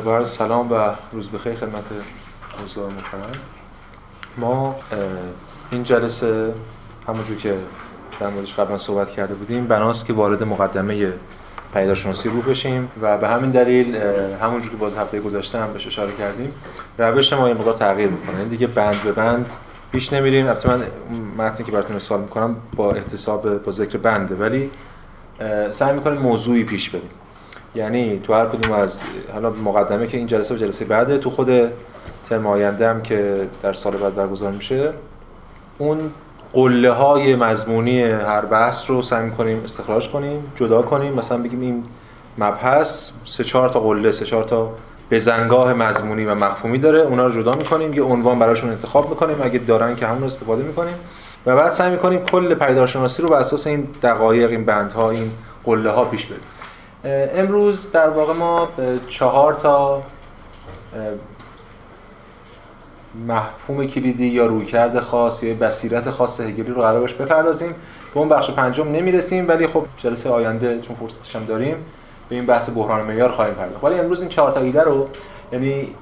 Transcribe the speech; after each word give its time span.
بار 0.00 0.24
سلام 0.24 0.72
و 0.72 0.90
روز 1.12 1.28
بخیر 1.28 1.54
خدمت 1.54 1.84
حضار 2.64 2.90
محترم. 2.90 3.32
ما 4.36 4.76
این 5.70 5.84
جلسه 5.84 6.52
همونجور 7.08 7.36
که 7.36 7.56
در 8.20 8.28
موردش 8.28 8.54
قبلا 8.54 8.78
صحبت 8.78 9.10
کرده 9.10 9.34
بودیم 9.34 9.66
بناست 9.66 10.06
که 10.06 10.12
وارد 10.12 10.42
مقدمه 10.42 11.12
پیداشناسی 11.74 12.28
رو 12.28 12.42
بشیم 12.42 12.90
و 13.02 13.18
به 13.18 13.28
همین 13.28 13.50
دلیل 13.50 13.96
همونجور 14.42 14.70
که 14.70 14.76
باز 14.76 14.96
هفته 14.96 15.20
گذشته 15.20 15.58
هم 15.58 15.72
بهش 15.72 15.86
اشاره 15.86 16.12
کردیم 16.12 16.52
روش 16.98 17.32
ما 17.32 17.48
یه 17.48 17.54
مقدار 17.54 17.74
تغییر 17.74 18.08
می‌کنه 18.08 18.44
دیگه 18.44 18.66
بند 18.66 19.02
به 19.02 19.12
بند 19.12 19.50
پیش 19.92 20.12
نمیریم. 20.12 20.46
البته 20.46 20.68
من 20.68 20.82
متنی 21.38 21.66
که 21.66 21.72
براتون 21.72 21.92
ارسال 21.92 22.20
می‌کنم 22.20 22.56
با 22.76 22.92
احتساب 22.92 23.62
با 23.64 23.72
ذکر 23.72 23.98
بنده 23.98 24.34
ولی 24.34 24.70
سعی 25.70 25.94
می‌کنیم 25.94 26.18
موضوعی 26.18 26.64
پیش 26.64 26.90
بریم. 26.90 27.10
یعنی 27.76 28.20
تو 28.24 28.34
هر 28.34 28.46
کدوم 28.46 28.72
از 28.72 29.02
حالا 29.32 29.50
مقدمه 29.50 30.06
که 30.06 30.16
این 30.16 30.26
جلسه 30.26 30.54
و 30.54 30.58
جلسه 30.58 30.84
بعده 30.84 31.18
تو 31.18 31.30
خود 31.30 31.48
ترم 32.28 32.46
آینده 32.46 32.88
هم 32.88 33.02
که 33.02 33.46
در 33.62 33.72
سال 33.72 33.96
بعد 33.96 34.14
برگزار 34.14 34.52
میشه 34.52 34.92
اون 35.78 35.98
قله 36.52 36.90
های 36.90 37.36
مضمونی 37.36 38.02
هر 38.02 38.40
بحث 38.40 38.90
رو 38.90 39.02
سعی 39.02 39.30
کنیم 39.30 39.60
استخراج 39.64 40.08
کنیم 40.08 40.52
جدا 40.56 40.82
کنیم. 40.82 41.12
مثلا 41.12 41.38
بگیم 41.38 41.60
این 41.60 41.84
مبحث 42.38 43.12
سه 43.24 43.44
چهار 43.44 43.68
تا 43.68 43.80
قله 43.80 44.10
سه 44.10 44.24
چهار 44.24 44.44
تا 44.44 44.70
بزنگاه 45.10 45.74
مضمونی 45.74 46.24
و 46.24 46.34
مفهومی 46.34 46.78
داره. 46.78 47.00
اونا 47.00 47.26
رو 47.26 47.32
جدا 47.42 47.54
می‌کنیم 47.54 47.94
یه 47.94 48.02
عنوان 48.02 48.38
براشون 48.38 48.70
انتخاب 48.70 49.10
می‌کنیم. 49.10 49.36
اگه 49.42 49.58
دارن 49.58 49.96
که 49.96 50.06
همون 50.06 50.20
رو 50.20 50.26
استفاده 50.26 50.62
می‌کنیم. 50.62 50.94
و 51.46 51.56
بعد 51.56 51.72
سعی 51.72 51.90
می‌کنیم 51.90 52.24
کل 52.24 52.54
پیدارشناسی 52.54 53.22
رو 53.22 53.28
بر 53.28 53.38
اساس 53.38 53.66
این 53.66 53.88
دقایق 54.02 54.50
این 54.50 54.64
بندها 54.64 55.10
این 55.10 55.30
قله 55.64 55.90
ها 55.90 56.04
پیش 56.04 56.26
بریم. 56.26 56.40
امروز 57.34 57.90
در 57.90 58.10
واقع 58.10 58.32
ما 58.32 58.68
چهار 59.08 59.54
تا 59.54 60.02
مفهوم 63.28 63.86
کلیدی 63.86 64.26
یا 64.26 64.46
رویکرد 64.46 65.00
خاص 65.00 65.42
یا 65.42 65.54
بصیرت 65.54 66.10
خاص 66.10 66.40
هگلی 66.40 66.70
رو 66.70 66.82
قرار 66.82 67.12
بپردازیم. 67.18 67.74
به 68.14 68.20
اون 68.20 68.28
بخش 68.28 68.50
پنجم 68.50 68.88
نمی‌رسیم 68.88 69.48
ولی 69.48 69.66
خب 69.66 69.84
جلسه 69.98 70.30
آینده 70.30 70.80
چون 70.80 70.96
فرصتش 70.96 71.36
هم 71.36 71.44
داریم 71.44 71.76
به 72.28 72.36
این 72.36 72.46
بحث 72.46 72.70
بحران 72.76 73.06
معیار 73.06 73.30
خواهیم 73.32 73.54
پرداخت. 73.54 73.84
ولی 73.84 73.98
امروز 73.98 74.20
این 74.20 74.28
چهار 74.28 74.52
تا 74.52 74.60
ایده 74.60 74.82
رو 74.82 75.08
یعنی 75.52 75.94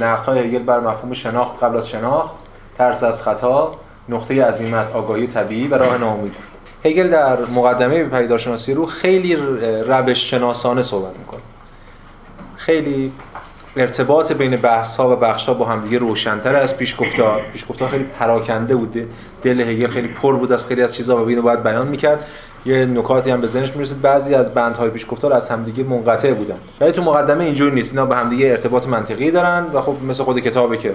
نقدهای 0.00 0.38
هگل 0.38 0.62
بر 0.62 0.80
مفهوم 0.80 1.14
شناخت 1.14 1.64
قبل 1.64 1.76
از 1.76 1.88
شناخت 1.88 2.34
ترس 2.78 3.02
از 3.02 3.22
خطا 3.22 3.74
نقطه 4.08 4.44
عظیمت 4.44 4.94
آگاهی 4.94 5.26
طبیعی 5.26 5.68
و 5.68 5.74
راه 5.74 5.98
ناامیدی. 5.98 6.36
هگل 6.84 7.08
در 7.08 7.40
مقدمه 7.40 8.04
پیدارشناسی 8.04 8.74
رو 8.74 8.86
خیلی 8.86 9.36
روش 9.86 10.30
شناسانه 10.30 10.82
صحبت 10.82 11.18
می‌کنه. 11.18 11.40
خیلی 12.56 13.12
ارتباط 13.76 14.32
بین 14.32 14.56
بحث 14.56 14.96
ها 14.96 15.12
و 15.12 15.16
بخش 15.16 15.48
ها 15.48 15.54
با 15.54 15.64
همدیگه 15.64 15.98
روشنتر 15.98 16.56
از 16.56 16.76
پیشگفتار 16.76 17.42
پیشگفتار 17.52 17.88
خیلی 17.88 18.04
پراکنده 18.04 18.74
بوده. 18.76 19.06
دل 19.42 19.60
هگل 19.60 19.86
خیلی 19.86 20.08
پر 20.08 20.36
بود 20.36 20.52
از 20.52 20.66
خیلی 20.66 20.82
از 20.82 20.94
چیزا 20.94 21.24
و 21.24 21.28
اینو 21.28 21.42
باید 21.42 21.62
بیان 21.62 21.88
می‌کرد. 21.88 22.20
یه 22.66 22.86
نکاتی 22.86 23.30
هم 23.30 23.40
به 23.40 23.46
ذهنش 23.46 23.76
می‌رسید. 23.76 24.02
بعضی 24.02 24.34
از 24.34 24.54
بندهای 24.54 24.90
پیشگفتار 24.90 25.32
از 25.32 25.50
همدیگه 25.50 25.84
منقطع 25.84 26.32
بودن. 26.32 26.56
ولی 26.80 26.92
تو 26.92 27.02
مقدمه 27.02 27.44
اینجوری 27.44 27.74
نیست. 27.74 27.92
اینا 27.92 28.06
به 28.06 28.16
همدیگه 28.16 28.46
ارتباط 28.46 28.86
منطقی 28.86 29.30
دارن 29.30 29.66
و 29.72 29.80
خب 29.80 29.96
مثل 30.08 30.24
خود 30.24 30.38
کتابه 30.38 30.76
که 30.76 30.92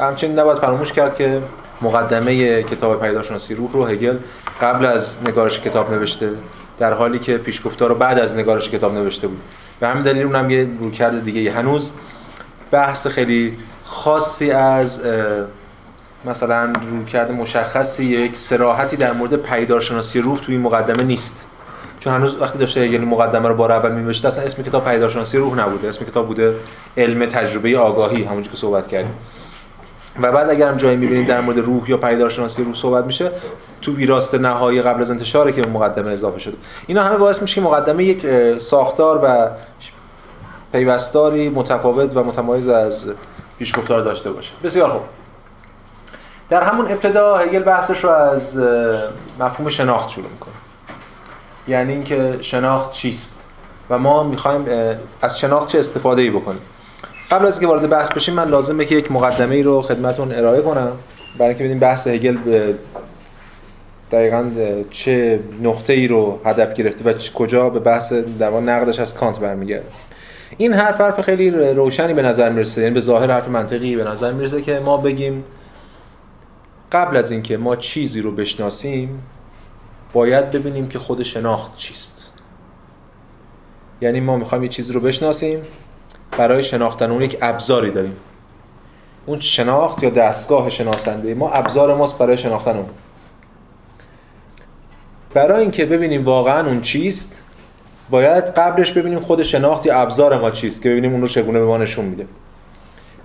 همچنین 0.00 0.38
نباید 0.38 0.58
فراموش 0.58 0.92
کرد 0.92 1.16
که 1.16 1.42
مقدمه 1.82 2.62
کتاب 2.62 3.00
پیداشناسی 3.00 3.54
روح 3.54 3.72
رو 3.72 3.86
هگل 3.86 4.16
قبل 4.62 4.86
از 4.86 5.16
نگارش 5.26 5.60
کتاب 5.60 5.92
نوشته 5.92 6.30
در 6.78 6.92
حالی 6.92 7.18
که 7.18 7.38
پیشگفتار 7.38 7.88
رو 7.88 7.94
بعد 7.94 8.18
از 8.18 8.36
نگارش 8.36 8.70
کتاب 8.70 8.94
نوشته 8.94 9.28
بود. 9.28 9.40
به 9.80 9.88
همین 9.88 10.02
دلیل 10.02 10.26
اونم 10.26 10.50
یه 10.50 10.68
رویکرد 10.80 11.24
دیگه 11.24 11.52
هنوز 11.52 11.92
بحث 12.70 13.06
خیلی 13.06 13.58
خاصی 13.84 14.50
از 14.50 15.02
مثلا 16.24 16.72
رویکرد 16.90 17.32
مشخصی 17.32 18.04
یک 18.04 18.36
سراحتی 18.36 18.96
در 18.96 19.12
مورد 19.12 19.36
پیدارشناسی 19.36 20.20
روح 20.20 20.38
توی 20.38 20.56
مقدمه 20.56 21.02
نیست. 21.02 21.46
چون 22.00 22.14
هنوز 22.14 22.40
وقتی 22.40 22.58
داشته 22.58 22.88
یعنی 22.88 23.04
مقدمه 23.04 23.48
رو 23.48 23.54
بار 23.54 23.72
اول 23.72 23.92
می‌نوشته 23.92 24.28
اصلا 24.28 24.44
اسم 24.44 24.62
کتاب 24.62 24.84
پیدارشناسی 24.84 25.38
روح 25.38 25.58
نبوده. 25.58 25.88
اسم 25.88 26.04
کتاب 26.04 26.26
بوده 26.26 26.54
علم 26.96 27.26
تجربه 27.26 27.78
آگاهی 27.78 28.24
همونجوری 28.24 28.50
که 28.50 28.60
صحبت 28.60 28.86
کردیم. 28.86 29.14
و 30.22 30.32
بعد 30.32 30.50
اگر 30.50 30.68
هم 30.68 30.76
جایی 30.76 30.96
می‌بینید 30.96 31.26
در 31.26 31.40
مورد 31.40 31.58
روح 31.58 31.90
یا 31.90 31.96
پیدارشناسی 31.96 32.64
روح 32.64 32.74
صحبت 32.74 33.04
میشه 33.04 33.30
تو 33.82 33.92
ویراست 33.92 34.34
نهایی 34.34 34.82
قبل 34.82 35.00
از 35.00 35.10
انتشاره 35.10 35.52
که 35.52 35.62
مقدمه 35.62 36.10
اضافه 36.10 36.38
شده. 36.38 36.56
اینا 36.86 37.02
همه 37.02 37.16
باعث 37.16 37.42
میشه 37.42 37.54
که 37.54 37.60
مقدمه 37.60 38.04
یک 38.04 38.26
ساختار 38.58 39.20
و 39.24 39.48
پیوستاری 40.72 41.48
متفاوت 41.48 42.16
و 42.16 42.24
متمایز 42.24 42.68
از 42.68 43.12
پیشگفتار 43.58 44.02
داشته 44.02 44.30
باشه. 44.30 44.52
بسیار 44.64 44.90
خوب. 44.90 45.02
در 46.48 46.62
همون 46.62 46.92
ابتدا 46.92 47.36
هگل 47.36 47.62
بحثش 47.62 48.04
رو 48.04 48.10
از 48.10 48.58
مفهوم 49.40 49.68
شناخت 49.68 50.10
شروع 50.10 50.30
می‌کنه. 50.30 50.54
یعنی 51.68 51.92
اینکه 51.92 52.38
شناخت 52.40 52.92
چیست؟ 52.92 53.40
و 53.90 53.98
ما 53.98 54.22
می‌خوایم 54.22 54.64
از 55.22 55.38
شناخت 55.38 55.68
چه 55.68 55.78
استفاده 55.78 56.22
ای 56.22 56.30
بکنیم؟ 56.30 56.60
قبل 57.30 57.46
از 57.46 57.54
اینکه 57.54 57.66
وارد 57.66 57.90
بحث 57.90 58.12
بشیم 58.12 58.34
من 58.34 58.48
لازمه 58.48 58.84
که 58.84 58.94
یک 58.94 59.12
مقدمه 59.12 59.54
ای 59.54 59.62
رو 59.62 59.82
خدمتون 59.82 60.32
ارائه 60.32 60.62
کنم. 60.62 60.92
برای 61.38 61.48
اینکه 61.48 61.64
ببینیم 61.64 61.80
بحث 61.80 62.06
هگل 62.06 62.36
به 62.36 62.74
دقیقا 64.12 64.50
چه 64.90 65.40
نقطه 65.62 65.92
ای 65.92 66.08
رو 66.08 66.40
هدف 66.44 66.74
گرفته 66.74 67.04
و 67.10 67.12
کجا 67.34 67.70
به 67.70 67.80
بحث 67.80 68.12
در 68.12 68.50
نقدش 68.50 68.98
از 68.98 69.14
کانت 69.14 69.38
برمیگرده. 69.38 69.86
این 70.56 70.72
حرف 70.72 71.00
حرف 71.00 71.20
خیلی 71.20 71.50
روشنی 71.50 72.14
به 72.14 72.22
نظر 72.22 72.48
می‌رسه. 72.48 72.82
یعنی 72.82 72.94
به 72.94 73.00
ظاهر 73.00 73.30
حرف 73.30 73.48
منطقی 73.48 73.96
به 73.96 74.04
نظر 74.04 74.32
می‌رسه 74.32 74.62
که 74.62 74.80
ما 74.80 74.96
بگیم 74.96 75.44
قبل 76.92 77.16
از 77.16 77.30
اینکه 77.30 77.56
ما 77.56 77.76
چیزی 77.76 78.20
رو 78.20 78.32
بشناسیم 78.32 79.22
باید 80.12 80.50
ببینیم 80.50 80.88
که 80.88 80.98
خود 80.98 81.22
شناخت 81.22 81.76
چیست. 81.76 82.32
یعنی 84.00 84.20
ما 84.20 84.36
می‌خوایم 84.36 84.64
یه 84.64 84.68
چیزی 84.68 84.92
رو 84.92 85.00
بشناسیم 85.00 85.62
برای 86.38 86.64
شناختن 86.64 87.10
اون 87.10 87.22
یک 87.22 87.38
ابزاری 87.42 87.90
داریم. 87.90 88.16
اون 89.26 89.40
شناخت 89.40 90.02
یا 90.02 90.10
دستگاه 90.10 90.70
شناسنده 90.70 91.34
ما 91.34 91.50
ابزار 91.50 91.94
ماست 91.94 92.18
برای 92.18 92.36
شناختن 92.36 92.76
اون. 92.76 92.86
برای 95.34 95.60
اینکه 95.62 95.86
ببینیم 95.86 96.24
واقعا 96.24 96.66
اون 96.66 96.80
چیست 96.80 97.42
باید 98.10 98.44
قبلش 98.44 98.92
ببینیم 98.92 99.20
خود 99.20 99.42
شناخت 99.42 99.86
یا 99.86 100.00
ابزار 100.00 100.40
ما 100.40 100.50
چیست 100.50 100.82
که 100.82 100.90
ببینیم 100.90 101.12
اون 101.12 101.20
رو 101.20 101.28
چگونه 101.28 101.58
به 101.58 101.64
ما 101.64 101.76
نشون 101.76 102.04
میده. 102.04 102.26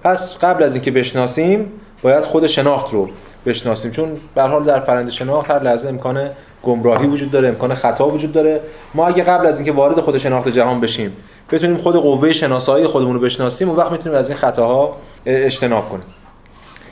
پس 0.03 0.37
قبل 0.43 0.63
از 0.63 0.73
اینکه 0.73 0.91
بشناسیم 0.91 1.71
باید 2.01 2.25
خود 2.25 2.47
شناخت 2.47 2.93
رو 2.93 3.09
بشناسیم. 3.45 3.91
چون 3.91 4.17
به 4.35 4.43
حال 4.43 4.63
در 4.63 4.79
فرند 4.79 5.09
شناخت 5.09 5.51
هر 5.51 5.63
لحظه 5.63 5.89
امکان 5.89 6.29
گمراهی 6.63 7.07
وجود 7.07 7.31
داره 7.31 7.47
امکان 7.47 7.75
خطا 7.75 8.09
وجود 8.09 8.33
داره. 8.33 8.61
ما 8.93 9.07
اگه 9.07 9.23
قبل 9.23 9.45
از 9.45 9.57
اینکه 9.57 9.71
وارد 9.71 9.99
خود 9.99 10.17
شناخت 10.17 10.47
جهان 10.47 10.79
بشیم 10.79 11.17
بتونیم 11.51 11.77
خود 11.77 11.95
قوه 11.95 12.33
شناسایی 12.33 12.87
خودمون 12.87 13.13
رو 13.13 13.19
بشناسیم 13.19 13.69
اون 13.69 13.77
وقت 13.77 13.91
می‌تونیم 13.91 14.17
از 14.17 14.29
این 14.29 14.37
خطاها 14.37 14.97
اجتناب 15.25 15.89
کنیم. 15.89 16.05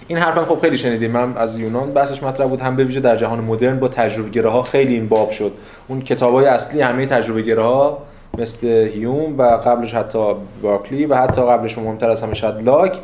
این 0.07 0.17
حرفم 0.17 0.45
خب 0.45 0.61
خیلی 0.61 0.77
شنیدیم 0.77 1.11
من 1.11 1.37
از 1.37 1.59
یونان 1.59 1.91
بحثش 1.91 2.23
مطرح 2.23 2.47
بود 2.47 2.61
هم 2.61 2.75
به 2.75 2.83
ویژه 2.83 2.99
در 2.99 3.15
جهان 3.15 3.39
مدرن 3.39 3.79
با 3.79 3.87
تجربه 3.87 4.49
ها 4.49 4.61
خیلی 4.61 4.93
این 4.93 5.07
باب 5.07 5.31
شد. 5.31 5.51
اون 5.87 6.01
کتابای 6.01 6.45
اصلی 6.45 6.81
همه 6.81 7.05
تجربه 7.05 7.61
ها 7.61 7.97
مثل 8.37 8.67
هیوم 8.67 9.37
و 9.37 9.43
قبلش 9.43 9.93
حتی 9.93 10.19
باکلی 10.61 11.05
و 11.05 11.15
حتی 11.15 11.41
قبلش 11.41 11.77
مهمتر 11.77 12.09
از 12.09 12.23
همه 12.23 12.33
شاید 12.33 12.63
لاک 12.63 12.99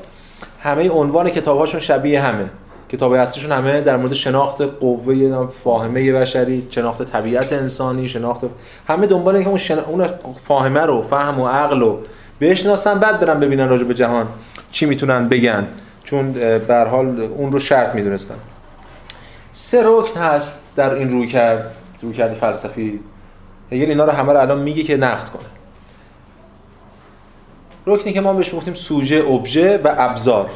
همه 0.59 0.89
عنوان 0.89 1.29
کتابهاشون 1.29 1.79
شبیه 1.79 2.21
همه. 2.21 2.49
کتاب 2.93 3.11
اصلیشون 3.11 3.51
همه 3.51 3.81
در 3.81 3.97
مورد 3.97 4.13
شناخت 4.13 4.61
قوه 4.61 5.47
فاهمه 5.63 6.11
بشری 6.11 6.67
شناخت 6.69 7.03
طبیعت 7.03 7.53
انسانی 7.53 8.07
شناخت 8.07 8.41
همه 8.87 9.07
دنبال 9.07 9.35
اینکه 9.35 9.49
اون, 9.49 9.57
شن... 9.57 9.79
اون 9.79 10.07
فاهمه 10.47 10.81
رو 10.81 11.01
فهم 11.01 11.39
و 11.39 11.47
عقل 11.47 11.79
رو 11.79 11.99
بشناسن 12.41 12.99
بعد 12.99 13.19
برن 13.19 13.39
ببینن 13.39 13.69
راجع 13.69 13.83
به 13.83 13.93
جهان 13.93 14.27
چی 14.71 14.85
می‌تونن 14.85 15.29
بگن. 15.29 15.67
چون 16.03 16.31
به 16.67 16.87
حال 16.91 17.21
اون 17.21 17.51
رو 17.51 17.59
شرط 17.59 17.95
می‌دونستن. 17.95 18.35
سه 19.51 19.81
رکن 19.85 20.21
هست 20.21 20.63
در 20.75 20.93
این 20.93 21.11
روی 21.11 21.27
کرد 21.27 21.75
روی 22.01 22.13
کرد 22.13 22.33
فلسفی. 22.33 22.99
هگل 23.71 23.89
اینا 23.89 24.05
رو 24.05 24.11
همه 24.11 24.33
رو 24.33 24.39
الان 24.39 24.59
میگه 24.59 24.83
که 24.83 24.97
نقد 24.97 25.29
کنه. 25.29 25.43
رکنی 27.85 28.13
که 28.13 28.21
ما 28.21 28.33
بهش 28.33 28.55
گفتیم 28.55 28.73
سوژه 28.73 29.25
ابژه 29.27 29.77
و 29.83 29.95
ابزار. 29.97 30.49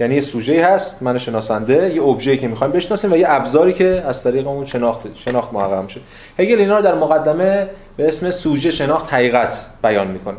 یعنی 0.00 0.14
یه 0.14 0.20
سوژه 0.20 0.66
هست 0.66 1.02
من 1.02 1.18
شناسنده 1.18 1.94
یه 1.94 2.02
ابژه‌ای 2.02 2.38
که 2.38 2.48
می‌خوایم 2.48 2.72
بشناسیم 2.72 3.12
و 3.12 3.16
یه 3.16 3.26
ابزاری 3.28 3.72
که 3.72 4.02
از 4.06 4.24
طریق 4.24 4.48
اون 4.48 4.64
شناخت 4.64 5.00
شناخت 5.14 5.52
محقق 5.52 5.82
میشه. 5.82 6.00
هگل 6.38 6.58
اینا 6.58 6.76
رو 6.76 6.82
در 6.82 6.94
مقدمه 6.94 7.68
به 7.96 8.08
اسم 8.08 8.30
سوژه 8.30 8.70
شناخت 8.70 9.14
حقیقت 9.14 9.66
بیان 9.82 10.06
می‌کنه. 10.06 10.36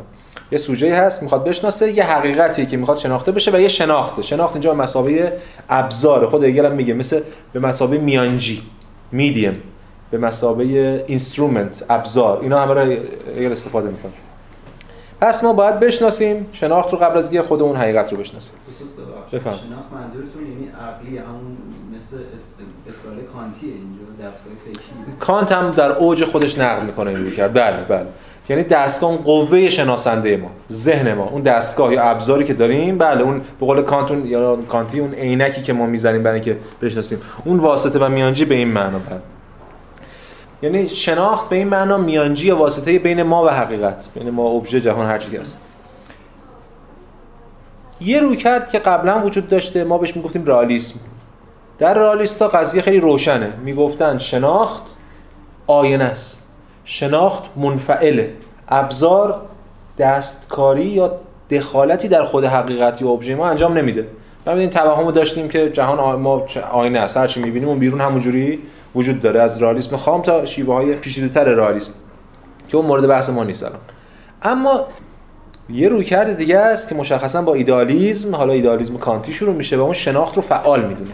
یه 0.52 0.58
سوژه 0.58 0.96
هست 0.96 1.24
می‌خواد 1.24 1.44
بشناسه 1.44 1.92
یه 1.92 2.04
حقیقتی 2.04 2.66
که 2.66 2.78
می‌خواد 2.78 2.98
شناخته 2.98 3.32
بشه 3.32 3.52
و 3.52 3.60
یه 3.60 3.68
شناخته. 3.68 4.22
شناخت 4.22 4.54
اینجا 4.54 4.74
به 4.74 4.82
مسابقه 4.82 5.34
ابزار 5.70 6.28
خود 6.28 6.44
هگل 6.44 6.66
هم 6.66 6.72
میگه 6.72 6.94
مثل 6.94 7.22
به 7.54 7.60
مثابه 7.60 7.98
میانجی 7.98 8.62
میدیم 9.12 9.62
به 10.12 10.18
مثابه 10.18 11.04
instrument 11.08 11.84
ابزار. 11.90 12.40
اینا 12.42 12.62
همه 12.62 12.74
رو 12.74 13.52
استفاده 13.52 13.90
می‌کنه. 13.90 14.12
پس 15.22 15.44
ما 15.44 15.54
باید 15.54 15.80
بشناسیم 15.80 16.46
شناخت 16.54 16.94
رو 16.94 17.00
قبل 17.00 17.18
از 17.18 17.32
اینکه 17.34 17.48
خودمون 17.48 17.76
حقیقت 17.76 18.12
رو 18.12 18.18
بشناسیم. 18.18 18.54
بفهم. 19.34 19.54
شناخت 19.54 19.94
منظورتون 19.94 20.42
یعنی 20.42 20.68
عقلی 20.68 21.18
همون 21.18 21.58
مثل 21.96 22.18
اصطلاح 22.90 23.16
کانتیه 23.34 23.74
اینجا 23.74 24.30
دستگاه 24.30 24.54
فکری 24.66 25.16
کانت 25.20 25.52
هم 25.52 25.72
در 25.72 25.92
اوج 25.92 26.26
خودش 26.26 26.58
نقد 26.58 26.86
می‌کنه 26.86 27.10
این 27.10 27.32
کرد 27.32 27.54
بله 27.54 27.84
بله. 27.84 28.06
یعنی 28.50 28.64
دستگاه 28.64 29.10
اون 29.10 29.20
قوه 29.20 29.70
شناسنده 29.70 30.38
ما 30.38 30.52
ذهن 30.72 31.14
ما 31.14 31.30
اون 31.30 31.42
دستگاه 31.42 31.94
یا 31.94 32.04
ابزاری 32.04 32.44
که 32.44 32.54
داریم 32.54 32.98
بله 32.98 33.22
اون 33.22 33.42
به 33.60 33.66
قول 33.66 33.82
کانتون 33.82 34.26
یا 34.26 34.56
کانتی 34.56 35.00
اون 35.00 35.14
عینکی 35.14 35.62
که 35.62 35.74
ما 35.74 35.86
می‌زنیم 35.86 36.24
برای 36.24 36.36
اینکه 36.36 36.58
بشناسیم. 36.82 37.22
اون 37.46 37.58
واسطه 37.58 38.00
و 38.00 38.10
میانجی 38.10 38.46
به 38.46 38.56
این 38.56 38.68
معنا 38.68 39.00
بله. 39.00 39.20
یعنی 40.62 40.90
شناخت 40.90 41.50
به 41.50 41.56
این 41.56 41.68
معنا 41.68 41.98
میانجی 41.98 42.48
یا 42.48 42.58
واسطه 42.58 43.00
بین 43.00 43.24
ما 43.24 43.46
و 43.46 43.50
حقیقت 43.50 44.08
بین 44.16 44.30
ما 44.30 44.50
ابژه 44.50 44.82
جهان 44.82 45.08
هر 45.08 45.18
چیزی 45.18 45.38
هست. 45.38 45.60
یه 48.02 48.20
روی 48.20 48.38
کرد 48.38 48.70
که 48.70 48.80
قبلا 48.80 49.22
وجود 49.26 49.50
داشته 49.50 49.84
ما 49.84 49.98
بهش 49.98 50.16
می‌گفتیم 50.16 50.46
رئالیسم. 50.46 51.00
در 51.80 51.94
رئالیستا 51.94 52.48
قضیه 52.48 52.82
خیلی 52.82 53.00
روشنه. 53.00 53.54
می‌گفتن 53.64 54.18
شناخت 54.18 54.84
آینه 55.68 56.04
است. 56.04 56.48
شناخت 56.86 57.44
منفعله. 57.56 58.34
ابزار 58.70 59.42
دستکاری 59.98 60.86
یا 60.86 61.20
دخالتی 61.52 62.08
در 62.08 62.24
خود 62.24 62.46
حقیقتی 62.46 63.06
و 63.06 63.08
ابژه 63.08 63.36
ما 63.36 63.50
انجام 63.50 63.78
نمیده. 63.78 64.08
ما 64.48 64.54
این 64.54 64.70
توهمو 64.70 65.12
داشتیم 65.12 65.50
که 65.50 65.70
جهان 65.70 66.20
ما 66.20 66.46
آینه 66.72 67.00
است. 67.00 67.18
هر 67.18 67.28
چی 67.28 67.42
می‌بینیم 67.42 67.70
اون 67.70 67.80
بیرون 67.80 68.02
همونجوری. 68.02 68.60
وجود 68.96 69.22
داره 69.22 69.42
از 69.42 69.62
رئالیسم 69.62 69.98
خام 69.98 70.22
تا 70.22 70.46
شیوه 70.46 70.74
های 70.74 70.96
پیچیده‌تر 70.96 71.44
رئالیسم 71.44 71.92
که 72.68 72.78
اون 72.78 72.86
مورد 72.86 73.08
بحث 73.08 73.30
ما 73.30 73.44
نیست 73.44 73.64
الان. 73.64 73.80
اما 74.42 74.86
یه 75.70 75.90
رویکرد 75.90 76.38
دیگه 76.38 76.58
است 76.58 76.90
که 76.90 76.96
مشخصا 76.96 77.42
با 77.42 77.54
ایدالیسم 77.54 78.36
حالا 78.36 78.54
ایدالیسم 78.54 78.98
کانتی 78.98 79.34
شروع 79.34 79.56
میشه 79.56 79.78
و 79.78 79.82
اون 79.82 79.94
شناخت 79.94 80.36
رو 80.36 80.42
فعال 80.42 80.86
می‌دونه. 80.86 81.12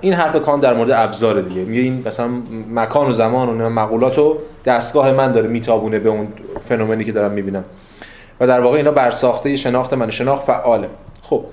این 0.00 0.14
حرف 0.14 0.36
کانت 0.36 0.62
در 0.62 0.74
مورد 0.74 0.90
ابزار 0.90 1.40
دیگه. 1.40 1.64
میگه 1.64 1.82
این 1.82 2.02
مثلا 2.06 2.28
مکان 2.70 3.10
و 3.10 3.12
زمان 3.12 3.60
و 3.60 3.70
مقولات 3.70 4.18
و 4.18 4.38
دستگاه 4.64 5.12
من 5.12 5.32
داره 5.32 5.48
میتابونه 5.48 5.98
به 5.98 6.08
اون 6.08 6.28
فنومنی 6.60 7.04
که 7.04 7.12
دارم 7.12 7.30
می‌بینم. 7.30 7.64
و 8.40 8.46
در 8.46 8.60
واقع 8.60 8.76
اینا 8.76 8.90
برساخته 8.90 9.56
شناخت 9.56 9.94
من 9.94 10.10
شناخت 10.10 10.44
فعاله. 10.44 10.88
خب 11.22 11.44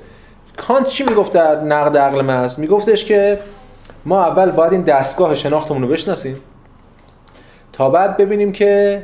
کانت 0.58 0.86
چی 0.86 1.04
می‌گفت 1.04 1.34
در 1.34 1.62
نقد 1.62 1.98
عقل 1.98 2.22
محض 2.22 2.60
میگفتش 2.60 3.06
که 3.06 3.40
ما 4.06 4.26
اول 4.26 4.52
باید 4.52 4.72
این 4.72 4.82
دستگاه 4.82 5.36
شناختمون 5.36 5.82
رو 5.82 5.88
بشناسیم 5.88 6.38
تا 7.74 7.90
بعد 7.90 8.18
ببینیم 8.18 8.52
که 8.52 9.04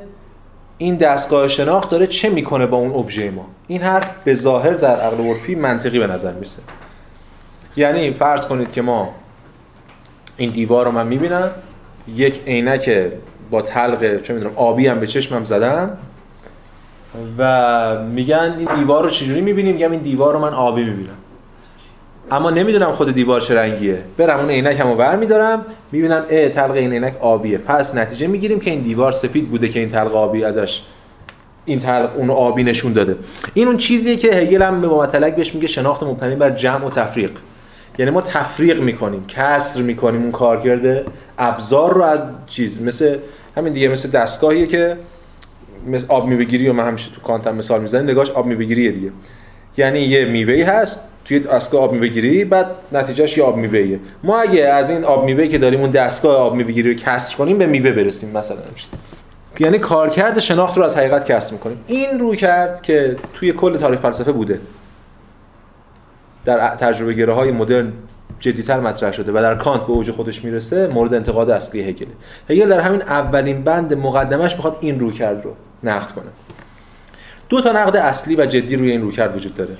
این 0.78 0.96
دستگاه 0.96 1.48
شناخت 1.48 1.90
داره 1.90 2.08
چه 2.08 2.30
می‌کنه 2.30 2.66
با 2.66 2.78
اون 2.78 2.92
ابژه 2.92 3.32
ما. 3.32 3.46
این 3.68 3.82
حرف 3.82 4.10
به 4.24 4.34
ظاهر 4.34 4.74
در 4.74 5.00
عقل 5.00 5.24
عرفی 5.24 5.56
منطقی 5.56 6.00
به 6.00 6.08
نظر 6.08 6.34
میسه 6.34 6.62
یعنی 7.76 8.14
فرض 8.14 8.46
کنید 8.46 8.72
که 8.72 8.82
ما 8.82 9.10
این 10.38 10.52
دیوار 10.52 10.86
رو 10.86 10.92
من 10.92 11.08
می‌بینم 11.08 11.52
یک 12.08 12.42
عینک 12.48 13.12
با 13.52 13.62
تلق 13.62 14.22
چه 14.22 14.34
می‌دونم 14.34 14.54
آبی 14.56 14.88
هم 14.88 15.00
به 15.00 15.08
چشمم 15.08 15.44
زدم 15.44 15.98
و 17.38 18.04
میگن 18.04 18.56
این 18.58 18.76
دیوار 18.76 19.04
رو 19.04 19.10
چجوری 19.10 19.42
می‌بینیم 19.42 19.74
میگم 19.74 19.92
این 19.92 20.02
دیوار 20.02 20.34
رو 20.34 20.40
من 20.40 20.54
آبی 20.54 20.84
می‌بینم. 20.84 21.18
اما 22.32 22.50
نمی‌دونم 22.50 22.92
خود 22.92 23.14
دیوار 23.14 23.42
چه 23.42 23.56
رنگیه. 23.56 23.98
برم 24.18 24.40
اون 24.40 24.50
عینکمو 24.50 24.96
برمیدارم 24.96 25.66
می‌بینم 25.92 26.26
اه 26.30 26.50
تلق 26.50 26.72
این 26.72 26.92
عینک 26.94 27.14
آبیه. 27.20 27.58
پس 27.58 27.96
نتیجه 27.96 28.28
می‌گیریم 28.28 28.60
که 28.60 28.72
این 28.72 28.82
دیوار 28.82 29.12
سفید 29.12 29.50
بوده 29.50 29.70
که 29.70 29.80
این 29.80 29.90
تلق 29.90 30.16
آبی 30.16 30.44
ازش 30.44 30.82
این 31.66 31.80
تلق 31.80 32.10
اون 32.18 32.30
آبی 32.30 32.64
نشون 32.64 32.94
داده. 32.94 33.16
این 33.54 33.68
اون 33.68 33.78
چیزیه 33.78 34.16
که 34.16 34.36
هگل 34.36 34.62
هم 34.62 34.82
به 34.82 34.88
مطلق 34.88 35.36
بهش 35.36 35.56
میگه 35.56 35.68
شناخت 35.68 36.04
مبتنی 36.04 36.36
بر 36.36 36.50
جمع 36.50 36.86
و 36.86 36.90
تفریق. 36.90 37.32
یعنی 37.98 38.12
ما 38.12 38.22
تفریق 38.22 38.82
می‌کنیم 38.82 39.26
کسر 39.28 39.82
می‌کنیم 39.82 40.22
اون 40.22 40.32
کارکرد 40.32 41.06
ابزار 41.38 41.94
رو 41.94 42.02
از 42.02 42.26
چیز. 42.48 42.82
مثل 42.82 43.18
همین 43.58 43.74
دیگه 43.74 43.88
مثل 43.88 44.10
دستگاهیه 44.10 44.66
که 44.66 44.98
مثل 45.88 46.06
آب 46.08 46.28
میوه‌گیری 46.28 46.68
و 46.68 46.74
من 46.74 46.88
همیشه 46.88 47.12
تو 47.12 47.22
کانتم 47.22 47.56
مثال 47.56 47.82
می‌زنم 47.82 48.04
نگاش 48.04 48.30
آب 48.30 48.46
میوه‌گیریه 48.46 48.92
دیگه. 48.92 49.10
یعنی 49.78 50.00
یه 50.00 50.26
میوه‌ای 50.26 50.62
هست 50.62 51.12
توی 51.26 51.40
دستگاه 51.40 51.82
آب 51.82 51.94
میوه‌گیری 51.94 52.46
بعد 52.46 52.68
نتیجهش 52.92 53.38
یه 53.38 53.44
آب 53.44 53.58
میوه‌ایه. 53.58 54.00
ما 54.24 54.40
اگه 54.40 54.62
از 54.62 54.90
این 54.90 55.04
آب 55.04 55.26
میوه‌ای 55.26 55.50
که 55.50 55.58
داریم 55.58 55.80
اون 55.80 55.92
دستگاه 55.92 56.36
آب 56.36 56.56
میوه‌گیری 56.56 56.94
رو 56.94 57.00
کسر 57.00 57.38
کنیم 57.38 57.58
به 57.58 57.66
میوه 57.66 57.92
برسیم 57.92 58.38
مثلا. 58.38 58.58
یعنی 59.60 59.80
کارکرد 59.80 60.40
شناخت 60.40 60.78
رو 60.78 60.84
از 60.84 60.98
حقیقت 60.98 61.32
کسر 61.32 61.54
می‌کنیم. 61.54 61.84
این 61.88 62.20
رو 62.20 62.36
کرد 62.36 62.82
که 62.82 63.16
توی 63.34 63.54
کل 63.54 63.78
تاریخ 63.78 64.00
فلسفه 64.00 64.32
بوده. 64.32 64.60
در 66.46 66.68
تجربه 66.68 67.14
گره 67.14 67.34
های 67.34 67.52
مدرن 67.52 67.94
جدیتر 68.40 68.80
مطرح 68.80 69.12
شده 69.12 69.32
و 69.32 69.36
در 69.36 69.56
کانت 69.56 69.82
به 69.82 69.90
اوج 69.90 70.12
خودش 70.12 70.46
می‌رسه 70.46 70.88
مورد 70.88 71.14
انتقاد 71.14 71.50
اصلی 71.50 71.82
هگل. 71.82 72.06
هگل 72.50 72.70
در 72.70 72.80
همین 72.80 73.02
اولین 73.02 73.64
بند 73.64 73.94
مقدمش 73.94 74.54
می‌خواد 74.54 74.78
این 74.82 75.00
رو 75.00 75.12
کرد 75.12 75.44
رو 75.44 75.56
نقد 75.84 76.12
کنه. 76.12 76.26
دو 77.50 77.62
تا 77.62 77.72
نقد 77.72 77.96
اصلی 77.96 78.36
و 78.36 78.46
جدی 78.46 78.76
روی 78.76 78.92
این 78.92 79.02
رو 79.02 79.12
کرد 79.12 79.36
وجود 79.36 79.56
داره. 79.56 79.78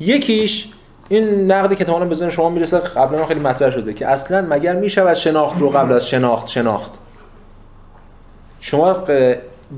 یکیش 0.00 0.68
این 1.08 1.52
نقدی 1.52 1.76
که 1.76 1.84
تمام 1.84 2.08
بزن 2.08 2.30
شما 2.30 2.50
می‌رسه 2.50 2.78
قبلا 2.78 3.26
خیلی 3.26 3.40
مطرح 3.40 3.70
شده 3.70 3.92
که 3.92 4.06
اصلا 4.06 4.46
مگر 4.50 4.74
می‌شود 4.74 5.14
شناخت 5.14 5.60
رو 5.60 5.70
قبل 5.70 5.92
از 5.92 6.08
شناخت 6.08 6.48
شناخت؟ 6.48 6.90
شما 8.60 8.96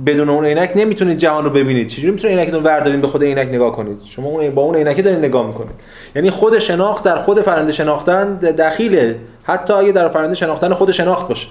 بدون 0.07 0.29
اون 0.29 0.45
عینک 0.45 0.73
نمی‌تونید 0.77 1.19
جهان 1.19 1.45
رو 1.45 1.51
ببینید. 1.51 1.89
چجوری 1.89 2.13
می‌تونید 2.13 2.39
عینکتون 2.39 2.63
وردارین 2.63 3.01
به 3.01 3.09
خود 3.09 3.25
عینک 3.25 3.49
نگاه 3.49 3.77
کنید؟ 3.77 4.03
شما 4.05 4.51
با 4.51 4.63
اون 4.63 4.75
عینک 4.75 5.05
دارید 5.05 5.19
نگاه 5.19 5.47
می‌کنید. 5.47 5.75
یعنی 6.17 6.31
خود 6.31 6.59
شناخت 6.59 7.05
در 7.05 7.17
خود 7.17 7.41
فرنده 7.41 7.73
شناختن 7.73 8.35
دخیله. 8.35 9.19
حتی 9.43 9.73
اگه 9.73 9.93
در 9.93 10.09
فرنده 10.09 10.35
شناختن 10.35 10.75
خود 10.75 10.91
شناخت 10.91 11.29
باشه. 11.29 11.47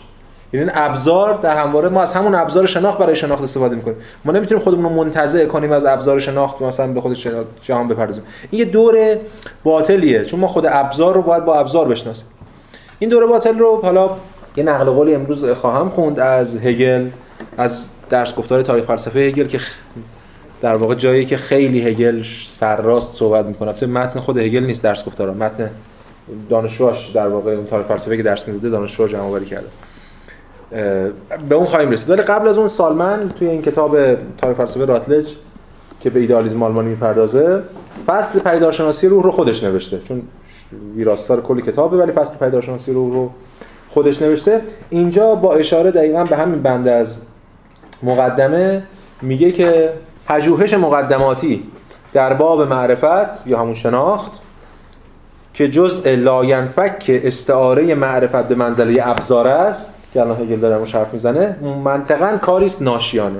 یعنی 0.53 0.71
ابزار 0.73 1.33
در 1.33 1.57
همواره 1.57 1.89
ما 1.89 2.01
از 2.01 2.13
همون 2.13 2.35
ابزار 2.35 2.65
شناخت 2.65 2.97
برای 2.97 3.15
شناخت 3.15 3.43
استفاده 3.43 3.75
می‌کنیم. 3.75 3.97
ما 4.25 4.31
نمی‌تونیم 4.31 4.63
خودمون 4.63 4.83
رو 4.83 4.89
منتزع 4.89 5.45
کنیم 5.45 5.71
از 5.71 5.85
ابزار 5.85 6.19
شناخت 6.19 6.61
مثلا 6.61 6.87
به 6.87 7.01
خود 7.01 7.17
جهان 7.61 7.87
بپردازیم. 7.87 8.23
این 8.51 8.59
یه 8.59 8.65
دور 8.65 9.17
باطلیه 9.63 10.25
چون 10.25 10.39
ما 10.39 10.47
خود 10.47 10.65
ابزار 10.65 11.15
رو 11.15 11.21
باید 11.21 11.45
با 11.45 11.55
ابزار 11.55 11.87
بشناسیم. 11.87 12.27
این 12.99 13.09
دور 13.09 13.27
باطل 13.27 13.59
رو 13.59 13.81
حالا 13.83 14.09
یه 14.57 14.63
نقل 14.63 14.85
قولی 14.85 15.15
امروز 15.15 15.45
خواهم 15.45 15.89
خوند 15.89 16.19
از 16.19 16.57
هگل 16.57 17.07
از 17.57 17.87
درس 18.09 18.35
گفتار 18.35 18.61
تاریخ 18.61 18.85
فلسفه 18.85 19.19
هگل 19.19 19.47
که 19.47 19.59
در 20.61 20.77
واقع 20.77 20.95
جایی 20.95 21.25
که 21.25 21.37
خیلی 21.37 21.87
هگل 21.87 22.23
سرراست 22.47 23.15
صحبت 23.15 23.45
می‌کنه. 23.45 23.87
متن 23.87 24.19
خود 24.19 24.37
هگل 24.37 24.63
نیست 24.63 24.83
درس 24.83 25.05
گفتار 25.05 25.31
متن 25.31 25.69
دانشجوش 26.49 27.09
در 27.09 27.27
واقع 27.27 27.51
اون 27.51 27.65
تاریخ 27.65 27.87
فلسفه 27.87 28.17
که 28.17 28.23
درس 28.23 28.47
می‌داده 28.47 28.69
دانشجو 28.69 29.07
جمع 29.07 29.21
آوری 29.21 29.45
کرده. 29.45 29.67
به 31.49 31.55
اون 31.55 31.65
خواهیم 31.65 31.89
رسید. 31.89 32.09
ولی 32.09 32.21
قبل 32.21 32.47
از 32.47 32.57
اون 32.57 32.67
سالمن 32.67 33.31
توی 33.39 33.47
این 33.47 33.61
کتاب 33.61 33.97
تاریخ 34.37 34.57
فلسفه 34.57 34.85
راتلج 34.85 35.35
که 35.99 36.09
به 36.09 36.19
ایدالیسم 36.19 36.63
آلمانی 36.63 36.89
می‌پردازه 36.89 37.63
فصل 38.05 38.39
پیدارشناسی 38.39 39.07
روح 39.07 39.23
رو 39.23 39.31
خودش 39.31 39.63
نوشته. 39.63 39.99
چون 40.07 40.21
ویراستار 40.95 41.41
کلی 41.41 41.61
کتابه 41.61 41.97
ولی 41.97 42.11
فصل 42.11 42.37
پیدارشناسی 42.37 42.93
روح 42.93 43.13
رو 43.13 43.29
خودش 43.89 44.21
نوشته. 44.21 44.61
اینجا 44.89 45.35
با 45.35 45.53
اشاره 45.53 45.91
دقیقا 45.91 46.23
به 46.23 46.35
همین 46.35 46.61
بند 46.61 46.87
از 46.87 47.17
مقدمه 48.03 48.83
میگه 49.21 49.51
که 49.51 49.93
پژوهش 50.27 50.73
مقدماتی 50.73 51.63
در 52.13 52.33
باب 52.33 52.61
معرفت 52.61 53.47
یا 53.47 53.59
همون 53.59 53.73
شناخت 53.73 54.31
که 55.53 55.67
جزء 55.67 56.15
لاینفک 56.15 57.03
استعاره 57.07 57.95
معرفت 57.95 58.47
به 58.47 58.55
منزله 58.55 59.07
ابزار 59.07 59.47
است 59.47 60.02
که 60.13 60.21
الان 60.21 60.41
هگل 60.41 60.59
داره 60.59 60.85
حرف 60.85 61.13
می‌زنه 61.13 61.55
منطقا 61.83 62.37
کاریست 62.41 62.81
ناشیانه. 62.81 63.39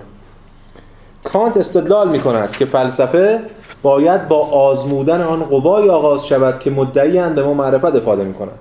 کانت 1.24 1.58
استدلال 1.58 2.10
می‌کند 2.10 2.51
که 2.51 2.65
فلسفه 2.65 3.39
باید 3.82 4.27
با 4.27 4.48
آزمودن 4.48 5.22
آن 5.22 5.44
قوای 5.44 5.89
آغاز 5.89 6.25
شود 6.25 6.60
که 6.60 6.72
مدعی 6.72 7.30
به 7.30 7.44
ما 7.44 7.53
معرفت 7.53 7.96
افاده 7.96 8.24
می‌کنند 8.24 8.60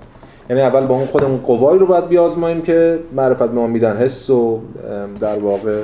یعنی 0.49 0.61
اول 0.61 0.85
با 0.85 0.95
اون 0.95 1.05
خودمون 1.05 1.37
قوایی 1.37 1.79
رو 1.79 1.85
باید 1.85 2.07
بیازماییم 2.07 2.61
که 2.61 2.99
معرفت 3.13 3.41
ما 3.41 3.67
میدن 3.67 3.97
حس 3.97 4.29
و 4.29 4.59
در 5.19 5.39
واقع 5.39 5.83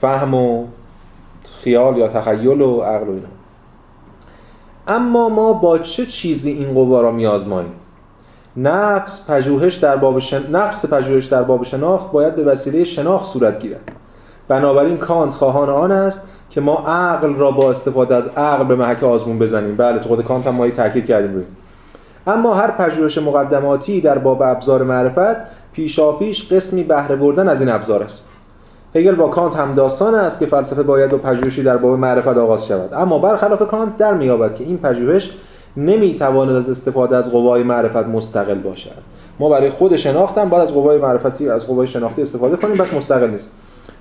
فهم 0.00 0.34
و 0.34 0.64
خیال 1.62 1.96
یا 1.96 2.08
تخیل 2.08 2.60
و 2.60 2.80
عقل 2.80 3.08
و 3.08 3.10
اینا. 3.10 3.28
اما 4.88 5.28
ما 5.28 5.52
با 5.52 5.78
چه 5.78 6.06
چیزی 6.06 6.50
این 6.50 6.74
قوا 6.74 7.00
را 7.00 7.10
میازماییم 7.10 7.72
نفس 8.62 9.30
پژوهش 9.30 9.74
در 9.74 9.96
باب 9.96 10.18
شن... 10.18 10.50
نفس 10.50 10.92
پژوهش 10.92 11.24
در 11.24 11.42
باب 11.42 11.64
شناخت 11.64 12.12
باید 12.12 12.36
به 12.36 12.42
وسیله 12.44 12.84
شناخت 12.84 13.32
صورت 13.32 13.60
گیرد. 13.60 13.92
بنابراین 14.48 14.96
کانت 14.96 15.34
خواهان 15.34 15.68
آن 15.68 15.92
است 15.92 16.28
که 16.50 16.60
ما 16.60 16.74
عقل 16.86 17.34
را 17.34 17.50
با 17.50 17.70
استفاده 17.70 18.14
از 18.14 18.28
عقل 18.28 18.64
به 18.64 18.76
محک 18.76 19.04
آزمون 19.04 19.38
بزنیم. 19.38 19.76
بله 19.76 19.98
تو 19.98 20.08
خود 20.08 20.24
کانت 20.24 20.46
هم 20.46 20.54
ما 20.54 20.70
تاکید 20.70 21.06
کردیم 21.06 21.34
روی. 21.34 21.44
اما 22.26 22.54
هر 22.54 22.70
پژوهش 22.70 23.18
مقدماتی 23.18 24.00
در 24.00 24.18
باب 24.18 24.42
ابزار 24.42 24.82
معرفت 24.82 25.36
پیشاپیش 25.72 26.52
قسمی 26.52 26.82
بهره 26.82 27.16
بردن 27.16 27.48
از 27.48 27.60
این 27.60 27.70
ابزار 27.70 28.02
است. 28.02 28.28
هگل 28.94 29.14
با 29.14 29.28
کانت 29.28 29.56
هم 29.56 29.74
داستان 29.74 30.14
است 30.14 30.40
که 30.40 30.46
فلسفه 30.46 30.82
باید 30.82 31.10
با 31.10 31.18
پژوهشی 31.18 31.62
در 31.62 31.76
باب 31.76 31.98
معرفت 31.98 32.36
آغاز 32.36 32.66
شود. 32.66 32.94
اما 32.94 33.18
برخلاف 33.18 33.62
کانت 33.62 33.96
در 33.96 34.14
میابد 34.14 34.54
که 34.54 34.64
این 34.64 34.78
پژوهش 34.78 35.30
نمی‌تواند 35.76 36.56
از 36.56 36.70
استفاده 36.70 37.16
از 37.16 37.32
قوای 37.32 37.62
معرفت 37.62 37.96
مستقل 37.96 38.58
باشد. 38.58 38.90
ما 39.38 39.48
برای 39.48 39.70
خود 39.70 39.96
شناختن 39.96 40.48
باید 40.48 40.62
از 40.62 40.74
قوای 40.74 40.98
معرفتی 40.98 41.48
از 41.48 41.66
قوای 41.66 41.86
شناختی 41.86 42.22
استفاده 42.22 42.56
کنیم 42.56 42.76
بس 42.76 42.94
مستقل 42.94 43.30
نیست. 43.30 43.52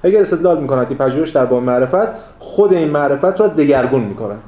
اگر 0.04 0.22
استدلال 0.22 0.62
می‌کند 0.62 0.90
که 0.90 0.96
پژوهش 0.96 1.30
در 1.30 1.46
باب 1.46 1.64
معرفت 1.64 2.08
خود 2.40 2.74
این 2.74 2.90
معرفت 2.90 3.40
را 3.42 3.48
دگرگون 3.48 4.02
می‌کند. 4.02 4.42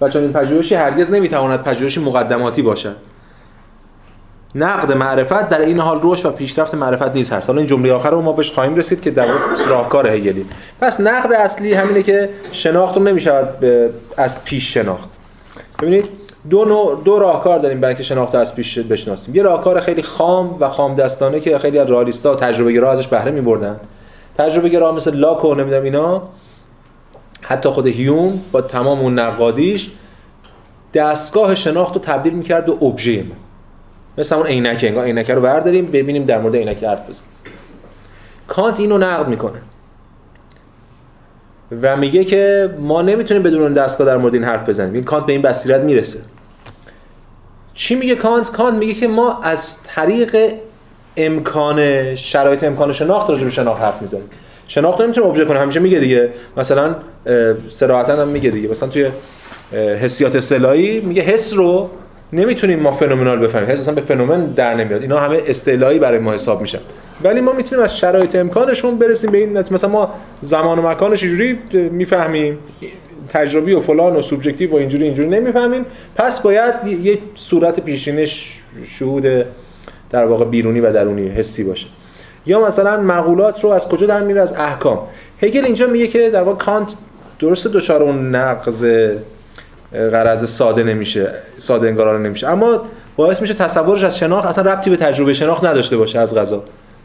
و 0.00 0.08
چون 0.08 0.22
این 0.22 0.32
پژوهشی 0.32 0.74
هرگز 0.74 1.10
نمی‌تواند 1.10 1.62
پژوهشی 1.62 2.00
مقدماتی 2.00 2.62
باشد. 2.62 2.96
نقد 4.54 4.92
معرفت 4.92 5.48
در 5.48 5.60
این 5.60 5.80
حال 5.80 6.00
رشد 6.02 6.26
و 6.26 6.30
پیشرفت 6.30 6.74
معرفت 6.74 7.16
نیست 7.16 7.32
هست. 7.32 7.50
حالا 7.50 7.58
این 7.58 7.66
جمله 7.66 7.92
آخر 7.92 8.10
رو 8.10 8.22
ما 8.22 8.32
بهش 8.32 8.52
خواهیم 8.52 8.74
رسید 8.74 9.00
که 9.00 9.10
در 9.10 9.26
راهکار 9.68 10.06
هگلی. 10.06 10.46
پس 10.80 11.00
نقد 11.00 11.32
اصلی 11.32 11.74
همینه 11.74 12.02
که 12.02 12.30
شناخت 12.52 12.96
رو 12.96 13.02
نمی‌شود 13.02 13.64
از 14.16 14.44
پیش 14.44 14.74
شناخت. 14.74 15.08
ببینید 15.82 16.08
دو 16.50 16.64
نوع 16.64 17.02
دو 17.04 17.18
راهکار 17.18 17.58
داریم 17.58 17.80
برای 17.80 17.92
اینکه 17.92 18.02
شناخت 18.02 18.34
از 18.34 18.54
پیش 18.54 18.78
بشناسیم. 18.78 19.34
یه 19.34 19.42
راهکار 19.42 19.80
خیلی 19.80 20.02
خام 20.02 20.56
و 20.60 20.68
خام 20.68 20.94
دستانه 20.94 21.40
که 21.40 21.58
خیلی 21.58 21.78
از 21.78 21.90
رالیستا 21.90 22.34
تجربه 22.34 22.72
گرا 22.72 22.92
ازش 22.92 23.06
بهره 23.06 23.30
می‌بردن. 23.30 23.80
تجربه 24.38 24.68
گرا 24.68 24.92
مثل 24.92 25.16
لاک 25.16 25.44
و 25.44 25.54
نمی‌دونم 25.54 25.82
اینا 25.82 26.22
حتی 27.40 27.68
خود 27.68 27.86
هیوم 27.86 28.40
با 28.52 28.60
تمام 28.60 29.00
اون 29.00 29.18
نقادیش 29.18 29.90
دستگاه 30.94 31.54
شناخت 31.54 31.94
رو 31.94 32.00
تبدیل 32.00 32.32
می‌کرد 32.32 32.66
به 32.66 32.72
ابژه 32.72 33.22
ما 33.22 33.34
مثل 34.18 34.36
اون 34.36 34.46
عینک 34.46 34.80
انگار 34.82 35.04
عینک 35.04 35.30
رو 35.30 35.40
برداریم 35.40 35.86
ببینیم 35.86 36.24
در 36.24 36.40
مورد 36.40 36.56
عینک 36.56 36.84
حرف 36.84 37.02
بزنیم. 37.02 37.30
کانت 38.48 38.80
اینو 38.80 38.98
نقد 38.98 39.28
می‌کنه. 39.28 39.58
و 41.82 41.96
میگه 41.96 42.24
که 42.24 42.70
ما 42.78 43.02
نمی‌تونیم 43.02 43.42
بدون 43.42 43.62
اون 43.62 43.72
دستگاه 43.72 44.06
در 44.06 44.16
مورد 44.16 44.34
این 44.34 44.44
حرف 44.44 44.68
بزنیم. 44.68 44.94
این 44.94 45.04
کانت 45.04 45.26
به 45.26 45.32
این 45.32 45.42
بصیرت 45.42 45.80
می‌رسه. 45.80 46.18
چی 47.74 47.94
میگه 47.94 48.14
کانت؟ 48.14 48.50
کانت 48.50 48.74
میگه 48.74 48.94
که 48.94 49.08
ما 49.08 49.40
از 49.42 49.76
طریق 49.82 50.36
امکان 51.16 52.14
شرایط 52.16 52.64
امکان 52.64 52.92
شناخت 52.92 53.30
راجع 53.30 53.44
به 53.44 53.50
شناخت 53.50 53.82
حرف 53.82 54.02
می‌زنیم. 54.02 54.30
شناخت 54.68 54.98
رو 54.98 55.04
نمی‌تونه 55.04 55.26
ابژه 55.26 55.44
کنه. 55.44 55.60
همیشه 55.60 55.80
میگه 55.80 55.98
دیگه. 55.98 56.30
مثلا 56.56 56.94
صراحتا 57.68 58.16
هم 58.16 58.28
میگه 58.28 58.50
دیگه. 58.50 58.68
مثلا 58.68 58.88
توی 58.88 59.08
حسیات 59.72 60.36
اصطلاحی 60.36 61.00
میگه 61.00 61.22
حس 61.22 61.54
رو 61.54 61.90
نمی‌تونیم 62.34 62.80
ما 62.80 62.92
فنومنال 62.92 63.38
بفهمیم. 63.38 63.68
حس 63.68 63.80
اصلا 63.80 63.94
به 63.94 64.00
فنومن 64.00 64.46
در 64.46 64.74
نمیاد. 64.74 65.02
اینا 65.02 65.18
همه 65.18 65.40
اصطلاحی 65.46 65.98
برای 65.98 66.18
ما 66.18 66.32
حساب 66.32 66.60
میشن 66.60 66.78
ولی 67.24 67.40
ما 67.40 67.52
می‌تونیم 67.52 67.84
از 67.84 67.98
شرایط 67.98 68.36
امکانشون 68.36 68.98
برسیم 68.98 69.30
به 69.30 69.38
این 69.38 69.58
مثلا 69.58 69.90
ما 69.90 70.14
زمان 70.40 70.78
و 70.78 70.88
مکانش 70.88 71.22
اینجوری 71.22 71.58
می‌فهمیم. 71.72 72.58
تجربی 73.28 73.72
و 73.72 73.80
فلان 73.80 74.16
و 74.16 74.22
سوبژکتیو 74.22 74.72
و 74.72 74.76
اینجوری 74.76 75.04
اینجوری 75.04 75.28
نمی‌فهمیم. 75.28 75.84
پس 76.16 76.40
باید 76.40 76.74
یه 77.02 77.18
صورت 77.34 77.80
پیشینش 77.80 78.60
شهود 78.88 79.24
در 80.10 80.24
واقع 80.24 80.44
بیرونی 80.44 80.80
و 80.80 80.92
درونی 80.92 81.28
حسی 81.28 81.64
باشه. 81.64 81.86
یا 82.46 82.66
مثلا 82.66 83.00
مقولات 83.00 83.64
رو 83.64 83.70
از 83.70 83.88
کجا 83.88 84.06
در 84.06 84.22
میره؟ 84.22 84.40
از 84.40 84.52
احکام. 84.52 84.98
هگل 85.42 85.64
اینجا 85.64 85.86
میگه 85.86 86.06
که 86.06 86.30
در 86.30 86.42
واقع 86.42 86.58
کانت 86.58 86.94
درست 87.38 87.66
دوچار 87.66 88.02
اون 88.02 88.34
نقض 88.34 88.84
غرض 89.94 90.50
ساده 90.50 90.82
نمیشه 90.82 91.30
ساده 91.58 91.88
انگارانه 91.88 92.28
نمیشه. 92.28 92.48
اما 92.48 92.80
باعث 93.16 93.42
میشه 93.42 93.54
تصورش 93.54 94.04
از 94.04 94.18
شناخت 94.18 94.46
اصلا 94.46 94.72
ربطی 94.72 94.90
به 94.90 94.96
تجربه 94.96 95.34
شناخت 95.34 95.64
نداشته 95.64 95.96
باشه 95.96 96.18
از 96.18 96.34
غذا. 96.34 96.64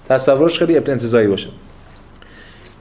تصورش 0.09 0.59
خیلی 0.59 0.77
انتزاعی 0.77 1.27
باشه. 1.27 1.47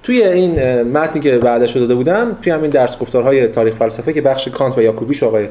توی 0.03 0.23
این 0.23 0.83
متنی 0.83 1.21
که 1.21 1.39
بعدش 1.39 1.77
داده 1.77 1.95
بودم 1.95 2.37
توی 2.43 2.53
همین 2.53 2.71
درس 2.71 2.99
گفتارهای 2.99 3.47
تاریخ 3.47 3.75
فلسفه 3.75 4.13
که 4.13 4.21
بخش 4.21 4.49
کانت 4.49 4.79
و 4.79 4.83
یاکوبیش 4.83 5.23
آقای 5.23 5.49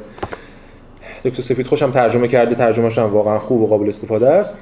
دکتر 1.25 1.41
سفید 1.41 1.67
خوشم 1.67 1.91
ترجمه 1.91 2.27
کرده 2.27 2.55
ترجمهش 2.55 2.97
هم 2.97 3.13
واقعا 3.13 3.39
خوب 3.39 3.61
و 3.61 3.67
قابل 3.67 3.87
استفاده 3.87 4.29
است. 4.29 4.57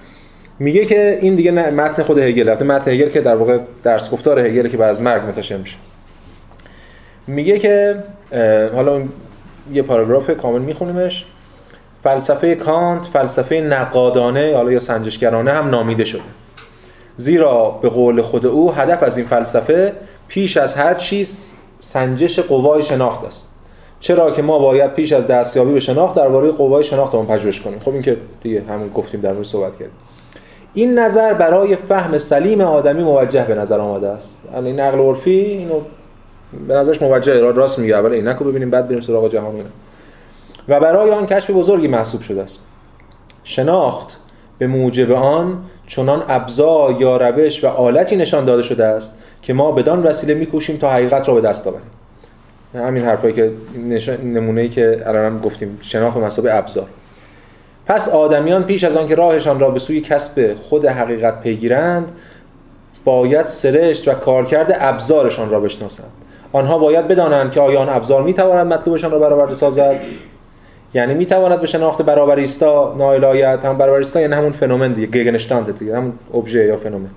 میگه 0.59 0.85
که 0.85 1.19
این 1.21 1.35
دیگه 1.35 1.51
متن 1.51 2.03
خود 2.03 2.17
هگل 2.17 2.49
البته 2.49 2.65
متن 2.65 2.91
هگل 2.91 3.09
که 3.09 3.21
در 3.21 3.35
واقع 3.35 3.59
درس 3.83 4.11
گفتار 4.11 4.39
هگل 4.39 4.67
که 4.67 4.77
بعد 4.77 4.89
از 4.89 5.01
مرگ 5.01 5.23
منتشر 5.23 5.57
میشه. 5.57 5.75
میگه 7.27 7.59
که 7.59 7.95
حالا 8.75 9.01
یه 9.73 9.81
پاراگراف 9.81 10.31
کامل 10.31 10.61
میخونیمش. 10.61 11.25
فلسفه 12.03 12.55
کانت 12.55 13.05
فلسفه 13.05 13.55
نقادانه 13.55 14.53
حالا 14.55 14.71
یا 14.71 14.79
سنجشگرانه 14.79 15.51
هم 15.51 15.69
نامیده 15.69 16.05
شده. 16.05 16.21
زیرا 17.17 17.79
به 17.81 17.89
قول 17.89 18.21
خود 18.21 18.45
او 18.45 18.71
هدف 18.71 19.03
از 19.03 19.17
این 19.17 19.27
فلسفه 19.27 19.93
پیش 20.27 20.57
از 20.57 20.73
هر 20.73 20.93
چیز 20.93 21.57
سنجش 21.79 22.39
قوای 22.39 22.83
شناخت 22.83 23.25
است. 23.25 23.51
چرا 23.99 24.31
که 24.31 24.41
ما 24.41 24.59
باید 24.59 24.93
پیش 24.93 25.13
از 25.13 25.27
دستیابی 25.27 25.73
به 25.73 25.79
شناخت 25.79 26.15
درباره 26.15 26.51
قوای 26.51 26.83
شناختمون 26.83 27.25
پژوهش 27.25 27.61
کنیم. 27.61 27.79
خب 27.79 27.91
این 27.91 28.01
که 28.01 28.17
دیگه 28.41 28.63
همون 28.69 28.89
گفتیم 28.89 29.21
در 29.21 29.33
مورد 29.33 29.45
صحبت 29.45 29.71
کردیم. 29.71 29.95
این 30.73 30.99
نظر 30.99 31.33
برای 31.33 31.75
فهم 31.75 32.17
سلیم 32.17 32.61
آدمی 32.61 33.03
موجه 33.03 33.45
به 33.45 33.55
نظر 33.55 33.79
آمده 33.79 34.07
است. 34.07 34.41
یعنی 34.53 34.67
این 34.67 34.79
نقل 34.79 34.99
عرفی 34.99 35.39
اینو 35.39 35.79
به 36.67 36.73
نظرش 36.73 37.01
موجه 37.01 37.51
راست 37.51 37.79
میگه. 37.79 37.95
اول 37.95 38.11
اینکو 38.11 38.43
ببینیم 38.43 38.69
بعد 38.69 38.87
بریم 38.87 39.01
سراغ 39.01 39.31
جهانی 39.31 39.63
و 40.67 40.79
برای 40.79 41.11
آن 41.11 41.25
کشف 41.25 41.49
بزرگی 41.49 41.87
محسوب 41.87 42.21
شده 42.21 42.41
است. 42.41 42.59
شناخت 43.43 44.17
به 44.57 44.67
موجب 44.67 45.11
آن 45.11 45.57
چنان 45.87 46.23
ابزار 46.27 47.01
یا 47.01 47.17
روش 47.17 47.63
و 47.63 47.67
آلتی 47.67 48.15
نشان 48.15 48.45
داده 48.45 48.63
شده 48.63 48.85
است 48.85 49.17
که 49.41 49.53
ما 49.53 49.71
بدان 49.71 50.03
وسیله 50.03 50.33
میکوشیم 50.33 50.77
تا 50.77 50.91
حقیقت 50.91 51.27
را 51.27 51.33
به 51.33 51.41
دست 51.41 51.67
آوریم. 51.67 51.81
همین 52.73 53.05
حرفایی 53.05 53.33
که 53.33 53.51
نمونه 54.23 54.61
ای 54.61 54.69
که 54.69 55.03
الان 55.05 55.39
گفتیم 55.39 55.79
شناخت 55.81 56.17
مسابقه 56.17 56.53
ابزار 56.55 56.87
پس 57.85 58.09
آدمیان 58.09 58.63
پیش 58.63 58.83
از 58.83 58.97
آن 58.97 59.07
که 59.07 59.15
راهشان 59.15 59.59
را 59.59 59.69
به 59.69 59.79
سوی 59.79 60.01
کسب 60.01 60.55
خود 60.69 60.85
حقیقت 60.85 61.41
پیگیرند 61.41 62.11
باید 63.05 63.45
سرشت 63.45 64.07
و 64.07 64.13
کارکرد 64.13 64.77
ابزارشان 64.79 65.49
را 65.49 65.59
بشناسند. 65.59 66.11
آنها 66.55 66.77
باید 66.77 67.07
بدانند 67.07 67.51
که 67.51 67.61
آیا 67.61 67.79
آن 67.79 67.89
ابزار 67.89 68.21
می‌تواند 68.21 68.73
مطلوبشان 68.73 69.11
را 69.11 69.19
برآورده 69.19 69.53
سازد؟ 69.53 69.95
یعنی 70.93 71.13
می‌تواند 71.13 71.61
به 71.61 71.67
شناخت 71.67 72.01
برابریستا 72.01 72.95
نائل 72.97 73.23
آید 73.23 73.65
هم 73.65 73.77
برابریستا 73.77 74.21
یعنی 74.21 74.33
همون 74.33 74.51
فنومن 74.51 74.93
دیگه 74.93 75.07
گگنشتانت 75.07 75.69
دیگه 75.69 75.97
همون 75.97 76.13
ابژه 76.33 76.65
یا 76.65 76.77
فنومن. 76.77 77.09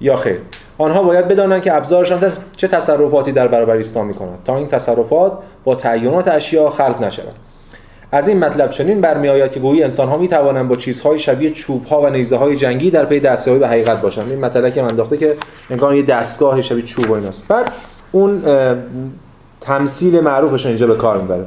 یا 0.00 0.16
خیر. 0.16 0.38
آنها 0.78 1.02
باید 1.02 1.28
بدانند 1.28 1.62
که 1.62 1.74
ابزارشان 1.74 2.32
چه 2.56 2.68
تصرفاتی 2.68 3.32
در 3.32 3.48
برابر 3.48 3.74
ایستا 3.74 4.02
می‌کنند 4.02 4.38
تا 4.44 4.56
این 4.56 4.68
تصرفات 4.68 5.32
با 5.64 5.74
تعینات 5.74 6.28
اشیا 6.28 6.70
خلق 6.70 7.02
نشود 7.02 7.34
از 8.12 8.28
این 8.28 8.38
مطلب 8.38 8.70
چنین 8.70 9.00
برمیآید 9.00 9.52
که 9.52 9.60
گویی 9.60 9.82
انسان 9.82 10.08
ها 10.08 10.16
می 10.16 10.28
توانند 10.28 10.68
با 10.68 10.76
چیزهای 10.76 11.18
شبیه 11.18 11.50
چوب 11.50 11.86
ها 11.86 12.02
و 12.02 12.10
نیزه 12.10 12.36
های 12.36 12.56
جنگی 12.56 12.90
در 12.90 13.04
پی 13.04 13.20
دستیابی 13.20 13.60
به 13.60 13.68
حقیقت 13.68 14.00
باشند. 14.00 14.30
این 14.30 14.40
مطلبی 14.40 14.70
که 14.70 14.82
انداخته 14.82 15.16
که 15.16 15.36
انگار 15.70 15.94
یه 15.94 16.02
دستگاه 16.02 16.62
شبیه 16.62 16.82
چوب 16.82 17.10
و 17.10 17.12
ایناست. 17.12 17.48
بعد 17.48 17.72
اون 18.12 18.42
تمثیل 19.60 20.20
معروفش 20.20 20.66
اینجا 20.66 20.86
به 20.86 20.94
کار 20.94 21.18
می‌بره. 21.18 21.46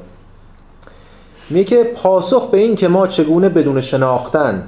میگه 1.50 1.63
که 1.63 1.84
پاسخ 1.84 2.50
به 2.50 2.58
این 2.58 2.75
که 2.75 2.88
ما 2.88 3.08
چگونه 3.08 3.50
بدون 3.50 3.82
شناختن 3.82 4.63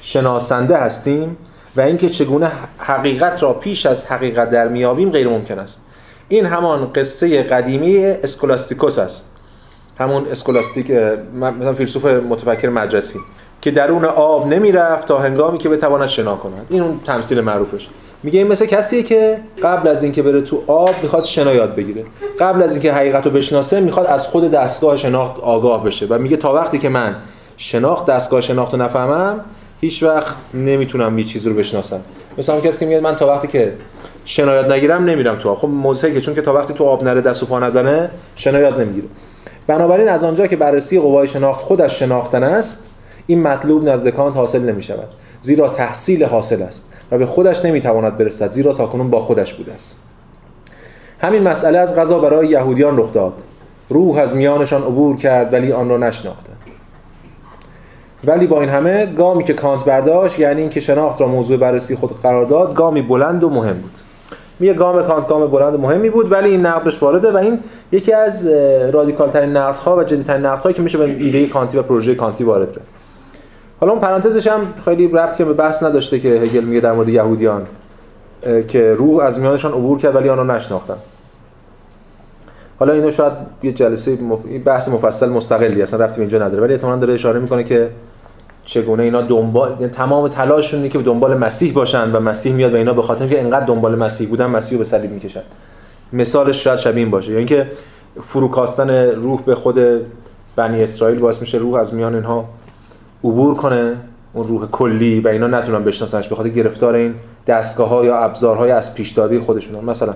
شناسنده 0.00 0.76
هستیم 0.76 1.36
و 1.76 1.80
اینکه 1.80 2.08
چگونه 2.08 2.52
حقیقت 2.78 3.42
را 3.42 3.52
پیش 3.52 3.86
از 3.86 4.06
حقیقت 4.06 4.50
در 4.50 4.68
میابیم 4.68 5.10
غیر 5.10 5.28
ممکن 5.28 5.58
است. 5.58 5.80
این 6.28 6.46
همان 6.46 6.92
قصه 6.92 7.42
قدیمی 7.42 8.04
اسکولاستیکوس 8.04 8.98
است. 8.98 9.36
همون 9.98 10.26
اسکولاستیک 10.26 10.90
مثلا 11.40 11.74
فیلسوف 11.74 12.04
متفکر 12.04 12.68
مدرسی 12.68 13.18
که 13.60 13.70
درون 13.70 14.04
آب 14.04 14.46
نمی‌رفت 14.46 15.08
تا 15.08 15.18
هنگامی 15.18 15.58
که 15.58 15.68
بتواند 15.68 16.08
شنا 16.08 16.36
کند. 16.36 16.66
این 16.68 16.82
اون 16.82 17.00
تمثیل 17.06 17.40
معروفش. 17.40 17.88
میگه 18.22 18.38
این 18.38 18.48
مثل 18.48 18.66
کسیه 18.66 19.02
که 19.02 19.38
قبل 19.62 19.88
از 19.88 20.02
اینکه 20.02 20.22
بره 20.22 20.40
تو 20.40 20.62
آب 20.66 20.94
می‌خواد 21.02 21.24
شنا 21.24 21.54
یاد 21.54 21.74
بگیره. 21.74 22.04
قبل 22.40 22.62
از 22.62 22.72
اینکه 22.72 22.92
حقیقت 22.92 23.24
رو 23.24 23.30
بشناسه 23.30 23.80
می‌خواد 23.80 24.06
از 24.06 24.26
خود 24.26 24.50
دستگاه 24.50 24.96
شناخت 24.96 25.40
آگاه 25.40 25.84
بشه 25.84 26.06
و 26.06 26.18
میگه 26.18 26.36
تا 26.36 26.52
وقتی 26.52 26.78
که 26.78 26.88
من 26.88 27.16
شناخت 27.56 28.06
دستگاه 28.06 28.40
شناخت 28.40 28.72
رو 28.72 28.82
نفهمم 28.82 29.40
هیچ 29.80 30.02
وقت 30.02 30.34
نمی‌تونم 30.54 31.18
یه 31.18 31.24
چیزی 31.24 31.48
رو 31.48 31.54
بشناسم. 31.54 32.00
مثلا 32.38 32.60
کسی 32.60 32.78
که 32.78 32.86
میگه 32.86 33.00
من 33.00 33.16
تا 33.16 33.26
وقتی 33.26 33.48
که 33.48 33.72
شنا 34.24 34.54
یاد 34.54 34.72
نگیرم 34.72 35.04
نمیرم 35.04 35.36
تو 35.36 35.48
آب. 35.48 35.58
خب 35.58 35.68
موضوعی 35.68 36.14
که 36.14 36.20
چون 36.20 36.34
که 36.34 36.42
تا 36.42 36.54
وقتی 36.54 36.74
تو 36.74 36.84
آب 36.84 37.04
نره 37.04 37.20
دست 37.20 37.42
و 37.42 37.46
پا 37.46 37.58
نزنه 37.58 38.10
شنا 38.36 38.58
یاد 38.58 38.80
نمی‌گیره. 38.80 39.06
بنابراین 39.66 40.08
از 40.08 40.24
آنجا 40.24 40.46
که 40.46 40.56
بررسی 40.56 41.00
قوای 41.00 41.28
شناخت 41.28 41.60
خودش 41.60 41.98
شناختن 41.98 42.42
است 42.42 42.84
این 43.26 43.42
مطلوب 43.42 43.88
نزد 43.88 44.08
کانت 44.08 44.36
حاصل 44.36 44.60
نمی 44.60 44.82
شود 44.82 45.08
زیرا 45.40 45.68
تحصیل 45.68 46.24
حاصل 46.24 46.62
است. 46.62 46.92
و 47.10 47.18
به 47.18 47.26
خودش 47.26 47.64
نمی‌تواند 47.64 48.18
برسد 48.18 48.50
زیرا 48.50 48.72
تاکنون 48.72 49.10
با 49.10 49.20
خودش 49.20 49.54
بوده 49.54 49.72
است. 49.72 49.96
همین 51.20 51.42
مسئله 51.42 51.78
از 51.78 51.96
غذا 51.96 52.18
برای 52.18 52.48
یهودیان 52.48 52.98
رخ 52.98 53.12
داد. 53.12 53.32
روح 53.88 54.18
از 54.18 54.36
میانشان 54.36 54.82
عبور 54.82 55.16
کرد 55.16 55.52
ولی 55.52 55.72
آن 55.72 55.88
را 55.88 55.96
نشناختند 55.96 56.56
ولی 58.24 58.46
با 58.46 58.60
این 58.60 58.70
همه 58.70 59.06
گامی 59.06 59.44
که 59.44 59.54
کانت 59.54 59.84
برداشت 59.84 60.38
یعنی 60.38 60.60
اینکه 60.60 60.80
شناخت 60.80 61.20
را 61.20 61.26
موضوع 61.26 61.56
بررسی 61.56 61.96
خود 61.96 62.20
قرار 62.22 62.44
داد 62.44 62.74
گامی 62.74 63.02
بلند 63.02 63.44
و 63.44 63.50
مهم 63.50 63.76
بود. 63.78 63.90
میگه 64.58 64.74
گام 64.74 65.02
کانت 65.02 65.28
گام 65.28 65.46
بلند 65.46 65.80
مهمی 65.80 66.10
بود 66.10 66.32
ولی 66.32 66.50
این 66.50 66.66
نقدش 66.66 67.02
وارده 67.02 67.30
و 67.30 67.36
این 67.36 67.58
یکی 67.92 68.12
از 68.12 68.46
رادیکال 68.92 69.30
ترین 69.30 69.56
نقدها 69.56 69.96
و 69.96 70.04
جدی 70.04 70.22
ترین 70.22 70.46
نقدهایی 70.46 70.74
که 70.74 70.82
میشه 70.82 70.98
به 70.98 71.04
ایده 71.04 71.46
کانتی 71.46 71.78
و 71.78 71.82
پروژه 71.82 72.14
کانتی 72.14 72.44
وارد 72.44 72.72
کرد. 72.72 72.86
حالا 73.80 73.92
اون 73.92 74.00
پرانتزش 74.00 74.46
هم 74.46 74.60
خیلی 74.84 75.08
ربطی 75.08 75.44
به 75.44 75.52
بحث 75.52 75.82
نداشته 75.82 76.20
که 76.20 76.28
هگل 76.28 76.64
میگه 76.64 76.80
در 76.80 76.92
مورد 76.92 77.08
یهودیان 77.08 77.66
که 78.68 78.94
روح 78.94 79.24
از 79.24 79.40
میانشان 79.40 79.72
عبور 79.72 79.98
کرد 79.98 80.14
ولی 80.14 80.28
آنها 80.28 80.56
نشناختن. 80.56 80.96
حالا 82.78 82.92
اینو 82.92 83.10
شاید 83.10 83.32
یه 83.62 83.72
جلسه 83.72 84.22
مف... 84.22 84.40
بحث 84.64 84.88
مفصل 84.88 85.28
مستقلی 85.28 85.82
اصلا 85.82 86.04
رفتی 86.04 86.16
به 86.16 86.20
اینجا 86.20 86.38
نداره 86.38 86.62
ولی 86.62 86.72
احتمالاً 86.72 86.96
داره 86.96 87.14
اشاره 87.14 87.40
می‌کنه 87.40 87.64
که 87.64 87.90
چگونه 88.64 89.02
اینا 89.02 89.22
دنبال 89.22 89.76
یعنی 89.80 89.92
تمام 89.92 90.28
تلاششون 90.28 90.80
اینه 90.80 90.92
که 90.92 90.98
دنبال 90.98 91.38
مسیح 91.38 91.72
باشن 91.72 92.12
و 92.12 92.20
مسیح 92.20 92.52
میاد 92.52 92.74
و 92.74 92.76
اینا 92.76 92.92
به 92.92 93.02
خاطر 93.02 93.24
اینکه 93.24 93.40
انقدر 93.40 93.66
دنبال 93.66 93.98
مسیح 93.98 94.28
بودن 94.28 94.46
مسیح 94.46 94.72
رو 94.72 94.78
به 94.78 94.84
صلیب 94.84 95.10
می‌کشن. 95.10 95.42
مثالش 96.12 96.64
شاید 96.64 96.78
شبیه 96.78 97.02
این 97.02 97.10
باشه 97.10 97.28
یعنی 97.28 97.38
اینکه 97.38 97.70
فروکاستن 98.22 98.90
روح 99.10 99.42
به 99.42 99.54
خود 99.54 99.78
بنی 100.56 100.82
اسرائیل 100.82 101.18
باعث 101.18 101.40
میشه 101.40 101.58
روح 101.58 101.74
از 101.74 101.94
میان 101.94 102.14
اینها 102.14 102.44
عبور 103.24 103.54
کنه 103.54 103.96
اون 104.32 104.46
روح 104.46 104.66
کلی 104.70 105.20
و 105.20 105.28
اینا 105.28 105.46
نتونن 105.46 105.84
بشناسنش 105.84 106.28
به 106.28 106.34
خاطر 106.34 106.48
گرفتار 106.48 106.94
این 106.94 107.14
دستگاه 107.46 107.88
ها 107.88 108.04
یا 108.04 108.18
ابزارهای 108.18 108.70
از 108.70 108.94
پیش 108.94 109.10
دادی 109.10 109.38
خودشون 109.38 109.84
مثلا 109.84 110.14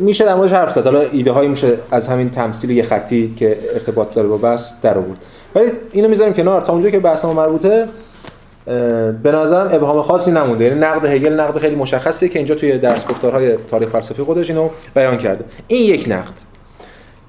میشه 0.00 0.24
در 0.24 0.34
موردش 0.34 0.52
حرف 0.52 0.72
زد. 0.72 0.84
حالا 0.84 1.00
ایده 1.00 1.32
هایی 1.32 1.48
میشه 1.48 1.78
از 1.90 2.08
همین 2.08 2.30
تمثیل 2.30 2.70
یه 2.70 2.82
خطی 2.82 3.34
که 3.36 3.58
ارتباط 3.74 4.14
داره 4.14 4.28
با 4.28 4.36
بس 4.36 4.80
در 4.80 4.98
آورد. 4.98 5.18
ولی 5.54 5.72
اینو 5.92 6.08
می‌ذاریم 6.08 6.34
کنار. 6.34 6.60
تا 6.60 6.72
اونجا 6.72 6.90
که 6.90 6.98
بحث 6.98 7.24
ما 7.24 7.32
مربوطه 7.32 7.88
به 9.22 9.32
نظرم 9.32 9.74
ابهام 9.74 10.02
خاصی 10.02 10.30
نمونده. 10.30 10.64
یعنی 10.64 10.80
نقد 10.80 11.04
هگل 11.04 11.32
نقد 11.40 11.58
خیلی 11.58 11.74
مشخصیه 11.74 12.28
که 12.28 12.38
اینجا 12.38 12.54
توی 12.54 12.78
درس 12.78 13.06
گفتارهای 13.06 13.56
تاریخ 13.56 13.88
فلسفی 13.88 14.22
خودش 14.22 14.50
اینو 14.50 14.68
بیان 14.94 15.16
کرده. 15.16 15.44
این 15.66 15.94
یک 15.94 16.06
نقد. 16.08 16.32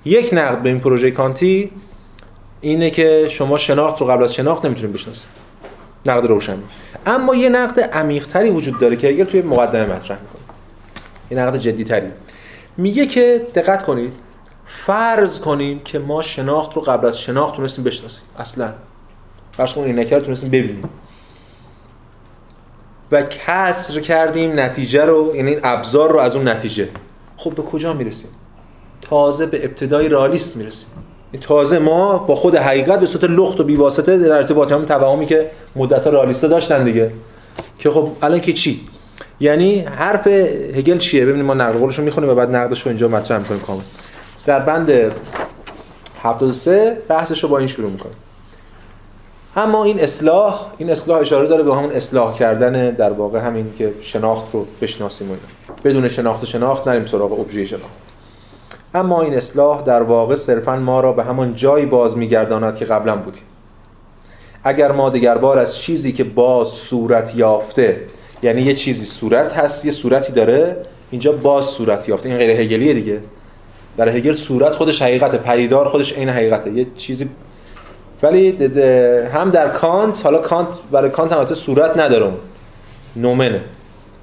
یک 0.06 0.30
نقد 0.34 0.62
به 0.62 0.70
این 0.70 0.80
پروژه 0.80 1.12
کانتی 1.12 1.72
اینه 2.63 2.89
که 2.89 3.27
شما 3.29 3.58
شناخت 3.58 4.01
رو 4.01 4.08
قبل 4.08 4.24
از 4.24 4.34
شناخت 4.34 4.65
نمی‌تونید 4.65 4.93
بشناسید. 4.93 5.29
نقد 6.05 6.25
روشنی. 6.25 6.63
اما 7.05 7.36
یه 7.36 7.50
نقد 7.50 7.79
عمیق‌تری 7.79 8.50
وجود 8.50 8.79
داره 8.79 8.96
که 8.96 9.08
هگل 9.08 9.24
توی 9.24 9.41
مقدمه 9.41 9.96
مطرح 9.96 10.17
می‌کنه. 10.22 10.41
یه 11.32 11.38
نقد 11.38 11.58
جدی‌تری. 11.58 12.08
میگه 12.77 13.05
که 13.05 13.48
دقت 13.55 13.84
کنید 13.84 14.13
فرض 14.67 15.39
کنیم 15.39 15.79
که 15.79 16.00
ما 16.00 16.22
شناخت 16.22 16.74
رو 16.74 16.82
قبل 16.82 17.08
از 17.08 17.20
شناخت 17.20 17.55
تونستیم 17.55 17.84
بشناسیم. 17.84 18.25
اصلا. 18.39 18.74
فرض 19.51 19.74
کنیم 19.74 19.98
این 19.98 20.10
رو 20.10 20.20
تونستیم 20.20 20.50
ببینیم. 20.50 20.89
و 23.12 23.22
کسر 23.22 24.00
کردیم 24.00 24.60
نتیجه 24.60 25.05
رو 25.05 25.36
یعنی 25.36 25.50
این 25.50 25.60
ابزار 25.63 26.12
رو 26.12 26.20
از 26.20 26.36
اون 26.36 26.48
نتیجه. 26.48 26.89
خب 27.38 27.55
به 27.55 27.62
کجا 27.62 27.93
می‌رسیم؟ 27.93 28.29
تازه 29.01 29.46
به 29.46 29.65
ابتدای 29.65 30.10
رالیست 30.10 30.58
می‌رسیم. 30.58 30.89
تازه 31.41 31.79
ما 31.79 32.17
با 32.17 32.35
خود 32.35 32.55
حقیقت 32.55 32.99
به 32.99 33.05
صورت 33.05 33.23
لخت 33.23 33.59
و 33.59 33.63
بیواسطه 33.63 34.17
در 34.17 34.35
ارتباط 34.35 34.71
هم 34.71 34.85
توهمی 34.85 35.25
که 35.25 35.51
مدت 35.75 36.07
رالیستا 36.07 36.47
داشتن 36.47 36.83
دیگه. 36.83 37.11
که 37.79 37.91
خب 37.91 38.09
الان 38.21 38.41
که 38.41 38.53
چی؟ 38.53 38.81
یعنی 39.39 39.79
حرف 39.79 40.27
هگل 40.27 40.97
چیه؟ 40.97 41.25
ببینیم 41.25 41.45
ما 41.45 41.53
نقل 41.53 41.77
قولش 41.77 41.99
رو 41.99 42.03
می‌خونیم 42.03 42.29
و 42.29 42.35
بعد 42.35 42.55
نقدش 42.55 42.81
رو 42.81 42.89
اینجا 42.89 43.07
مطرح 43.07 43.39
می‌کنیم 43.39 43.61
کامل. 43.61 43.81
در 44.45 44.59
بند 44.59 45.11
73 46.23 46.97
بحثش 47.09 47.43
رو 47.43 47.49
با 47.49 47.57
این 47.57 47.67
شروع 47.67 47.91
می‌کنیم. 47.91 48.15
اما 49.55 49.83
این 49.83 49.99
اصلاح 49.99 50.65
این 50.77 50.89
اصلاح 50.89 51.19
اشاره 51.19 51.47
داره 51.47 51.63
به 51.63 51.75
همون 51.75 51.91
اصلاح 51.91 52.33
کردن 52.33 52.91
در 52.91 53.11
واقع 53.11 53.39
همین 53.39 53.73
که 53.77 53.93
شناخت 54.01 54.53
رو 54.53 54.65
بشناسیم 54.81 55.31
و 55.31 55.35
بدون 55.83 56.07
شناخت 56.07 56.45
شناخت 56.45 56.87
نریم 56.87 57.05
سراغ 57.05 57.39
ابژه 57.39 57.65
شناخت. 57.65 58.02
اما 58.93 59.21
این 59.21 59.33
اصلاح 59.33 59.81
در 59.81 60.01
واقع 60.01 60.35
صرفا 60.35 60.75
ما 60.75 61.01
را 61.01 61.13
به 61.13 61.23
همان 61.23 61.55
جایی 61.55 61.85
باز 61.85 62.17
میگرداند 62.17 62.77
که 62.77 62.85
قبلا 62.85 63.15
بودیم. 63.15 63.43
اگر 64.63 64.91
ما 64.91 65.09
دیگر 65.09 65.37
بار 65.37 65.57
از 65.57 65.77
چیزی 65.77 66.11
که 66.11 66.24
باز 66.24 66.68
صورت 66.68 67.35
یافته 67.35 68.01
یعنی 68.44 68.61
یه 68.61 68.74
چیزی 68.74 69.05
صورت 69.05 69.53
هست 69.53 69.85
یه 69.85 69.91
صورتی 69.91 70.33
داره 70.33 70.77
اینجا 71.11 71.31
باز 71.31 71.65
صورت 71.65 72.09
یافته. 72.09 72.29
این 72.29 72.37
غیر 72.37 72.50
هگلیه 72.50 72.94
دیگه. 72.94 73.20
در 73.98 74.09
هگل 74.09 74.33
صورت 74.33 74.75
خودش 74.75 75.01
حقیقت 75.01 75.35
پدیدار 75.35 75.89
خودش 75.89 76.13
عین 76.13 76.29
حقیقته. 76.29 76.72
یه 76.72 76.87
چیزی 76.98 77.29
ولی 78.24 78.65
هم 79.33 79.50
در 79.50 79.70
کانت 79.70 80.25
حالا 80.25 80.37
کانت 80.37 80.79
برای 80.91 81.09
کانت 81.09 81.33
هم 81.33 81.46
صورت 81.46 81.98
نداره 81.98 82.31
نومنه. 83.15 83.61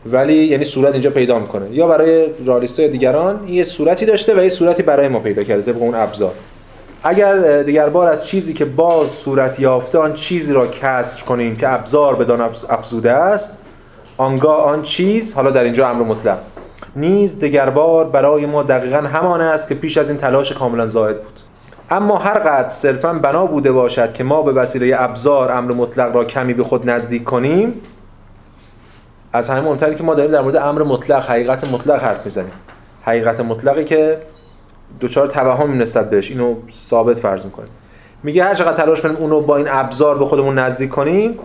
ولی 0.07 0.35
یعنی 0.35 0.65
صورت 0.65 0.93
اینجا 0.93 1.11
پیدا 1.11 1.39
می‌کنه. 1.39 1.67
یا 1.71 1.87
برای 1.87 2.29
رالیستای 2.47 2.89
دیگران 2.89 3.49
یه 3.49 3.65
صورتی 3.65 4.07
داشته 4.07 4.35
و 4.35 4.43
یه 4.43 4.49
صورتی 4.49 4.83
برای 4.83 5.09
ما 5.09 5.19
پیدا 5.19 5.43
کرده 5.43 5.73
طبق 5.73 5.83
اون 5.83 5.95
ابزار. 5.95 6.33
اگر 7.03 7.63
دیگر 7.63 7.89
بار 7.89 8.09
از 8.09 8.27
چیزی 8.27 8.53
که 8.53 8.65
باز 8.65 9.11
صورت 9.11 9.61
یافته 9.61 9.99
آن 9.99 10.13
چیزی 10.13 10.53
را 10.53 10.67
کسر 10.67 11.25
کنیم 11.25 11.57
که 11.57 11.73
ابزار 11.73 12.15
بدان 12.15 12.41
افزوده 12.69 13.13
است 13.13 13.59
آنگاه 14.17 14.65
آن 14.65 14.83
چیز 14.83 15.35
حالا 15.35 15.51
در 15.51 15.65
اینجا 15.65 15.89
امر 15.89 16.03
مطلق 16.03 16.39
نیز 16.97 17.41
دگربار 17.41 18.05
برای 18.05 18.47
ما 18.47 18.63
دقیقا 18.63 18.97
همان 18.97 19.41
است 19.41 19.69
که 19.69 19.75
پیش 19.75 19.99
از 19.99 20.09
این 20.09 20.19
تلاش 20.19 20.53
کاملا 20.53 20.87
زائد 20.87 21.17
بود. 21.17 21.41
اما 21.91 22.19
هر 22.19 22.39
قدر 22.39 22.69
صرفا 22.69 23.13
بنا 23.13 23.47
بوده 23.47 23.73
باشد 23.73 24.13
که 24.13 24.25
ما 24.25 24.43
به 24.43 24.53
وسیله 24.53 24.97
ابزار 24.99 25.53
امر 25.53 25.73
مطلق 25.73 26.15
را 26.15 26.25
کمی 26.25 26.55
به 26.55 26.65
خود 26.65 26.91
نزدیک 26.91 27.25
کنیم 27.25 27.75
از 29.33 29.51
همه 29.51 29.61
مهمتری 29.61 29.95
که 29.95 30.03
ما 30.03 30.15
داریم 30.15 30.33
در 30.33 30.41
مورد 30.41 30.57
امر 30.57 30.83
مطلق 30.83 31.31
حقیقت 31.31 31.73
مطلق 31.73 32.03
حرف 32.03 32.25
می‌زنیم. 32.25 32.53
حقیقت 33.03 33.41
مطلقی 33.41 33.85
که 33.85 34.19
دوچار 35.01 35.27
توهم 35.27 35.83
نسبت 35.83 36.11
بهش 36.11 36.31
اینو 36.31 36.55
ثابت 36.89 37.19
فرض 37.19 37.45
می‌کنیم. 37.45 37.71
میگه 38.23 38.45
هر 38.45 38.55
چقدر 38.55 38.77
تلاش 38.77 39.01
کنیم 39.01 39.17
اونو 39.17 39.41
با 39.41 39.57
این 39.57 39.67
ابزار 39.69 40.19
به 40.19 40.27
خودمون 40.27 40.59
نزدیک 40.59 40.91
کنیم 40.91 41.39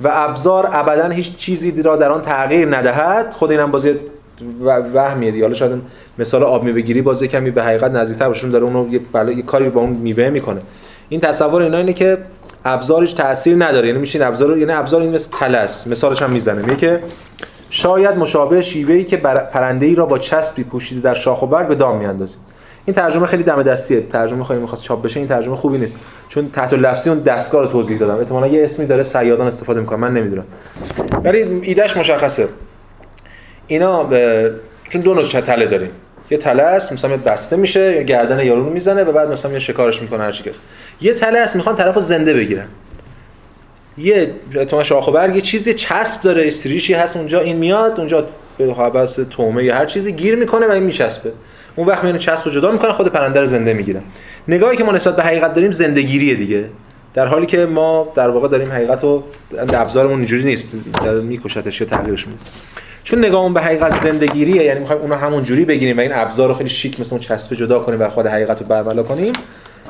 و 0.00 0.10
ابزار 0.12 0.70
ابدا 0.72 1.08
هیچ 1.08 1.36
چیزی 1.36 1.82
را 1.82 1.96
در 1.96 2.10
آن 2.10 2.22
تغییر 2.22 2.76
ندهد 2.76 3.34
خود 3.38 3.50
اینم 3.50 3.70
بازی 3.70 3.96
وهمیه 4.94 5.30
دیگه. 5.30 5.44
حالا 5.44 5.54
شاید 5.54 5.82
مثال 6.18 6.42
آب 6.42 6.64
میوه 6.64 6.80
گیری 6.80 7.02
باز 7.02 7.22
کمی 7.22 7.50
به 7.50 7.62
حقیقت 7.62 7.90
نزدیکتر 7.90 8.28
باشه 8.28 8.48
داره 8.48 8.64
اونو 8.64 8.88
یه, 8.92 9.00
بله، 9.12 9.34
یه 9.34 9.42
کاری 9.42 9.68
با 9.68 9.80
اون 9.80 9.90
میوه 9.90 10.30
می‌کنه. 10.30 10.60
این 11.08 11.20
تصور 11.20 11.62
اینا 11.62 11.78
اینه 11.78 11.92
که 11.92 12.18
ابزارش 12.64 13.12
تاثیر 13.12 13.64
نداره. 13.64 13.86
یعنی 13.86 14.00
میشین 14.00 14.22
ابزار 14.22 14.58
یعنی 14.58 14.72
ابزار 14.72 15.00
این 15.00 15.14
مثل 15.14 15.30
تلس. 15.38 15.86
مثالش 15.86 16.22
هم 16.22 16.30
می‌زنه. 16.30 16.62
میگه 16.62 16.76
که 16.76 17.00
شاید 17.70 18.16
مشابه 18.16 18.62
شیوهی 18.62 19.04
که 19.04 19.16
پرنده 19.16 19.86
ای 19.86 19.94
را 19.94 20.06
با 20.06 20.18
چسبی 20.18 20.64
پوشیده 20.64 21.00
در 21.00 21.14
شاخ 21.14 21.42
و 21.42 21.46
برگ 21.46 21.68
به 21.68 21.74
دام 21.74 21.98
میاندازیم. 21.98 22.40
این 22.84 22.94
ترجمه 22.94 23.26
خیلی 23.26 23.42
دم 23.42 23.62
دستیه. 23.62 24.00
ترجمه 24.00 24.44
خیلی 24.44 24.60
می‌خواست 24.60 24.82
چاپ 24.82 25.02
بشه 25.02 25.20
این 25.20 25.28
ترجمه 25.28 25.56
خوبی 25.56 25.78
نیست. 25.78 25.96
چون 26.28 26.50
تحت 26.50 26.72
لفظی 26.72 27.10
اون 27.10 27.18
دستگاه 27.18 27.62
رو 27.62 27.68
توضیح 27.68 27.98
دادم. 27.98 28.18
احتمالاً 28.18 28.46
یه 28.46 28.64
اسمی 28.64 28.86
داره 28.86 29.02
سیادان 29.02 29.46
استفاده 29.46 29.80
می‌کنه. 29.80 29.98
من 29.98 30.12
نمی‌دونم. 30.14 30.44
ولی 31.24 31.42
ایدهش 31.62 31.96
مشخصه. 31.96 32.48
اینا 33.66 34.02
به... 34.04 34.52
چون 34.90 35.00
دو 35.00 35.14
نوع 35.14 35.24
تله 35.24 35.66
داریم. 35.66 35.90
یه 36.30 36.38
تله 36.38 36.62
است 36.62 36.92
مثلا 36.92 37.16
بسته 37.16 37.56
میشه 37.56 37.96
یا 37.96 38.02
گردن 38.02 38.44
یارو 38.44 38.64
رو 38.64 38.70
می‌زنه 38.70 39.04
و 39.04 39.12
بعد 39.12 39.30
مثلا 39.30 39.52
یه 39.52 39.58
شکارش 39.58 40.02
می‌کنه 40.02 40.22
هر 40.22 40.42
یه 41.00 41.14
تله 41.14 41.38
است 41.38 41.56
می‌خوان 41.56 41.76
طرفو 41.76 42.00
زنده 42.00 42.34
بگیرن. 42.34 42.66
یه 43.98 44.30
تو 44.68 44.84
شاخ 44.84 45.08
و 45.08 45.10
برگ 45.10 45.42
چیزی 45.42 45.74
چسب 45.74 46.22
داره 46.22 46.46
استریشی 46.46 46.94
هست 46.94 47.16
اونجا 47.16 47.40
این 47.40 47.56
میاد 47.56 47.94
اونجا 47.98 48.24
به 48.58 48.64
حبس 48.64 49.18
تومه 49.30 49.64
یا 49.64 49.74
هر 49.74 49.86
چیزی 49.86 50.12
گیر 50.12 50.36
می‌کنه 50.36 50.66
و 50.66 50.70
این 50.70 50.82
میچسبه. 50.82 51.32
اون 51.76 51.86
وقت 51.86 52.04
میونه 52.04 52.18
چسب 52.18 52.50
جدا 52.50 52.70
می‌کنه 52.70 52.92
خود 52.92 53.08
پرنده 53.08 53.40
رو 53.40 53.46
زنده 53.46 53.74
می‌گیره. 53.74 54.00
نگاهی 54.48 54.76
که 54.76 54.84
ما 54.84 54.92
نسبت 54.92 55.16
به 55.16 55.22
حقیقت 55.22 55.54
داریم 55.54 55.72
زندگیریه 55.72 56.34
دیگه. 56.34 56.64
در 57.14 57.26
حالی 57.26 57.46
که 57.46 57.66
ما 57.66 58.12
در 58.14 58.28
واقع 58.28 58.48
داریم 58.48 58.72
حقیقت 58.72 59.02
رو 59.02 59.24
ابزارمون 59.58 60.18
اینجوری 60.18 60.44
نیست 60.44 60.72
در 61.04 61.14
میکشتش 61.14 61.80
یا 61.80 61.86
تغییرش 61.86 62.26
میده. 62.26 62.38
چون 63.04 63.24
نگاهمون 63.24 63.54
به 63.54 63.60
حقیقت 63.60 64.02
زندگیریه 64.02 64.64
یعنی 64.64 64.80
می‌خوایم 64.80 65.02
اونو 65.02 65.14
همون 65.14 65.44
جوری 65.44 65.64
بگیریم 65.64 65.98
و 65.98 66.00
این 66.00 66.12
ابزار 66.14 66.48
رو 66.48 66.54
خیلی 66.54 66.68
شیک 66.68 67.00
مثل 67.00 67.14
اون 67.14 67.20
چسب 67.20 67.54
جدا 67.54 67.78
کنیم 67.78 68.00
و 68.00 68.08
خود 68.08 68.26
حقیقت 68.26 68.60
رو 68.60 68.66
برملا 68.66 69.02
کنیم 69.02 69.32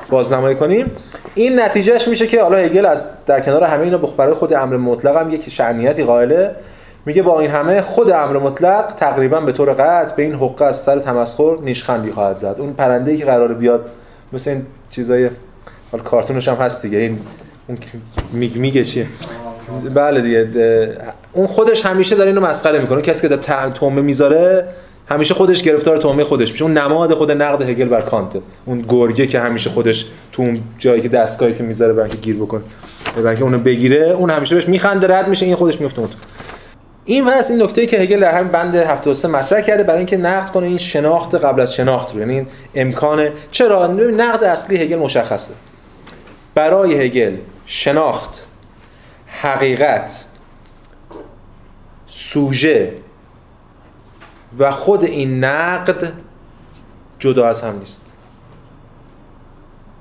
بازنمایی 0.09 0.55
کنیم. 0.55 0.91
این 1.35 1.59
نتیجهش 1.59 2.07
میشه 2.07 2.27
که 2.27 2.43
حالا 2.43 2.57
هگل 2.57 2.85
از 2.85 3.25
در 3.25 3.39
کنار 3.39 3.63
همه 3.63 3.83
اینا 3.83 3.97
برای 3.97 4.33
خود 4.33 4.53
امر 4.53 4.77
مطلق 4.77 5.17
هم 5.17 5.33
یک 5.33 5.49
شعنیتی 5.49 6.03
قائله. 6.03 6.55
میگه 7.05 7.21
با 7.21 7.39
این 7.39 7.51
همه 7.51 7.81
خود 7.81 8.11
امر 8.11 8.37
مطلق 8.37 8.93
تقریبا 8.97 9.39
به 9.39 9.51
طور 9.51 9.73
قطع 9.73 10.15
به 10.15 10.23
این 10.23 10.35
حقه 10.35 10.65
از 10.65 10.81
سر 10.81 10.99
تمسخر 10.99 11.55
نیشخندی 11.61 12.11
خواهد 12.11 12.35
زد. 12.35 12.55
اون 12.59 12.73
پرنده 12.73 13.11
ای 13.11 13.17
که 13.17 13.25
قرار 13.25 13.53
بیاد 13.53 13.85
مثل 14.33 14.51
این 14.51 14.65
چیزای 14.89 15.29
حال 15.91 16.01
کارتونش 16.01 16.47
هم 16.47 16.55
هست 16.55 16.81
دیگه. 16.81 16.97
این 16.97 17.19
اون 17.67 17.77
میگ 18.33 18.57
میگه 18.57 18.83
چیه؟ 18.83 19.07
بله 19.93 20.21
دیگه. 20.21 20.47
اون 21.33 21.47
خودش 21.47 21.85
همیشه 21.85 22.15
داره 22.15 22.29
اینو 22.29 22.41
مسخره 22.41 22.79
می‌کنه. 22.79 23.01
کسی 23.01 23.21
که 23.21 23.35
در 23.35 23.69
می‌ذاره 24.01 24.67
همیشه 25.09 25.33
خودش 25.33 25.63
گرفتار 25.63 25.97
تومه 25.97 26.23
خودش 26.23 26.51
میشه. 26.51 26.63
اون 26.63 26.77
نماد 26.77 27.13
خود 27.13 27.31
نقد 27.31 27.61
هگل 27.61 27.85
بر 27.85 28.01
کانت. 28.01 28.37
اون 28.65 28.85
گرگه 28.89 29.27
که 29.27 29.39
همیشه 29.39 29.69
خودش 29.69 30.05
تو 30.31 30.41
اون 30.41 30.63
جایی 30.79 31.01
که 31.01 31.09
دستگاهی 31.09 31.53
که 31.53 31.63
می‌ذاره 31.63 31.93
برای 31.93 32.09
گیر 32.09 32.35
بکنه. 32.35 32.61
برای 33.23 33.41
اونو 33.41 33.59
بگیره 33.59 34.09
اون 34.09 34.29
همیشه 34.29 34.55
بهش 34.55 34.67
میخنده 34.67 35.07
رد 35.07 35.27
میشه 35.27 35.45
این 35.45 35.55
خودش 35.55 35.81
میفته 35.81 35.99
اون 35.99 36.09
این 37.05 37.25
پس 37.25 37.51
این 37.51 37.61
نکته 37.61 37.85
که 37.85 37.97
هگل 37.97 38.19
در 38.19 38.37
همین 38.37 38.51
بند 38.51 38.75
73 38.75 39.27
مطرح 39.27 39.61
کرده 39.61 39.83
برای 39.83 39.97
اینکه 39.97 40.17
نقد 40.17 40.51
کنه 40.51 40.67
این 40.67 40.77
شناخت 40.77 41.35
قبل 41.35 41.61
از 41.61 41.73
شناخت 41.73 42.13
رو. 42.13 42.19
یعنی 42.19 42.33
این 42.33 42.47
امکان 42.75 43.29
چرا؟ 43.51 43.87
نقد 43.87 44.43
اصلی 44.43 44.77
هگل 44.77 44.95
مشخصه. 44.95 45.53
برای 46.55 47.05
هگل 47.05 47.35
شناخت 47.65 48.47
حقیقت 49.41 50.25
سوژه 52.07 52.93
و 54.59 54.71
خود 54.71 55.03
این 55.03 55.43
نقد 55.43 56.11
جدا 57.19 57.47
از 57.47 57.61
هم 57.61 57.79
نیست. 57.79 58.13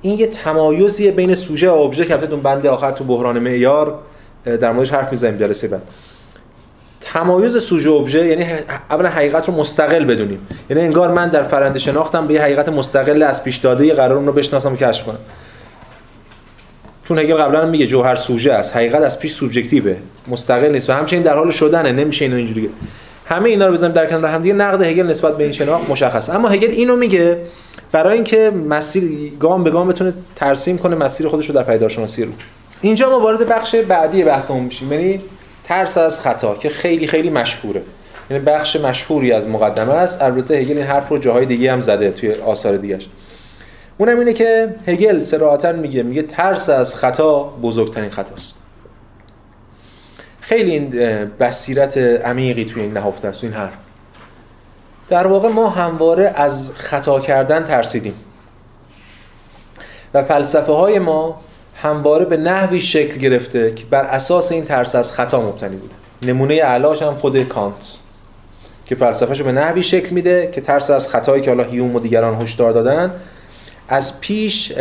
این 0.02 0.18
یه 0.18 0.26
تمایزیه 0.26 1.10
بین 1.10 1.34
سوژه 1.34 1.70
و 1.70 1.74
ابژه 1.74 2.04
که 2.04 2.32
اون 2.32 2.40
بند 2.40 2.66
آخر 2.66 2.92
تو 2.92 3.04
بحران 3.04 3.38
معیار 3.38 3.98
در 4.44 4.72
موردش 4.72 4.90
حرف 4.90 5.10
می‌زنیم 5.10 5.38
جلسه 5.38 5.68
بعد. 5.68 5.82
تمایز 7.00 7.56
سوژه 7.62 7.90
ابژه 7.90 8.26
یعنی 8.26 8.46
اولا 8.90 9.08
حقیقت 9.08 9.48
رو 9.48 9.54
مستقل 9.54 10.04
بدونیم. 10.04 10.46
یعنی 10.70 10.82
انگار 10.82 11.12
من 11.12 11.28
در 11.28 11.42
فرنده 11.42 11.78
شناختم 11.78 12.26
به 12.26 12.34
یه 12.34 12.42
حقیقت 12.42 12.68
مستقل 12.68 13.22
از 13.22 13.44
پیش 13.44 13.56
داده 13.56 13.94
قرار 13.94 14.16
اون 14.16 14.26
رو 14.26 14.32
بشناسم 14.32 14.72
و 14.72 14.76
کشف 14.76 15.04
کنم. 15.04 15.18
چون 17.08 17.18
هگل 17.18 17.34
قبلا 17.34 17.66
میگه 17.66 17.86
جوهر 17.86 18.16
سوژه 18.16 18.52
است. 18.52 18.76
حقیقت 18.76 19.02
از 19.02 19.18
پیش 19.18 19.32
سوبژکتیوه. 19.32 19.96
مستقل 20.28 20.72
نیست 20.72 20.90
و 20.90 20.92
همچنین 20.92 21.22
در 21.22 21.36
حال 21.36 21.50
شدنه. 21.50 21.92
نمیشه 21.92 22.24
اینو 22.24 22.36
اینجوری 22.36 22.70
همه 23.28 23.48
اینا 23.48 23.66
رو 23.66 23.72
بزنیم 23.72 23.92
در 23.92 24.06
کنار 24.06 24.30
هم 24.30 24.42
دیگه. 24.42 24.54
نقد 24.54 24.82
هگل 24.82 25.06
نسبت 25.06 25.36
به 25.36 25.42
این 25.42 25.52
شناخت 25.52 25.90
مشخص 25.90 26.30
اما 26.30 26.48
هگل 26.48 26.70
اینو 26.70 26.96
میگه 26.96 27.38
برای 27.92 28.14
اینکه 28.14 28.52
مسیر 28.68 29.32
گام 29.40 29.64
به 29.64 29.70
گام 29.70 29.88
بتونه 29.88 30.12
ترسیم 30.36 30.78
کنه 30.78 30.96
مسیر 30.96 31.28
خودش 31.28 31.46
رو 31.48 31.54
در 31.54 31.62
پیدارشناسی 31.62 32.24
رو. 32.24 32.30
اینجا 32.80 33.10
ما 33.10 33.20
وارد 33.20 33.48
بخش 33.48 33.74
بعدی 33.74 34.22
بحثمون 34.22 34.64
میشیم. 34.64 34.92
یعنی 34.92 35.20
ترس 35.64 35.98
از 35.98 36.20
خطا 36.20 36.54
که 36.54 36.68
خیلی 36.68 37.06
خیلی 37.06 37.30
مشهوره. 37.30 37.82
یعنی 38.30 38.44
بخش 38.44 38.76
مشهوری 38.76 39.32
از 39.32 39.48
مقدمه 39.48 39.92
است. 39.92 40.22
البته 40.22 40.54
هگل 40.54 40.76
این 40.76 40.86
حرف 40.86 41.08
رو 41.08 41.18
جاهای 41.18 41.46
دیگه 41.46 41.72
هم 41.72 41.80
زده 41.80 42.10
توی 42.10 42.32
آثار 42.32 42.76
دیگه‌اش 42.76 43.08
اونم 43.98 44.18
اینه 44.18 44.32
که 44.32 44.74
هگل 44.88 45.20
صراحتا 45.20 45.72
میگه 45.72 46.02
میگه 46.02 46.22
ترس 46.22 46.68
از 46.68 46.94
خطا 46.94 47.42
بزرگترین 47.42 48.10
خطاست. 48.10 48.65
خیلی 50.48 50.70
این 50.70 50.90
بصیرت 51.24 51.98
عمیقی 51.98 52.64
توی 52.64 52.82
این 52.82 52.92
نهفته 52.92 53.28
است 53.28 53.44
این 53.44 53.52
حرف. 53.52 53.72
در 55.09 55.26
واقع 55.26 55.48
ما 55.48 55.68
همواره 55.70 56.32
از 56.37 56.72
خطا 56.76 57.20
کردن 57.20 57.64
ترسیدیم. 57.64 58.14
و 60.14 60.22
فلسفه 60.22 60.72
های 60.72 60.98
ما 60.98 61.40
همواره 61.74 62.24
به 62.24 62.37
نحوی 62.37 62.80
شکل 62.80 63.18
گرفته 63.18 63.74
که 63.74 63.85
بر 63.85 64.04
اساس 64.04 64.52
این 64.52 64.64
ترس 64.64 64.94
از 64.94 65.12
خطا 65.12 65.40
مبتنی 65.40 65.76
بوده. 65.76 65.94
نمونه 66.22 66.62
علاش 66.62 67.02
هم 67.02 67.14
خود 67.14 67.42
کانت 67.42 67.74
که 68.85 68.94
فلسفهشو 68.94 69.44
به 69.44 69.52
نحوی 69.52 69.82
شکل 69.82 70.14
میده 70.14 70.50
که 70.52 70.61
ترس 70.61 70.90
از 70.90 71.09
خطایی 71.09 71.42
که 71.42 71.50
حالا 71.50 71.64
هیوم 71.64 71.94
و 71.96 72.00
دیگران 72.00 72.42
هشدار 72.42 72.72
دادن 72.72 73.12
از 73.88 74.20
پیش 74.20 74.72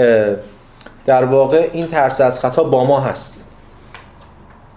در 1.06 1.23
واقع 1.23 1.69
این 1.73 1.88
ترس 1.88 2.21
از 2.21 2.39
خطا 2.39 2.63
با 2.63 2.84
ما 2.84 2.99
هست. 2.99 3.44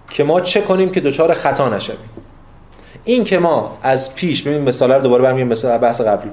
که 0.09 0.23
ما 0.23 0.41
چه 0.41 0.61
کنیم 0.61 0.89
که 0.89 0.99
دچار 0.99 1.33
خطا 1.33 1.69
نشویم. 1.69 1.97
این 3.05 3.23
که 3.23 3.39
ما 3.39 3.77
از 3.81 4.15
پیش 4.15 4.43
ببین 4.43 4.61
مثال 4.61 4.91
رو 4.91 5.01
دوباره 5.01 5.23
برمیگردیم 5.23 5.51
مثال 5.51 5.77
بحث 5.77 6.01
قبلی 6.01 6.31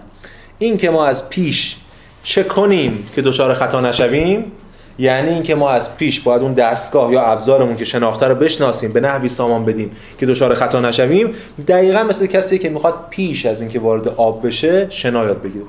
این 0.59 0.77
که 0.77 0.91
ما 0.91 1.07
از 1.07 1.29
پیش 1.29 1.77
چه 2.23 2.43
کنیم 2.43 3.09
که 3.15 3.23
دچار 3.23 3.55
خطا 3.55 3.81
نشویم 3.81 4.53
یعنی 4.99 5.31
اینکه 5.31 5.55
ما 5.55 5.71
از 5.71 5.97
پیش 5.97 6.21
باید 6.21 6.43
اون 6.43 6.53
دستگاه 6.53 7.13
یا 7.13 7.23
ابزارمون 7.23 7.77
که 7.77 7.85
شناخته 7.85 8.27
رو 8.27 8.35
بشناسیم 8.35 8.93
به 8.93 9.01
نحوی 9.01 9.29
سامان 9.29 9.65
بدیم 9.65 9.91
که 10.19 10.27
دچار 10.27 10.55
خطا 10.55 10.81
نشویم 10.81 11.35
دقیقا 11.69 12.03
مثل 12.03 12.27
کسی 12.27 12.59
که 12.59 12.69
می‌خواد 12.69 12.95
پیش 13.11 13.47
از 13.47 13.61
اینکه 13.61 13.81
وارد 13.81 14.09
آب 14.09 14.47
بشه 14.47 14.87
شنا 14.91 15.25
یاد 15.25 15.43
بگیره. 15.43 15.65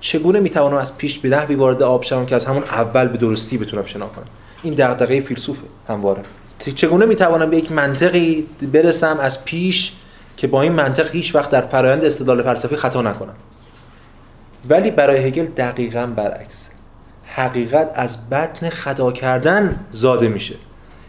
چگونه 0.00 0.40
می‌توانم 0.40 0.76
از 0.76 0.98
پیش 0.98 1.18
به 1.18 1.28
نحوی 1.28 1.54
وارد 1.54 1.82
آب 1.82 2.04
شوم 2.04 2.26
که 2.26 2.34
از 2.34 2.44
همون 2.44 2.62
اول 2.62 3.08
به 3.08 3.18
درستی 3.18 3.58
بتونم 3.58 3.84
شنا 3.84 4.06
کنم؟ 4.06 4.24
این 4.62 4.74
دغدغه 4.74 5.20
فیلسوفه 5.20 5.62
همواره. 5.88 6.22
چگونه 6.70 7.06
می‌توانم 7.06 7.50
به 7.50 7.56
یک 7.56 7.72
منطقی 7.72 8.46
برسم 8.72 9.18
از 9.20 9.44
پیش 9.44 9.92
که 10.36 10.46
با 10.46 10.62
این 10.62 10.72
منطق 10.72 11.14
هیچ 11.14 11.34
وقت 11.34 11.50
در 11.50 11.60
فرایند 11.60 12.04
استدلال 12.04 12.42
فلسفی 12.42 12.76
خطا 12.76 13.02
نکنم؟ 13.02 13.34
ولی 14.68 14.90
برای 14.90 15.26
هگل 15.26 15.44
دقیقا 15.44 16.06
برعکس. 16.06 16.68
حقیقت 17.26 17.90
از 17.94 18.30
بطن 18.30 18.68
خطا 18.68 19.12
کردن 19.12 19.86
زاده 19.90 20.28
میشه. 20.28 20.54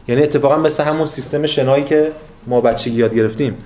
یعنی 0.07 0.23
اتفاقا 0.23 0.57
مثل 0.57 0.83
همون 0.83 1.07
سیستم 1.07 1.45
شنایی 1.45 1.83
که 1.83 2.11
ما 2.47 2.61
بچگی 2.61 2.95
یاد 2.95 3.15
گرفتیم. 3.15 3.57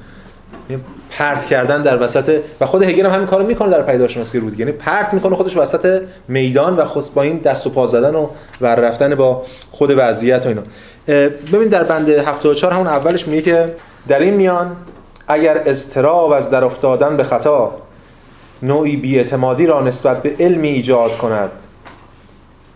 پرت 1.10 1.46
کردن 1.46 1.82
در 1.82 2.04
وسط 2.04 2.40
و 2.62 2.66
خود 2.66 2.84
هگل 2.84 3.06
هم 3.06 3.12
همین 3.14 3.28
کارو 3.28 3.46
می‌کنه 3.46 3.70
در 3.70 3.82
پیداشناسی 3.82 4.40
رود 4.40 4.60
یعنی 4.60 4.72
پرت 4.72 5.14
می‌کنه 5.14 5.36
خودش 5.36 5.58
وسط 5.58 6.02
میدان 6.28 6.76
و 6.76 6.86
خود 6.86 7.04
با 7.16 7.22
این 7.22 7.38
دست 7.38 7.68
و 7.68 7.70
پا 7.70 7.86
زدن 7.86 8.16
و 8.16 8.28
ور 8.62 8.76
رفتن 8.76 9.16
با 9.16 9.44
خود 9.72 9.94
وضعیت 9.98 10.46
و 10.46 10.50
اینا. 10.50 10.62
ببین 11.54 11.68
در 11.68 11.84
بند 11.84 12.10
74 12.10 12.74
همون 12.74 12.88
اولش 12.88 13.28
میگه 13.28 13.42
که 13.42 13.74
در 14.08 14.20
این 14.20 14.34
میان 14.34 14.76
اگر 15.28 15.62
اضطراب 15.66 16.32
از 16.32 16.50
در 16.50 16.64
افتادن 16.64 17.18
به 17.18 17.24
خطا 17.24 17.72
نوعی 18.62 18.96
بیاعتمادی 18.96 19.66
را 19.66 19.82
نسبت 19.82 20.22
به 20.22 20.36
علمی 20.40 20.68
ایجاد 20.68 21.18
کند 21.18 21.52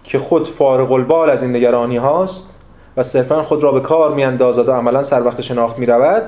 که 0.04 0.20
خود 0.20 0.50
فارغ 0.50 0.92
البال 0.92 1.30
از 1.30 1.44
این 1.44 1.56
نگرانی 1.56 1.98
هاست 1.98 2.50
و 2.98 3.04
صرفا 3.04 3.44
خود 3.44 3.64
را 3.64 3.72
به 3.72 3.80
کار 3.80 4.14
میاندازد 4.14 4.70
و 4.70 4.72
عملا 4.72 5.04
سر 5.04 5.24
وقت 5.24 5.42
شناخت 5.42 5.80
می 5.80 5.86
رود 5.86 6.24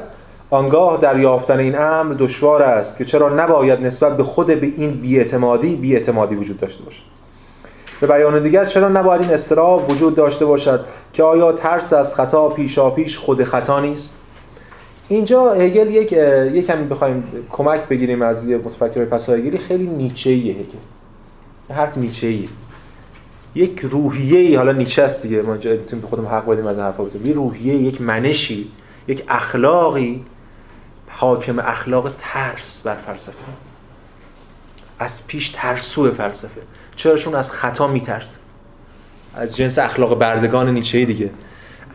آنگاه 0.54 1.02
در 1.02 1.20
یافتن 1.20 1.60
این 1.60 1.76
امر 1.80 2.14
دشوار 2.14 2.64
است 2.64 2.98
که 2.98 3.06
چرا 3.06 3.30
نباید 3.30 3.82
نسبت 3.82 4.18
به 4.18 4.24
خود 4.24 4.48
به 4.48 4.68
این 4.78 4.92
بیاعتمادی 4.92 5.76
بیاعتمادی 5.76 6.36
وجود 6.36 6.60
داشته 6.60 6.84
باشد. 6.84 7.02
به 8.02 8.08
بیان 8.08 8.44
دیگر 8.44 8.66
چرا 8.66 8.90
نباید 8.90 9.22
این 9.22 9.30
استراب 9.30 9.92
وجود 9.92 10.16
داشته 10.16 10.46
باشد 10.46 10.86
که 11.14 11.24
آیا 11.24 11.52
ترس 11.52 11.94
از 11.94 12.16
خطا 12.16 12.50
پیشا 12.50 12.90
پیش 12.90 13.18
خود 13.18 13.44
خطا 13.44 13.80
نیست؟ 13.80 14.18
اینجا 15.08 15.54
هگل 15.54 15.96
یک 15.96 16.12
یک 16.54 16.72
بخوایم 16.72 17.24
کمک 17.52 17.88
بگیریم 17.88 18.22
از 18.22 18.48
یه 18.48 18.58
متفکر 18.58 19.06
پس 19.06 19.30
هگلی 19.30 19.58
خیلی 19.58 19.88
نیچه‌ایه 19.88 20.54
هگل. 20.54 21.76
حرف 21.76 21.98
نیچه‌ایه. 21.98 22.48
یک 23.56 23.80
روحیه 23.80 24.40
ای 24.40 24.56
حالا 24.56 24.72
نیچه 24.72 25.04
است 25.04 25.24
دیگه. 25.24 25.42
ما 25.42 25.54
می‌تونیم 25.54 26.02
به 26.02 26.08
خودمون 26.08 26.32
حق 26.32 26.46
بدیم 26.46 26.68
از 26.68 26.80
حرفا 26.80 27.04
بزنیم. 27.04 27.26
یه 27.26 27.34
روحیه 27.34 27.76
یک 27.76 28.02
منشی 28.02 28.72
یک 29.08 29.24
اخلاقی 29.30 30.26
حاکم 31.16 31.60
اخلاق 31.60 32.12
ترس 32.20 32.82
بر 32.82 32.96
فلسفه. 32.96 33.36
از 35.00 35.28
پیش 35.28 35.50
ترسو 35.50 36.12
فلسفه. 36.12 36.62
چراشون 36.96 37.36
از 37.36 37.52
خطا 37.52 37.88
میترسه. 37.88 38.38
از 39.36 39.56
جنس 39.56 39.80
اخلاق 39.80 40.18
بردگان 40.18 40.70
نیچه 40.70 41.06
دیگه. 41.06 41.30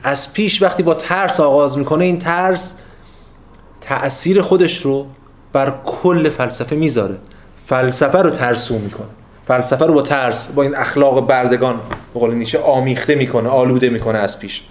از 0.03 0.33
پیش 0.33 0.63
وقتی 0.63 0.83
با 0.83 0.95
ترس 0.95 1.41
آغاز 1.41 1.79
می‌کنه 1.79 2.05
این 2.05 2.19
ترس 2.19 2.75
تأثیر 3.81 4.43
خودش 4.43 4.83
رو 4.83 5.07
بر 5.53 5.75
کل 5.85 6.31
فلسفه 6.31 6.77
می‌ذاره. 6.77 7.19
فلسفه 7.67 8.19
رو 8.19 8.31
ترسو 8.31 8.79
می‌کنه. 8.79 9.09
فلسفه 9.47 9.87
رو 9.87 9.95
با 9.95 10.03
ترس 10.03 10.49
با 10.49 10.63
این 10.63 10.77
اخلاق 10.77 11.27
بردگان 11.27 11.81
به 12.15 12.21
قول 12.21 12.35
نیچه 12.35 12.59
آمیخته 12.59 13.15
می‌کنه 13.15 13.49
آلوده 13.49 13.89
می‌کنه 13.89 14.19
از 14.19 14.39
پیش. 14.39 14.63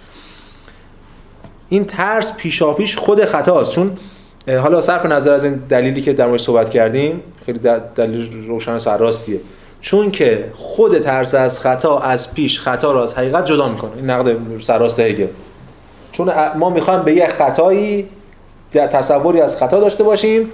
این 1.68 1.84
ترس 1.84 2.36
پیشا 2.36 2.72
پیش 2.72 2.96
خود 2.96 3.24
خطاست. 3.24 3.72
چون 3.72 3.96
حالا 4.56 4.80
صرف 4.80 5.06
نظر 5.06 5.32
از 5.32 5.44
این 5.44 5.54
دلیلی 5.54 6.00
که 6.00 6.12
در 6.12 6.26
مورد 6.26 6.40
صحبت 6.40 6.70
کردیم 6.70 7.22
خیلی 7.46 7.58
دلیل 7.94 8.46
روشن 8.46 8.78
سرراستیه. 8.78 9.40
چون 9.80 10.10
که 10.10 10.50
خود 10.54 10.98
ترس 10.98 11.34
از 11.34 11.60
خطا 11.60 11.98
از 11.98 12.34
پیش 12.34 12.60
خطا 12.60 12.92
را 12.92 13.02
از 13.02 13.14
حقیقت 13.14 13.44
جدا 13.44 13.68
می‌کنه. 13.68 13.90
این 13.96 14.10
نقد 14.10 14.36
سرراست 14.60 15.00
هگل 15.00 15.26
چون 16.12 16.32
ما 16.56 16.70
می‌خوایم 16.70 17.02
به 17.02 17.12
یه 17.12 17.28
خطایی 17.28 18.08
تصوری 18.72 19.40
از 19.40 19.56
خطا 19.56 19.80
داشته 19.80 20.04
باشیم 20.04 20.50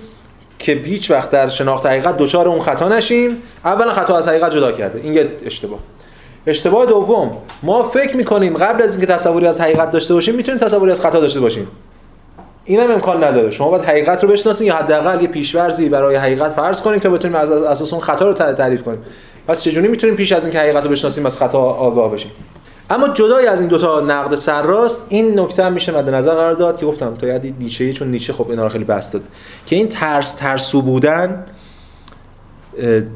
که 0.58 0.72
هیچ 0.72 1.10
وقت 1.10 1.30
در 1.30 1.48
شناخت 1.48 1.86
حقیقت 1.86 2.16
دوچار 2.16 2.48
اون 2.48 2.60
خطا 2.60 2.88
نشیم. 2.88 3.36
اولا 3.64 3.92
خطا 3.92 4.16
از 4.16 4.28
حقیقت 4.28 4.54
جدا 4.54 4.72
کرده. 4.72 5.00
این 5.00 5.14
یه 5.14 5.28
اشتباه. 5.46 5.78
اشتباه 6.46 6.86
دوم 6.86 7.30
ما 7.62 7.82
فکر 7.82 8.16
می‌کنیم 8.16 8.56
قبل 8.56 8.82
از 8.82 8.96
اینکه 8.96 9.12
تصوری 9.12 9.46
از 9.46 9.60
حقیقت 9.60 9.90
داشته 9.90 10.14
باشیم 10.14 10.34
می‌تونیم 10.34 10.60
تصوری 10.60 10.90
از 10.90 11.00
خطا 11.00 11.20
داشته 11.20 11.40
باشیم. 11.40 11.66
این 12.64 12.80
هم 12.80 12.90
امکان 12.90 13.24
نداره. 13.24 13.50
شما 13.50 13.70
باید 13.70 13.84
حقیقت 13.84 14.24
رو 14.24 14.30
بشناسید 14.30 14.66
یا 14.66 14.76
حداقل 14.76 15.22
یه 15.22 15.28
پیشورزی 15.28 15.88
برای 15.88 16.16
حقیقت 16.16 16.52
فرض 16.52 16.82
کنیم 16.82 17.00
که 17.00 17.08
بتونیم 17.08 17.36
از 17.36 17.50
اساس 17.50 17.92
اون 17.92 18.02
خطا 18.02 18.26
رو 18.26 18.32
تعریف 18.32 18.82
کنیم. 18.82 18.98
پس 19.48 19.60
چجوری 19.60 19.88
می‌تونیم 19.88 20.16
پیش 20.16 20.32
از 20.32 20.44
اینکه 20.44 20.58
حقیقت 20.58 20.84
رو 20.84 20.90
بشناسیم 20.90 21.26
از 21.26 21.38
خطا 21.38 21.58
آگاه 21.58 22.12
بشیم؟ 22.12 22.30
اما 22.90 23.08
جدای 23.08 23.46
از 23.46 23.60
این 23.60 23.68
دوتا 23.68 24.00
نقد 24.00 24.34
سرراست 24.34 25.06
این 25.08 25.40
نکته 25.40 25.64
هم 25.64 25.72
میشه 25.72 25.92
مد 25.92 26.08
نظر 26.08 26.34
قرار 26.34 26.54
داد 26.54 26.76
که 26.76 26.86
گفتم 26.86 27.14
تا 27.14 27.26
یادی 27.26 27.54
نیچه 27.58 27.92
چون 27.92 28.10
نیچه 28.10 28.32
خب 28.32 28.50
اینا 28.50 28.62
رو 28.62 28.68
خیلی 28.68 28.84
بحث 28.84 29.12
داد. 29.12 29.22
که 29.66 29.76
این 29.76 29.88
ترس 29.88 30.34
ترسو 30.34 30.82
بودن 30.82 31.44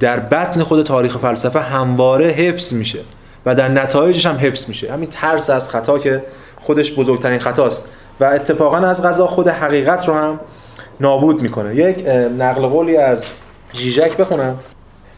در 0.00 0.20
بطن 0.20 0.62
خود 0.62 0.82
تاریخ 0.82 1.18
فلسفه 1.18 1.60
همواره 1.60 2.28
حفظ 2.28 2.72
میشه 2.72 2.98
و 3.46 3.54
در 3.54 3.68
نتایجش 3.68 4.26
هم 4.26 4.36
حفظ 4.36 4.68
میشه. 4.68 4.92
همین 4.92 5.08
ترس 5.10 5.50
از 5.50 5.70
خطا 5.70 5.98
که 5.98 6.22
خودش 6.60 6.92
بزرگترین 6.92 7.38
خطاست. 7.38 7.88
و 8.20 8.24
اتفاقا 8.24 8.76
از 8.76 9.02
غذا 9.02 9.26
خود 9.26 9.48
حقیقت 9.48 10.08
رو 10.08 10.14
هم 10.14 10.40
نابود 11.00 11.42
می‌کنه. 11.42 11.76
یک 11.76 12.06
نقل 12.38 12.66
قولی 12.66 12.96
از 12.96 13.26
ژیژک 13.74 14.16
بخونم. 14.16 14.58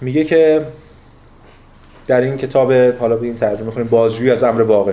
میگه 0.00 0.24
که 0.24 0.66
در 2.06 2.20
این 2.20 2.36
کتاب 2.36 2.72
حالا 2.72 3.16
بگیم 3.16 3.36
ترجمه 3.36 3.66
می‌کنیم 3.66 3.86
بازجویی 3.86 4.30
از 4.30 4.42
امر 4.42 4.62
واقع. 4.62 4.92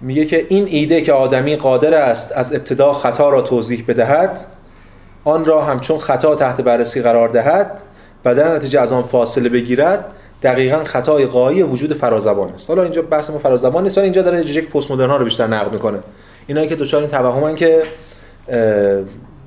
میگه 0.00 0.24
که 0.24 0.46
این 0.48 0.66
ایده 0.66 1.00
که 1.00 1.12
آدمی 1.12 1.56
قادر 1.56 1.94
است 1.94 2.32
از 2.32 2.54
ابتدا 2.54 2.92
خطا 2.92 3.30
را 3.30 3.42
توضیح 3.42 3.84
بدهد 3.88 4.44
آن 5.24 5.44
را 5.44 5.64
همچون 5.64 5.98
خطا 5.98 6.34
تحت 6.34 6.60
بررسی 6.60 7.02
قرار 7.02 7.28
دهد 7.28 7.80
و 8.24 8.34
در 8.34 8.56
نتیجه 8.56 8.80
از 8.80 8.92
آن 8.92 9.02
فاصله 9.02 9.48
بگیرد 9.48 10.04
دقیقا 10.42 10.84
خطای 10.84 11.26
قایی 11.26 11.62
وجود 11.62 11.94
فرازبان 11.94 12.48
است. 12.48 12.70
حالا 12.70 12.82
اینجا 12.82 13.02
بحث 13.02 13.30
ما 13.30 13.38
فرازبان 13.38 13.82
نیست 13.82 13.98
ولی 13.98 14.04
اینجا 14.04 14.22
داره 14.22 14.46
یک 14.46 14.70
پست 14.70 14.90
مدرن 14.90 15.10
ها 15.10 15.16
رو 15.16 15.24
بیشتر 15.24 15.46
نقد 15.46 15.72
می‌کنه. 15.72 15.98
اینایی 16.46 16.68
که 16.68 16.76
دچار 16.76 17.00
این 17.00 17.10
توهمن 17.10 17.54
که 17.54 17.82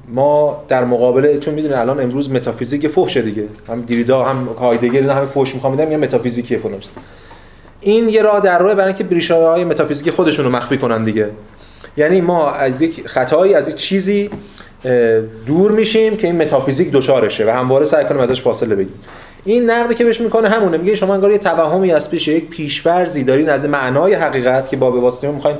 ما 0.07 0.63
در 0.67 0.85
مقابل 0.85 1.39
چون 1.39 1.53
می‌دونه 1.53 1.77
الان 1.79 1.99
امروز 1.99 2.31
متافیزیک 2.31 2.87
فحشه 2.87 3.21
دیگه. 3.21 3.43
هم 3.69 3.81
دیریدا 3.81 4.23
هم 4.23 4.49
هایدگر 4.59 5.09
همه 5.09 5.25
فحش 5.25 5.55
می‌خوام 5.55 5.73
میدم 5.73 5.91
یا 5.91 5.97
متافیزیکی 5.97 6.57
فلان 6.57 6.79
این 7.81 8.09
یه 8.09 8.21
راه 8.21 8.39
در 8.39 8.59
راه 8.59 8.75
برای 8.75 8.87
اینکه 8.87 9.03
بریشه 9.03 9.33
های 9.33 9.63
متافیزیکی 9.63 10.11
خودشون 10.11 10.45
رو 10.45 10.51
مخفی 10.51 10.77
کنن 10.77 11.03
دیگه. 11.03 11.29
یعنی 11.97 12.21
ما 12.21 12.51
از 12.51 12.81
یک 12.81 13.07
خطایی 13.07 13.53
از 13.53 13.69
یک 13.69 13.75
چیزی 13.75 14.29
دور 15.45 15.71
میشیم 15.71 16.17
که 16.17 16.27
این 16.27 16.41
متافیزیک 16.41 16.91
دچارشه 16.91 17.45
و 17.45 17.49
همواره 17.49 17.85
سعی 17.85 18.05
کنیم 18.05 18.21
ازش 18.21 18.41
فاصله 18.41 18.75
بگیریم. 18.75 18.99
این 19.45 19.69
نقدی 19.69 19.95
که 19.95 20.05
بهش 20.05 20.21
می‌کنه 20.21 20.49
همونه. 20.49 20.77
میگه 20.77 20.95
شما 20.95 21.13
انگار 21.13 21.31
یه 21.31 21.37
توهمی 21.37 21.91
از 21.91 22.11
پیش 22.11 22.27
یک 22.27 22.49
پیشورزی 22.49 23.23
دارین 23.23 23.49
از 23.49 23.65
معنای 23.65 24.13
حقیقت 24.13 24.69
که 24.69 24.77
با 24.77 24.91
به 24.91 24.99
واسطه 24.99 25.31
می‌خواین 25.31 25.57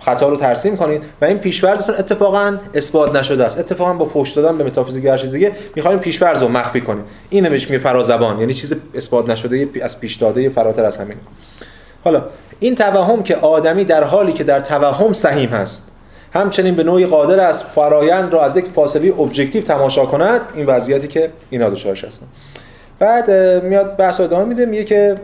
خطا 0.00 0.28
رو 0.28 0.36
ترسیم 0.36 0.76
کنید 0.76 1.02
و 1.20 1.24
این 1.24 1.38
پیشورزتون 1.38 1.94
اتفاقا 1.94 2.58
اثبات 2.74 3.16
نشده 3.16 3.44
است. 3.44 3.58
اتفاقا 3.58 3.92
با 3.92 4.04
فوش 4.04 4.30
دادن 4.30 4.58
به 4.58 4.64
متافیزیک 4.64 5.04
هر 5.04 5.18
چیز 5.18 5.32
دیگه 5.32 5.52
می‌خوایم 5.74 5.98
پیشورز 5.98 6.42
رو 6.42 6.48
مخفی 6.48 6.80
کنید. 6.80 7.04
اینه 7.30 7.50
بهش 7.50 7.70
میگه 7.70 7.78
فرازبان. 7.78 8.40
یعنی 8.40 8.54
چیز 8.54 8.74
اثبات 8.94 9.28
نشده 9.28 9.68
از 9.82 10.00
پیش 10.00 10.14
داده 10.14 10.48
فراتر 10.48 10.84
از 10.84 10.96
همین 10.96 11.16
حالا 12.04 12.24
این 12.60 12.74
توهم 12.74 13.22
که 13.22 13.36
آدمی 13.36 13.84
در 13.84 14.04
حالی 14.04 14.32
که 14.32 14.44
در 14.44 14.60
توهم 14.60 15.12
سهیم 15.12 15.48
هست 15.48 15.92
همچنین 16.34 16.74
به 16.74 16.82
نوعی 16.82 17.06
قادر 17.06 17.40
است 17.40 17.64
فرایند 17.74 18.32
را 18.32 18.44
از 18.44 18.56
یک 18.56 18.64
فاصله 18.74 19.20
ابجکتیو 19.20 19.62
تماشا 19.62 20.06
کند 20.06 20.40
این 20.54 20.66
وضعیتی 20.66 21.08
که 21.08 21.30
اینا 21.50 21.70
دچارش 21.70 22.04
هستن. 22.04 22.26
بعد 23.02 23.30
میاد 23.64 23.96
بحث 23.96 24.20
ادامه 24.20 24.44
میده 24.44 24.66
میگه 24.66 24.84
که 24.84 25.20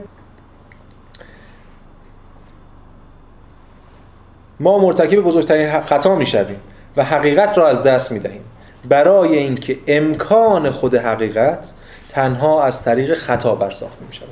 ما 4.61 4.79
مرتکب 4.79 5.21
بزرگترین 5.21 5.81
خطا 5.81 6.17
می‌شویم 6.17 6.61
و 6.97 7.05
حقیقت 7.05 7.59
را 7.59 7.69
از 7.69 7.83
دست 7.83 8.13
می‌دهیم. 8.13 8.41
برای 8.89 9.37
اینکه 9.37 9.79
امکان 9.87 10.71
خود 10.71 10.95
حقیقت 10.95 11.73
تنها 12.11 12.63
از 12.63 12.85
طریق 12.85 13.15
خطا 13.15 13.55
برساخته 13.55 14.05
می 14.05 14.13
شود 14.13 14.29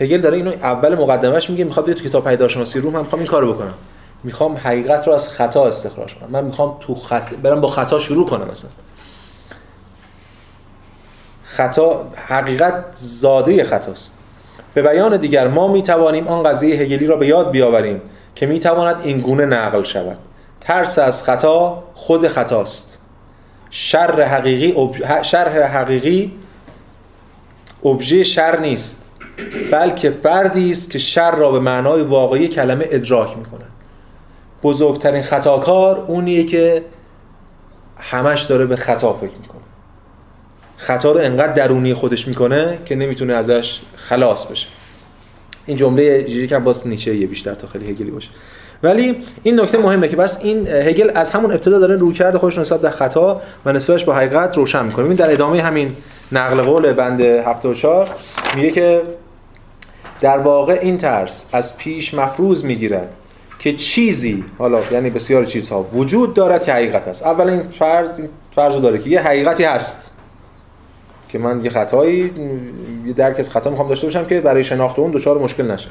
هگل 0.00 0.20
داره 0.20 0.36
اینو 0.36 0.50
اول 0.50 0.94
مقدمش 0.94 1.50
میگه 1.50 1.64
می‌خواد 1.64 1.92
تو 1.92 2.04
کتاب 2.04 2.24
پیداشناسی 2.24 2.80
روح 2.80 2.92
من 2.92 3.00
می‌خوام 3.00 3.20
این 3.20 3.30
کارو 3.30 3.52
بکنم. 3.52 3.74
می‌خوام 4.24 4.56
حقیقت 4.56 5.06
رو 5.06 5.14
از 5.14 5.28
خطا 5.28 5.66
استخراج 5.66 6.14
کنم. 6.14 6.30
من 6.30 6.44
می‌خوام 6.44 6.76
تو 6.80 6.94
خط... 6.94 7.34
برم 7.34 7.60
با 7.60 7.68
خطا 7.68 7.98
شروع 7.98 8.28
کنم 8.28 8.48
مثلا 8.48 8.70
خطا 11.56 12.06
حقیقت 12.28 12.84
زاده 12.92 13.64
خطاست. 13.64 14.14
به 14.74 14.82
بیان 14.82 15.16
دیگر 15.16 15.48
ما 15.48 15.68
می‌توانیم 15.68 16.28
آن 16.28 16.42
قضیه 16.42 16.76
هگلی 16.76 17.06
را 17.06 17.16
به 17.16 17.26
یاد 17.26 17.50
بیاوریم 17.50 18.02
که 18.34 18.46
می‌تواند 18.46 18.96
این 19.04 19.20
گونه 19.20 19.44
نقل 19.44 19.82
شود. 19.82 20.18
ترس 20.60 20.98
از 20.98 21.22
خطا 21.22 21.84
خود 21.94 22.28
خطاست. 22.28 22.98
شر 23.70 24.22
حقیقی. 24.22 24.90
شر 25.22 25.62
حقیقی 25.62 26.32
ابژه 27.84 28.22
شر 28.22 28.60
نیست 28.60 29.04
بلکه 29.70 30.10
فردی 30.10 30.70
است 30.70 30.90
که 30.90 30.98
شر 30.98 31.36
را 31.36 31.50
به 31.50 31.60
معنای 31.60 32.02
واقعی 32.02 32.48
کلمه 32.48 32.86
ادراک 32.90 33.38
می‌کنه 33.38 33.64
بزرگترین 34.62 35.22
خطاکار 35.22 35.98
اونیه 35.98 36.44
که 36.44 36.84
همش 37.98 38.42
داره 38.42 38.66
به 38.66 38.76
خطا 38.76 39.12
فکر 39.12 39.38
می‌کنه. 39.40 39.63
خطا 40.84 41.12
رو 41.12 41.20
انقدر 41.20 41.52
درونی 41.52 41.94
خودش 41.94 42.28
می‌کنه 42.28 42.78
که 42.84 42.94
نمی‌تونه 42.94 43.34
ازش 43.34 43.80
خلاص 43.96 44.44
بشه. 44.44 44.66
این 45.66 45.76
جمله 45.76 46.22
جیجی 46.22 46.46
که 46.46 46.58
باز 46.58 46.86
نیچه 46.88 47.16
یه 47.16 47.26
بیشتر 47.26 47.54
تا 47.54 47.66
خیلی 47.66 47.90
هگلی 47.90 48.10
باشه. 48.10 48.28
ولی 48.82 49.16
این 49.42 49.60
نکته 49.60 49.78
مهمه 49.78 50.08
که 50.08 50.16
بس 50.16 50.38
این 50.42 50.68
هگل 50.68 51.10
از 51.14 51.30
همون 51.30 51.52
ابتدا 51.52 51.78
داره 51.78 51.96
روی 51.96 52.14
کرده 52.14 52.38
خودش 52.38 52.58
نسبت 52.58 52.80
به 52.80 52.90
خطا 52.90 53.42
و 53.64 53.72
نسبتش 53.72 54.04
با 54.04 54.14
حقیقت 54.14 54.56
روشن 54.56 54.84
می‌کنه. 54.84 55.04
این 55.04 55.14
در 55.14 55.32
ادامه 55.32 55.62
همین 55.62 55.96
نقل 56.32 56.62
قول 56.62 56.92
بند 56.92 57.20
74 57.20 58.08
میگه 58.56 58.70
که 58.70 59.02
در 60.20 60.38
واقع 60.38 60.78
این 60.82 60.98
ترس 60.98 61.46
از 61.52 61.76
پیش 61.76 62.14
مفروض 62.14 62.64
می‌گیرد 62.64 63.08
که 63.58 63.72
چیزی 63.72 64.44
حالا 64.58 64.80
یعنی 64.92 65.10
بسیار 65.10 65.44
چیزها 65.44 65.82
وجود 65.82 66.34
دارد 66.34 66.64
که 66.64 66.72
حقیقت 66.72 67.08
است. 67.08 67.22
اول 67.22 67.48
این 67.48 67.62
فرض 67.78 68.18
این 68.18 68.28
فرض 68.54 68.74
داره 68.74 68.98
که 68.98 69.10
یه 69.10 69.20
حقیقتی 69.20 69.64
هست. 69.64 70.13
که 71.34 71.40
من 71.40 71.64
یه 71.64 71.70
خطایی 71.70 72.32
یه 73.06 73.12
درک 73.12 73.38
از 73.40 73.50
خطا 73.50 73.70
می‌خوام 73.70 73.88
داشته 73.88 74.06
باشم 74.06 74.24
که 74.24 74.40
برای 74.40 74.64
شناخت 74.64 74.98
اون 74.98 75.10
دچار 75.10 75.38
مشکل 75.38 75.70
نشه. 75.70 75.88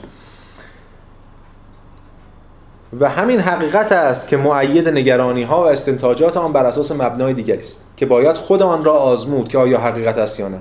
و 3.00 3.10
همین 3.10 3.40
حقیقت 3.40 3.92
است 3.92 4.28
که 4.28 4.38
معید 4.38 4.90
نگرانی 4.90 5.44
ها 5.44 5.64
و 5.64 5.66
استنتاجات 5.66 6.38
آن 6.38 6.54
بر 6.54 6.66
اساس 6.66 6.92
مبنای 6.92 7.34
دیگری 7.34 7.60
است 7.60 7.86
که 7.98 8.06
باید 8.06 8.38
خود 8.38 8.62
آن 8.62 8.86
را 8.86 8.94
آزمود 8.94 9.50
که 9.50 9.58
آیا 9.58 9.80
حقیقت 9.80 10.18
است 10.18 10.40
یا 10.40 10.48
نه. 10.48 10.60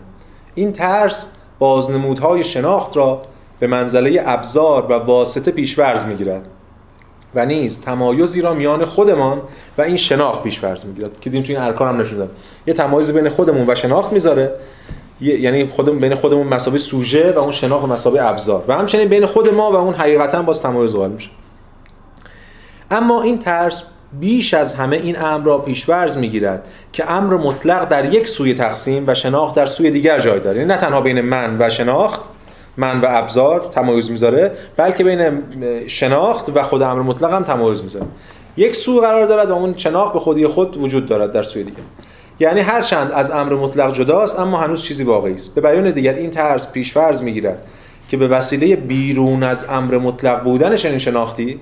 این 0.55 0.73
ترس 0.73 1.29
بازنمودهای 1.59 2.45
شناخت 2.45 2.97
را 2.97 3.23
به 3.61 3.67
منزله 3.67 4.23
ابزار 4.27 4.87
و 4.87 4.93
واسطه 4.93 5.51
پیشورز 5.51 6.05
می‌گیرد. 6.05 6.49
و 7.35 7.47
نیز 7.47 7.81
تمایزی 7.81 8.41
را 8.41 8.55
میان 8.55 8.85
خودمان 8.85 9.43
و 9.79 9.83
این 9.83 9.97
شناخت 9.97 10.43
پیشورز 10.43 10.87
می‌گیرد. 10.87 11.21
که 11.21 11.31
دیدیم 11.31 11.43
تو 11.43 11.53
این 11.53 11.63
ارکان 11.63 11.89
هم 11.89 12.01
نشون 12.01 12.29
یه 12.67 12.75
تمایز 12.75 13.13
بین 13.13 13.29
خودمون 13.29 13.71
و 13.71 13.75
شناخت 13.75 14.13
می‌ذاره. 14.13 14.55
یعنی 15.21 15.67
خودمون 15.67 15.99
بین 15.99 16.15
خودمون 16.15 16.47
مسابقه 16.47 16.79
سوژه 16.79 17.33
و 17.33 17.39
اون 17.39 17.53
شناخت 17.53 17.85
مسابقه 17.85 18.25
ابزار. 18.25 18.65
و 18.69 18.75
همچنین 18.75 19.09
بین 19.09 19.27
خود 19.27 19.55
ما 19.55 19.73
و 19.73 19.77
اون 19.77 19.95
حقیقتا 19.95 20.43
باز 20.43 20.63
تمایز 20.63 20.97
قائل 20.97 21.11
میشه. 21.11 21.31
اما 22.91 23.23
این 23.23 23.39
ترس 23.39 23.83
بیش 24.21 24.55
از 24.55 24.75
همه 24.75 24.97
این 24.97 25.23
امر 25.23 25.47
را 25.47 25.59
پیشورز 25.59 26.17
می‌گیرد 26.17 26.65
که 26.93 27.13
امر 27.13 27.37
مطلق 27.37 27.89
در 27.89 28.15
یک 28.15 28.29
سوی 28.29 28.55
تقسیم 28.55 29.05
و 29.07 29.15
شناخت 29.15 29.55
در 29.55 29.67
سوی 29.67 29.91
دیگر 29.91 30.21
جای 30.21 30.41
داره. 30.41 30.57
یعنی 30.57 30.69
نه 30.69 30.77
تنها 30.77 31.01
بین 31.01 31.21
من 31.21 31.57
و 31.59 31.71
شناخت 31.71 32.21
من 32.77 33.01
و 33.01 33.07
ابزار 33.09 33.61
تمایز 33.61 34.11
می‌ذاره 34.11 34.53
بلکه 34.77 35.05
بین 35.05 35.43
شناخت 35.87 36.57
و 36.57 36.63
خود 36.63 36.83
امر 36.83 37.03
مطلق 37.03 37.33
هم 37.33 37.43
تمایز 37.43 37.83
می‌ذاره. 37.83 38.07
یک 38.57 38.75
سو 38.75 39.01
قرار 39.01 39.27
دارد 39.27 39.51
و 39.51 39.55
اون 39.55 39.75
شناخت 39.77 40.13
به 40.13 40.21
خودی 40.21 40.47
خود 40.47 40.77
وجود 40.77 41.07
دارد 41.07 41.33
در 41.33 41.43
سوی 41.43 41.65
دیگر 41.65 41.83
یعنی 42.41 42.61
هر 42.61 42.81
چند 42.81 43.13
از 43.13 43.31
امر 43.31 43.53
مطلق 43.53 43.95
جداست 43.95 44.39
اما 44.39 44.59
هنوز 44.59 44.83
چیزی 44.83 45.05
واقعی 45.05 45.35
است. 45.35 45.55
به 45.55 45.61
بیان 45.61 45.91
دیگر 45.91 46.15
این 46.15 46.31
ترس 46.31 46.73
پیشفرض 46.73 47.23
می‌گیرد 47.23 47.59
که 48.09 48.17
به 48.17 48.29
وسیله 48.29 48.77
بیرون 48.77 49.43
از 49.43 49.67
امر 49.69 49.99
مطلق 49.99 50.43
بودن 50.43 50.77
چنین 50.77 50.99
شناختی 50.99 51.61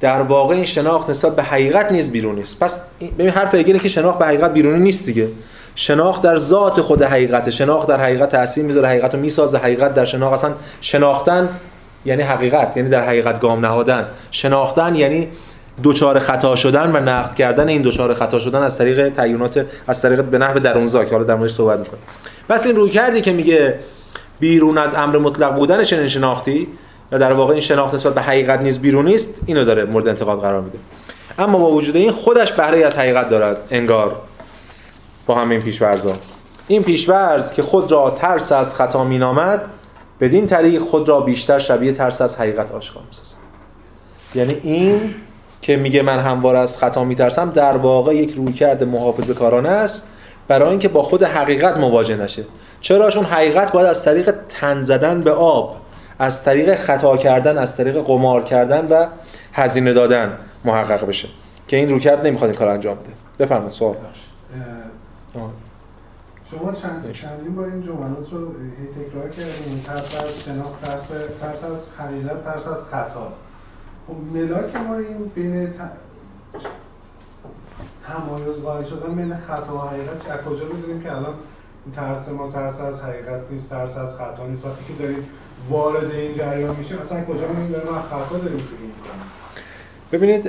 در 0.00 0.22
واقع 0.22 0.54
این 0.54 0.64
شناخت 0.64 1.10
نسبت 1.10 1.36
به 1.36 1.42
حقیقت 1.42 1.92
نیز 1.92 2.12
بیرونی 2.12 2.40
است 2.40 2.60
پس 2.60 2.80
ببین 3.18 3.30
حرف 3.30 3.54
هگل 3.54 3.78
که 3.78 3.88
شناخت 3.88 4.18
به 4.18 4.26
حقیقت 4.26 4.52
بیرونی 4.52 4.82
نیست 4.84 5.06
دیگه. 5.06 5.28
شناخت 5.74 6.22
در 6.22 6.36
ذات 6.36 6.80
خود 6.80 7.02
حقیقت. 7.02 7.50
شناخت 7.50 7.88
در 7.88 8.00
حقیقت 8.00 8.28
تاثیر 8.28 8.64
می‌ذاره 8.64 8.88
حقیقت 8.88 9.14
رو 9.14 9.20
می‌سازه. 9.20 9.58
حقیقت 9.58 9.94
در 9.94 10.04
شناخت. 10.04 10.34
اصلا 10.34 10.52
شناختن 10.80 11.48
یعنی 12.04 12.22
حقیقت 12.22 12.76
یعنی 12.76 12.88
در 12.88 13.04
حقیقت 13.06 13.40
گام 13.40 13.66
نهادن. 13.66 14.06
شناختن 14.30 14.94
یعنی 14.94 15.28
دوچار 15.82 16.18
خطا 16.18 16.56
شدن 16.56 16.96
و 16.96 17.00
نقد 17.00 17.34
کردن 17.34 17.68
این 17.68 17.82
دوچار 17.82 18.14
خطا 18.14 18.38
شدن 18.38 18.62
از 18.62 18.78
طریق 18.78 19.08
تعیینات 19.08 19.66
از 19.86 20.02
طریق 20.02 20.24
به 20.24 20.38
نحو 20.38 20.58
درونزا 20.58 21.04
که 21.04 21.10
حالا 21.10 21.24
در 21.24 21.34
موردش 21.34 21.52
صحبت 21.52 21.78
می‌کنیم. 21.78 22.02
پس 22.48 22.66
این 22.66 22.76
روی 22.76 22.90
کردی 22.90 23.20
که 23.20 23.32
میگه 23.32 23.74
بیرون 24.40 24.78
از 24.78 24.94
امر 24.94 25.18
مطلق 25.18 25.54
بودن 25.54 25.82
چنین 25.82 26.08
شناختی 26.08 26.68
و 27.12 27.18
در 27.18 27.32
واقع 27.32 27.52
این 27.52 27.60
شناخت 27.60 27.94
نسبت 27.94 28.14
به 28.14 28.20
حقیقت 28.20 28.60
نیز 28.60 28.78
بیرونی 28.78 29.14
است 29.14 29.34
اینو 29.46 29.64
داره 29.64 29.84
مورد 29.84 30.08
انتقاد 30.08 30.40
قرار 30.40 30.60
میده. 30.60 30.78
اما 31.38 31.58
با 31.58 31.70
وجود 31.70 31.96
این 31.96 32.10
خودش 32.10 32.52
بهره 32.52 32.86
از 32.86 32.98
حقیقت 32.98 33.30
دارد 33.30 33.56
انگار. 33.70 34.16
با 35.26 35.34
همین 35.34 35.62
پیشورزا 35.62 36.14
این 36.68 36.82
پیشورز 36.82 37.52
که 37.52 37.62
خود 37.62 37.92
را 37.92 38.10
ترس 38.10 38.52
از 38.52 38.74
خطا 38.74 39.04
مینامد 39.04 39.62
بدین 40.20 40.46
طریق 40.46 40.82
خود 40.82 41.08
را 41.08 41.20
بیشتر 41.20 41.58
شبیه 41.58 41.92
ترس 41.92 42.20
از 42.20 42.36
حقیقت 42.36 42.72
آشکار 42.72 43.02
می‌سازد. 43.08 43.36
یعنی 44.34 44.56
این 44.62 45.14
که 45.62 45.76
میگه 45.76 46.02
من 46.02 46.18
هموار 46.18 46.56
از 46.56 46.78
خطا 46.78 47.04
میترسم 47.04 47.50
در 47.50 47.76
واقع 47.76 48.14
یک 48.14 48.34
رویکرد 48.34 48.84
محافظه 48.84 49.34
کارانه 49.34 49.68
است 49.68 50.08
برای 50.48 50.68
اینکه 50.68 50.88
با 50.88 51.02
خود 51.02 51.22
حقیقت 51.22 51.76
مواجه 51.76 52.16
نشه. 52.16 52.44
چرا 52.80 53.10
چون 53.10 53.24
حقیقت 53.24 53.72
باید 53.72 53.86
از 53.86 54.04
طریق 54.04 54.34
تن 54.48 54.82
زدن 54.82 55.20
به 55.20 55.32
آب 55.32 55.76
از 56.18 56.44
طریق 56.44 56.74
خطا 56.74 57.16
کردن 57.16 57.58
از 57.58 57.76
طریق 57.76 57.98
قمار 57.98 58.44
کردن 58.44 58.88
و 58.88 59.06
هزینه 59.52 59.92
دادن 59.92 60.38
محقق 60.64 61.06
بشه. 61.06 61.28
که 61.68 61.76
این 61.76 61.88
رویکرد 61.88 62.26
نمی‌خواد 62.26 62.50
این 62.50 62.58
کار 62.58 62.68
انجام 62.68 62.94
بده. 62.94 63.10
بفرمایید 63.38 63.72
سوال. 63.72 63.94
شما 66.50 66.72
چند 66.72 67.12
چندین 67.12 67.54
بار 67.54 67.66
این 67.66 67.82
جملات 67.82 68.32
رو 68.32 68.54
تکرار 68.98 69.28
کردین 69.28 69.82
ترس 69.82 70.14
از 70.24 70.40
شناخت 70.44 70.82
ترس 70.82 71.06
ترس 71.40 71.64
از 71.64 71.78
حقیقت 71.98 72.44
ترس 72.44 72.66
از 72.66 72.84
خطا. 72.84 73.32
خب 74.06 74.36
ملاک 74.36 74.76
ما 74.76 74.94
این 74.94 75.30
بین 75.34 75.74
تمایز 78.06 78.56
قائل 78.62 78.84
شدن 78.84 79.14
بین 79.14 79.36
خطا 79.36 79.76
و 79.76 79.80
حقیقت 79.80 80.30
از 80.30 80.40
کجا 80.44 80.64
می‌دونیم 80.74 81.02
که 81.02 81.16
الان 81.16 81.34
ترس 81.96 82.28
ما 82.28 82.50
ترس 82.50 82.80
از 82.80 83.02
حقیقت 83.02 83.40
نیست 83.50 83.68
ترس 83.68 83.96
از 83.96 84.14
خطا 84.14 84.46
نیست؟ 84.46 84.66
وقتی 84.66 84.84
که 84.84 85.02
داریم 85.02 85.26
وارد 85.68 86.10
این 86.10 86.34
جریان 86.34 86.76
میشیم 86.76 86.98
اصلا 86.98 87.24
کجا 87.24 87.48
می‌دونیم 87.48 87.72
داریم 87.72 87.94
از 87.94 88.02
خطا 88.02 88.38
داریم 88.38 88.58
شروع 88.58 88.80
می‌کنیم؟ 88.80 89.22
ببینید 90.12 90.46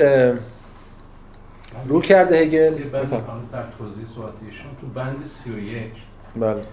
رو 1.88 2.02
کرده 2.02 2.38
هگل؟ 2.38 2.90
در 3.52 3.64
توضیح 3.78 4.06
صحبتیشون 4.06 4.72
تو 4.82 4.88
بند 4.88 5.26
31 5.26 5.92
بله. 6.36 6.66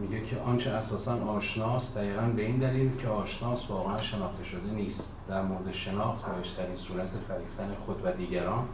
میگه 0.00 0.20
که 0.26 0.36
آنچه 0.46 0.70
اساسا 0.70 1.24
آشناست 1.24 1.98
دقیقا 1.98 2.22
به 2.36 2.42
این 2.42 2.56
دلیل 2.56 2.90
که 3.02 3.08
آشناس 3.08 3.70
واقعا 3.70 4.00
شناخته 4.00 4.44
شده 4.44 4.70
نیست. 4.74 5.12
در 5.28 5.42
مورد 5.42 5.72
شناخت 5.72 6.26
بایشترین 6.26 6.76
صورت 6.76 7.08
فریفتن 7.28 7.74
خود 7.86 8.00
و 8.04 8.12
دیگران 8.12 8.64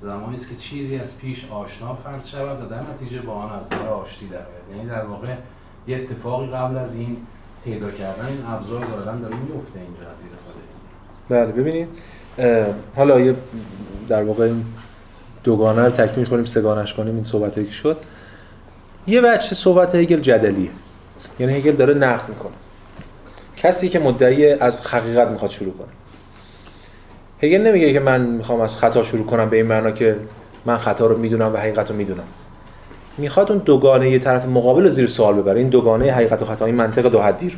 زمانی 0.00 0.36
است 0.36 0.48
که 0.48 0.56
چیزی 0.56 0.96
از 0.96 1.18
پیش 1.18 1.50
آشنا 1.50 1.94
فرض 1.94 2.28
شود 2.28 2.62
و 2.62 2.68
در 2.68 2.82
نتیجه 2.82 3.20
با 3.20 3.32
آن 3.32 3.52
از 3.52 3.68
در 3.68 3.88
آشتی 3.88 4.28
در 4.28 4.40
یعنی 4.76 4.88
در 4.88 5.04
واقع 5.04 5.34
یه 5.86 5.96
اتفاقی 5.96 6.46
قبل 6.46 6.76
از 6.76 6.94
این 6.94 7.16
پیدا 7.64 7.90
کردن 7.90 8.26
این 8.26 8.46
ابزار 8.46 8.86
ظاهرا 8.86 9.16
داره 9.16 9.36
میفته 9.36 9.78
اینجا 9.80 10.00
دید 10.00 10.34
بله 11.28 11.52
ببینید. 11.52 11.88
حالا 12.96 13.20
یه 13.20 13.34
در 14.08 14.22
واقع 14.22 14.44
این 14.44 14.64
دوگانه 15.44 15.82
رو 15.82 15.90
تکمیل 15.90 16.26
کنیم 16.26 16.44
سگانش 16.44 16.94
کنیم 16.94 17.14
این 17.14 17.24
صحبت 17.24 17.54
که 17.54 17.70
شد. 17.70 17.96
یه 19.06 19.20
بچه 19.20 19.54
صحبت 19.54 19.94
هگل 19.94 20.20
جدلیه. 20.20 20.70
یعنی 21.40 21.54
هگل 21.54 21.72
داره 21.72 21.94
نقد 21.94 22.28
می‌کنه. 22.28 22.52
کسی 23.56 23.88
که 23.88 23.98
مدعی 23.98 24.48
از 24.48 24.86
حقیقت 24.86 25.28
می‌خواد 25.28 25.50
شروع 25.50 25.72
کنه. 25.72 25.88
هگل 27.42 27.60
نمیگه 27.60 27.92
که 27.92 28.00
من 28.00 28.20
می‌خوام 28.20 28.60
از 28.60 28.78
خطا 28.78 29.02
شروع 29.02 29.26
کنم 29.26 29.50
به 29.50 29.56
این 29.56 29.66
معنا 29.66 29.90
که 29.90 30.16
من 30.64 30.78
خطا 30.78 31.06
رو 31.06 31.18
می‌دونم 31.18 31.54
و 31.54 31.56
حقیقت 31.56 31.90
رو 31.90 31.96
می‌دونم. 31.96 32.24
می‌خواد 33.18 33.52
اون 33.52 33.62
دوگانه 33.64 34.10
یه 34.10 34.18
طرف 34.18 34.46
مقابل 34.46 34.82
رو 34.82 34.88
زیر 34.88 35.06
سوال 35.06 35.34
ببره. 35.34 35.58
این 35.58 35.68
دوگانه 35.68 36.12
حقیقت 36.12 36.42
و 36.42 36.44
خطا 36.44 36.64
این 36.64 36.74
منطق 36.74 37.06
دو 37.06 37.22
حدی 37.22 37.50
رو. 37.50 37.56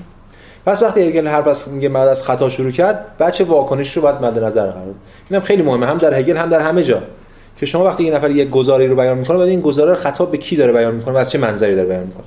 پس 0.67 0.83
وقتی 0.83 1.01
هگل 1.01 1.27
حرف 1.29 1.47
از 1.47 1.69
میگه 1.69 1.89
بعد 1.89 2.09
از 2.09 2.23
خطا 2.23 2.49
شروع 2.49 2.71
کرد 2.71 3.05
بچه 3.19 3.45
واکنش 3.45 3.97
رو 3.97 4.03
باید 4.03 4.17
مد 4.23 4.45
نظر 4.45 4.71
قرار 4.71 4.95
اینم 5.31 5.43
خیلی 5.43 5.63
مهمه. 5.63 5.87
هم 5.87 5.97
در 5.97 6.15
هگل 6.15 6.37
هم 6.37 6.49
در 6.49 6.61
همه 6.61 6.83
جا. 6.83 7.03
که 7.57 7.67
شما 7.67 7.85
وقتی 7.85 8.05
یه 8.05 8.15
نفر 8.15 8.31
یک 8.31 8.51
گزاره 8.51 8.87
رو 8.87 8.97
بیان 8.97 9.19
می‌کنه 9.19 9.39
بعد 9.39 9.49
این 9.49 9.61
گزاره 9.61 9.91
رو 9.91 9.97
خطاب 9.97 10.31
به 10.31 10.39
کی 10.39 10.57
داره 10.57 10.73
بیان 10.73 10.95
می‌کنه 10.95 11.15
و 11.15 11.17
از 11.17 11.31
چه 11.31 11.39
منظری 11.39 11.75
داره 11.75 11.89
بیان 11.89 12.03
می‌کنه؟ 12.03 12.25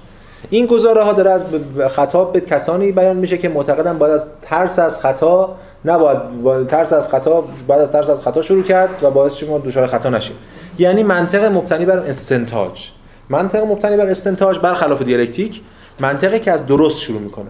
این 0.50 0.66
گزاره 0.66 1.04
ها 1.04 1.14
داره 1.14 1.32
از 1.32 1.44
خطاب 1.90 2.34
به 2.34 2.40
کسانی 2.40 2.92
بیان 2.92 3.16
میشه 3.16 3.38
که 3.38 3.50
معتقدن 3.50 3.98
باید 3.98 4.14
از 4.14 4.28
ترس 4.42 4.80
از 4.80 5.00
خطا 5.00 5.56
نباید 5.86 6.68
ترس 6.68 6.94
از 6.94 7.10
خطا 7.10 7.44
بعد 7.68 7.80
از 7.80 7.92
ترس 7.92 8.10
از 8.10 8.22
خطا 8.22 8.42
شروع 8.42 8.64
کرد 8.64 9.04
و 9.04 9.10
باعث 9.12 9.36
شما 9.36 9.58
دچار 9.58 9.88
خطا 9.88 10.10
نشید 10.10 10.36
یعنی 10.78 11.04
منطق 11.04 11.44
مبتنی 11.44 11.86
بر 11.86 11.98
استنتاج. 12.00 12.90
منطق 13.30 13.64
مبتنی 13.64 13.98
بر 13.98 14.08
استنتاج 14.08 14.60
برخلاف 14.60 15.02
دیالکتیک 15.02 15.62
منطقی 16.00 16.40
که 16.40 16.52
از 16.52 16.66
درست 16.66 17.00
شروع 17.00 17.22
می‌کنه. 17.22 17.50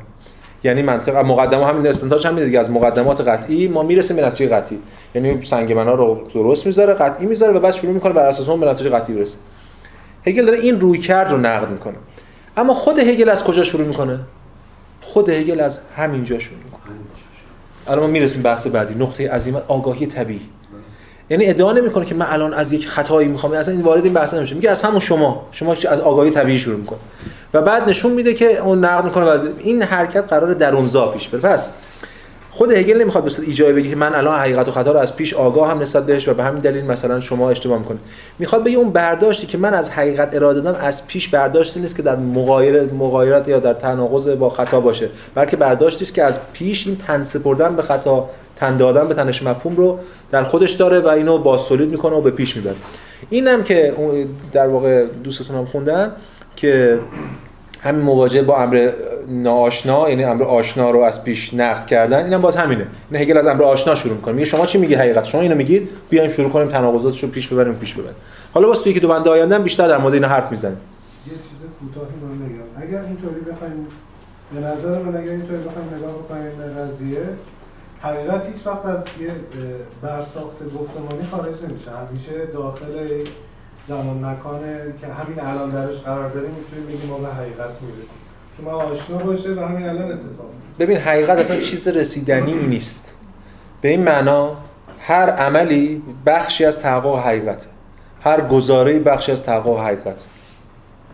یعنی 0.63 0.81
منطق 0.81 1.15
مقدمه 1.15 1.65
همین 1.65 1.87
استنتاج 1.87 2.27
هم 2.27 2.39
دیگه. 2.39 2.59
از 2.59 2.71
مقدمات 2.71 3.21
قطعی 3.21 3.67
ما 3.67 3.83
می‌رسیم 3.83 4.17
به 4.17 4.25
نتیجه 4.25 4.55
قطعی. 4.55 4.79
یعنی 5.15 5.45
سنگ 5.45 5.73
بنا 5.73 5.93
رو 5.93 6.27
درست 6.33 6.65
می‌ذاره 6.65 6.93
قطعی 6.93 7.25
می‌ذاره 7.25 7.53
و 7.53 7.59
بعد 7.59 7.73
شروع 7.73 7.93
می‌کنه 7.93 8.13
بر 8.13 8.25
اساس 8.25 8.49
اون 8.49 8.59
به 8.59 8.67
نتیجه 8.67 8.89
قطعی 8.89 9.15
برسه. 9.15 9.37
هگل 10.25 10.45
داره 10.45 10.59
این 10.59 10.79
روی 10.79 10.97
کرد 10.97 11.31
رو 11.31 11.37
نقد 11.37 11.69
می‌کنه. 11.69 11.95
اما 12.57 12.73
خود 12.73 12.99
هگل 12.99 13.29
از 13.29 13.43
کجا 13.43 13.63
شروع 13.63 13.87
می‌کنه؟ 13.87 14.19
خود 15.01 15.29
هگل 15.29 15.59
از 15.59 15.79
همینجا 15.95 16.39
شروع 16.39 16.59
می‌کنه. 16.63 16.95
الان 17.87 17.99
ما 17.99 18.07
می‌رسیم 18.07 18.41
بحث 18.41 18.67
بعدی. 18.67 18.95
نقطه 18.95 19.31
عظیمت 19.31 19.63
آگاهی 19.67 20.05
طبیعی. 20.05 20.41
یعنی 21.29 21.49
ادعا 21.49 21.73
نمی‌کنه 21.73 22.05
که 22.05 22.15
من 22.15 22.25
الان 22.29 22.53
از 22.53 22.73
یک 22.73 22.87
خطایی 22.87 23.27
می‌خوام 23.27 23.53
اصلا 23.53 23.73
این 23.73 23.83
وارد 23.83 24.05
این 24.05 24.13
بحث 24.13 24.33
نمیشه. 24.33 24.55
میگه 24.55 24.69
از 24.69 24.81
همون 24.81 24.99
شما 24.99 25.47
شما 25.51 25.75
از 25.89 25.99
آگاهی 25.99 26.31
طبیعی 26.31 26.59
شروع 26.59 26.77
می‌کنه. 26.77 26.99
و 27.53 27.61
بعد 27.61 27.89
نشون 27.89 28.11
میده 28.11 28.33
که 28.33 28.57
اون 28.57 28.85
نقد 28.85 29.05
می‌کنه 29.05 29.25
و 29.25 29.39
این 29.59 29.81
حرکت 29.81 30.23
قرار 30.29 30.53
درونزا 30.53 31.07
پیش 31.07 31.27
بره. 31.27 31.41
پس 31.41 31.73
خود 32.51 32.71
هگل 32.71 33.01
نمی‌خواد 33.01 33.23
به 33.23 33.31
ایجابی 33.47 33.73
بگه 33.73 33.89
که 33.89 33.95
من 33.95 34.15
الان 34.15 34.39
حقیقت 34.39 34.67
و 34.67 34.71
خطا 34.71 34.91
رو 34.91 34.99
از 34.99 35.15
پیش 35.15 35.33
آگاه 35.33 35.71
هم 35.71 35.79
نسبت 35.79 36.05
بهش 36.05 36.27
و 36.27 36.33
به 36.33 36.43
همین 36.43 36.61
دلیل 36.61 36.85
مثلا 36.85 37.19
شما 37.19 37.49
اشتباه 37.49 37.79
می‌کنید. 37.79 37.99
می‌خواد 38.39 38.63
بگه 38.63 38.77
اون 38.77 38.89
برداشتی 38.89 39.47
که 39.47 39.57
من 39.57 39.73
از 39.73 39.91
حقیقت 39.91 40.35
اراده 40.35 40.61
دادم 40.61 40.79
از 40.81 41.07
پیش 41.07 41.27
برداشتی 41.27 41.79
نیست 41.79 41.95
که 41.95 42.01
در 42.01 42.15
مغایر 42.15 42.83
مغایرت 42.83 43.47
یا 43.47 43.59
در 43.59 43.73
تناقض 43.73 44.27
با 44.27 44.49
خطا 44.49 44.79
باشه 44.79 45.09
بلکه 45.35 45.57
برداشتی 45.57 46.03
است 46.03 46.13
که 46.13 46.23
از 46.23 46.39
پیش 46.53 46.87
این 46.87 46.97
تن 46.97 47.23
سپردن 47.23 47.75
به 47.75 47.81
خطا 47.81 48.29
تن 48.59 48.77
دادن 48.77 49.07
به 49.07 49.13
تنش 49.13 49.43
مفهوم 49.43 49.75
رو 49.75 49.99
در 50.31 50.43
خودش 50.43 50.71
داره 50.71 50.99
و 50.99 51.07
اینو 51.07 51.37
باستولید 51.37 51.91
می‌کنه 51.91 52.15
و 52.15 52.21
به 52.21 52.31
پیش 52.31 52.57
می‌بره. 52.57 52.75
اینم 53.29 53.63
که 53.63 53.93
در 54.53 54.67
واقع 54.67 55.05
دوستتون 55.23 55.55
هم 55.55 55.65
خوندن 55.65 56.11
که 56.55 56.99
همین 57.81 58.01
مواجهه 58.01 58.41
با 58.41 58.57
امر 58.57 58.91
ناآشنا 59.27 60.09
یعنی 60.09 60.23
امر 60.23 60.43
آشنا 60.43 60.91
رو 60.91 60.99
از 60.99 61.23
پیش 61.23 61.53
نقد 61.53 61.85
کردن 61.85 62.23
اینم 62.23 62.41
باز 62.41 62.55
همینه. 62.55 62.87
این 63.11 63.21
هگل 63.21 63.37
از 63.37 63.47
امر 63.47 63.63
آشنا 63.63 63.95
شروع 63.95 64.15
می‌کنه. 64.15 64.33
میگه 64.33 64.45
شما 64.45 64.65
چی 64.65 64.77
میگی 64.77 64.93
حقیقت؟ 64.93 65.23
شما 65.23 65.41
اینو 65.41 65.55
میگید 65.55 65.89
بیایم 66.09 66.29
شروع 66.29 66.49
کنیم 66.49 66.67
تناقضاتش 66.67 67.23
رو 67.23 67.29
پیش 67.29 67.47
ببریم 67.47 67.73
پیش 67.73 67.93
ببریم. 67.93 68.15
حالا 68.53 68.67
باز 68.67 68.81
توی 68.81 68.93
که 68.93 68.99
دو 68.99 69.07
بند 69.07 69.27
آینده 69.27 69.59
بیشتر 69.59 69.87
در 69.87 69.97
مورد 69.97 70.13
این 70.13 70.23
حرف 70.23 70.51
می‌زنیم. 70.51 70.77
یه 71.27 71.33
چیز 71.33 71.69
کوتاهی 71.79 72.13
من 72.21 72.47
میگم 72.47 72.87
اگر 72.87 73.05
اینطوری 73.07 73.41
بخوایم 73.51 73.87
به 74.53 74.59
نظر 74.59 75.03
من 75.03 75.17
اگر 75.17 75.31
اینطوری 75.31 75.57
بخوایم 75.57 75.87
نگاه 75.97 76.11
بکنیم 76.11 76.51
به 76.57 76.81
قضیه 76.81 77.23
حقیقت 78.01 78.45
هیچ 78.53 78.67
وقت 78.67 78.85
از 78.85 79.03
یه 79.21 79.31
برساخت 80.01 80.63
گفتمانی 80.79 81.23
خارج 81.31 81.55
نمیشه. 81.69 81.91
همیشه 81.91 82.45
داخل 82.45 82.85
زمان 83.87 84.25
مکانه 84.25 84.77
که 85.01 85.07
همین 85.07 85.39
الان 85.39 85.69
درش 85.69 85.99
قرار 85.99 86.29
داریم 86.29 86.51
می‌تونیم 86.51 86.87
بگیم 86.87 87.09
ما 87.09 87.17
به 87.17 87.27
حقیقت 87.27 87.81
می‌رسیم. 87.81 88.19
که 88.57 88.63
ما 88.63 88.71
آشنا 88.71 89.17
باشه 89.17 89.53
و 89.53 89.59
همین 89.59 89.89
الان 89.89 90.11
اتفاق 90.11 90.49
ببین 90.79 90.97
حقیقت 90.97 91.39
اصلا 91.39 91.59
چیز 91.59 91.87
رسیدنی 91.87 92.53
نیست. 92.53 93.15
به 93.81 93.89
این 93.89 94.03
معنا 94.03 94.57
هر 94.99 95.29
عملی 95.29 96.03
بخشی 96.25 96.65
از 96.65 96.79
تحقق 96.79 97.19
حقیقت 97.19 97.67
هر 98.21 98.41
گزاره 98.41 98.99
بخشی 98.99 99.31
از 99.31 99.43
تحقق 99.43 99.79
حقیقت 99.79 100.25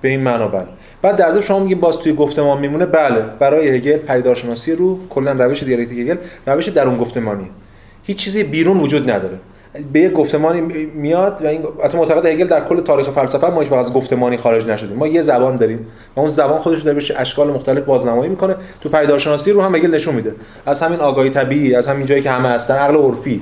به 0.01 0.09
این 0.09 0.19
معنا 0.19 0.47
بله. 0.47 0.67
بعد 1.01 1.15
در 1.15 1.31
ضمن 1.31 1.41
شما 1.41 1.59
میگیم 1.59 1.79
باز 1.79 1.97
توی 1.97 2.13
گفتمان 2.13 2.59
میمونه. 2.59 2.85
بله 2.85 3.21
برای 3.39 3.69
هگل 3.69 3.97
پیدارشناسی 3.97 4.75
رو 4.75 4.99
کلا 5.09 5.31
روش 5.31 5.63
دیالکتیک 5.63 5.99
هگل 5.99 6.17
روش 6.47 6.67
درون 6.67 6.97
گفتمانی 6.97 7.45
هیچ 8.03 8.17
چیزی 8.17 8.43
بیرون 8.43 8.77
وجود 8.79 9.11
نداره. 9.11 9.37
به 9.93 9.99
یک 9.99 10.13
گفتمانی 10.13 10.61
میاد 10.95 11.41
و 11.43 11.47
این 11.47 11.63
البته 11.81 11.97
معتقد 11.97 12.25
هگل 12.25 12.47
در 12.47 12.65
کل 12.65 12.81
تاریخ 12.81 13.09
فلسفه 13.09 13.47
ما 13.47 13.61
هیچ 13.61 13.71
از 13.71 13.93
گفتمانی 13.93 14.37
خارج 14.37 14.65
نشدیم. 14.65 14.97
ما 14.97 15.07
یه 15.07 15.21
زبان 15.21 15.57
داریم 15.57 15.87
و 16.15 16.19
اون 16.19 16.29
زبان 16.29 16.61
خودش 16.61 16.81
داره 16.81 16.97
بشه 16.97 17.15
اشکال 17.17 17.47
مختلف 17.47 17.83
بازنمایی 17.83 18.29
می‌کنه. 18.29 18.55
تو 18.81 18.89
پیدارشناسی 18.89 19.51
رو 19.51 19.61
هم 19.61 19.75
هگل 19.75 19.95
نشون 19.95 20.15
میده. 20.15 20.35
از 20.65 20.81
همین 20.81 20.99
آگاهی 20.99 21.29
طبیعی 21.29 21.75
از 21.75 21.87
همین 21.87 22.05
جایی 22.05 22.21
که 22.21 22.31
همه 22.31 22.49
هستن 22.49 22.75
عقل 22.75 22.95
عرفی. 22.95 23.41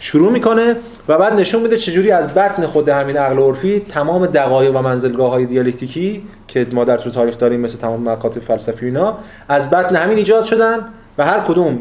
شروع 0.00 0.32
می‌کنه 0.32 0.76
و 1.08 1.18
بعد 1.18 1.32
نشون 1.32 1.62
میده 1.62 1.76
چجوری 1.76 2.10
از 2.10 2.34
بطن 2.34 2.66
خود 2.66 2.88
همین 2.88 3.16
عقل 3.16 3.38
عرفی 3.38 3.86
تمام 3.88 4.26
دقایق 4.26 4.76
و 4.76 4.82
منزلگاه 4.82 5.30
های 5.30 5.46
دیالکتیکی 5.46 6.22
که 6.48 6.66
ما 6.72 6.84
در 6.84 6.96
تو 6.96 7.10
تاریخ 7.10 7.38
داریم 7.38 7.60
مثل 7.60 7.78
تمام 7.78 8.08
مکاتب 8.08 8.40
فلسفی 8.40 8.86
اینا 8.86 9.18
از 9.48 9.70
بطن 9.70 9.96
همین 9.96 10.18
ایجاد 10.18 10.44
شدن 10.44 10.78
و 11.18 11.26
هر 11.26 11.40
کدوم 11.40 11.78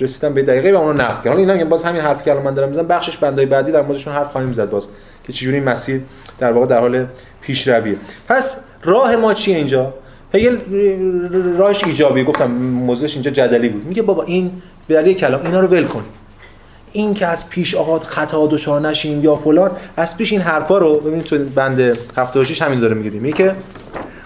رسیدن 0.00 0.34
به 0.34 0.42
دقیقه 0.42 0.72
و 0.72 0.76
اونو 0.76 0.92
نقد 0.92 1.16
کردن. 1.16 1.38
حالا 1.38 1.52
اینا 1.52 1.64
باز 1.64 1.84
همین 1.84 2.02
حرفی 2.02 2.24
که 2.24 2.30
الان 2.30 2.42
من 2.42 2.54
دارم 2.54 2.68
می‌زنم 2.68 2.86
بخشش 2.86 3.16
بندای 3.16 3.46
بعدی 3.46 3.72
در 3.72 3.82
موردشون 3.82 4.12
حرف 4.12 4.32
خواهیم 4.32 4.52
زد 4.52 4.70
باز 4.70 4.88
که 5.24 5.32
چجوری 5.32 5.60
مسیر 5.60 6.00
در 6.38 6.52
واقع 6.52 6.66
در 6.66 6.78
حال 6.78 7.06
پیشرویه. 7.40 7.96
پس 8.28 8.64
راه 8.84 9.16
ما 9.16 9.34
چیه 9.34 9.56
اینجا؟ 9.56 9.94
هگل 10.34 10.58
راهش 11.58 11.84
ایجابی 11.84 12.24
گفتم 12.24 12.50
موضوعش 12.60 13.14
اینجا 13.14 13.30
جدلی 13.30 13.68
بود. 13.68 13.86
میگه 13.86 14.02
بابا 14.02 14.22
این 14.22 14.50
یک 14.88 15.18
کلام 15.18 15.46
اینا 15.46 15.60
رو 15.60 15.68
ول 15.68 15.84
کنیم. 15.84 16.04
این 16.96 17.14
که 17.14 17.26
از 17.26 17.48
پیش 17.48 17.74
آقا 17.74 17.98
خطا 17.98 18.46
دچار 18.46 18.80
نشیم 18.80 19.24
یا 19.24 19.34
فلان 19.34 19.70
از 19.96 20.16
پیش 20.16 20.32
این 20.32 20.40
حرفا 20.40 20.78
رو 20.78 20.94
ببینید 20.94 21.24
تو 21.24 21.38
بند 21.38 21.80
76 22.16 22.62
همین 22.62 22.80
داره 22.80 22.94
میگه. 22.94 23.32
که 23.32 23.54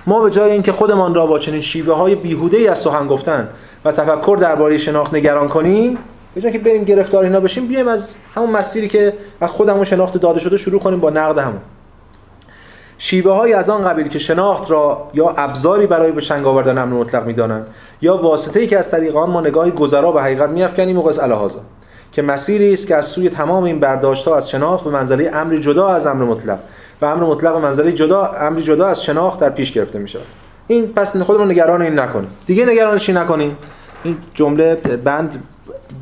ما 0.07 0.23
به 0.23 0.31
جای 0.31 0.51
اینکه 0.51 0.73
خودمان 0.73 1.15
را 1.15 1.27
با 1.27 1.39
چنین 1.39 1.61
شیوه 1.61 1.95
های 1.95 2.15
بیهوده 2.15 2.57
ای 2.57 2.69
از 2.69 2.79
سخن 2.79 3.07
گفتن 3.07 3.49
و 3.85 3.93
تفکر 3.93 4.39
درباره 4.41 4.79
شناخت 4.79 5.15
نگران 5.15 5.49
کنیم 5.49 5.99
به 6.35 6.41
جای 6.41 6.53
که 6.53 6.59
بریم 6.59 6.85
گرفتار 6.85 7.25
اینا 7.25 7.41
بشیم 7.41 7.67
بیایم 7.67 7.89
از 7.89 8.17
همون 8.35 8.51
مسیری 8.51 8.89
که 8.89 9.13
از 9.41 9.51
خودمون 9.51 9.85
شناخت 9.85 10.17
داده 10.17 10.41
شده 10.41 10.57
شروع 10.57 10.81
کنیم 10.81 11.01
با 11.01 11.11
نقد 11.11 11.39
همون. 11.39 11.61
شیوه 12.99 13.33
های 13.33 13.53
از 13.53 13.71
آن 13.71 13.85
قبیل 13.85 14.09
که 14.09 14.19
شناخت 14.19 14.71
را 14.71 15.11
یا 15.15 15.35
ابزاری 15.37 15.87
برای 15.87 16.13
به 16.13 16.21
چنگ 16.21 16.47
آوردن 16.47 16.79
امر 16.79 16.95
مطلق 16.95 17.27
می‌دانند 17.27 17.67
یا 18.03 18.17
واسطه‌ای 18.17 18.67
که 18.67 18.79
از 18.79 18.91
طریق 18.91 19.17
آن 19.17 19.31
ما 19.31 19.41
نگاهی 19.41 19.71
گذرا 19.71 20.13
به 20.13 20.23
حقیقت 20.23 20.51
میافکنیم 20.51 20.99
و 20.99 21.03
قص 21.03 21.19
که 22.13 22.23
مسیری 22.23 22.73
است 22.73 22.89
که 22.89 22.97
از 22.97 23.07
سوی 23.07 23.29
تمام 23.29 23.65
این 23.65 23.81
برداشت‌ها 23.81 24.37
از 24.37 24.51
شناخت 24.51 24.85
به 24.85 24.91
منزله 24.91 25.31
امری 25.35 25.61
جدا 25.61 25.89
از 25.89 26.07
امر 26.07 26.25
مطلق 26.25 26.59
و 27.03 27.05
امر 27.05 27.25
مطلق 27.25 27.53
به 27.53 27.61
منزله 27.61 27.93
جدا 27.93 28.27
امری 28.27 28.63
جدا 28.63 28.87
از 28.87 29.05
شناخت 29.05 29.41
در 29.41 29.51
پیش 29.51 29.73
گرفته 29.73 29.99
میشه 29.99 30.19
این 30.67 30.87
پس 30.87 31.17
خودمون 31.17 31.51
نگران 31.51 31.83
این 31.83 31.99
نکنیم. 31.99 32.31
دیگه 32.47 32.67
نگرانش 32.67 33.11
نکنیم. 33.11 33.57
این 34.05 34.17
جمله 34.35 34.75
بند 35.05 35.43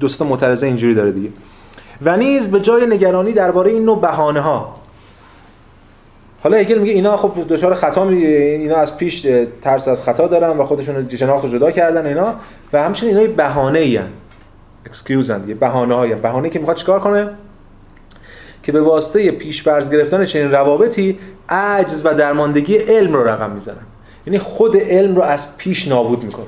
دوست 0.00 0.22
معترضه 0.22 0.66
اینجوری 0.66 0.94
داره 0.94 1.12
دیگه. 1.12 1.28
و 2.02 2.16
نیز 2.16 2.50
به 2.50 2.60
جای 2.60 2.86
نگرانی 2.86 3.32
درباره 3.32 3.70
این 3.70 3.84
نوع 3.84 4.00
بهانه 4.00 4.40
ها 4.40 4.74
حالا 6.42 6.56
هگل 6.56 6.78
میگه 6.78 6.92
اینا 6.92 7.16
خب 7.16 7.32
دچار 7.48 7.74
خطا 7.74 8.04
میگه 8.04 8.28
اینا 8.28 8.76
از 8.76 8.96
پیش 8.96 9.26
ترس 9.62 9.88
از 9.88 10.02
خطا 10.02 10.26
دارن 10.26 10.58
و 10.58 10.64
خودشون 10.64 11.08
شناخت 11.08 11.44
رو 11.44 11.50
جدا 11.50 11.70
کردن 11.70 12.06
اینا. 12.06 12.34
و 12.72 12.82
همچنین 12.82 13.16
اینا 13.16 13.32
بهانه 13.32 13.78
ای 13.78 14.00
excuse 14.96 15.30
ان 15.30 15.42
بهانه 15.60 15.94
های 15.94 16.14
بهانه 16.14 16.50
که 16.50 16.58
می‌خواد 16.58 16.76
چیکار 16.76 17.00
کنه؟ 17.00 17.28
که 18.62 18.72
به 18.72 18.80
واسطه 18.80 19.30
پیش 19.30 19.62
فرض 19.62 19.90
گرفتن 19.90 20.24
چنین 20.24 20.50
روابطی 20.50 21.18
عجز 21.48 22.02
و 22.04 22.14
درماندگی 22.14 22.76
علم 22.76 23.12
رو 23.12 23.28
رقم 23.28 23.50
می‌زنن. 23.50 23.86
یعنی 24.26 24.38
خود 24.38 24.76
علم 24.76 25.16
رو 25.16 25.22
از 25.22 25.56
پیش 25.56 25.88
نابود 25.88 26.24
می‌کنن. 26.24 26.46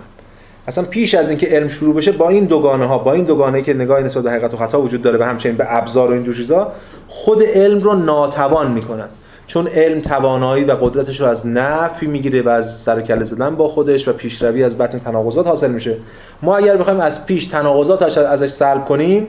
اصلا 0.69 0.85
پیش 0.85 1.15
از 1.15 1.29
اینکه 1.29 1.47
علم 1.47 1.69
شروع 1.69 1.95
بشه 1.95 2.13
با 2.13 2.29
این 2.29 2.45
دوگانه 2.45 2.87
ها 2.87 2.99
با 2.99 3.13
این 3.13 3.25
دوگانه 3.25 3.63
که 3.63 3.75
نگاه 3.75 4.01
نسبت 4.01 4.23
به 4.23 4.31
حقیقت 4.31 4.55
و 4.55 4.57
خطا 4.57 4.83
وجود 4.83 5.03
داره 5.03 5.19
و 5.19 5.23
همچنین 5.23 5.57
به 5.57 5.77
ابزار 5.77 6.11
و 6.11 6.15
این 6.15 6.33
چیزا 6.33 6.73
خود 7.09 7.43
علم 7.43 7.83
رو 7.83 7.95
ناتوان 7.95 8.71
می‌کنن. 8.71 9.09
چون 9.49 9.67
علم 9.67 10.01
توانایی 10.01 10.65
و 10.65 10.73
قدرتش 10.73 11.21
رو 11.21 11.27
از 11.27 11.47
نفی 11.47 12.07
می‌گیره 12.07 12.43
و 12.43 12.49
از 12.49 12.79
سر 12.79 13.01
کله 13.01 13.25
زدن 13.25 13.57
با 13.57 13.69
خودش 13.69 14.09
و 14.09 14.13
پیشروی 14.13 14.65
از 14.65 14.79
بطن 14.79 14.99
تناقضات 14.99 15.47
حاصل 15.47 15.71
میشه. 15.71 15.97
ما 16.43 16.57
اگر 16.57 16.77
بخوایم 16.77 17.01
از 17.01 17.27
پیش 17.27 17.47
تناقضات 17.47 18.19
ازش 18.19 18.51
سلب 18.51 18.85
کنیم 18.85 19.27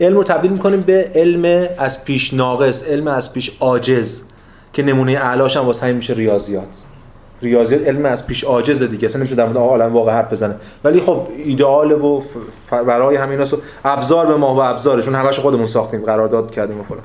علم 0.00 0.16
رو 0.16 0.24
تبدیل 0.24 0.50
می‌کنیم 0.50 0.80
به 0.80 1.10
علم 1.14 1.68
از 1.78 2.04
پیش 2.04 2.34
ناقص 2.34 2.88
علم 2.88 3.08
از 3.08 3.32
پیش 3.32 3.56
عاجز 3.60 4.22
که 4.72 4.82
نمونه 4.82 5.12
اعلاش 5.12 5.56
هم 5.56 5.66
واسه 5.66 5.92
میشه 5.92 6.14
ریاضیات. 6.14 6.64
ریاضیات 7.42 7.86
علم 7.86 8.06
از 8.06 8.26
پیش 8.26 8.44
عاجز 8.44 8.82
دیگه 8.82 9.04
اصلا 9.04 9.18
نمی‌تونه 9.18 9.42
در 9.42 9.46
مورد 9.46 9.58
عالم 9.58 9.92
واقع 9.92 10.12
حرف 10.12 10.32
بزنه. 10.32 10.54
ولی 10.84 11.00
خب 11.00 11.26
ایدئال 11.44 11.92
و 11.92 12.22
برای 12.70 13.16
همین 13.16 13.46
ابزار 13.84 14.26
به 14.26 14.36
ما 14.36 14.54
و 14.54 14.60
ابزارشون 14.62 15.14
همش 15.14 15.38
خودمون 15.38 15.66
ساختیم 15.66 16.04
قرارداد 16.04 16.50
کردیم 16.50 16.80
و 16.80 16.82
فلان. 16.82 17.02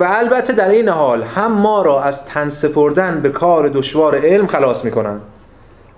و 0.00 0.04
البته 0.04 0.52
در 0.52 0.68
این 0.68 0.88
حال 0.88 1.22
هم 1.22 1.52
ما 1.52 1.82
را 1.82 2.02
از 2.02 2.24
تن 2.24 2.48
سپردن 2.48 3.20
به 3.20 3.28
کار 3.28 3.68
دشوار 3.68 4.18
علم 4.18 4.46
خلاص 4.46 4.84
می‌کنن. 4.84 5.20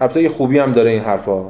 البته 0.01 0.22
یه 0.22 0.29
خوبی 0.29 0.59
هم 0.59 0.72
داره 0.72 0.91
این 0.91 1.03
حرفا. 1.03 1.45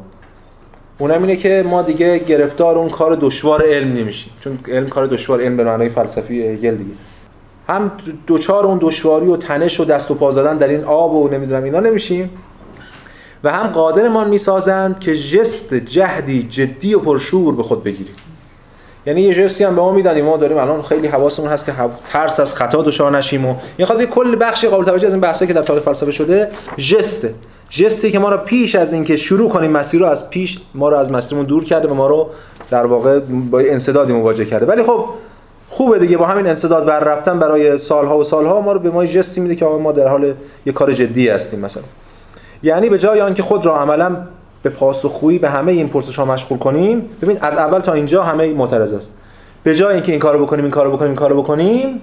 اونم 0.99 1.22
اینه 1.22 1.37
که 1.37 1.64
ما 1.70 1.83
دیگه 1.83 2.18
گرفتار 2.18 2.79
اون 2.79 2.91
کار 2.91 3.18
دشوار 3.20 3.62
علم 3.66 3.93
نمیشیم. 3.93 4.33
چون 4.41 4.59
علم 4.68 4.89
کار 4.89 5.07
دشوار 5.07 5.43
علم 5.43 5.57
به 5.57 5.64
معنای 5.64 5.89
فلسفی 5.89 6.47
هگل 6.47 6.74
دیگه. 6.74 6.91
هم 7.68 7.91
دوچار 8.26 8.66
اون 8.66 8.79
دشواری 8.83 9.26
و 9.26 9.37
تنش 9.37 9.81
و 9.81 9.85
دست 9.85 10.11
و 10.11 10.14
پا 10.14 10.31
زدن 10.31 10.57
در 10.57 10.68
این 10.68 10.85
آب 10.85 11.14
و 11.14 11.29
نمی‌دونم 11.29 11.64
اینا 11.64 11.81
نمیشیم. 11.81 12.31
و 13.45 13.53
هم 13.53 13.66
قادرمان 13.66 14.29
می‌سازند 14.29 15.01
که 15.01 15.16
جست 15.16 15.74
جهدی 15.74 16.43
جدی 16.43 16.95
و 16.95 16.99
پرشور 16.99 17.55
به 17.55 17.62
خود 17.62 17.83
بگیریم. 17.85 18.14
یعنی 19.09 19.21
یه 19.21 19.35
جستی 19.35 19.65
هم 19.65 19.75
به 19.75 19.81
ما 19.81 19.93
میدن 19.93 20.21
ما 20.21 20.37
داریم 20.37 20.57
الان 20.59 20.83
خیلی 20.83 21.09
حواسمون 21.09 21.49
هست 21.49 21.67
که 21.67 21.73
ترس 22.13 22.41
از 22.41 22.55
خطا 22.55 22.83
دچار 22.83 23.17
نشیم 23.17 23.47
و 23.47 23.55
این 23.77 23.87
خاطر 23.87 24.05
کل 24.05 24.37
بخشی 24.41 24.69
قابل 24.69 24.85
توجه 24.85 25.07
از 25.07 25.13
این 25.13 25.21
بحثی 25.21 25.47
که 25.47 25.53
در 25.53 25.63
تاریخ 25.63 25.83
فلسفه 25.83 26.13
شده 26.13 26.49
جسته. 26.77 27.35
جستی 27.71 28.11
که 28.11 28.19
ما 28.19 28.29
را 28.29 28.39
پیش 28.39 28.75
از 28.75 28.93
اینکه 28.93 29.17
شروع 29.17 29.51
کنیم 29.51 29.71
مسیر 29.71 30.01
رو 30.01 30.07
از 30.07 30.31
پیش 30.31 30.61
ما 30.75 30.89
رو 30.89 30.97
از 30.97 31.11
مسیرمون 31.11 31.47
دور 31.47 31.65
کرده 31.65 31.89
و 31.89 31.95
ما 31.95 32.07
رو 32.07 32.29
در 32.71 32.87
واقع 32.87 33.19
با 33.51 33.59
انسدادی 33.59 34.13
مواجه 34.13 34.45
کرده. 34.45 34.67
ولی 34.67 34.83
خب 34.83 35.05
خوبه 35.69 35.99
دیگه 35.99 36.17
با 36.17 36.27
همین 36.27 36.47
انسداد 36.47 36.89
ور 36.89 36.99
رفتن 36.99 37.39
برای 37.39 37.79
سالها 37.79 38.19
و 38.19 38.25
سالها 38.25 38.61
ما 38.61 38.73
رو 38.73 38.81
به 38.81 38.91
ما 38.91 39.07
جستی 39.07 39.41
میده 39.41 39.55
که 39.55 39.65
ما 39.65 39.93
در 39.93 40.09
حال 40.09 40.35
یه 40.67 40.73
کار 40.73 40.93
جدی 40.93 41.29
هستیم 41.29 41.61
مثلا. 41.61 41.83
یعنی 42.63 42.89
به 42.89 42.99
جای 42.99 43.21
آنکه 43.21 43.43
خود 43.43 43.67
را 43.67 43.77
عملا 43.77 44.17
به 44.63 44.71
پاسخگویی 44.71 45.39
به 45.39 45.51
همه 45.51 45.73
این 45.73 45.89
پرسش 45.89 46.19
ها 46.19 46.25
مشغول 46.25 46.59
کنیم. 46.59 47.11
ببین 47.23 47.39
از 47.41 47.57
اول 47.57 47.79
تا 47.79 47.93
اینجا 47.93 48.23
همه 48.23 48.53
معترض 48.53 48.93
است. 48.93 49.13
به 49.63 49.77
جای 49.77 49.95
اینکه 49.95 50.13
این 50.13 50.21
کارو 50.21 50.47
بکنیم 50.47 50.65
این 50.65 50.71
کارو 50.71 50.93
بکنیم 50.93 51.09
این 51.09 51.17
کارو 51.17 51.43
بکنیم 51.43 52.01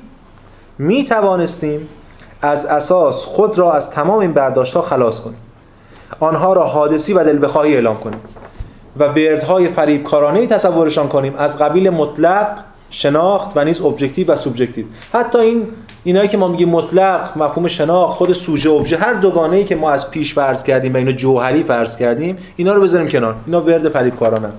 می 0.78 1.03
توانستیم 1.03 1.89
از 2.41 2.66
اساس 2.66 3.26
خود 3.26 3.58
را 3.58 3.74
از 3.74 3.91
تمام 3.91 4.20
این 4.20 4.34
برداشت 4.34 4.74
ها 4.74 4.82
خلاص 4.82 5.22
کنیم. 5.22 5.38
آنها 6.20 6.53
را 6.53 6.66
حادثی 6.66 7.14
و 7.14 7.24
دل 7.24 7.43
بخواهی 7.43 7.74
اعلام 7.76 7.97
کنیم 7.97 8.20
و 8.99 9.03
وردهای 9.03 9.68
فریبکارانه 9.68 10.47
تصورشان 10.47 11.08
کنیم. 11.08 11.36
از 11.38 11.60
قبیل 11.60 11.89
مطلق 11.89 12.47
شناخت 12.89 13.51
و 13.56 13.64
نیز 13.64 13.82
objective 13.82 14.32
و 14.32 14.36
سوبژکتیو 14.36 14.86
حتی 15.14 15.38
این 15.38 15.68
اینایی 16.08 16.28
که 16.28 16.38
ما 16.38 16.47
میگیم 16.47 16.70
مطلق 16.70 17.38
مفهوم 17.38 17.68
شناخت 17.68 18.18
خود 18.18 18.34
سوژه 18.34 18.72
ابژه 18.72 18.97
هر 18.97 19.14
دوگانه 19.14 19.58
ای 19.58 19.64
که 19.64 19.76
ما 19.76 19.91
از 19.91 20.12
پیش 20.12 20.34
فرض 20.34 20.64
کردیم 20.64 20.93
و 20.93 20.97
اینو 20.97 21.12
جوهری 21.12 21.64
فرض 21.64 21.97
کردیم 21.97 22.38
اینا 22.56 22.74
رو 22.74 22.82
بذاریم 22.82 23.08
کنار. 23.08 23.36
اینا 23.45 23.62
ورد 23.62 23.89
فریبکارانن. 23.89 24.51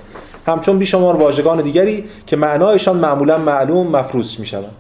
همچون 0.47 0.79
بیشمار 0.79 1.17
واژگان 1.17 1.61
دیگری 1.61 2.05
که 2.27 2.37
معنایشان 2.37 2.97
معمولا 2.97 3.39
معلوم 3.39 3.87
مفروض 3.87 4.41
می‌شوند 4.41 4.71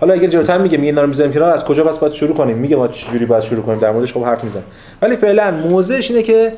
حالا 0.00 0.14
اگه 0.14 0.28
جلوتر 0.28 0.58
میگه 0.58 0.76
میگه 0.76 0.88
اینا 0.88 1.00
رو 1.02 1.08
می‌ذاریم 1.08 1.32
کنار 1.32 1.52
از 1.52 1.64
کجا 1.64 1.84
بس 1.84 1.98
باید 1.98 2.12
شروع 2.12 2.36
کنیم؟ 2.36 2.56
میگه 2.56 2.76
ما 2.76 2.88
چجوری 2.88 3.26
باید 3.26 3.42
شروع 3.42 3.62
کنیم؟ 3.62 3.78
در 3.78 3.90
موردش 3.90 4.12
خب 4.12 4.24
حرف 4.24 4.44
می‌زنه 4.44 4.62
ولی 5.02 5.16
فعلا 5.16 5.50
موضعش 5.50 6.10
اینه 6.10 6.22
که 6.22 6.52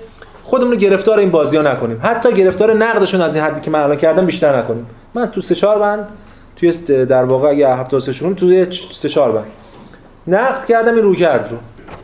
خودمون 0.45 0.73
رو 0.73 0.79
گرفتار 0.79 1.19
این 1.19 1.31
بازی 1.31 1.57
ها 1.57 1.63
نکنیم. 1.63 2.01
حتی 2.03 2.33
گرفتار 2.33 2.75
نقدشون 2.75 3.21
از 3.21 3.35
این 3.35 3.45
حدی 3.45 3.61
که 3.61 3.71
من 3.71 3.81
الان 3.81 3.97
کردم 3.97 4.27
بیشتر 4.27 4.59
نکنیم. 4.59 4.87
من 5.15 5.27
تو 5.27 5.41
سه 5.41 5.55
چهار 5.55 5.79
بند 5.79 6.09
توی 6.59 6.73
در 7.05 7.25
واقع 7.25 7.49
اگه 7.49 7.69
هفته 7.69 8.01
سه 8.01 8.35
توی 8.35 8.67
سه 8.93 9.09
چهار 9.09 9.33
بند 9.33 9.47
نقد 10.27 10.65
کردم 10.65 10.95
این 10.95 11.05
رو 11.05 11.15
کرد 11.15 11.49
رو. 11.51 11.57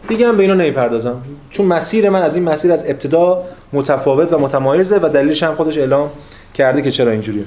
دیگه 0.08 0.28
هم 0.28 0.36
به 0.36 0.42
اینا 0.42 0.54
نمی‌پردازم. 0.54 1.22
چون 1.50 1.66
مسیر 1.66 2.10
من 2.10 2.22
از 2.22 2.36
این 2.36 2.44
مسیر 2.44 2.72
از 2.72 2.84
ابتدا 2.88 3.42
متفاوت 3.72 4.32
و 4.32 4.38
متمایزه 4.38 4.98
و 5.02 5.08
دلیلش 5.08 5.42
هم 5.42 5.54
خودش 5.54 5.78
اعلام 5.78 6.10
کرده 6.54 6.82
که 6.82 6.90
چرا 6.90 7.10
اینجوریه. 7.10 7.44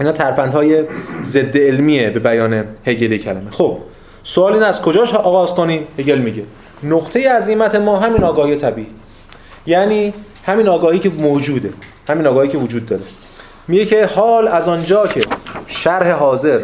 اینا 0.00 0.12
ترفندهای 0.12 0.84
ضد 1.22 1.56
علمیه 1.56 2.10
به 2.10 2.20
بیان 2.20 2.64
هگلی 2.86 3.18
کلمه. 3.18 3.50
خب 3.50 3.78
سوال 4.24 4.52
این 4.52 4.62
از 4.62 4.82
کجاش 4.82 5.14
آغاز 5.14 5.54
کنیم 5.54 5.86
هگل 5.98 6.18
میگه. 6.18 6.42
نقطه 6.82 7.30
عظیمت 7.30 7.74
ما 7.74 7.98
همین 7.98 8.24
آگاهی 8.24 8.56
طبیعی. 8.56 8.88
یعنی 9.66 10.14
همین 10.44 10.68
آگاهی 10.68 10.98
که 10.98 11.10
موجوده. 11.10 11.70
همین 12.08 12.26
آگاهی 12.26 12.48
که 12.48 12.58
وجود 12.58 12.86
داره. 12.86 13.02
میگه 13.68 13.86
که 13.86 14.06
حال 14.06 14.48
از 14.48 14.68
آنجا 14.68 15.06
که 15.06 15.20
شرح 15.66 16.10
حاضر. 16.10 16.60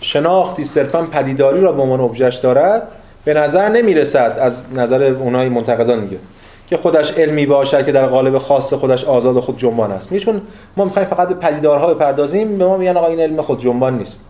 شناختی 0.00 0.64
صرفا 0.64 1.02
پدیداری 1.02 1.60
را 1.60 1.72
به 1.72 1.82
عنوان 1.82 2.00
ابژهش 2.00 2.34
دارد 2.34 2.82
به 3.24 3.34
نظر 3.34 3.68
نمی‌رسد 3.68 4.36
از 4.40 4.62
نظر 4.74 5.02
اونای 5.02 5.48
منتقدان 5.48 5.98
میگه 5.98 6.16
که 6.66 6.76
خودش 6.76 7.18
علمی 7.18 7.46
باشد 7.46 7.86
که 7.86 7.92
در 7.92 8.06
قالب 8.06 8.38
خاص 8.38 8.72
خودش 8.72 9.04
آزاد 9.04 9.36
و 9.36 9.40
خود 9.40 9.58
جنبان 9.58 9.92
است. 9.92 10.12
میگه 10.12 10.24
چون 10.24 10.40
ما 10.76 10.84
می‌خوایم 10.84 11.08
فقط 11.08 11.28
به 11.28 11.34
پدیدارها 11.34 11.94
بپردازیم 11.94 12.58
به 12.58 12.66
ما 12.66 12.76
میگن 12.76 12.96
آقا 12.96 13.06
این 13.06 13.20
علم 13.20 13.42
خود 13.42 13.60
جنبان 13.60 13.98
نیست. 13.98 14.28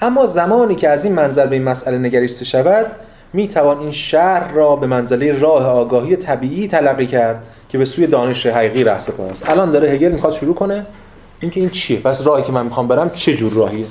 اما 0.00 0.26
زمانی 0.26 0.74
که 0.74 0.88
از 0.88 1.04
این 1.04 1.14
منظر 1.14 1.46
به 1.46 1.54
این 1.54 1.64
مسئله 1.64 1.98
نگریسته 1.98 2.44
شود 2.44 2.86
می 3.32 3.48
توان 3.48 3.78
این 3.78 3.90
شهر 3.90 4.52
را 4.52 4.76
به 4.76 4.86
منزله 4.86 5.40
راه 5.40 5.66
آگاهی 5.66 6.16
طبیعی 6.16 6.68
تلقی 6.68 7.06
کرد 7.06 7.42
که 7.68 7.78
به 7.78 7.84
سوی 7.84 8.06
دانش 8.06 8.46
حقیقی 8.46 8.84
راه 8.84 8.96
است. 8.96 9.50
الان 9.50 9.70
داره 9.70 9.90
هگل 9.90 10.08
می‌خواد 10.08 10.32
شروع 10.32 10.54
کنه. 10.54 10.86
اینکه 11.40 11.60
این 11.60 11.70
چیه؟ 11.70 12.00
پس 12.00 12.26
راهی 12.26 12.42
که 12.42 12.52
من 12.52 12.64
می‌خوام 12.64 12.88
برم 12.88 13.10
چه 13.10 13.34
جور 13.34 13.52
راهیه؟ 13.52 13.86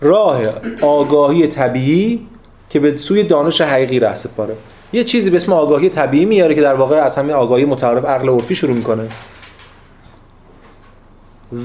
راه 0.00 0.40
آگاهی 0.82 1.46
طبیعی 1.46 2.26
که 2.70 2.80
به 2.80 2.96
سوی 2.96 3.22
دانش 3.22 3.60
حقیقی 3.60 4.00
راه 4.00 4.14
سپاره. 4.14 4.56
یه 4.92 5.04
چیزی 5.04 5.30
به 5.30 5.36
اسم 5.36 5.52
آگاهی 5.52 5.88
طبیعی 5.88 6.24
میاره 6.24 6.54
که 6.54 6.60
در 6.60 6.74
واقع 6.74 6.96
از 6.96 7.18
همین 7.18 7.32
آگاهی 7.32 7.64
متعارف 7.64 8.04
عقل 8.04 8.28
عرفی 8.28 8.54
شروع 8.54 8.76
می‌کنه. 8.76 9.08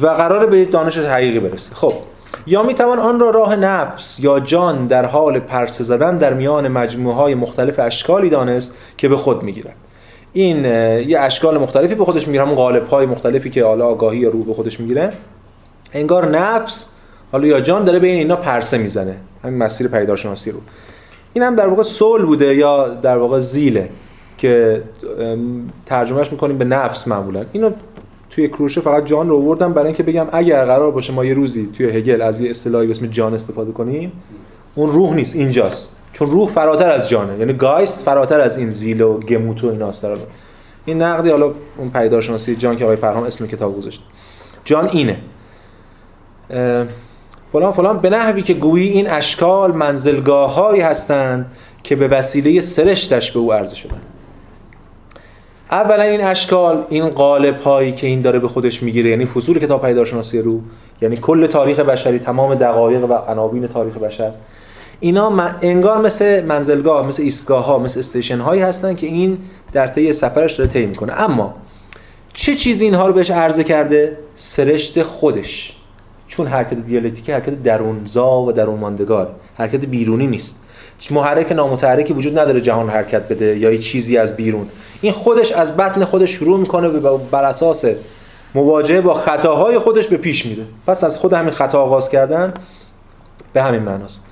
و 0.01 0.07
قراره 0.07 0.45
به 0.45 0.65
دانش 0.65 0.97
حقیقی 0.97 1.39
برسه. 1.39 1.75
خب 1.75 1.93
یا 2.47 2.63
می‌توان 2.63 2.99
آن 2.99 3.19
را 3.19 3.29
راه 3.29 3.55
نفس 3.55 4.19
یا 4.19 4.39
جان 4.39 4.87
در 4.87 5.05
حال 5.05 5.39
پرسه 5.39 5.83
زدن 5.83 6.17
در 6.17 6.33
میان 6.33 6.67
مجموعه 6.67 7.15
های 7.15 7.35
مختلف 7.35 7.79
اشکالی 7.79 8.29
دانست 8.29 8.77
که 8.97 9.09
به 9.09 9.17
خود 9.17 9.43
می‌گیرن 9.43 9.73
این 10.33 10.65
یه 10.65 11.19
اشکال 11.19 11.57
مختلفی 11.57 11.95
به 11.95 12.05
خودش 12.05 12.27
می‌گیره 12.27 12.43
همون 12.43 12.55
قالب 12.55 12.87
های 12.87 13.05
مختلفی 13.05 13.49
که 13.49 13.63
حالا 13.63 13.85
آگاهی 13.85 14.19
یا 14.19 14.29
روح 14.29 14.45
به 14.45 14.53
خودش 14.53 14.79
می‌گیره. 14.79 15.13
انگار 15.93 16.25
نفس 16.25 16.87
حالا 17.31 17.47
یا 17.47 17.61
جان 17.61 17.83
داره 17.83 17.99
بین 17.99 18.17
اینا 18.17 18.35
پرسه 18.35 18.77
می‌زنه. 18.77 19.15
همین 19.43 19.57
مسیر 19.57 19.87
پیدارشناسی 19.87 20.51
رو. 20.51 20.57
این 21.33 21.43
هم 21.43 21.55
در 21.55 21.67
واقع 21.67 21.83
سول 21.83 22.25
بوده 22.25 22.55
یا 22.55 22.87
در 22.87 23.17
واقع 23.17 23.39
زیله 23.39 23.89
که 24.37 24.81
ترجمهش 25.85 26.31
می‌کنیم 26.31 26.57
به 26.57 26.65
نفس 26.65 27.07
معمولا. 27.07 27.45
اینو 27.51 27.71
توی 28.29 28.47
کروشه 28.47 28.81
فقط 28.81 29.05
جان 29.05 29.29
رو 29.29 29.37
آوردم 29.37 29.73
برای 29.73 29.87
اینکه 29.87 30.03
بگم 30.03 30.27
اگر 30.31 30.65
قرار 30.65 30.91
باشه 30.91 31.13
ما 31.13 31.25
یه 31.25 31.33
روزی 31.33 31.69
توی 31.77 31.85
هگل 31.85 32.21
از 32.21 32.41
یه 32.41 32.49
اصطلاحی 32.49 32.87
به 32.87 32.91
اسم 32.91 33.07
جان 33.07 33.33
استفاده 33.33 33.71
کنیم 33.71 34.11
اون 34.75 34.91
روح 34.91 35.13
نیست 35.13 35.35
اینجاست. 35.35 35.95
چون 36.13 36.29
روح 36.29 36.49
فراتر 36.49 36.89
از 36.89 37.09
جانه. 37.09 37.37
یعنی 37.39 37.53
گایست 37.53 38.01
فراتر 38.01 38.41
از 38.41 38.57
این 38.57 38.69
زیل 38.69 39.01
و 39.01 39.19
گموت 39.19 39.63
و 39.63 39.67
ایناست 39.67 40.03
در 40.03 40.17
این 40.85 41.01
نقدی 41.01 41.29
حالا 41.29 41.51
اون 41.77 41.89
پیدارشناسی 41.89 42.55
جان 42.55 42.75
که 42.75 42.83
آقای 42.83 42.95
فرهام 42.95 43.23
اسم 43.23 43.47
کتاب 43.47 43.77
گذاشت. 43.77 44.01
جان 44.65 44.89
اینه. 44.91 45.17
فلان 47.51 47.71
فلان 47.71 47.99
به 47.99 48.09
نحوی 48.09 48.41
که 48.41 48.53
گویی 48.53 48.89
این 48.89 49.09
اشکال 49.09 49.71
منزلگاه 49.71 50.53
هایی 50.53 50.81
هستند 50.81 51.51
که 51.83 51.95
به 51.95 52.07
وسیله 52.07 52.59
سرشتش 52.59 53.31
به 53.31 53.39
او 53.39 53.53
عرضه 53.53 53.75
شدن. 53.75 54.01
اولا 55.71 56.03
این 56.03 56.23
اشکال 56.23 56.83
این 56.89 57.09
قالب 57.09 57.61
هایی 57.61 57.91
که 57.91 58.07
این 58.07 58.21
داره 58.21 58.39
به 58.39 58.47
خودش 58.47 58.83
می‌گیره 58.83 59.09
یعنی 59.09 59.25
فصول 59.25 59.59
کتاب 59.59 59.81
پیدارشناسی 59.81 60.41
رو 60.41 60.61
یعنی 61.01 61.17
کل 61.17 61.47
تاریخ 61.47 61.79
بشری 61.79 62.19
تمام 62.19 62.55
دقایق 62.55 63.03
و 63.03 63.13
عناوین 63.13 63.67
تاریخ 63.67 63.97
بشر 63.97 64.31
اینا 64.99 65.49
انگار 65.61 65.97
مثل 65.97 66.45
منزلگاه 66.45 67.07
مثل 67.07 67.23
ایستگاه 67.23 67.65
ها 67.65 67.79
مثل 67.79 67.99
استیشن 67.99 68.39
هایی 68.39 68.61
هستن 68.61 68.95
که 68.95 69.07
این 69.07 69.37
در 69.73 69.87
طی 69.87 70.13
سفرش 70.13 70.55
داره 70.55 70.69
طی 70.69 70.85
می‌کنه. 70.85 71.21
اما 71.21 71.53
چه 72.33 72.55
چیزی 72.55 72.85
اینها 72.85 73.07
رو 73.07 73.13
بهش 73.13 73.31
عرضه 73.31 73.63
کرده؟ 73.63 74.17
سرشت 74.35 75.03
خودش. 75.03 75.75
چون 76.27 76.47
حرکت 76.47 76.85
دیالکتیکی 76.85 77.31
حرکت 77.31 77.63
درونزا 77.63 78.41
و 78.41 78.51
درون 78.51 78.79
ماندگار 78.79 79.35
حرکت 79.55 79.85
بیرونی 79.85 80.27
نیست. 80.27 80.65
محرک 81.11 81.51
نامتحرکی 81.51 82.13
وجود 82.13 82.39
نداره 82.39 82.61
جهان 82.61 82.89
حرکت 82.89 83.27
بده 83.27 83.57
یا 83.57 83.77
چیزی 83.77 84.17
از 84.17 84.35
بیرون. 84.35 84.67
این 85.01 85.13
خودش 85.13 85.51
از 85.51 85.77
بطن 85.77 86.05
خودش 86.05 86.29
شروع 86.31 86.59
می‌کنه 86.59 86.87
و 86.87 87.17
بر 87.17 87.43
اساس 87.43 87.85
مواجهه 88.55 89.01
با 89.01 89.13
خطاهای 89.13 89.79
خودش 89.79 90.07
به 90.07 90.17
پیش 90.17 90.45
میره. 90.45 90.63
پس 90.87 91.03
از 91.03 91.17
خود 91.17 91.33
همین 91.33 91.51
خطا 91.53 91.81
آغاز 91.81 92.09
کردن 92.09 92.53
به 93.53 93.63
همین 93.63 93.81
معناست. 93.81 94.23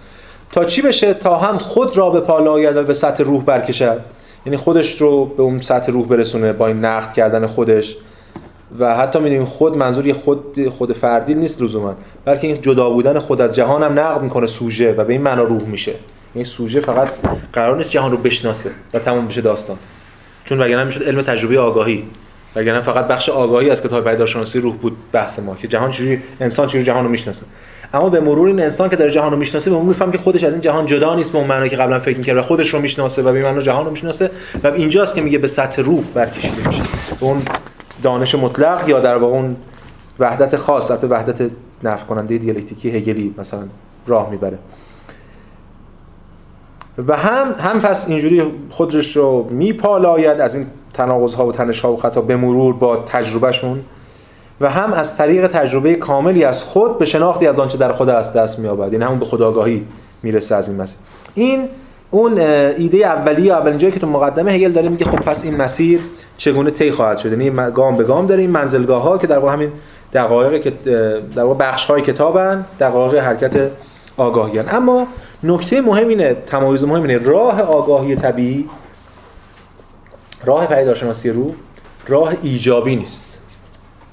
تا 0.52 0.66
چی 0.66 0.82
بشه؟ 0.82 1.14
تا 1.14 1.38
هم 1.38 1.58
خود 1.58 1.98
را 1.98 2.10
به 2.10 2.20
پالا 2.20 2.52
آید 2.52 2.78
و 2.78 2.84
به 2.84 2.94
سطح 2.94 3.24
روح 3.24 3.44
برکشد. 3.44 4.00
یعنی 4.46 4.58
خودش 4.58 5.02
رو 5.02 5.26
به 5.26 5.44
اون 5.44 5.62
سطح 5.62 5.92
روح 5.92 6.08
برسونه 6.08 6.54
با 6.54 6.68
این 6.68 6.86
نقد 6.86 7.14
کردن 7.14 7.48
خودش. 7.48 7.98
و 8.80 8.96
حتی 8.98 9.20
می‌دونیم 9.20 9.46
خود 9.46 9.78
منظور 9.78 10.08
یه 10.08 10.14
خود 10.14 10.70
خود 10.78 10.94
فردی 10.94 11.34
نیست 11.34 11.62
لزوما. 11.62 11.96
بلکه 12.26 12.48
این 12.48 12.62
جدا 12.62 12.90
بودن 12.90 13.20
خود 13.20 13.42
از 13.42 13.56
جهان 13.56 13.84
هم 13.84 14.00
نقد 14.00 14.22
می‌کنه 14.22 14.48
سوژه 14.48 14.94
و 14.94 15.04
به 15.04 15.14
این 15.14 15.22
معنا 15.22 15.44
روح 15.44 15.64
میشه. 15.64 15.92
این 15.92 16.00
یعنی 16.36 16.44
سوژه 16.44 16.80
فقط 16.80 17.10
قرار 17.54 17.78
نیست 17.78 17.90
جهان 17.90 18.12
رو 18.12 18.18
بشناسه 18.18 18.72
و 18.94 19.00
تمام 19.00 19.28
بشه 19.28 19.42
داستان. 19.42 19.78
چون 20.46 20.62
وگرنه 20.62 20.84
می‌شد 20.84 21.04
علم 21.04 21.22
تجربه 21.22 21.60
آگاهی. 21.60 22.04
وگرنه 22.56 22.82
فقط 22.82 23.08
بخش 23.08 23.30
آگاهی 23.30 23.70
از 23.70 23.84
کتاب 23.84 24.10
پیداشناسی 24.10 24.60
روح 24.60 24.76
بود 24.76 24.98
بحث 25.12 25.40
ما 25.40 25.56
که 25.56 25.68
جهان 25.68 25.92
چجوری 25.92 26.22
انسان 26.40 26.68
چجوری 26.68 26.84
جهان 26.84 27.04
رو 27.04 27.10
می‌شناسه. 27.10 27.46
اما 27.94 28.10
به 28.10 28.20
مرور 28.20 28.48
این 28.48 28.60
انسان 28.60 28.90
که 28.90 28.96
داره 28.96 29.12
جهان 29.12 29.32
رو 29.32 29.38
می‌شناسه 29.38 29.70
به 29.70 29.76
اون 29.76 29.86
میفهم 29.86 30.12
که 30.12 30.18
خودش 30.18 30.44
از 30.44 30.54
این 30.54 30.62
جهان 30.62 30.86
جدا 30.86 31.16
نیست 31.16 31.32
به 31.32 31.38
اون 31.38 31.48
معنی 31.48 31.70
که 31.70 31.76
قبلا 31.76 32.00
فکر 32.00 32.18
می‌کرد 32.18 32.38
و 32.38 32.42
خودش 32.42 32.74
رو 32.74 32.80
می‌شناسه 32.80 33.22
و 33.22 33.32
به 33.32 33.44
معنی 33.44 33.64
جهان 33.64 33.86
رو 33.86 33.92
می‌شناسه 33.92 34.32
و 34.64 34.68
اینجاست 34.68 35.16
که 35.16 35.22
میگه 35.22 35.38
به 35.38 35.48
سطح 35.48 35.82
روح 35.82 36.04
برکشیده 36.14 36.68
میشه. 36.68 36.84
اون 37.20 37.42
دانش 38.04 38.36
مطلق 38.36 38.90
یا 38.90 39.00
در 39.00 39.16
واقع 39.16 39.34
اون 39.34 39.56
وحدت 40.20 40.56
خاص 40.56 40.92
البته 40.92 41.08
وحدت 41.08 41.50
نفع 41.84 42.06
کننده 42.06 42.38
دیالکتیکی 42.38 42.90
هگلی 42.90 43.34
مثلا 43.38 43.64
راه 44.08 44.30
می‌بره. 44.30 44.58
و 47.08 47.18
هم 47.18 47.56
هم 47.60 47.82
پس 47.82 48.10
اینجوری 48.10 48.44
خودش 48.70 49.18
رو 49.18 49.48
میپالاید 49.52 50.42
از 50.42 50.56
این 50.56 50.66
تناقض 50.94 51.34
ها 51.34 51.46
و 51.46 51.52
تنش 51.52 51.80
ها 51.80 51.94
و 51.94 51.98
خطا 51.98 52.22
به 52.22 52.36
مرور 52.36 52.74
با 52.74 52.98
تجربهشون 52.98 53.80
و 54.62 54.70
هم 54.70 54.94
از 54.94 55.18
طریق 55.18 55.48
تجربه 55.48 55.96
کاملی 55.96 56.44
از 56.44 56.64
خود 56.64 57.00
به 57.00 57.06
شناختی 57.06 57.48
از 57.48 57.60
آنچه 57.60 57.78
در 57.78 57.94
خود 57.94 58.10
است 58.10 58.34
دست 58.34 58.60
می‌یابد. 58.60 58.94
این 58.94 59.02
همون 59.02 59.20
به 59.20 59.26
خداگاهی 59.26 59.86
می‌رسه 60.24 60.56
از 60.56 60.70
این 60.70 60.82
مسیر. 60.82 60.98
این 61.36 61.70
اون 62.12 62.40
ایده 62.78 62.98
اولیه 62.98 63.54
اولین 63.54 63.78
جایی 63.78 63.94
که 63.94 64.00
تو 64.00 64.08
مقدمه 64.08 64.52
هگل 64.52 64.72
داره 64.72 64.90
میگه 64.90 65.06
خب 65.06 65.20
پس 65.20 65.44
این 65.44 65.58
مسیر 65.58 66.00
چگونه 66.38 66.72
طی 66.72 66.92
خواهد 66.92 67.18
شد؟ 67.18 67.32
یعنی 67.32 67.72
گام 67.72 67.98
به 67.98 68.04
گام 68.04 68.28
داره 68.28 68.42
این 68.42 68.52
منزلگاه 68.52 69.02
ها 69.02 69.18
که 69.18 69.28
در 69.28 69.38
واقع 69.38 69.54
همین 69.54 69.72
دقایق 70.14 70.62
که 70.62 70.74
در 71.36 71.44
واقع 71.44 71.66
بخش 71.66 71.86
های 71.86 72.02
کتابن 72.02 72.66
دقایق 72.80 73.24
حرکت 73.24 73.70
آگاهی 74.18 74.60
اما 74.60 75.08
نکته 75.44 75.82
مهم 75.82 76.08
اینه 76.08 76.34
تمایز 76.34 76.84
مهم 76.84 77.02
اینه. 77.02 77.18
راه 77.18 77.62
آگاهی 77.62 78.16
طبیعی 78.16 78.66
راه 80.46 80.66
پیداشناسی 80.66 81.30
رو 81.30 81.56
راه 82.08 82.34
ایجابی 82.42 82.96
نیست. 82.96 83.37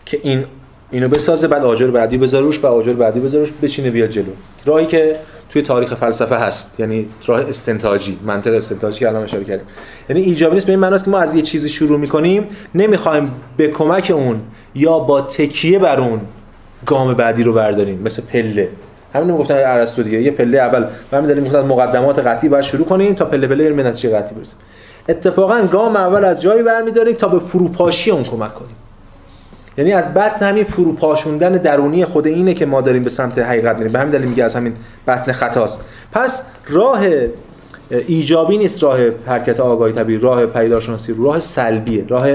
که 0.07 0.21
این 0.23 0.45
اینو 0.91 1.09
بسازه 1.09 1.49
بعد 1.49 1.65
آجر 1.65 1.87
بعدی 1.87 2.19
بذاروش 2.19 2.65
و 2.65 2.67
آجر 2.67 2.93
بعدی 2.93 3.21
بذاروش 3.21 3.53
بچینه 3.63 3.91
بیاد 3.91 4.11
جلو. 4.11 4.33
راهی 4.65 4.87
که 4.87 5.17
توی 5.51 5.63
تاریخ 5.63 5.95
فلسفه 5.95 6.37
هست 6.37 6.81
یعنی 6.81 7.09
راه 7.27 7.41
استنتاجی 7.41 8.19
منطق 8.27 8.55
استنتاجی 8.55 8.99
که 8.99 9.09
الان 9.09 9.23
اشاره 9.23 9.45
کردیم. 9.45 9.67
یعنی 10.09 10.23
ایجابی 10.23 10.55
نیست 10.55 10.67
به 10.67 10.73
این 10.73 10.81
معناست 10.81 11.05
که 11.05 11.11
ما 11.11 11.19
از 11.19 11.35
یه 11.35 11.43
چیزی 11.43 11.69
شروع 11.69 11.99
می‌کنیم 11.99 12.47
نمی‌خوایم 12.75 13.33
به 13.57 13.69
کمک 13.69 14.13
اون 14.15 14.41
یا 14.75 14.99
با 14.99 15.21
تکیه 15.21 15.79
بر 15.79 16.01
اون 16.01 16.21
گام 16.87 17.15
بعدی 17.15 17.43
رو 17.43 17.53
برداریم 17.53 18.01
مثل 18.05 18.23
پله. 18.23 18.69
همین 19.15 19.37
گفتن 19.37 19.55
ارسطو 19.55 20.03
دیگه 20.03 20.23
یه 20.23 20.31
پله 20.31 20.59
اول. 20.59 20.85
همین 21.13 21.27
داریم 21.27 21.45
گفتن 21.45 21.61
مقدمات 21.61 22.19
قطعی 22.19 22.49
باید 22.49 22.65
شروع 22.65 22.87
کنیم 22.87 23.15
تا 23.15 23.25
پله 23.25 23.47
پله 23.47 23.73
به 23.73 23.83
نتیجه 23.83 24.17
قطعی 24.17 24.37
برسیم. 24.37 24.59
اتفاقا 25.09 25.63
گام 25.73 25.97
اول 25.97 26.25
از 26.25 26.43
جایی 26.43 26.63
برمیداریم 26.63 27.15
تا 27.15 27.29
به 27.29 27.39
فروپاشی 27.39 28.11
اون 28.11 28.25
کمک 28.25 28.55
کنیم. 28.55 28.77
یعنی 29.79 29.93
از 29.93 30.15
بطن 30.15 30.49
همین 30.49 30.65
فروپاشوندن 30.65 31.53
درونی 31.53 32.05
خود 32.05 32.27
اینه 32.27 32.55
که 32.55 32.67
ما 32.67 32.81
داریم 32.81 33.05
به 33.05 33.11
سمت 33.11 33.39
حقیقت 33.39 33.77
میریم. 33.77 33.93
به 33.93 33.99
همین 33.99 34.11
دلیل 34.11 34.29
میگه 34.29 34.45
از 34.45 34.57
همین 34.57 34.73
بطن 35.07 35.33
خطاست. 35.33 35.85
پس 36.13 36.43
راه 36.69 37.01
ایجابی 37.91 38.59
نیست 38.59 38.83
راه 38.83 38.99
حرکت 39.27 39.61
آگاهی 39.61 39.93
طبیعی 39.93 40.19
راه 40.19 40.47
پیداشناسی 40.47 41.15
راه 41.19 41.41
سلبیه 41.41 42.05
راه 42.09 42.27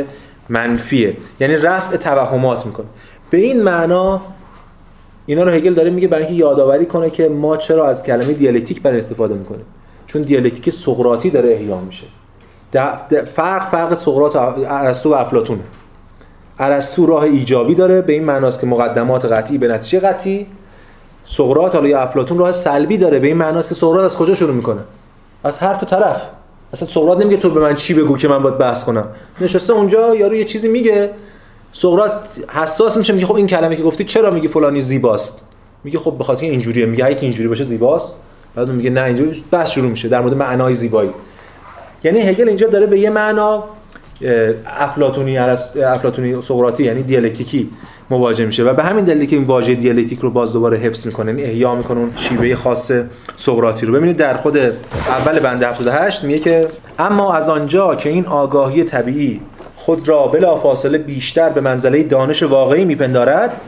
منفیه. 0.50 1.18
یعنی 1.40 1.56
رفع 1.56 1.98
توهمات 1.98 2.66
می‌کنه. 2.66 2.86
به 3.30 3.38
این 3.38 3.64
معنا 3.64 4.22
اینا 5.26 5.44
رو 5.44 5.52
هگل 5.52 5.74
داره 5.74 5.90
میگه 5.90 6.08
برای 6.08 6.24
اینکه 6.24 6.40
یادآوری 6.40 6.86
کنه 6.86 7.10
که 7.10 7.30
ما 7.30 7.58
چرا 7.58 7.88
از 7.88 8.04
کلمه 8.04 8.34
دیالکتیک 8.34 8.82
برای 8.82 8.98
استفاده 8.98 9.34
می‌کنیم. 9.34 9.66
چون 10.08 10.22
دیالکتیک 10.22 10.70
سقراطی 10.70 11.30
داره 11.30 11.50
احیا 11.54 11.78
میشه. 11.82 12.06
فرق 13.26 13.70
فرق 13.70 13.94
سقراط 13.94 14.36
ارسطو 14.36 15.10
و 15.10 15.14
افلاطونه. 15.14 15.62
ارسطو 16.60 17.06
راه 17.06 17.24
ایجابی 17.24 17.76
داره. 17.76 18.02
به 18.02 18.14
این 18.14 18.24
معناست 18.24 18.60
که 18.60 18.68
مقدمات 18.68 19.26
قطعی 19.26 19.58
به 19.58 19.68
نتیجه 19.68 20.00
قطعی. 20.00 20.48
سقراط 21.26 21.76
حالا 21.76 21.88
یا 21.88 22.00
افلاطون 22.00 22.38
راه 22.38 22.52
سلبی 22.52 22.98
داره. 22.98 23.20
به 23.20 23.28
این 23.28 23.38
معناست 23.38 23.70
که 23.70 23.76
سقراط 23.76 24.04
از 24.04 24.18
کجا 24.18 24.34
شروع 24.34 24.54
می‌کنه؟ 24.54 24.82
از 25.44 25.60
حرف 25.60 25.84
طرف. 25.84 26.22
اصلا 26.74 26.88
سقراط 26.90 27.22
نمیگه 27.22 27.38
تو 27.38 27.50
به 27.50 27.60
من 27.60 27.76
چی 27.76 27.94
بگو 27.94 28.18
که 28.18 28.28
من 28.28 28.44
باید 28.44 28.58
بحث 28.58 28.84
کنم. 28.84 29.08
نشسته 29.42 29.74
اونجا 29.74 30.16
یارو 30.16 30.36
یه 30.36 30.46
چیزی 30.46 30.68
میگه. 30.68 31.10
سقراط 31.72 32.12
حساس 32.48 32.98
میشه. 32.98 33.14
میگه 33.14 33.26
خب 33.26 33.36
این 33.36 33.48
کلمه 33.48 33.76
که 33.76 33.84
گفتی 33.84 34.04
چرا 34.04 34.32
میگی 34.32 34.48
فلانی 34.48 34.82
زیباست؟ 34.82 35.42
میگه 35.84 36.00
خب 36.00 36.18
به 36.18 36.24
خاطر 36.24 36.46
اینجوریه. 36.46 36.86
میگه 36.86 37.06
اگه 37.06 37.18
اینجوری 37.22 37.50
باشه 37.50 37.64
زیباست. 37.64 38.16
بعد 38.56 38.68
میگه 38.68 38.90
نه 38.90 39.02
اینجوری 39.02 39.44
بحث 39.52 39.72
شروع 39.72 39.90
میشه. 39.90 40.08
در 40.08 40.22
مورد 40.22 40.34
معنای 40.34 40.74
زیبایی. 40.74 41.10
یعنی 42.04 42.22
هگل 42.22 42.48
اینجا 42.48 42.68
داره 42.68 42.86
به 42.86 43.00
یه 43.00 43.10
معنا 43.10 43.64
افلاطونی 44.66 45.38
افلاطونی 45.38 46.42
سقراطی 46.42 46.84
یعنی 46.84 47.04
دیالکتیکی 47.04 47.70
مواجه 48.10 48.46
میشه 48.46 48.64
و 48.64 48.74
به 48.74 48.84
همین 48.84 49.06
دلیل 49.06 49.30
که 49.30 49.36
این 49.36 49.46
واژه 49.46 49.76
دیالکتیک 49.76 50.20
رو 50.20 50.30
باز 50.30 50.54
دوباره 50.54 50.78
حفظ 50.78 51.06
می‌کنه 51.06 51.32
یعنی 51.32 51.44
احیا 51.44 51.76
می‌کنه 51.76 52.00
اون 52.00 52.12
شیوه 52.18 52.56
خاص 52.56 52.92
سقراطی 53.38 53.86
رو. 53.86 53.94
ببینید 53.94 54.18
در 54.18 54.38
خود 54.38 54.58
اول 55.08 55.40
بند 55.40 55.64
78 55.64 56.24
میگه 56.24 56.40
که 56.40 56.66
اما 57.00 57.34
از 57.34 57.50
آنجا 57.50 57.96
که 57.96 58.10
این 58.10 58.26
آگاهی 58.26 58.84
طبیعی 58.84 59.42
خود 59.76 60.08
را 60.08 60.28
بلا 60.28 60.58
فاصله 60.58 60.98
بیشتر 60.98 61.50
به 61.50 61.62
منزله 61.62 62.04
دانش 62.04 62.44
واقعی 62.44 62.86
میپندارد 62.86 63.62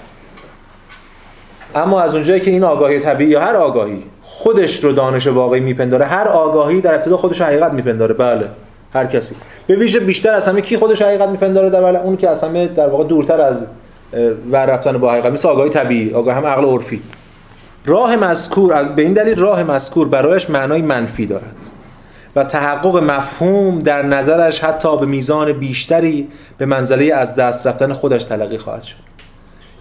اما 1.75 2.01
از 2.01 2.13
اونجایی 2.15 2.41
که 2.41 2.51
این 2.51 2.63
آگاهی 2.63 2.99
طبیعی 2.99 3.29
یا 3.29 3.41
هر 3.41 3.55
آگاهی 3.55 4.03
خودش 4.21 4.83
رو 4.83 4.91
دانش 4.91 5.27
واقعی 5.27 5.59
میپنداره 5.59 6.05
هر 6.05 6.27
آگاهی 6.27 6.81
در 6.81 6.95
ابتدا 6.95 7.17
خودش 7.17 7.41
حقیقت 7.41 7.73
میپنداره. 7.73 8.13
بله. 8.13 8.47
هر 8.93 9.05
کسی. 9.05 9.35
به 9.67 9.75
ویژه 9.75 9.99
بیشتر 9.99 10.33
از 10.33 10.47
همه 10.47 10.61
کی 10.61 10.77
خودش 10.77 11.01
حقیقت 11.01 11.29
میپنداره 11.29 11.69
در 11.69 11.81
واقع 11.81 11.97
اون 11.97 12.17
که 12.17 12.29
از 12.29 12.43
همه 12.43 12.67
در 12.67 12.87
واقع 12.87 13.03
دورتر 13.03 13.41
از 13.41 13.67
ور 14.51 14.65
رفتن 14.65 14.97
با 14.97 15.11
حقیقت. 15.11 15.31
مثل 15.33 15.47
آگاهی 15.47 15.69
طبیعی 15.69 16.13
آگاه 16.13 16.35
هم 16.35 16.45
عقل 16.45 16.65
عرفی. 16.65 17.01
راه 17.85 18.15
مذکور 18.15 18.73
از 18.73 18.95
به 18.95 19.01
این 19.01 19.13
دلیل 19.13 19.39
راه 19.39 19.63
مذکور 19.63 20.07
برایش 20.07 20.49
معنای 20.49 20.81
منفی 20.81 21.25
دارد. 21.25 21.55
و 22.35 22.43
تحقق 22.43 22.97
مفهوم 22.97 23.79
در 23.79 24.01
نظرش 24.01 24.63
حتی 24.63 24.97
به 24.97 25.05
میزان 25.05 25.51
بیشتری 25.51 26.27
به 26.57 26.65
منزله 26.65 27.13
از 27.13 27.35
دست 27.35 27.67
رفتن 27.67 27.93
خودش 27.93 28.23
تلقی 28.23 28.57
خواهد 28.57 28.81
شد. 28.81 28.95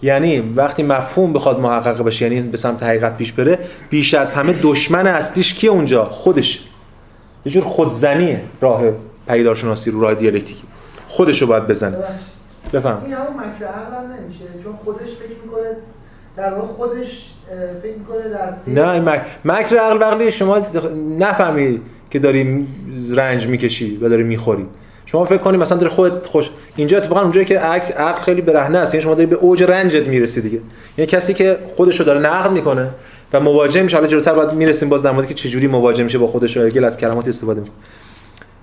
یعنی 0.02 0.40
وقتی 0.56 0.82
مفهوم 0.82 1.32
بخواد 1.32 1.60
محقق 1.60 2.02
بشه 2.02 2.24
یعنی 2.24 2.48
به 2.48 2.56
سمت 2.56 2.82
حقیقت 2.82 3.16
پیش 3.16 3.32
بره 3.32 3.58
بیش 3.90 4.14
از 4.14 4.32
همه 4.34 4.54
دشمن 4.62 5.06
اصلیش 5.06 5.54
کی 5.54 5.68
اونجا؟ 5.68 6.04
خودش 6.04 6.64
یه 7.44 7.52
جور 7.52 7.64
خودزنیه 7.64 8.40
راه 8.60 8.82
پیدارشناسی 9.28 9.90
رو 9.90 10.00
راه 10.00 10.14
دیالکتیکی. 10.14 10.62
خودش 11.08 11.42
رو 11.42 11.48
باید 11.48 11.66
بزنه. 11.66 11.96
بفهم 12.72 13.02
این 13.04 13.14
همون 13.14 13.26
مکر 13.36 13.64
عقل 13.64 14.06
نمیشه. 14.06 14.44
چون 14.64 14.72
خودش 14.72 15.08
فکر 15.08 15.36
می‌کنه 15.44 15.76
در 16.36 16.54
واقع 16.54 16.66
خودش 16.66 17.30
فکر 17.82 17.94
می‌کنه 17.98 18.28
در 18.28 18.82
نه 18.82 19.00
مک... 19.00 19.20
مکر 19.44 19.76
عقل 19.76 19.98
بقلی 19.98 20.32
شما 20.32 20.66
نفهمی 21.18 21.80
که 22.10 22.18
داری 22.18 22.66
رنج 23.14 23.46
می‌کشی 23.46 23.96
و 23.96 24.08
داری 24.08 24.22
می‌خوری. 24.22 24.66
شما 25.06 25.24
فکر 25.24 25.38
کنید 25.38 25.60
مثلا 25.60 25.78
داری 25.78 25.90
خودت 25.90 26.26
خوش 26.26 26.50
اینجا 26.76 26.98
اتفاقا 26.98 27.20
اونجایی 27.20 27.46
که 27.46 27.58
عقل, 27.58 27.92
عقل 27.92 28.22
خیلی 28.22 28.42
برهنه 28.42 28.78
است. 28.78 28.94
یعنی 28.94 29.04
شما 29.04 29.14
داری 29.14 29.26
به 29.26 29.36
اوج 29.36 29.62
رنجت 29.62 30.06
می‌رسی 30.06 30.42
دیگه. 30.42 30.60
یعنی 30.98 31.06
کسی 31.06 31.34
که 31.34 31.58
خودش 31.76 32.00
رو 32.00 32.06
داره 32.06 32.20
نقد 32.20 32.50
می‌کنه 32.50 32.88
و 33.32 33.40
مواجه 33.40 33.82
میشه. 33.82 33.96
حالا 33.96 34.08
جلوتر 34.08 34.34
بعد 34.34 34.54
می‌رسیم 34.54 34.88
باز 34.88 35.02
در 35.02 35.22
که 35.22 35.34
چجوری 35.34 35.66
مواجه 35.66 36.04
میشه 36.04 36.18
با 36.18 36.26
خودش 36.26 36.56
و 36.56 36.84
از 36.84 36.98
کلمات 36.98 37.28
استفاده 37.28 37.60
می‌کنه. 37.60 37.76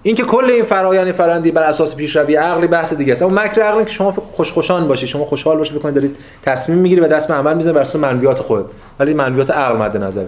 این 0.04 0.16
که 0.16 0.24
کل 0.24 0.46
این 0.46 0.66
فرآیند 0.66 1.12
فرندی 1.12 1.52
بر 1.52 1.64
اساس 1.64 1.96
پیشروی 1.96 2.36
عقلی 2.36 2.68
بحث 2.68 2.94
دیگه 2.94 3.12
است. 3.12 3.22
اما 3.22 3.42
مکر 3.42 3.62
عقلی 3.62 3.86
که 3.86 3.92
شما 3.92 4.12
خوش 4.12 4.52
خوشان 4.52 4.88
باشی 4.88 5.08
شما 5.08 5.26
خوشحال 5.26 5.58
باشی 5.58 5.74
بکنید. 5.74 5.96
دارید 5.96 6.16
تصمیم 6.44 6.78
می‌گیری 6.78 7.02
و 7.02 7.08
دست 7.08 7.28
به 7.28 7.34
عمل 7.34 7.56
می‌زنید. 7.56 7.76
بر 7.76 7.82
اساس 7.82 7.96
منویات 8.02 8.40
خود 8.40 8.66
ولی 9.00 9.14
منویات 9.14 9.52
عقل 9.52 9.78
مد 9.78 9.98
نظر. 9.98 10.26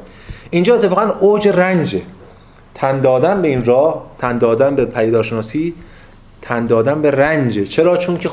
اینجا 0.49 0.75
اتفاقا 0.75 1.13
اوج 1.19 1.47
رنجه 1.47 2.01
تن 2.75 3.01
دادن 3.01 3.41
به 3.41 3.47
این 3.47 3.65
راه 3.65 4.05
تن 4.19 4.37
دادن 4.37 4.75
به 4.75 4.85
پیداشناسی 4.85 5.73
تن 6.41 6.65
دادن 6.65 7.01
به 7.01 7.11
رنجه 7.11 7.65
چرا؟ 7.65 7.97
چون 7.97 8.17
که 8.17 8.29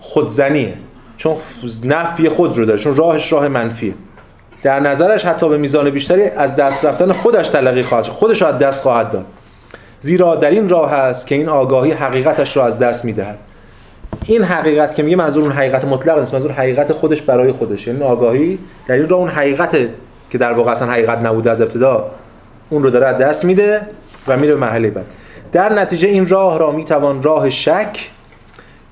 خودزنیه. 0.00 0.74
چون 1.16 1.36
نفی 1.84 2.28
خود 2.28 2.58
رو 2.58 2.64
داره. 2.64 2.78
چون 2.78 2.96
راهش 2.96 3.32
راه 3.32 3.48
منفیه. 3.48 3.94
در 4.64 4.80
نظرش 4.80 5.24
حتی 5.24 5.48
به 5.48 5.58
میزان 5.58 5.90
بیشتری 5.90 6.22
از 6.22 6.56
دست 6.56 6.84
رفتن 6.84 7.12
خودش 7.12 7.48
تلقی 7.48 7.82
خواهد 7.82 8.04
خودش 8.04 8.42
رو 8.42 8.48
از 8.48 8.58
دست 8.58 8.82
خواهد 8.82 9.10
داد. 9.10 9.24
زیرا 10.00 10.36
در 10.36 10.50
این 10.50 10.68
راه 10.68 10.92
است 10.92 11.26
که 11.26 11.34
این 11.34 11.48
آگاهی 11.48 11.92
حقیقتش 11.92 12.56
را 12.56 12.66
از 12.66 12.78
دست 12.78 13.04
می‌دهد. 13.04 13.38
این 14.26 14.42
حقیقت 14.42 14.94
که 14.94 15.02
میگه 15.02 15.16
منظور 15.16 15.42
اون 15.42 15.52
حقیقت 15.52 15.84
مطلق 15.84 16.18
نیست. 16.18 16.34
منظور 16.34 16.52
حقیقت 16.52 16.92
خودش 16.92 17.22
برای 17.22 17.52
خودش. 17.52 17.86
یعنی 17.86 18.02
آگاهی 18.02 18.58
در 18.86 18.94
این 18.94 19.08
راه 19.08 19.20
اون 19.20 19.28
حقیقت 19.28 19.76
که 20.30 20.38
در 20.38 20.52
واقع 20.52 20.70
اصلا 20.70 20.88
حقیقت 20.88 21.18
نبوده 21.18 21.50
از 21.50 21.60
ابتدا 21.60 22.10
اون 22.70 22.82
رو 22.82 22.90
داره 22.90 23.06
از 23.06 23.18
دست 23.18 23.44
میده 23.44 23.80
و 24.28 24.36
میره 24.36 24.54
به 24.54 24.60
مرحله 24.60 24.90
بعد. 24.90 25.06
در 25.52 25.72
نتیجه 25.72 26.08
این 26.08 26.28
راه 26.28 26.58
را 26.58 26.72
می‌توان 26.72 27.22
راه 27.22 27.50
شک 27.50 28.10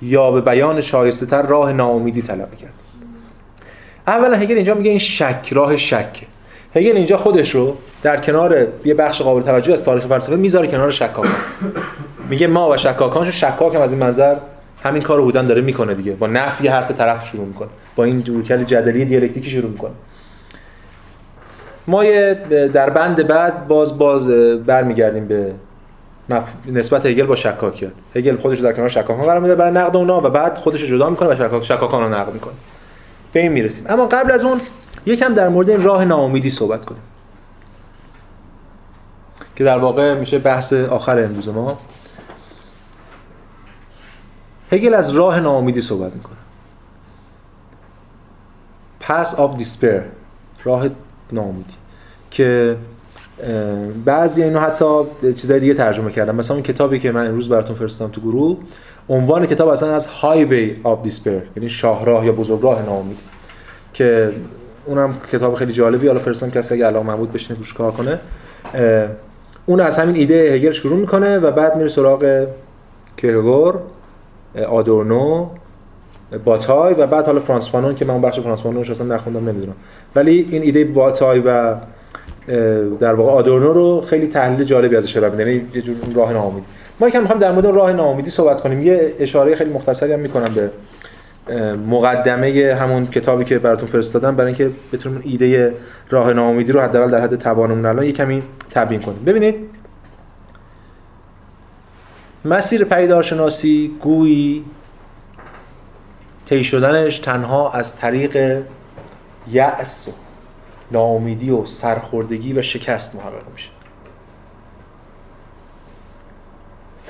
یا 0.03 0.31
به 0.31 0.41
بیان 0.41 0.81
شایسته 0.81 1.27
تر 1.27 1.43
راه 1.43 1.73
ناامیدی 1.73 2.23
طلب 2.23 2.55
کرد. 2.55 2.82
اولا 4.07 4.37
هگل 4.37 4.55
اینجا 4.55 4.75
میگه 4.75 4.91
این 4.91 4.99
شک 4.99 5.49
راه 5.53 5.77
شک. 5.77 6.27
هگل 6.75 6.97
اینجا 6.97 7.17
خودش 7.17 7.55
رو 7.55 7.77
در 8.03 8.17
کنار 8.17 8.67
یه 8.85 8.95
بخش 8.95 9.23
قابل 9.23 9.43
توجه 9.43 9.73
از 9.73 9.85
تاریخ 9.85 10.07
فلسفه 10.07 10.37
می‌ذاره 10.37 10.69
کنار 10.69 10.91
شکاکان. 10.91 11.27
میگه 12.29 12.47
ما 12.47 12.71
و 12.71 12.77
شکاکان 12.77 13.31
شکاک 13.31 13.75
هم 13.75 13.81
از 13.81 13.93
این 13.93 14.01
منظر 14.01 14.37
همین 14.83 15.03
کارو 15.03 15.25
بودن 15.25 15.47
داره 15.47 15.61
می‌کنه 15.61 15.95
دیگه. 15.95 16.13
با 16.13 16.27
نفی 16.27 16.69
حرف 16.69 16.91
طرف 16.91 17.27
شروع 17.27 17.47
می‌کنه. 17.47 17.69
با 17.97 18.05
این 18.05 18.25
رویکرد 18.27 18.67
جدلی 18.67 19.05
دیالکتیکی 19.05 19.51
شروع 19.51 19.71
می‌کنه. 19.71 19.91
ما 21.87 22.05
در 22.73 22.91
بند 22.91 23.27
بعد 23.27 23.69
باز 23.69 23.99
باز 23.99 24.29
برمیگردیم 24.67 25.29
به 25.29 25.53
نسبت 26.67 27.07
هگل 27.07 27.27
با 27.27 27.35
شکاکیات. 27.35 27.93
هگل 28.17 28.37
خودش 28.37 28.59
در 28.59 28.73
کنار 28.73 28.89
شکاکان 28.89 29.23
قرار 29.23 29.41
میده 29.41 29.55
برای 29.55 29.73
نقد 29.73 29.97
اونا 29.97 30.19
و 30.19 30.31
بعد 30.31 30.59
خودش 30.59 30.85
جدا 30.85 31.11
می‌کنه 31.11 31.29
و 31.29 31.35
شکاک 31.35 31.65
شکاکان 31.65 32.03
رو 32.03 32.09
نقد 32.09 32.33
می‌کنه. 32.35 32.55
به 33.33 33.41
این 33.41 33.53
می‌رسیم. 33.53 33.87
اما 33.89 34.07
قبل 34.07 34.33
از 34.33 34.45
اون 34.45 34.61
یکم 35.07 35.35
در 35.35 35.49
مورد 35.49 35.71
این 35.71 35.83
راه 35.83 36.05
ناامیدی 36.05 36.51
صحبت 36.51 36.85
کنیم. 36.85 37.03
که 39.57 39.65
در 39.65 39.79
واقع 39.79 40.15
میشه 40.15 40.39
بحث 40.39 40.73
آخر 40.73 41.23
امروز 41.23 41.49
ما. 41.49 41.79
هگل 44.73 44.95
از 44.95 45.11
راه 45.11 45.41
ناامیدی 45.41 45.81
صحبت 45.81 46.15
می‌کنه. 46.15 46.37
path 49.01 49.35
of 49.35 49.57
despair 49.57 50.01
راه 50.65 50.89
ناامیدی. 51.33 51.75
که 52.31 52.77
بعضی 54.05 54.43
اینو 54.43 54.61
حتی 54.61 55.05
چیزای 55.37 55.61
دیگه 55.61 55.75
ترجمه 55.75 56.13
کردن 56.13 56.35
مثلا 56.35 56.57
اون 56.57 56.63
کتابی 56.63 56.99
که 56.99 57.13
من 57.13 57.27
امروز 57.27 57.49
براتون 57.49 57.77
فرستادم 57.77 58.13
تو 58.13 58.21
گروه 58.21 58.59
عنوان 59.09 59.47
کتاب 59.47 59.69
اصلا 59.69 59.95
the 59.95 60.07
highway 60.07 60.75
of 60.85 61.03
despair 61.03 61.41
یعنی 61.57 61.69
شاهراه 61.69 62.27
یا 62.27 62.33
بزرگراه 62.33 62.83
ناامیدی 62.83 63.19
که 63.95 64.33
اونم 64.87 65.15
کتاب 65.33 65.55
خیلی 65.55 65.73
جالبی 65.73 66.07
حالا 66.07 66.19
فرستادم 66.19 66.53
کسی 66.53 66.75
اگه 66.75 66.87
علاقه 66.87 67.17
بود 67.17 67.33
بشینه 67.33 67.59
روش 67.59 67.73
کار 67.75 67.91
کنه. 67.91 68.19
اون 69.67 69.81
از 69.81 69.99
همین 69.99 70.17
ایده 70.17 70.53
هگل 70.53 70.73
شروع 70.73 70.99
می‌کنه 70.99 71.39
و 71.39 71.51
بعد 71.51 71.77
میره 71.77 71.89
سراغ 71.89 72.47
کیرگور 73.17 73.79
آدورنو 74.69 75.49
باتای 76.45 76.95
و 76.95 77.07
بعد 77.07 77.27
حالا 77.27 77.41
فرانس 77.41 77.69
فانون 77.69 77.95
که 77.95 78.05
من 78.05 78.11
اون 78.11 78.23
بخش 78.23 78.41
فرانس 78.41 78.63
فانون 78.63 78.91
اصلا 78.91 79.15
نخوندم 79.15 79.49
نمی‌دونم. 79.49 79.75
ولی 80.17 80.49
این 80.51 80.63
ایده 80.63 80.85
باتای 80.85 81.39
و 81.39 81.75
در 83.01 83.15
واقع 83.15 83.31
آدورنو 83.31 83.73
رو 83.73 84.01
خیلی 84.01 84.27
تحلیل 84.27 84.65
جالبی 84.65 84.97
ازش 84.97 85.17
ارائه 85.17 85.39
یعنی 85.39 85.67
یه 85.75 85.83
جور 85.83 85.97
راه 86.15 86.33
ناامیدی 86.33 86.67
ما 87.01 87.09
یکم 87.09 87.21
می‌خوام 87.21 87.39
در 87.39 87.53
مورد 87.53 87.67
راه 87.67 87.93
ناامیدی 87.93 88.31
صحبت 88.31 88.61
کنیم. 88.61 88.83
یه 88.83 89.15
اشاره 89.19 89.55
خیلی 89.57 89.71
مختصری 89.71 90.13
هم 90.13 90.21
می‌کنم 90.21 90.55
به 90.55 90.71
مقدمه 91.77 92.77
همون 92.81 93.07
کتابی 93.07 93.45
که 93.45 93.59
براتون 93.59 93.89
فرستادم 93.89 94.37
برای 94.37 94.47
اینکه 94.47 94.71
بتونیم 94.93 95.21
ایده 95.25 95.75
راه 96.11 96.33
ناامیدی 96.33 96.73
رو 96.73 96.81
حداقل 96.81 97.11
در 97.11 97.21
حد 97.21 97.37
توانمون 97.37 97.87
الان 97.87 98.05
یه 98.05 98.13
کمی 98.13 98.43
تبیین 98.71 99.03
کنیم. 99.03 99.25
ببینید 99.25 99.55
مسیر 102.45 102.85
پیدارشناسی 102.85 103.97
گویی 104.01 104.65
طی 106.47 106.65
شدنش 106.65 107.19
تنها 107.19 107.73
از 107.73 107.97
طریق 107.97 108.63
یأس 109.51 110.09
و 110.09 110.13
ناامیدی 110.91 111.51
و 111.51 111.67
سرخوردگی 111.67 112.53
و 112.53 112.63
شکست 112.63 113.15
محقق 113.15 113.53
میشه. 113.53 113.69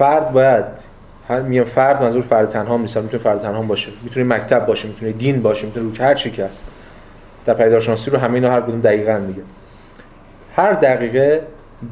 فرد 0.02 0.32
باید 0.32 0.64
میگم 1.48 1.64
فرد 1.64 2.02
منظور 2.02 2.22
فرد 2.22 2.48
تنها 2.48 2.76
نیست 2.76 2.96
می‌تونه 2.96 3.22
فرد 3.22 3.42
تنها 3.42 3.62
باشه 3.62 3.92
می‌تونه 4.02 4.26
مکتب 4.26 4.66
باشه 4.66 4.88
می‌تونه 4.88 5.12
دین 5.12 5.42
باشه 5.42 5.66
می‌تونه 5.66 5.86
رو 5.86 6.04
هر 6.04 6.14
چی 6.14 6.30
که 6.30 6.44
هست. 6.44 6.64
در 7.46 7.54
پیدارشناسی 7.54 8.10
رو 8.10 8.18
همه 8.18 8.34
اینا 8.34 8.50
هر 8.50 8.60
کدوم 8.60 8.80
دقیقاً 8.80 9.18
میگه. 9.26 9.42
هر 10.56 10.72
دقیقه 10.72 11.42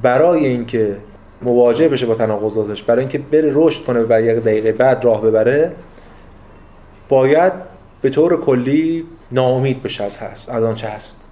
برای 0.03 0.47
اینکه 0.47 0.97
مواجه 1.43 1.89
بشه 1.89 2.07
با 2.07 2.15
تناقضاتش 2.15 2.83
برای 2.83 3.01
اینکه 3.01 3.19
بره 3.19 3.51
رشد 3.55 3.85
کنه 3.85 4.01
و 4.09 4.23
یک 4.23 4.37
دقیقه 4.37 4.73
بعد 4.73 5.05
راه 5.05 5.23
ببره 5.23 5.73
باید 7.09 7.53
به 8.03 8.11
طور 8.11 8.41
کلی 8.41 9.07
ناامید 9.33 9.83
بشه 9.83 10.05
از 10.05 10.17
هست 10.17 10.51
از 10.51 10.65
آنچه 10.65 10.89
هست. 10.89 11.25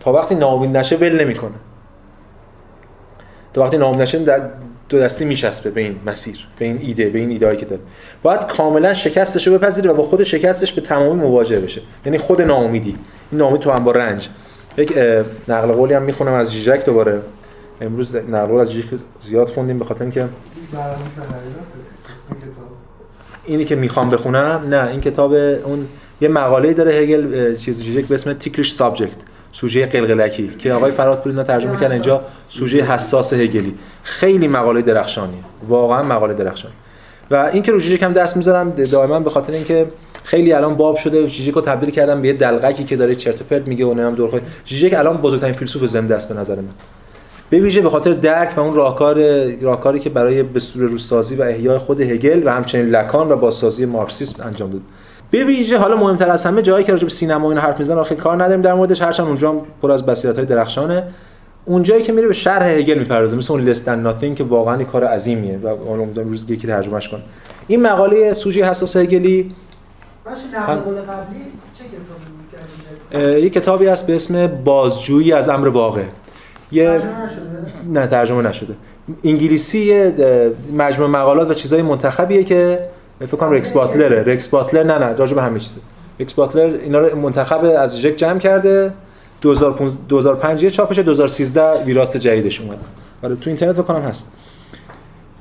تا 0.00 0.12
وقتی 0.12 0.34
ناامید 0.34 0.76
نشه 0.76 0.96
ول 0.96 1.20
نمی‌کنه. 1.20 1.54
تا 3.54 3.60
وقتی 3.60 3.78
ناامید 3.78 4.02
نشه 4.02 4.18
دو 4.88 4.98
دستی 4.98 5.24
میچسبه 5.24 5.70
به 5.70 5.80
این 5.80 5.96
مسیر 6.06 6.46
به 6.58 6.64
این 6.64 6.78
ایده 6.82 7.08
به 7.08 7.18
این 7.18 7.30
ایدهایی 7.30 7.56
که 7.56 7.66
داره. 7.66 7.82
باید 8.22 8.40
کاملا 8.40 8.94
شکستش 8.94 9.46
رو 9.46 9.58
بپذیره 9.58 9.90
و 9.90 9.94
با 9.94 10.02
خود 10.02 10.22
شکستش 10.22 10.72
به 10.72 10.80
تمامی 10.80 11.20
مواجه 11.20 11.60
بشه. 11.60 11.80
یعنی 12.06 12.18
خود 12.18 12.42
ناامیدی. 12.42 12.96
این 13.30 13.40
ناامید 13.40 13.60
تو 13.60 13.70
هم 13.70 13.84
با 13.84 13.92
رنج. 13.92 14.28
یک 14.76 14.94
نقل 15.48 15.72
قولی 15.72 15.94
هم 15.94 16.02
می‌خونم 16.02 16.32
از 16.32 16.52
جیجک 16.52 16.84
دوباره. 16.84 17.20
امروز 17.80 18.16
نقل 18.16 18.46
قول 18.46 18.60
از 18.60 18.72
جیجک 18.72 18.88
زیاد 19.22 19.48
خوندیم 19.48 19.78
به 19.78 19.84
خاطر 19.84 20.02
اینکه 20.02 20.24
اینی 23.44 23.64
که 23.64 23.76
می‌خوام 23.76 24.10
بخونم 24.10 24.62
نه 24.70 24.88
این 24.88 25.00
کتاب 25.00 25.32
اون 25.32 25.86
یه 26.20 26.28
مقاله 26.28 26.74
داره 26.74 26.94
هگل 26.94 27.56
چیز 27.56 27.82
جیجک 27.82 28.08
به 28.08 28.14
اسم 28.14 28.32
تیکریش 28.32 28.72
سابجکت 28.72 29.16
سوژه 29.52 29.86
قلقلکی 29.86 30.50
که 30.58 30.72
آقای 30.72 30.92
فرات 30.92 31.24
پور 31.24 31.42
ترجمه 31.42 31.80
کردن 31.80 31.92
اینجا 31.92 32.20
سوژه 32.48 32.82
حساس 32.82 33.32
هگلی. 33.32 33.74
خیلی 34.02 34.48
مقاله 34.48 34.82
درخشانی 34.82 35.38
واقعا 35.68 36.02
مقاله 36.02 36.34
درخشانی. 36.34 36.74
و 37.30 37.50
این 37.52 37.62
که 37.62 37.72
رو 37.72 37.80
هم 38.02 38.12
دست 38.12 38.36
می‌ذارم 38.36 38.70
دائما 38.70 39.20
به 39.20 39.30
خاطر 39.30 39.52
اینکه 39.52 39.86
خیلی 40.24 40.52
الان 40.52 40.74
باب 40.74 40.96
شده 40.96 41.26
جیجک 41.26 41.54
رو 41.54 41.60
تبدیل 41.60 41.90
کردم 41.90 42.22
به 42.22 42.28
یه 42.28 42.34
دلغکی 42.34 42.84
که 42.84 42.96
داره 42.96 43.14
چرت 43.14 43.40
و 43.40 43.44
پرت 43.44 43.68
میگه 43.68 43.86
و 43.86 44.00
هم 44.00 44.14
دور 44.14 44.40
جیجک 44.64 44.94
الان 44.94 45.16
بزرگترین 45.16 45.54
فیلسوف 45.54 45.84
زنده 45.84 46.14
است 46.14 46.32
به 46.32 46.40
نظر 46.40 46.56
من. 46.56 46.68
به 47.50 47.58
ویژه 47.58 47.80
به 47.80 47.90
خاطر 47.90 48.12
درک 48.12 48.58
و 48.58 48.60
اون 48.60 48.74
راهکار 48.74 49.44
راهکاری 49.60 49.98
که 49.98 50.10
برای 50.10 50.42
به 50.42 50.60
صورت 50.60 50.90
روسازی 50.90 51.34
و 51.34 51.42
احیای 51.42 51.78
خود 51.78 52.00
هگل 52.00 52.42
و 52.46 52.50
همچنین 52.50 52.86
لکان 52.86 53.32
و 53.32 53.36
بازسازی 53.36 53.86
مارکسیسم 53.86 54.42
انجام 54.42 54.70
داد. 54.70 54.80
به 55.30 55.44
ویژه 55.44 55.78
حالا 55.78 55.96
مهمتر 55.96 56.30
از 56.30 56.44
همه 56.44 56.62
جایی 56.62 56.84
که 56.84 56.92
راجع 56.92 57.04
به 57.04 57.10
سینما 57.10 57.48
اینا 57.48 57.60
حرف 57.60 57.78
می‌زنن 57.78 58.02
خیلی 58.02 58.20
کار 58.20 58.42
نداریم 58.42 58.62
در 58.62 58.74
موردش. 58.74 59.02
هرچند 59.02 59.26
اونجا 59.26 59.54
پر 59.82 59.90
از 59.90 60.06
بصیرت‌های 60.06 60.46
درخشانه. 60.46 61.04
اونجایی 61.64 62.02
که 62.02 62.12
میره 62.12 62.28
به 62.28 62.34
شرح 62.34 62.66
هگل 62.66 62.98
می‌پردازه 62.98 63.36
مثل 63.36 63.52
اون 63.52 63.62
لستن 63.62 63.98
ناتینگ 63.98 64.36
که 64.36 64.44
واقعا 64.44 64.84
کار 64.84 65.04
عظیمیه 65.04 65.58
و 65.62 65.66
اون 65.66 66.00
امیدوارم 66.00 66.28
روز 66.28 66.50
یکی 66.50 66.66
ترجمهش 66.66 67.08
کنه 67.08 67.20
این 67.66 67.82
مقاله 67.82 68.32
سوژه 68.32 68.64
حساس 68.64 68.96
هگلی. 68.96 69.54
یه 73.14 73.50
کتابی 73.50 73.86
هست 73.86 74.06
به 74.06 74.14
اسم 74.14 74.46
بازجویی 74.46 75.32
از 75.32 75.48
امر 75.48 75.68
واقع. 75.68 76.02
یه 76.72 77.00
نه 77.92 78.06
ترجمه 78.06 78.48
نشده. 78.48 78.74
انگلیسی 79.24 80.12
مجموعه 80.76 81.10
مقالات 81.10 81.50
و 81.50 81.54
چیزای 81.54 81.82
منتخبیه 81.82 82.44
که 82.44 82.80
فکر 83.26 83.36
کنم 83.36 83.50
رکس 83.50 83.72
باتلره. 83.72 84.22
رکس 84.22 84.48
باتلر 84.48 84.82
نه 84.82 84.98
نه 84.98 85.12
راجع 85.12 85.34
به 85.34 85.42
همه 85.42 85.60
چیزه. 85.60 85.76
رکس 86.20 86.34
باتلر 86.34 86.78
اینا 86.82 86.98
رو 86.98 87.18
منتخب 87.18 87.64
از 87.64 88.00
جک 88.00 88.16
جمع 88.16 88.38
کرده. 88.38 88.92
2005 89.40 89.92
2005 90.08 90.66
چاپش 90.66 90.98
2013 90.98 91.84
ویراست 91.84 92.16
جدیدش 92.16 92.60
اومد 92.60 92.78
آره 93.22 93.36
تو 93.36 93.50
اینترنت 93.50 93.72
فکر 93.72 93.82
کنم 93.82 94.02
هست. 94.02 94.32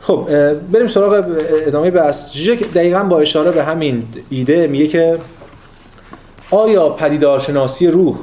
خب 0.01 0.27
بریم 0.71 0.87
سراغ 0.87 1.25
ادامه 1.65 1.91
بحث. 1.91 2.33
ژیژک 2.33 2.73
دقیقا 2.73 3.03
با 3.03 3.19
اشاره 3.19 3.51
به 3.51 3.63
همین 3.63 4.03
ایده 4.29 4.67
میگه 4.67 4.87
که 4.87 5.17
آیا 6.51 6.89
پدیدارشناسی 6.89 7.87
روح 7.87 8.17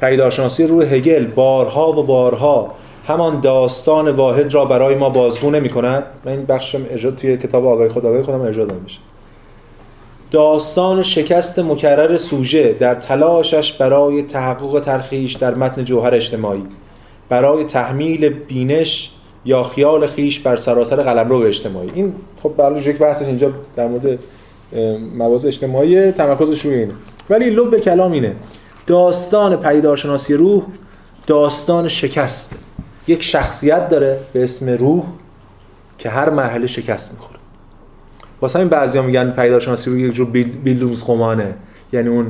پدیدارشناسی 0.00 0.66
روح 0.66 0.84
هگل 0.84 1.26
بارها 1.26 1.92
و 1.92 2.02
بارها 2.02 2.74
همان 3.06 3.40
داستان 3.40 4.08
واحد 4.08 4.54
را 4.54 4.64
برای 4.64 4.94
ما 4.94 5.08
بازگو 5.08 5.50
نمی 5.50 5.68
کند. 5.68 6.04
من 6.24 6.32
این 6.32 6.44
بخشم 6.44 6.86
ارجاع 6.90 7.12
توی 7.12 7.36
کتاب 7.36 7.66
آگاهی 7.66 7.88
خود 7.88 8.06
آگاهی 8.06 8.22
خودم 8.22 8.40
ارجاع 8.40 8.66
داده 8.66 8.80
میشه 8.80 8.98
داستان 10.30 11.02
شکست 11.02 11.58
مکرر 11.58 12.16
سوژه 12.16 12.72
در 12.72 12.94
تلاشش 12.94 13.72
برای 13.72 14.22
تحقق 14.22 14.80
ترخیش 14.80 15.32
در 15.32 15.54
متن 15.54 15.84
جوهر 15.84 16.14
اجتماعی 16.14 16.62
برای 17.28 17.64
تحمیل 17.64 18.28
بینش 18.28 19.10
یا 19.44 19.62
خیال 19.62 20.06
خیش 20.06 20.40
بر 20.40 20.56
سراسر 20.56 21.02
قلمرو 21.02 21.36
اجتماعی. 21.36 21.90
این 21.94 22.12
خب 22.42 22.52
برای 22.56 22.80
یک 22.80 22.98
بحثش 22.98 23.26
اینجا 23.26 23.50
در 23.76 23.88
مورد 23.88 24.18
مواضع 25.18 25.48
اجتماعی 25.48 26.12
تمرکزش 26.12 26.60
روی 26.60 26.74
اینه. 26.74 26.94
ولی 27.30 27.50
لب 27.50 27.78
کلام 27.78 28.12
اینه. 28.12 28.36
داستان 28.86 29.56
پیدارشناسی 29.56 30.34
روح 30.34 30.62
داستان 31.26 31.88
شکست. 31.88 32.63
یک 33.06 33.22
شخصیت 33.22 33.88
داره 33.88 34.18
به 34.32 34.44
اسم 34.44 34.70
روح 34.70 35.04
که 35.98 36.10
هر 36.10 36.30
مرحله 36.30 36.66
شکست 36.66 37.12
می‌خوره. 37.12 37.38
واسه 38.40 38.58
همین 38.58 38.68
بعضیا 38.68 39.02
میگن 39.02 39.30
پیدارشناسی 39.30 39.90
روح 39.90 40.00
یک 40.00 40.14
جور 40.14 40.26
بیل- 40.26 40.56
بیلدونزخومانه 40.64 41.54
یعنی 41.92 42.08
اون 42.08 42.26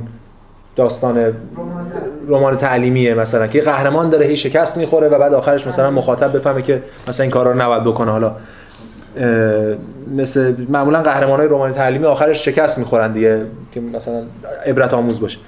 داستان 0.76 1.32
رمان 2.28 2.56
تعلیمیه 2.56 3.14
مثلا 3.14 3.46
که 3.46 3.60
قهرمان 3.60 4.10
داره 4.10 4.26
هی 4.26 4.36
شکست 4.36 4.76
می‌خوره 4.76 5.08
و 5.08 5.18
بعد 5.18 5.34
آخرش 5.34 5.66
مثلا 5.66 5.90
مخاطب 5.90 6.36
بفهمه 6.36 6.62
که 6.62 6.82
مثلا 7.08 7.24
این 7.24 7.30
کارا 7.30 7.52
رو 7.52 7.62
نباید 7.62 7.84
بکنه. 7.84 8.10
حالا 8.10 8.36
مثل 10.16 10.54
معمولا 10.68 11.02
قهرمان 11.02 11.40
های 11.40 11.48
رمان 11.48 11.72
تعلیمی 11.72 12.04
آخرش 12.04 12.44
شکست 12.44 12.78
می‌خورن 12.78 13.12
دیگه 13.12 13.40
که 13.72 13.80
مثلا 13.80 14.22
عبرت 14.66 14.94
آموز 14.94 15.20
باشه. 15.20 15.38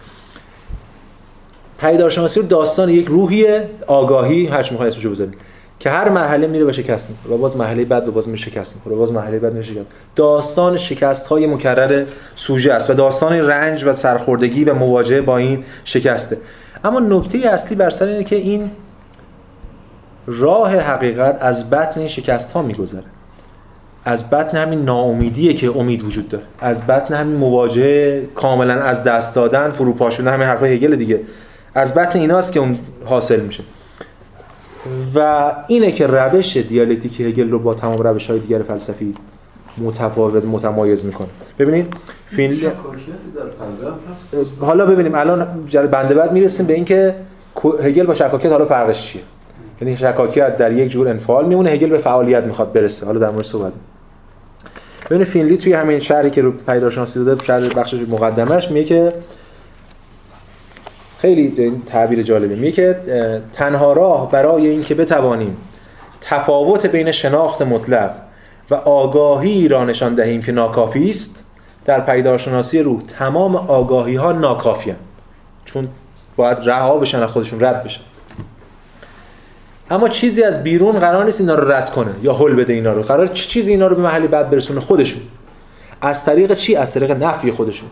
پیدارشناسی 1.79 2.41
رو 2.41 2.47
داستان 2.47 2.89
یک 2.89 3.07
روحیه 3.07 3.69
آگاهی 3.87 4.47
هر 4.47 4.63
چی 4.63 4.71
می‌خوای 4.71 4.89
اسمشو 4.89 5.11
بذاری 5.11 5.31
که 5.79 5.91
هر 5.91 6.09
مرحله 6.09 6.47
میره 6.47 6.65
به 6.65 6.73
شکست 6.73 7.11
می‌خوره 7.11 7.35
و 7.35 7.39
باز 7.39 7.57
مرحله 7.57 7.85
بعد 7.85 8.05
به 8.05 8.11
باز 8.11 8.29
میره 8.29 8.41
شکست 8.41 8.75
می‌خوره 8.75 8.97
و 8.97 8.99
باز 8.99 9.13
مرحله 9.13 9.39
بعد 9.39 9.53
میره 9.53 9.65
شکست. 9.65 9.87
داستان 10.17 10.77
شکست 10.77 11.27
های 11.27 11.47
مکرر 11.47 12.05
سوژه 12.35 12.73
است 12.73 12.91
و 12.91 12.95
داستان 12.95 13.33
رنج 13.33 13.85
و 13.85 13.93
سرخوردگی 13.93 14.65
و 14.65 14.75
مواجهه 14.75 15.21
با 15.21 15.37
این 15.37 15.65
شکسته. 15.85 16.39
اما 16.85 17.01
نکته 17.01 17.39
اصلی 17.39 17.77
بر 17.77 17.91
سر 17.91 18.07
اینه 18.07 18.25
که 18.25 18.37
این 18.37 18.71
راه 20.27 20.77
حقیقت 20.77 21.39
از 21.41 21.71
بطن 21.71 22.01
این 22.01 22.09
شکست 22.09 22.53
ها 22.53 22.63
میگذره. 22.63 23.05
از 24.05 24.31
بطن 24.31 24.59
همین 24.59 24.85
ناامیدیه 24.85 25.55
که 25.55 25.79
امید 25.79 26.03
وجود 26.03 26.29
داره. 26.29 26.45
از 26.61 26.87
بطن 26.87 27.15
همین 27.15 27.37
مواجهه 27.37 28.29
کاملا 28.35 28.75
از 28.75 29.05
دست 29.05 29.35
دادن 29.35 29.71
فروپا 29.71 30.11
شدن 30.11 30.33
همین 30.33 30.47
حرفای 30.47 30.75
هگل 30.75 30.97
دیگه. 30.97 31.21
از 31.77 31.95
بطن 31.95 32.19
ایناست 32.19 32.53
که 32.53 32.61
اون 32.61 32.79
حاصل 33.05 33.41
میشه. 33.41 33.63
و 35.15 35.53
اینه 35.67 35.93
که 35.93 36.07
روش 36.07 36.57
دیالکتیک 36.57 37.21
هگل 37.21 37.51
رو 37.51 37.59
با 37.59 37.75
تمام 37.75 37.99
روش 37.99 38.31
های 38.31 38.39
دیگر 38.39 38.63
فلسفی 38.63 39.15
متفاوت 39.79 40.45
متمایز 40.45 41.05
می‌کنه. 41.05 41.29
ببینید 41.59 41.95
هست؟ 44.13 44.61
حالا 44.61 44.87
ببینیم 44.87 45.15
الان 45.15 45.47
بنده 45.91 46.15
بعد 46.15 46.33
می‌رسیم 46.33 46.67
به 46.67 46.75
اینکه 46.75 47.15
هگل 47.83 48.07
با 48.07 48.15
شکاکیت 48.15 48.53
حالا 48.53 48.65
فرقش 48.65 49.07
چیه؟ 49.07 49.23
یعنی 49.81 49.97
شکاکیت 49.97 50.57
در 50.57 50.73
یک 50.73 50.91
جور 50.91 51.09
انفعال 51.09 51.47
میمونه 51.47 51.71
هگل 51.71 51.89
به 51.89 51.99
فعالیت 51.99 52.45
می‌خواد 52.45 52.73
برسه. 52.73 53.07
حالا 53.07 53.19
در 53.19 53.31
مورد 53.31 53.45
صحبت. 53.45 53.73
ببینید 55.07 55.27
فینلی 55.27 55.57
توی 55.57 55.73
همین 55.73 55.99
شرحی 55.99 56.31
که 56.31 56.43
رو 56.43 56.53
پیداشناسی 56.53 57.25
داده 57.25 57.45
شرح 57.45 57.69
بخش 57.69 57.95
مقدمش 57.95 58.71
میگه 58.71 58.85
که 58.85 59.13
خیلی 61.27 61.83
تعبیر 61.87 62.23
جالبی 62.23 62.55
میگه 62.55 62.73
که 62.73 62.97
تنها 63.53 63.93
راه 63.93 64.31
برای 64.31 64.67
اینکه 64.67 64.95
بتوانیم 64.95 65.57
تفاوت 66.21 66.87
بین 66.87 67.13
شناخت 67.13 67.63
مطلق 67.63 68.11
و 68.71 68.75
آگاهی 68.75 69.69
را 69.69 69.85
نشان 69.85 70.15
دهیم 70.15 70.43
که 70.43 70.53
ناکافی 70.53 71.11
است 71.11 71.45
در 71.85 72.01
پیدارشناسی 72.01 72.83
روح 72.83 73.03
تمام 73.19 73.57
آگاهی 73.57 74.15
ها 74.15 74.33
ناکافی 74.33 74.95
چون 75.65 75.89
باید 76.37 76.59
رها 76.65 76.99
بشن 76.99 77.23
از 77.23 77.31
خودشون 77.31 77.61
رد 77.61 77.85
بشن. 77.85 78.03
اما 79.91 80.09
چیزی 80.09 80.43
از 80.43 80.63
بیرون 80.63 80.99
قرار 80.99 81.25
نیست 81.25 81.41
اینا 81.41 81.55
رو 81.55 81.73
رد 81.73 81.91
کنه 81.91 82.11
یا 82.23 82.35
حل 82.35 82.55
بده 82.55 82.73
اینا 82.73 82.93
رو. 82.93 83.03
قرار 83.03 83.27
چه 83.27 83.49
چیزی 83.49 83.71
اینا 83.71 83.87
رو 83.87 83.97
به 83.97 84.03
محلی 84.03 84.27
بعد 84.29 84.51
برسونه 84.51 84.81
خودشون. 84.81 85.23
از 86.01 86.25
طریق 86.25 86.55
چی؟ 86.55 86.77
از 86.77 86.95
طریق 86.95 87.11
نفی 87.11 87.53
خودشون. 87.53 87.89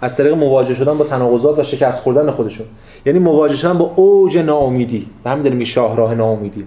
از 0.00 0.16
طریق 0.16 0.34
مواجه 0.34 0.74
شدن 0.74 0.98
با 0.98 1.04
تناقضات 1.04 1.58
و 1.58 1.62
شکست 1.62 2.00
خوردن 2.00 2.30
خودشون. 2.30 2.66
یعنی 3.06 3.18
مواجه 3.18 3.56
شدن 3.56 3.78
با 3.78 3.92
اوج 3.96 4.38
ناامیدی. 4.38 5.06
و 5.24 5.30
همین 5.30 5.42
داریم 5.42 5.64
شاهراه 5.64 6.14
ناامیدی. 6.14 6.64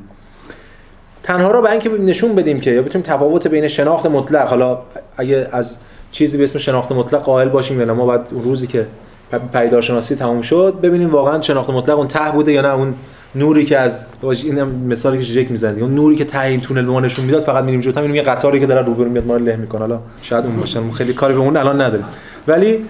تنها 1.24 1.52
را 1.52 1.62
برای 1.62 1.74
اینکه 1.74 1.90
نشون 1.90 2.36
بدیم 2.36 2.60
که 2.60 2.72
یا 2.72 2.82
بتونیم 2.82 3.08
تفاوت 3.08 3.48
بین 3.48 3.68
شناخت 3.68 4.06
مطلق 4.06 4.48
حالا 4.48 4.78
اگه 5.18 5.48
از 5.52 5.78
چیزی 6.12 6.38
به 6.38 6.44
اسم 6.44 6.60
شناخت 6.60 6.92
مطلق 6.92 7.22
قائل 7.22 7.50
باشیم 7.50 7.80
یا 7.80 7.86
نه 7.86 7.94
ما 7.94 8.06
بعد 8.06 8.28
روزی 8.44 8.68
که 8.68 8.86
پ- 9.34 9.58
پیدارشناسی 9.58 10.16
تموم 10.16 10.42
شد 10.42 10.76
ببینیم 10.82 11.12
واقعا 11.12 11.42
شناخت 11.42 11.70
مطلق 11.70 11.98
اون 11.98 12.08
ته 12.08 12.32
بوده 12.32 12.52
یا 12.52 12.62
نه. 12.62 12.74
اون 12.74 12.94
نوری 13.36 13.66
که 13.66 13.78
از 13.78 14.06
این 14.24 14.62
مثالی 14.64 15.26
که 15.26 15.34
جک 15.34 15.52
می‌زنه. 15.52 15.82
اون 15.82 15.96
نوری 15.96 16.16
که 16.16 16.26
ته 16.26 16.46
این 16.46 16.62
تونل 16.62 16.86
به 16.86 16.92
ما 16.92 17.00
نشون 17.00 17.26
می‌داد 17.26 17.42
فقط 17.42 17.64
میریم 17.64 17.82
جلو. 17.82 17.94
می‌بینیم 17.96 18.16
یه 18.16 18.22
قطاری 18.22 18.60
که 18.60 18.66
داره 18.66 18.82
روبرو 18.82 19.10
میاد 19.10 19.26
ما 19.26 19.36
رو 19.36 19.46
له 19.46 19.56
می‌کنه. 19.56 19.82
حالا 19.82 20.00
شاید 20.22 20.46
اون 20.46 20.58
باشه 20.58 20.80
خیلی 20.94 21.14
کاری 21.14 21.34
به 21.34 21.40
اون 21.40 21.58
الان 21.58 21.82
نداریم. 21.82 22.06
ولی 22.48 22.86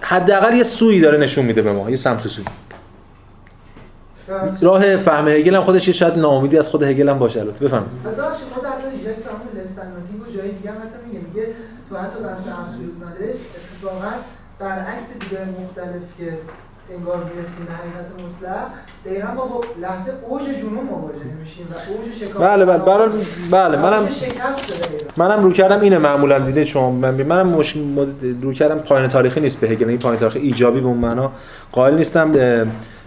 حداقل 0.00 0.54
یه 0.56 0.62
سویی 0.62 1.00
داره 1.00 1.18
نشون 1.18 1.44
میده 1.44 1.62
به 1.62 1.72
ما 1.72 1.90
یه 1.90 1.96
سمت 1.96 2.26
سوی. 2.26 2.44
راه 4.60 4.96
فهم 4.96 5.28
هگل 5.28 5.54
هم 5.54 5.62
خودش 5.62 5.88
یه 5.88 5.94
شاید 5.94 6.18
ناامیدی 6.18 6.58
از 6.58 6.68
خود 6.68 6.82
هگل 6.82 7.08
هم 7.08 7.18
باشه 7.18 7.40
البته 7.40 7.64
بفهم 7.64 7.82
ببخشید 8.04 8.48
خود 8.54 8.64
و 8.64 10.36
جای 10.36 10.50
دیگه 10.50 10.70
هم 10.70 10.76
حتی 10.76 11.06
میگه 11.06 11.26
میگه 11.26 11.46
تو 11.88 11.96
حتی 11.96 12.22
بحث 12.22 12.46
نالج 12.46 13.36
اتفاقا 13.56 14.12
برعکس 14.58 15.12
دیدگاه 15.12 15.44
مختلف 15.44 16.02
که 16.18 16.38
انگار 16.98 17.16
می‌رسیم 17.16 17.66
به 17.66 17.72
حقیقت 17.72 18.06
مطلق. 18.12 18.66
دقیقا 19.04 19.34
با 19.34 19.46
با 19.46 19.64
لحظه 19.80 20.12
اوج 20.28 20.42
جنون 20.42 20.84
مواجه 20.90 21.34
میشیم 21.40 21.66
و 21.70 21.74
اوج 21.92 22.14
شکاف 22.14 22.42
بله 22.42 22.64
بله 22.64 22.78
بله 22.78 23.08
بله 23.50 23.78
منم 23.78 24.08
شکست 24.08 25.16
منم 25.16 25.44
رو 25.44 25.52
کردم 25.52 25.80
اینه 25.80 25.98
معمولا 25.98 26.38
دیده 26.38 26.64
شما 26.64 26.90
من 26.90 27.10
منم 27.22 27.46
مش... 27.48 27.76
رو 28.42 28.52
کردم 28.52 28.78
پایان 28.78 29.08
تاریخی 29.08 29.40
نیست 29.40 29.60
به 29.60 29.68
هگل. 29.68 29.88
این 29.88 29.98
پایان 29.98 30.18
تاریخی 30.18 30.38
ایجابی 30.38 30.80
به 30.80 30.86
اون 30.86 30.98
معنا 30.98 31.32
قائل 31.72 31.94
نیستم. 31.94 32.32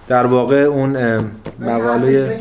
در 0.07 0.25
واقع 0.25 0.55
اون 0.55 1.19
مقاله 1.59 2.39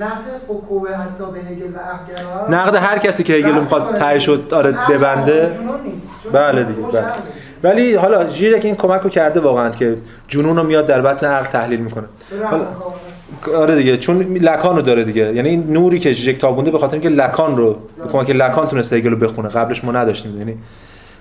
نقد 0.00 0.38
فوکو 0.46 0.86
حتی 0.86 1.24
به 1.32 1.40
هگل 1.40 1.74
و 1.74 1.78
احگرا 1.78 2.48
نقد 2.48 2.74
هر 2.74 2.98
کسی 2.98 3.24
که 3.24 3.32
هگل 3.32 3.60
می‌خواد 3.60 3.94
ته 3.94 4.18
شد 4.18 4.48
آره 4.52 4.74
ببنده. 4.90 5.58
بله 6.32 6.64
دیگه 6.64 6.82
بله. 6.82 7.04
ولی 7.66 7.94
حالا 7.94 8.30
ژیرک 8.30 8.64
این 8.64 8.74
کمک 8.74 9.00
رو 9.00 9.10
کرده 9.10 9.40
واقعا 9.40 9.70
که 9.70 9.96
جنون 10.28 10.56
رو 10.56 10.62
میاد 10.62 10.86
در 10.86 11.00
بطن 11.00 11.26
عقل 11.26 11.46
تحلیل 11.46 11.80
می‌کنه. 11.80 12.04
حالا 12.50 12.64
آره 13.56 13.76
دیگه 13.76 13.96
چون 13.96 14.22
لکان 14.36 14.76
رو 14.76 14.82
داره 14.82 15.04
دیگه. 15.04 15.34
یعنی 15.34 15.48
این 15.48 15.72
نوری 15.72 15.98
که 15.98 16.12
ژیک 16.12 16.38
تابونده 16.38 16.70
به 16.70 16.78
خاطر 16.78 16.92
اینکه 16.92 17.08
لکان 17.08 17.56
رو 17.56 17.76
به 18.04 18.08
کمک 18.12 18.30
لکان 18.30 18.68
تونسته 18.68 18.96
هگل 18.96 19.10
رو 19.10 19.16
بخونه. 19.16 19.48
قبلش 19.48 19.84
ما 19.84 19.92
نداشتیم. 19.92 20.38
یعنی 20.38 20.56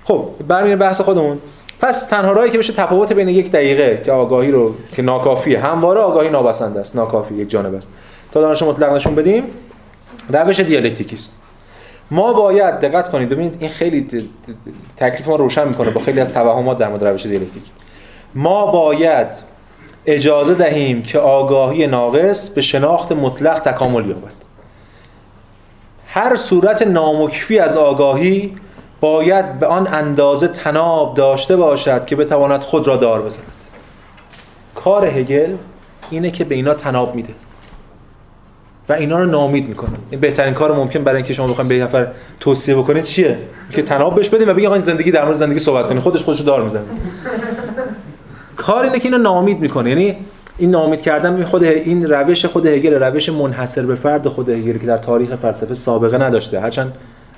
خب 0.04 0.30
برمیگردیم 0.48 0.80
بحث 0.80 1.02
خودمون. 1.02 1.38
پس 1.82 2.08
تنها 2.08 2.32
راهی 2.32 2.50
که 2.50 2.58
بشه 2.58 2.74
تفاوت 2.74 3.14
بین 3.14 3.30
یک 3.30 3.52
دقیقه 3.52 4.02
که 4.06 4.12
آگاهی 4.12 4.52
رو 4.52 4.76
که 4.96 5.02
ناکافیه. 5.02 5.60
همواره 5.60 6.00
آگاهی 6.00 6.30
نابسنده 6.30 6.80
است. 6.80 6.96
ناکافی 6.96 7.36
یک 7.36 7.50
جانب 7.50 7.76
است. 7.76 7.89
تا 8.32 8.41
دانش 8.41 8.64
مطلق 8.64 8.93
نشون 8.93 9.16
بدیم. 9.16 9.43
روش 10.30 10.60
دیالکتیکی 10.60 11.16
است 11.16 11.45
ما 12.12 12.34
باید 12.34 12.80
دقت 12.80 13.12
کنید 13.12 13.30
ببینید 13.30 13.58
این 13.60 13.70
خیلی 13.70 14.08
تکلیف 14.97 15.28
ما 15.28 15.36
روشن 15.36 15.68
می‌کنه 15.68 15.89
با 15.89 16.01
خیلی 16.01 16.20
از 16.20 16.34
توهمات 16.34 16.78
در 16.78 16.88
مورد 16.88 17.03
روش 17.03 17.26
دیالکتیک 17.26 17.64
ما 18.36 18.66
باید 18.66 19.28
اجازه 20.06 20.53
دهیم 20.53 21.03
که 21.03 21.20
آگاهی 21.20 21.88
ناقص 21.88 22.49
به 22.49 22.62
شناخت 22.62 23.12
مطلق 23.12 23.60
تکامل 23.60 24.10
یابد. 24.10 24.32
هر 26.08 26.36
صورت 26.36 26.82
نامکفی 26.82 27.60
از 27.60 27.78
آگاهی 27.78 28.58
باید 29.01 29.60
به 29.60 29.68
آن 29.68 29.88
اندازه 29.88 30.47
تناب 30.47 31.16
داشته 31.16 31.56
باشد 31.56 32.06
که 32.06 32.16
بتواند 32.16 32.62
خود 32.62 32.88
را 32.88 32.97
دار 32.97 33.22
بزند. 33.22 33.45
کار 34.76 35.06
هگل 35.06 35.56
اینه 36.10 36.32
که 36.32 36.43
به 36.43 36.56
اینا 36.56 36.74
تناب 36.74 37.16
میده. 37.16 37.34
و 38.89 38.93
اینا 38.93 39.19
رو 39.19 39.25
نامید 39.25 39.69
می‌کنه. 39.69 39.95
این 40.09 40.19
بهترین 40.19 40.53
کار 40.53 40.75
ممکن 40.75 41.03
برای 41.03 41.17
اینکه 41.17 41.33
شما 41.33 41.47
بخواید 41.47 41.69
به 41.69 41.83
نفر 41.83 42.07
توصیه 42.39 42.75
بکنید 42.75 43.03
چیه؟ 43.03 43.38
که 43.71 43.81
تناب 43.81 44.15
بهش 44.15 44.29
بدین 44.29 44.49
و 44.49 44.53
بگین 44.53 44.65
آقا 44.65 44.75
این 44.75 44.83
زندگی 44.83 45.11
در 45.11 45.25
مورد 45.25 45.36
زندگی 45.36 45.59
صحبت 45.59 45.88
کنید. 45.88 46.01
خودش 46.01 46.23
خودشو 46.23 46.43
دار 46.43 46.63
می‌زنه. 46.63 46.83
کار 48.55 48.83
اینه 48.83 48.99
که 48.99 49.05
اینو 49.05 49.17
نامید 49.17 49.59
می‌کنه. 49.59 49.89
یعنی 49.89 50.17
این 50.57 50.71
نامید 50.71 51.01
کردن 51.01 51.43
خود 51.43 51.63
این 51.63 52.09
روش 52.09 52.45
خود 52.45 52.65
هگل 52.65 52.93
روش 52.93 53.29
منحصر 53.29 53.81
به 53.86 53.95
فرد 53.95 54.27
خود 54.27 54.49
هگل 54.49 54.77
که 54.77 54.88
در 54.88 54.97
تاریخ 54.97 55.36
فلسفه 55.36 55.73
سابقه 55.73 56.17
نداشته. 56.17 56.59
هرچند 56.59 56.93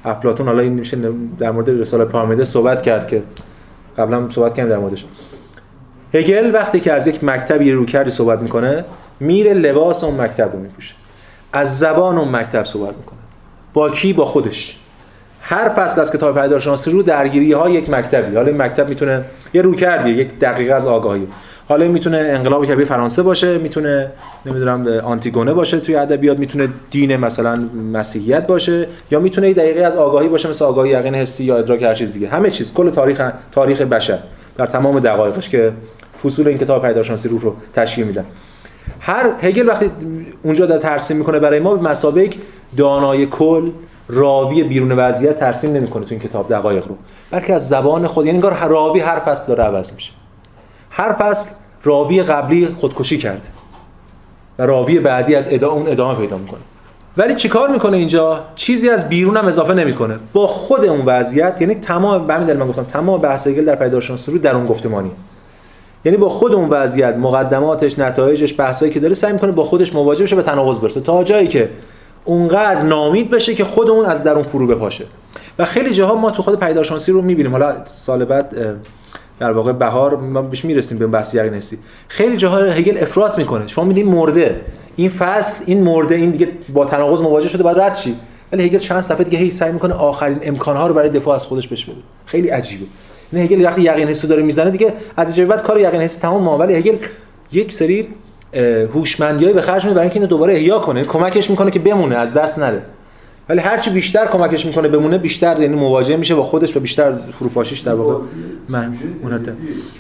افلاطون 0.06 0.46
حالا 0.46 0.62
این 0.62 0.74
میشه 0.74 0.98
در 1.40 1.52
مورد 1.52 1.70
رساله 1.70 2.06
پارمیده 2.06 2.44
صحبت 2.44 2.82
کرد 2.82 3.08
که 3.08 3.24
قبلا 3.98 4.30
صحبت 4.30 4.54
کردیم 4.54 4.72
در 4.72 4.80
موردش. 4.80 5.06
هگل 6.14 6.54
وقتی 6.54 6.80
که 6.80 6.94
از 6.94 7.08
یک 7.08 7.24
مکتبی 7.24 7.72
رو 7.72 7.86
کردی 7.86 8.12
صحبت 8.12 8.40
می‌کنه 8.40 8.86
میره 9.20 9.54
لباس 9.54 10.04
اون 10.04 10.22
مکتب 10.22 10.54
رو 10.54 10.60
میپوشه. 10.60 10.94
از 11.54 11.80
زبان 11.80 12.18
اون 12.18 12.36
مکتب 12.36 12.64
صحبت 12.64 12.96
می‌کنه. 12.98 13.20
با 13.74 13.90
کی؟ 13.90 14.14
با 14.14 14.26
خودش. 14.26 14.78
هر 15.42 15.70
فصل 15.70 16.02
از 16.02 16.12
کتاب 16.12 16.40
پدیدارشناسی 16.40 16.92
رو 16.92 17.04
درگیری 17.04 17.54
ها 17.54 17.70
یک 17.70 17.90
مکتبی. 17.90 18.36
حالا 18.36 18.48
این 18.48 18.62
مکتب 18.62 18.90
می‌تونه 18.90 19.26
یه 19.54 19.62
رو 19.62 19.76
کردیه 19.76 20.14
یک 20.14 20.40
دقیقه 20.40 20.74
از 20.74 20.86
آگاهی. 20.86 21.28
حالا 21.70 21.88
می‌تونه 21.88 22.18
انقلاب 22.18 22.66
کبیر 22.66 22.86
فرانسه 22.86 23.24
باشه 23.24 23.58
می‌تونه 23.58 24.12
نمی‌دونم 24.46 24.88
آنتیگونه 24.88 25.54
باشه 25.54 25.80
توی 25.80 25.96
ادبیات 25.96 26.40
می‌تونه 26.40 26.70
دین 26.92 27.18
مثلا 27.18 27.56
مسیحیت 27.94 28.48
باشه 28.48 28.88
یا 29.12 29.20
می‌تونه 29.20 29.48
یه 29.48 29.54
دقیقه 29.54 29.86
از 29.86 29.96
آگاهی 29.96 30.28
باشه 30.28 30.50
مثل 30.50 30.66
آگاهی 30.66 30.92
یقین 30.92 31.16
حسی 31.16 31.44
یا 31.44 31.58
ادراک 31.58 31.84
هر 31.84 31.94
چیز 31.94 32.14
دیگه. 32.14 32.28
همه 32.28 32.52
چیز. 32.52 32.74
کل 32.74 32.90
تاریخ 32.90 33.32
تاریخ 33.52 33.82
بشر. 33.82 34.20
در 34.58 34.66
تمام 34.66 35.00
دقایقش 35.00 35.50
که 35.50 35.72
فصول 36.24 36.48
این 36.48 36.58
کتاب 36.58 36.88
پیداشناسی 36.88 37.30
روح 37.30 37.42
رو 37.42 37.56
تشکیل 37.74 38.08
میدن. 38.08 38.26
هر 39.00 39.30
هگل 39.42 39.68
وقتی 39.68 39.92
اونجا 40.44 40.66
در 40.66 40.78
ترسیم 40.78 41.18
می‌کنه 41.18 41.40
برای 41.40 41.60
ما 41.60 41.76
به 41.76 41.90
مسابق 41.90 42.34
دانای 42.78 43.26
کل 43.26 43.72
راوی 44.08 44.64
بیرون 44.64 44.92
وضعیت 44.92 45.40
ترسیم 45.40 45.74
نمی‌کنه 45.74 46.06
تو 46.06 46.12
این 46.12 46.20
کتاب 46.20 46.50
دقایق 46.50 46.88
رو. 46.88 46.96
بلکه 47.32 47.54
از 47.54 47.68
زبان 47.68 48.08
خود 48.08 48.26
یعنی 48.26 48.38
انگار 48.38 48.68
راوی 48.68 49.00
هر 49.00 49.20
فصل 49.20 49.48
داره 49.48 49.64
عوض 49.64 49.94
میشه. 49.94 50.12
هر 50.90 51.14
فصل 51.14 51.50
راوی 51.84 52.24
قبلی 52.24 52.68
خودکشی 52.80 53.18
کرد 53.18 53.48
و 54.60 54.64
راوی 54.64 55.00
بعدی 55.00 55.36
از 55.36 55.48
ادا 55.52 55.70
اون 55.70 55.88
ادامه 55.88 56.20
پیدا 56.20 56.38
می‌کنه. 56.38 56.60
ولی 57.18 57.36
چیکار 57.36 57.70
می‌کنه 57.70 57.98
اینجا؟ 57.98 58.44
چیزی 58.56 58.90
از 58.90 59.10
بیرون 59.10 59.38
هم 59.38 59.46
اضافه 59.46 59.74
نمی‌کنه. 59.74 60.20
با 60.34 60.48
خود 60.48 60.86
اون 60.86 61.06
وضعیت 61.06 61.62
یعنی 61.62 61.76
تمام 61.76 62.28
به 62.28 62.34
همین 62.34 62.54
من 62.54 62.68
گفتم 62.68 62.84
تمام 62.84 63.22
بحث 63.22 63.48
هگل 63.48 63.66
در 63.66 63.76
پیدایشناسی 63.76 64.32
رو 64.32 64.38
در 64.38 64.56
اون 64.56 64.66
گفتمانی 64.66 65.12
یعنی 66.06 66.18
با 66.18 66.30
خود 66.30 66.54
اون 66.54 66.70
وضعیت 66.70 67.16
مقدماتش 67.16 68.00
نتایجش 68.00 68.60
بحثایی 68.60 68.92
که 68.92 69.00
داره 69.00 69.14
سعی 69.14 69.34
می‌کنه 69.34 69.52
با 69.52 69.64
خودش 69.64 69.96
مواجه 69.96 70.24
بشه 70.24 70.36
به 70.36 70.42
تناقض 70.42 70.78
برسه. 70.78 71.02
تا 71.02 71.24
جایی 71.24 71.48
که 71.48 71.70
اونقدر 72.26 72.82
نامید 72.82 73.30
بشه 73.30 73.56
که 73.56 73.64
خود 73.64 73.90
اون 73.90 74.06
از 74.06 74.24
درون 74.24 74.44
فرو 74.44 74.68
بپاشه. 74.68 75.06
و 75.60 75.66
خیلی 75.66 75.94
جاها 75.94 76.16
ما 76.16 76.32
تو 76.32 76.42
خود 76.44 76.60
پیداشناسی 76.60 77.12
رو 77.12 77.22
می‌بینیم. 77.22 77.52
حالا 77.52 77.76
سال 77.86 78.26
بعد 78.26 78.56
در 79.40 79.52
واقع 79.52 79.72
بهار 79.72 80.16
ما 80.16 80.42
بهش 80.42 80.66
می‌رسیم 80.66 80.98
به 80.98 81.08
بحث 81.08 81.36
یقینسی 81.36 81.78
خیلی 82.08 82.38
جاها 82.38 82.58
هگل 82.58 82.98
افراط 82.98 83.38
می‌کنه. 83.38 83.68
شما 83.68 83.86
میدین 83.86 84.08
مرده. 84.08 84.62
این 84.96 85.10
فصل 85.10 85.64
این 85.66 85.84
مرده 85.84 86.16
این 86.16 86.32
دیگه 86.32 86.48
با 86.74 86.86
تناقض 86.86 87.22
مواجه 87.22 87.50
شده 87.50 87.64
بعد 87.64 87.80
رد 87.80 87.98
ولی 88.52 88.64
هگل 88.64 88.78
چند 88.78 89.02
صفحه 89.02 89.24
دیگه 89.24 89.38
هی 89.38 89.52
سعی 89.52 89.72
می‌کنه 89.72 89.94
آخرین 89.94 90.40
امکانها 90.42 90.88
رو 90.88 90.94
برای 90.94 91.10
دفاع 91.10 91.36
از 91.36 91.46
خودش 91.46 91.68
بهش 91.68 91.86
بده. 91.86 91.96
خیلی 92.26 92.48
عجیبه. 92.48 92.86
این 93.32 93.44
هگل 93.44 93.66
وقتی 93.66 93.82
یقین 93.82 94.08
حسی 94.08 94.28
داره 94.28 94.44
می‌زنه 94.44 94.72
دیگه 94.72 94.94
از 95.18 95.28
اینجا 95.28 95.46
بعد 95.46 95.64
کار 95.64 95.80
یقین 95.80 96.02
حسی 96.02 96.20
تمام 96.20 96.44
ما 96.44 96.58
ولی 96.58 96.76
هگل 96.76 96.96
یک 97.52 97.72
سری 97.72 98.08
هوشمندیای 98.94 99.54
به 99.54 99.62
خرج 99.62 99.84
میده 99.84 99.96
برای 99.96 100.06
اینکه 100.06 100.16
اینو 100.16 100.28
دوباره 100.28 100.54
احیا 100.54 100.80
کنه 100.80 101.04
کمکش 101.04 101.50
می‌کنه 101.50 101.72
که 101.72 101.80
بمونه 101.80 102.16
از 102.16 102.34
دست 102.34 102.60
نره. 102.60 102.82
ولی 103.50 103.60
هرچی 103.60 103.90
بیشتر 103.90 104.26
کمکش 104.26 104.66
می‌کنه 104.66 104.88
بمونه 104.88 105.18
بیشتر 105.18 105.62
یعنی 105.62 105.76
مواجه 105.76 106.18
میشه 106.18 106.36
با 106.36 106.44
خودش 106.44 106.78
و 106.78 106.80
بیشتر 106.80 107.14
فروپاشیش 107.40 107.80
در 107.80 107.94
واقع. 107.94 108.24
من 108.70 108.98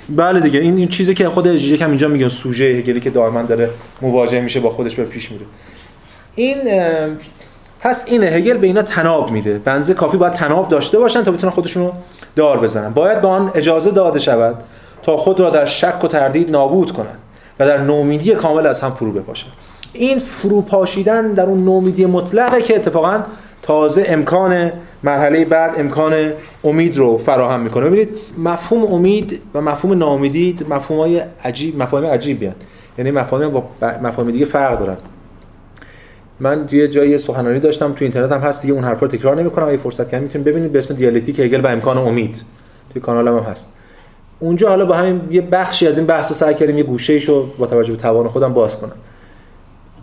بله 0.09 0.39
دیگه 0.39 0.59
این 0.59 0.77
این 0.77 0.87
چیزی 0.87 1.13
که 1.13 1.29
خود 1.29 1.45
یکم 1.45 1.89
اینجا 1.89 2.07
میگن 2.07 2.27
سوژه 2.27 2.65
هگلی 2.65 2.99
که 2.99 3.09
دائما 3.09 3.41
داره 3.43 3.69
مواجه 4.01 4.41
میشه 4.41 4.59
با 4.59 4.69
خودش 4.69 4.95
به 4.95 5.03
پیش 5.03 5.31
میره. 5.31 5.45
این 6.35 6.57
پس 7.87 8.05
این 8.07 8.23
هگل 8.23 8.57
به 8.57 8.67
اینا 8.67 8.81
تناب 8.81 9.31
میده. 9.31 9.57
بنزه 9.57 9.93
کافی 9.93 10.17
باید 10.17 10.33
تناب 10.33 10.69
داشته 10.69 10.99
باشن 10.99 11.23
تا 11.23 11.31
بتونن 11.31 11.53
خودشونو 11.53 11.91
دار 12.35 12.59
بزنن. 12.59 12.93
باید 12.93 13.21
به 13.21 13.27
آن 13.27 13.51
اجازه 13.55 13.91
داده 13.91 14.19
شود 14.19 14.55
تا 15.03 15.17
خود 15.17 15.39
را 15.39 15.49
در 15.49 15.65
شک 15.65 16.03
و 16.03 16.07
تردید 16.07 16.51
نابود 16.51 16.91
کنند 16.91 17.17
و 17.59 17.67
در 17.67 17.77
نومیدی 17.77 18.35
کامل 18.35 18.67
از 18.67 18.81
هم 18.81 18.91
فرو 18.91 19.11
بپاشند. 19.11 19.51
این 19.93 20.19
فروپاشیدن 20.19 21.33
در 21.33 21.43
اون 21.43 21.65
نومیدی 21.65 22.05
مطلقه 22.05 22.61
که 22.61 22.75
اتفاقا 22.75 23.19
تازه 23.61 24.05
امکان 24.07 24.71
مرحله 25.03 25.45
بعد 25.45 25.79
امکان 25.79 26.13
امید 26.63 26.97
رو 26.97 27.17
فراهم 27.17 27.59
می‌کنه. 27.59 27.85
ببینید 27.85 28.09
مفهوم 28.37 28.93
امید 28.93 29.41
و 29.53 29.61
مفهوم 29.61 29.97
ناامیدی 29.97 30.57
مفهوم 30.69 31.21
عجیب 31.43 31.81
مفاهیم 31.81 32.09
عجیبی 32.09 32.51
یعنی 32.97 33.11
مفاهیم 33.11 33.49
با 33.49 33.63
مفاهیم 34.01 34.31
دیگه 34.31 34.45
فرق 34.45 34.79
دارن. 34.79 34.97
من 36.39 36.65
توی 36.65 36.87
جایی 36.87 37.17
سخنرانی 37.17 37.59
داشتم 37.59 37.93
تو 37.93 38.05
اینترنت 38.05 38.31
هم 38.31 38.41
هست 38.41 38.61
دیگه 38.61 38.73
اون 38.73 38.83
حرفا 38.83 39.05
رو 39.05 39.11
تکرار 39.11 39.41
نمی‌کنم. 39.41 39.67
اگه 39.67 39.77
فرصت 39.77 40.11
کنید 40.11 40.23
می‌تونید 40.23 40.47
ببینید. 40.47 40.71
به 40.71 40.79
اسم 40.79 40.93
دیالکتیک 40.93 41.39
هگل 41.39 41.61
و 41.61 41.67
امکان 41.67 41.97
امید. 41.97 42.43
توی 42.89 43.01
کانالم 43.01 43.37
هم 43.37 43.43
هست. 43.43 43.73
اونجا 44.39 44.69
حالا 44.69 44.85
با 44.85 44.95
همین 44.95 45.21
یه 45.31 45.41
بخشی 45.41 45.87
از 45.87 45.97
این 45.97 46.07
بحث 46.07 46.29
رو 46.29 46.35
سعی 46.35 46.53
کردیم 46.53 46.77
یه 46.77 46.83
گوشه‌ایشو 46.83 47.45
با 47.57 47.67
توجه 47.67 47.91
به 47.91 47.97
توان 47.97 48.27
خودم 48.27 48.53
باز 48.53 48.79
کنم. 48.79 48.95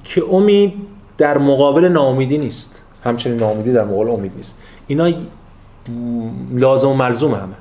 که 0.05 0.23
امید 0.33 0.73
در 1.19 1.39
مقابل 1.39 1.89
ناامیدی 1.89 2.39
نیست. 2.39 2.83
همچنین 3.05 3.37
ناامیدی 3.37 3.73
در 3.73 3.85
مقابل 3.85 4.11
امید 4.11 4.33
نیست. 4.37 4.59
اینا 4.87 5.11
لازم 6.55 6.89
و 6.89 6.95
ملزوم 6.95 7.35
همه. 7.35 7.55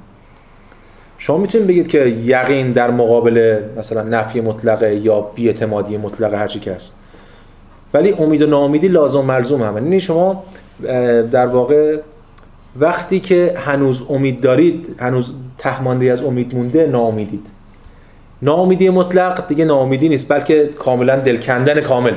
شما 1.17 1.38
می‌تونید 1.38 1.67
بگید 1.67 1.88
که 1.88 1.99
یقین 2.07 2.71
در 2.71 2.91
مقابل 2.91 3.61
مثلا 3.78 4.01
نفی 4.01 4.41
مطلقه 4.41 4.95
یا 4.95 5.21
بیاعتمادی 5.21 5.97
مطلقه 5.97 6.38
هر 6.38 6.47
چی 6.47 6.59
که 6.59 6.74
هست. 6.74 6.93
ولی 7.94 8.12
امید 8.12 8.41
و 8.41 8.48
ناامیدی 8.48 8.88
لازم 8.88 9.20
و 9.20 9.22
ملزوم 9.22 9.64
همه. 9.64 9.82
یعنی 9.82 10.02
شما 10.02 10.44
در 11.32 11.48
واقع 11.48 12.00
وقتی 12.76 13.20
که 13.20 13.56
هنوز 13.58 14.02
امید 14.10 14.41
دارید 14.41 14.96
هنوز 15.00 15.34
تهمانده 15.58 16.12
از 16.12 16.22
امید 16.22 16.56
مونده 16.56 16.88
ناامیدید. 16.88 17.48
ناامیدی 18.41 18.89
مطلق 18.89 19.48
دیگه 19.48 19.66
ناامیدی 19.66 20.10
نیست 20.10 20.32
بلکه 20.32 20.70
کاملا 20.80 21.16
دلکندن 21.16 21.82
کامل 21.82 22.14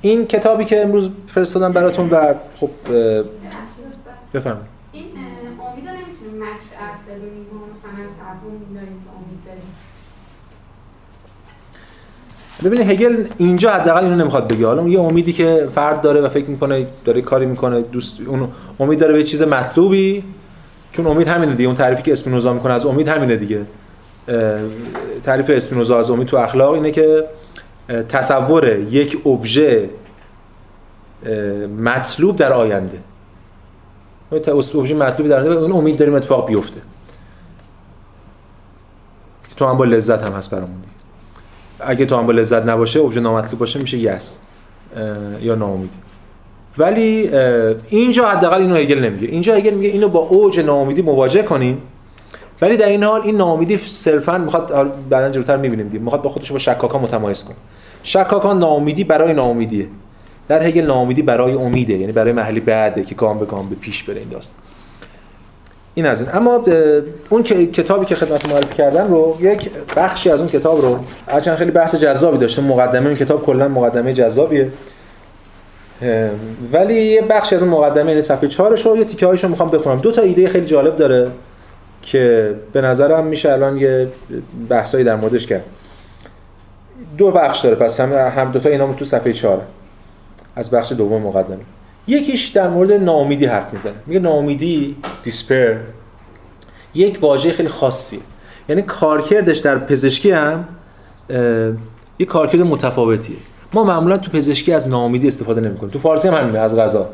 این 0.00 0.26
کتابی 0.26 0.64
که 0.64 0.82
امروز 0.82 1.10
فرستادم 1.26 1.72
براتون 1.72 2.10
و 2.10 2.34
خب 2.60 2.70
بفرمایید. 4.34 4.66
این 4.92 5.04
امید 5.04 5.88
رو 5.88 5.94
نمی‌تونیم 5.94 6.42
مچ 6.42 6.62
داریم 7.08 7.46
مثلا 7.72 8.04
داریم 8.74 8.98
که 9.04 9.10
امید 9.16 9.40
داریم. 9.46 9.62
ببینید 12.64 12.90
هگل 12.90 13.24
اینجا 13.36 13.70
حداقل 13.70 14.04
اینو 14.04 14.16
نمی‌خواد 14.16 14.52
بگه. 14.52 14.66
حالا 14.66 14.88
یه 14.88 15.00
امیدی 15.00 15.32
که 15.32 15.68
فرد 15.74 16.00
داره 16.00 16.20
و 16.20 16.28
فکر 16.28 16.50
می‌کنه 16.50 16.86
داره 17.04 17.20
کاری 17.20 17.46
می‌کنه 17.46 17.80
دوست 17.80 18.20
اون 18.26 18.48
امید 18.80 18.98
داره 18.98 19.12
به 19.12 19.24
چیز 19.24 19.42
مطلوبی. 19.42 20.24
چون 20.92 21.06
امید 21.06 21.28
همینه 21.28 21.54
دیگه. 21.54 21.66
اون 21.66 21.76
تعریفی 21.76 22.02
که 22.02 22.12
اسپینوزا 22.12 22.52
می‌کنه 22.52 22.72
از 22.72 22.86
امید 22.86 23.08
همینه 23.08 23.36
دیگه. 23.36 23.66
تعریف 25.22 25.50
اسپینوزا 25.50 25.98
از 25.98 26.10
امید 26.10 26.28
تو 26.28 26.36
اخلاق 26.36 26.72
اینه 26.72 26.90
که 26.90 27.24
تصور 28.08 28.78
یک 28.78 29.26
ابژه 29.26 29.90
مطلوب 31.78 32.36
در 32.36 32.52
آینده. 32.52 32.98
ابژه 34.32 34.94
مطلوبی 34.94 35.28
در 35.28 35.38
آینده 35.38 35.56
اون 35.56 35.72
امید 35.72 35.96
داریم 35.96 36.14
اتفاق 36.14 36.48
بیفته. 36.48 36.80
تو 39.56 39.66
هم 39.66 39.76
با 39.76 39.84
لذت 39.84 40.22
هم 40.22 40.32
هست 40.32 40.50
برامون 40.50 40.76
اگه 41.86 42.06
تو 42.06 42.16
هم 42.16 42.26
با 42.26 42.32
لذت 42.32 42.66
نباشه 42.66 43.00
ابژه 43.00 43.20
نامطلوب 43.20 43.58
باشه 43.58 43.80
میشه 43.80 43.98
یس 43.98 44.36
یا 45.40 45.54
ناامیدی. 45.54 45.94
ولی 46.78 47.30
اینجا 47.88 48.28
حداقل 48.28 48.60
اینو 48.60 48.74
هگل 48.74 48.98
نمیگه. 48.98 49.28
اینجا 49.28 49.54
هگل 49.54 49.74
میگه 49.74 49.88
اینو 49.88 50.08
با 50.08 50.18
اوج 50.18 50.60
ناامیدی 50.60 51.02
مواجه 51.02 51.42
کنیم. 51.42 51.82
ولی 52.62 52.76
در 52.76 52.88
این 52.88 53.02
حال 53.02 53.20
این 53.20 53.36
ناامیدی 53.36 53.80
صرفا 53.86 54.38
می‌خواد 54.38 54.94
بعدا 55.08 55.30
جلوتر 55.30 55.56
می‌بینیم 55.56 55.88
دیگه. 55.88 56.04
می‌خواد 56.04 56.22
با 56.22 56.30
خودش 56.30 56.52
با 56.52 56.58
شکاکا 56.58 56.98
متمایز 56.98 57.44
کنه. 57.44 57.56
شکاکا 58.02 58.52
ناامیدی 58.52 59.04
برای 59.04 59.32
ناامیدیه. 59.32 59.86
در 60.48 60.62
هگل 60.62 60.82
ناامیدی 60.82 61.22
برای 61.22 61.54
امیده. 61.54 61.92
یعنی 61.92 62.12
برای 62.12 62.32
مرحله 62.32 62.60
بعده 62.60 63.04
که 63.04 63.14
گام 63.14 63.38
به 63.38 63.46
گام 63.46 63.68
به 63.68 63.74
پیش 63.74 64.02
بره 64.02 64.18
این 64.20 64.28
داستان. 64.28 64.61
این 65.94 66.06
از 66.06 66.20
این. 66.20 66.30
اما 66.34 66.64
اون 67.28 67.42
کتابی 67.42 68.06
که 68.06 68.14
خدمت 68.14 68.48
معرفی 68.48 68.74
کردم 68.74 69.12
رو 69.12 69.36
یک 69.40 69.70
بخشی 69.96 70.30
از 70.30 70.40
اون 70.40 70.48
کتاب 70.48 70.80
رو 70.80 70.98
هرچند 71.28 71.56
خیلی 71.56 71.70
بحث 71.70 71.94
جذابی 71.94 72.38
داشته 72.38 72.62
مقدمه 72.62 73.06
این 73.06 73.16
کتاب 73.16 73.46
کلا 73.46 73.68
مقدمه 73.68 74.12
جذابیه. 74.12 74.68
ولی 76.72 77.02
یه 77.02 77.22
بخشی 77.22 77.54
از 77.54 77.62
اون 77.62 77.70
مقدمه 77.70 78.10
یعنی 78.10 78.22
صفحه 78.22 78.48
4 78.48 78.76
رو 78.76 78.96
یه 78.96 79.04
تیکه 79.04 79.26
هایشو 79.26 79.48
می‌خوام 79.48 79.70
بخونم. 79.70 80.00
دو 80.00 80.12
تا 80.12 80.22
ایده 80.22 80.48
خیلی 80.48 80.66
جالب 80.66 80.96
داره 80.96 81.30
که 82.02 82.54
به 82.72 82.80
نظرم 82.80 83.26
میشه 83.26 83.52
الان 83.52 83.78
یه 83.78 84.08
بحثایی 84.68 85.04
در 85.04 85.16
موردش 85.16 85.46
کرد. 85.46 85.64
دو 87.18 87.30
بخش 87.30 87.60
داره 87.60 87.74
پس 87.74 88.00
هم 88.00 88.12
هم 88.12 88.52
دو 88.52 88.60
تا 88.60 88.68
اینا 88.68 88.92
تو 88.92 89.04
صفحه 89.04 89.32
4 89.32 89.60
از 90.56 90.70
بخش 90.70 90.92
دوم 90.92 91.22
مقدمه. 91.22 91.58
یکیش 92.06 92.48
در 92.48 92.68
مورد 92.68 92.92
ناامیدی 92.92 93.46
حرف 93.46 93.72
می‌زنه. 93.72 93.94
میگه 94.06 94.20
ناامیدی 94.20 94.96
دیسپر 95.22 95.76
یک 96.94 97.18
واژه 97.22 97.52
خیلی 97.52 97.68
خاصیه. 97.68 98.20
یعنی 98.68 98.82
کارکردش 98.82 99.58
در 99.58 99.78
پزشکی 99.78 100.30
هم 100.30 100.64
یه 102.18 102.26
کارکرد 102.26 102.60
متفاوتیه. 102.60 103.36
ما 103.72 103.84
معمولا 103.84 104.18
تو 104.18 104.30
پزشکی 104.30 104.72
از 104.72 104.88
ناامیدی 104.88 105.26
استفاده 105.26 105.60
نمی‌کنیم. 105.60 105.92
تو 105.92 105.98
فارسی 105.98 106.28
هم 106.28 106.34
همینه 106.34 106.58
از 106.58 106.76
غذا. 106.76 107.08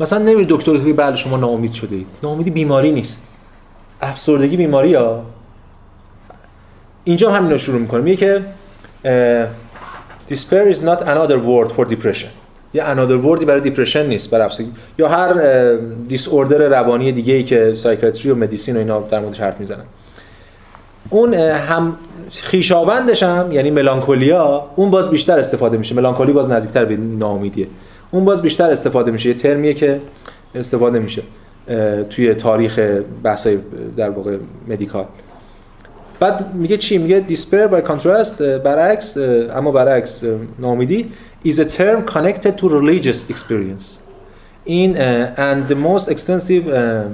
مثلا 0.00 0.18
نمیری 0.18 0.46
دکتر 0.48 0.78
که 0.78 0.92
بله 0.92 1.16
شما 1.16 1.36
ناامید 1.36 1.72
شده 1.72 1.96
اید 1.96 2.06
ناامیدی 2.22 2.50
بیماری 2.50 2.92
نیست. 2.92 3.28
افسردگی 4.00 4.56
بیماری 4.56 4.94
ها 4.94 5.22
اینجا 7.04 7.30
هم 7.30 7.36
همین 7.36 7.52
رو 7.52 7.58
شروع 7.58 7.80
می‌کنه. 7.80 8.00
میگه 8.00 8.16
که 8.16 8.42
despair 10.30 10.74
is 10.74 10.78
not 10.78 11.00
another 11.00 11.38
word 11.38 11.72
for 11.76 11.84
depression. 11.92 12.45
یه 12.76 12.94
another 12.94 13.24
wordی 13.24 13.44
برای 13.44 13.60
depression 13.60 14.06
نیست 14.06 14.30
برای 14.30 14.44
افسردگی. 14.44 14.70
یا 14.98 15.08
هر 15.08 15.32
disorder 16.08 16.68
روانی 16.68 17.12
دیگه 17.12 17.34
ای 17.34 17.42
که 17.42 17.72
psychiatry 17.74 18.30
و 18.30 18.34
medicine 18.34 18.76
و 18.76 18.78
اینا 18.78 19.00
در 19.00 19.20
موردش 19.20 19.40
حرف 19.40 19.60
می‌زنن. 19.60 19.84
اون 21.10 21.34
هم 21.34 21.96
خویشاوندش 22.30 23.22
هم 23.22 23.52
یعنی 23.52 23.70
melancholia 23.70 24.66
اون 24.76 24.90
باز 24.90 25.10
بیشتر 25.10 25.38
استفاده 25.38 25.76
میشه. 25.76 25.94
melancholy 25.94 26.32
باز 26.32 26.50
نزدیکتر 26.50 26.84
به 26.84 26.96
ناامیدیه. 26.96 27.66
اون 28.10 28.24
باز 28.24 28.42
بیشتر 28.42 28.70
استفاده 28.70 29.10
میشه. 29.10 29.28
یه 29.28 29.34
ترمیه 29.34 29.74
که 29.74 30.00
استفاده 30.54 30.98
میشه 30.98 31.22
توی 32.10 32.34
تاریخ 32.34 32.78
بحثای 33.22 33.58
در 33.96 34.10
واقع 34.10 34.36
مدیکال 34.68 35.04
بعد 36.20 36.54
میگه 36.54 36.76
چی؟ 36.76 36.98
میگه 36.98 37.24
by 37.48 37.88
contrast 37.88 38.40
اه، 38.40 38.58
برعکس 38.58 39.16
اما 39.56 39.70
برعکس 39.70 40.24
اه، 40.24 40.30
ناامیدی. 40.58 41.12
Is 41.50 41.58
a 41.58 41.68
term 41.78 41.98
connected 42.14 42.52
to 42.60 42.68
religious 42.68 43.30
experience 43.30 43.86
in 44.64 44.96
uh, 44.96 45.34
and 45.48 45.68
the 45.68 45.78
most 45.88 46.08
extensive 46.08 46.64
uh, 46.68 47.08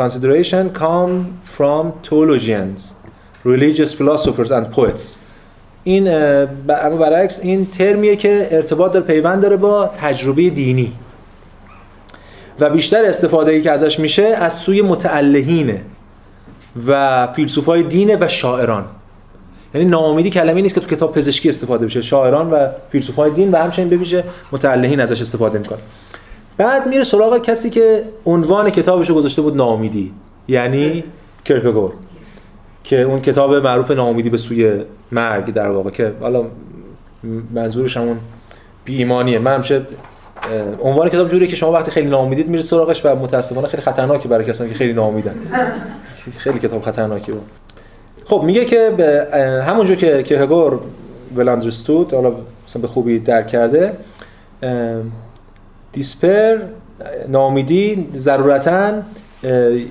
consideration 0.00 0.62
come 0.84 1.12
from 1.56 1.82
theologians 2.02 2.94
religious 3.44 3.90
philosophers 3.98 4.50
and 4.50 4.66
poets 4.72 5.18
این 5.84 6.08
اما 6.68 6.96
برعکس 6.96 7.40
این 7.42 7.66
ترمیه 7.66 8.16
که 8.16 8.48
ارتباط 8.50 8.92
داره 8.92 9.06
پیوند 9.06 9.42
داره 9.42 9.56
با 9.56 9.90
تجربه 9.96 10.50
دینی 10.50 10.92
و 12.58 12.70
بیشتر 12.70 13.04
استفاده 13.04 13.52
ای 13.52 13.62
که 13.62 13.70
ازش 13.70 13.98
میشه 13.98 14.22
از 14.22 14.52
سوی 14.52 14.82
متعلهینه 14.82 15.82
و 16.86 17.26
فیلسوفای 17.26 17.82
دینه 17.82 18.16
و 18.20 18.28
شاعران 18.28 18.84
یعنی 19.74 19.88
ناامیدی 19.88 20.30
کلمه 20.30 20.62
نیست 20.62 20.74
که 20.74 20.80
تو 20.80 20.96
کتاب 20.96 21.12
پزشکی 21.12 21.48
استفاده 21.48 21.86
بشه 21.86 22.02
شاعران 22.02 22.50
و 22.50 22.68
فیلسوفای 22.90 23.30
دین 23.30 23.50
و 23.50 23.56
همچنین 23.56 23.88
ببیشه 23.88 24.24
متعلهین 24.52 25.00
ازش 25.00 25.20
استفاده 25.20 25.58
می‌کنه 25.58 25.78
بعد 26.56 26.86
میره 26.86 27.04
سراغ 27.04 27.42
کسی 27.42 27.70
که 27.70 28.04
عنوان 28.26 28.70
کتابش 28.70 29.08
رو 29.08 29.14
گذاشته 29.14 29.42
بود 29.42 29.56
ناامیدی 29.56 30.12
یعنی 30.48 31.04
کرکگور 31.44 31.92
که 32.84 33.02
اون 33.02 33.20
کتاب 33.20 33.54
معروف 33.54 33.90
ناامیدی 33.90 34.30
به 34.30 34.36
سوی 34.36 34.80
مرگ 35.12 35.54
در 35.54 35.68
واقع 35.68 35.90
که 35.90 36.12
حالا 36.20 36.44
منظورش 37.54 37.96
همون 37.96 38.16
بی 38.84 38.96
ایمانیه 38.96 39.38
من 39.38 39.54
همیشه 39.54 39.76
اه، 39.76 40.80
عنوان 40.80 41.08
کتاب 41.08 41.28
جوریه 41.28 41.48
که 41.48 41.56
شما 41.56 41.72
وقتی 41.72 41.90
خیلی 41.90 42.10
ناامیدید 42.10 42.48
میرید 42.48 42.64
سراغش 42.64 43.06
و 43.06 43.16
متاسفانه 43.16 43.68
خیلی 43.68 43.82
خطرناکه 43.82 44.28
برای 44.28 44.44
کسانی 44.44 44.70
که 44.70 44.76
خیلی 44.76 44.92
ناامیدن. 44.92 45.34
خیلی 46.38 46.58
کتاب 46.58 46.82
خطرناکی 46.82 47.32
بود 47.32 47.42
خب 48.30 48.42
میگه 48.42 48.64
که 48.64 48.92
همونجور 49.66 49.96
که 49.96 50.22
کیرکگور 50.22 50.80
well 51.36 51.62
understood 51.62 52.14
حالا 52.14 52.32
مثلا 52.66 52.82
به 52.82 52.88
خوبی 52.88 53.18
درک 53.18 53.46
کرده 53.46 53.92
دیسپر 55.92 56.58
ناامیدی 57.28 58.08
ضرورتا 58.14 58.92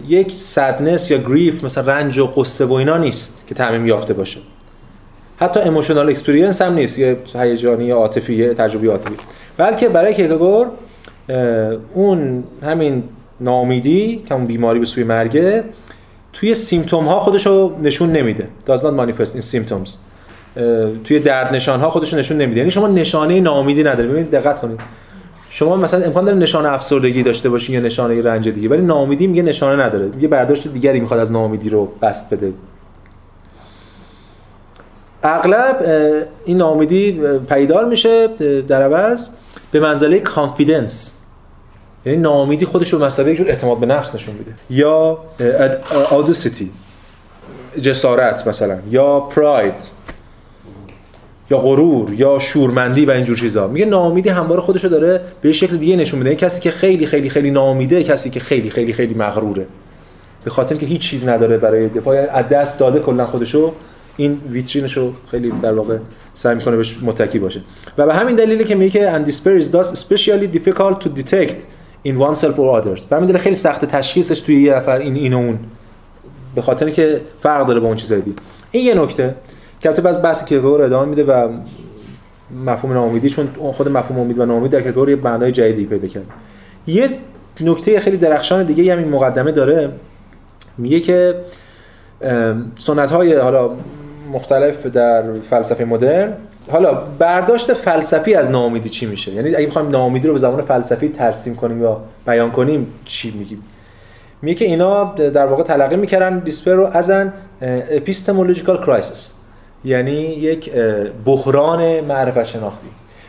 یک 0.08 0.32
سدنس 0.32 1.12
یا 1.12 1.18
گریف 1.18 1.64
مثلا 1.64 1.94
رنج 1.94 2.18
و 2.18 2.26
قصه 2.26 2.66
و 2.66 2.74
اینا 2.74 2.98
نیست 2.98 3.48
که 3.48 3.56
تعمیم 3.56 3.88
یافته 3.88 4.14
باشه. 4.14 4.40
حتی 5.38 5.60
emotional 5.60 6.10
experience 6.10 6.62
هم 6.62 6.74
نیست 6.74 7.00
یه 7.00 7.18
هیجانی 7.34 7.86
یا 7.86 7.96
عاطفی 7.96 8.48
تجربه 8.54 8.92
عاطفی. 8.92 9.16
بلکه 9.58 9.90
برای 9.90 10.32
اه، 11.30 11.78
اون 11.94 12.44
همین 12.64 13.04
ناامیدی 13.42 14.24
که 14.28 14.36
اون 14.36 14.46
بیماری 14.46 14.80
به 14.80 14.86
سوی 14.86 15.04
مرگه 15.04 15.64
توی 16.34 16.56
symptom 16.56 17.06
ها 17.06 17.20
خودش 17.20 17.48
رو 17.48 17.76
نشون 17.84 18.12
نمیده. 18.12 18.48
Does 18.68 18.80
not 18.80 18.84
manifest 18.84 19.32
in 19.32 19.56
symptoms. 19.56 19.90
توی 21.04 21.20
درد 21.20 21.56
نشان 21.56 21.80
ها 21.80 21.90
خودش 21.90 22.14
نشون 22.14 22.38
نمیده. 22.38 22.58
یعنی 22.58 22.72
شما 22.72 22.88
نشانه 22.88 23.40
ناامیدی 23.40 23.84
نداره 23.84 24.10
ببینید 24.10 24.32
دقت 24.32 24.60
کنید. 24.60 24.80
شما 25.50 25.76
مثلا 25.76 26.06
امکان 26.06 26.26
داره 26.26 26.38
نشانه 26.38 26.70
افسردگی 26.70 27.24
داشته 27.24 27.50
باشین 27.50 27.76
یا 27.76 27.82
نشانه 27.82 28.22
رنج 28.22 28.50
دیگه 28.50 28.70
ولی 28.70 28.82
ناامیدی 28.82 29.28
میگه 29.28 29.42
نشانه 29.42 29.84
نداره. 29.84 30.10
یه 30.20 30.28
برداشت 30.28 30.68
دیگری 30.68 31.00
می‌خواد 31.00 31.20
از 31.20 31.32
ناامیدی 31.32 31.70
رو 31.70 31.92
بسط 32.02 32.34
بده. 32.34 32.54
اغلب 35.24 35.86
این 36.46 36.58
ناامیدی 36.58 37.22
پیدار 37.50 37.86
میشه 37.86 38.28
در 38.68 38.82
عوض 38.82 39.30
به 39.72 39.80
منزله 39.80 40.20
کانفیدنس 40.20 41.19
یعنی 42.06 42.18
ناامیدی 42.18 42.66
خودش 42.66 42.94
رو 42.94 43.28
یک 43.28 43.38
جور 43.38 43.50
اعتماد 43.50 43.80
به 43.80 43.86
نفس 43.86 44.16
نشون 44.16 44.36
میده. 44.36 44.52
یا 44.70 45.18
اودوسیتی 46.12 46.72
جسارت 47.82 48.48
مثلا 48.48 48.78
یا 48.90 49.20
پراید 49.20 49.74
یا 51.52 51.58
غرور 51.58 52.14
یا 52.14 52.40
شورمندی 52.40 53.06
و 53.06 53.12
اینجور 53.12 53.38
چیزا. 53.38 53.68
میگه 53.68 53.86
ناامیدی 53.86 54.30
همواره 54.30 54.64
رو 54.66 54.90
داره 54.90 55.22
به 55.42 55.52
شکل 55.52 55.78
دیگه 55.78 55.96
نشون 55.96 56.20
میده. 56.20 56.30
یعنی 56.30 56.42
کسی 56.42 56.62
که 56.62 56.72
خیلی 56.72 57.06
خیلی 57.06 57.30
خیلی 57.30 57.52
ناامیده 57.52 58.04
کسی 58.04 58.30
که 58.30 58.40
خیلی 58.40 58.70
خیلی 58.70 58.94
خیلی 58.94 59.14
مغروره. 59.14 59.66
به 60.44 60.50
خاطر 60.50 60.76
که 60.76 60.86
هیچ 60.86 61.02
چیز 61.02 61.28
نداره 61.28 61.58
برای 61.58 61.90
دفاع. 61.90 62.16
یعنی 62.16 62.28
از 62.28 62.48
دست 62.48 62.80
داده 62.80 63.00
کلا 63.00 63.26
خودشو 63.26 63.74
این 64.18 64.42
ویترینش 64.52 64.98
رو 64.98 65.14
خیلی 65.32 65.54
در 65.62 65.74
واقع 65.74 65.98
سعی 66.34 66.56
می‌کنه 66.56 66.78
بهش 66.78 66.98
متکی 67.02 67.40
باشه. 67.40 67.62
و 67.98 68.06
به 68.06 68.14
همین 68.14 68.36
دلیله 68.36 68.64
که 68.64 68.76
میگه 68.76 69.00
که 69.00 69.14
and 69.14 69.28
despair 69.30 69.64
is 69.64 69.66
thus 69.66 70.00
especially 70.00 70.58
difficult 70.58 71.08
in 72.08 72.12
oneself 72.12 72.58
or 72.58 72.84
others. 72.84 73.06
به 73.10 73.16
همین 73.16 73.38
خیلی 73.38 73.56
سخت 73.56 73.86
تشخیصش 73.86 74.40
توی 74.40 74.62
یه 74.62 74.76
نفر 74.76 74.98
این 74.98 75.16
این 75.16 75.34
اون. 75.34 75.60
به 76.56 76.62
خاطر 76.62 76.90
که 76.90 77.22
فرق 77.40 77.68
داره 77.68 77.80
با 77.80 77.88
اون 77.88 77.98
چیزای 77.98 78.22
دیگه. 78.22 78.38
این 78.72 78.86
یه 78.86 78.94
نکته 78.94 79.36
که 79.80 79.90
البته 79.90 80.02
بعد 80.02 80.22
بحث 80.22 80.46
کیرکگور 80.46 80.82
ادامه 80.82 81.10
میده 81.10 81.24
و 81.24 81.50
مفهوم 82.66 82.94
ناامیدی 82.94 83.30
چون 83.30 83.48
خود 83.72 83.90
مفهوم 83.90 84.20
امید 84.20 84.40
و 84.40 84.46
ناامید 84.46 84.72
در 84.72 85.10
یه 85.10 85.16
معنای 85.16 85.52
جدیدی 85.52 85.86
پیدا 85.86 86.08
کرد. 86.08 86.26
یه 86.88 87.10
نکته 87.62 88.00
خیلی 88.00 88.18
درخشان 88.18 88.64
دیگه 88.64 88.94
هم 88.94 89.00
این 89.00 89.10
مقدمه 89.10 89.52
داره. 89.52 89.92
میگه 90.78 91.00
که 91.00 91.36
سنت 92.80 93.12
های 93.12 93.36
حالا 93.36 93.70
مختلف 94.34 94.86
در 94.86 95.24
فلسفه 95.50 95.86
مدرن 95.86 96.34
حالا 96.72 96.94
برداشت 96.94 97.74
فلسفی 97.74 98.34
از 98.34 98.52
ناامیدی 98.52 98.90
چی 98.90 99.06
میشه؟ 99.06 99.32
یعنی 99.32 99.56
اگه 99.56 99.68
بخوایم 99.68 99.90
ناامیدی 99.90 100.28
رو 100.28 100.34
به 100.34 100.40
زبان 100.40 100.62
فلسفی 100.62 101.10
ترسیم 101.10 101.56
کنیم 101.56 101.82
یا 101.82 102.02
بیان 102.28 102.52
کنیم 102.52 102.88
چی 103.06 103.32
میگیم؟ 103.32 103.64
میگه 104.42 104.58
که 104.58 104.66
اینا 104.66 105.04
در 105.14 105.46
واقع 105.46 105.64
تلقی 105.64 105.96
می‌کردن 105.96 106.40
despair 106.40 106.72
رو 106.72 106.90
as 106.94 107.12
an 107.12 107.34
epistemological 107.62 108.78
crisis. 108.78 109.32
یعنی 109.86 110.12
یک 110.12 110.72
بحران 111.26 112.02
معرفت 112.02 112.44
شناختی. 112.44 112.88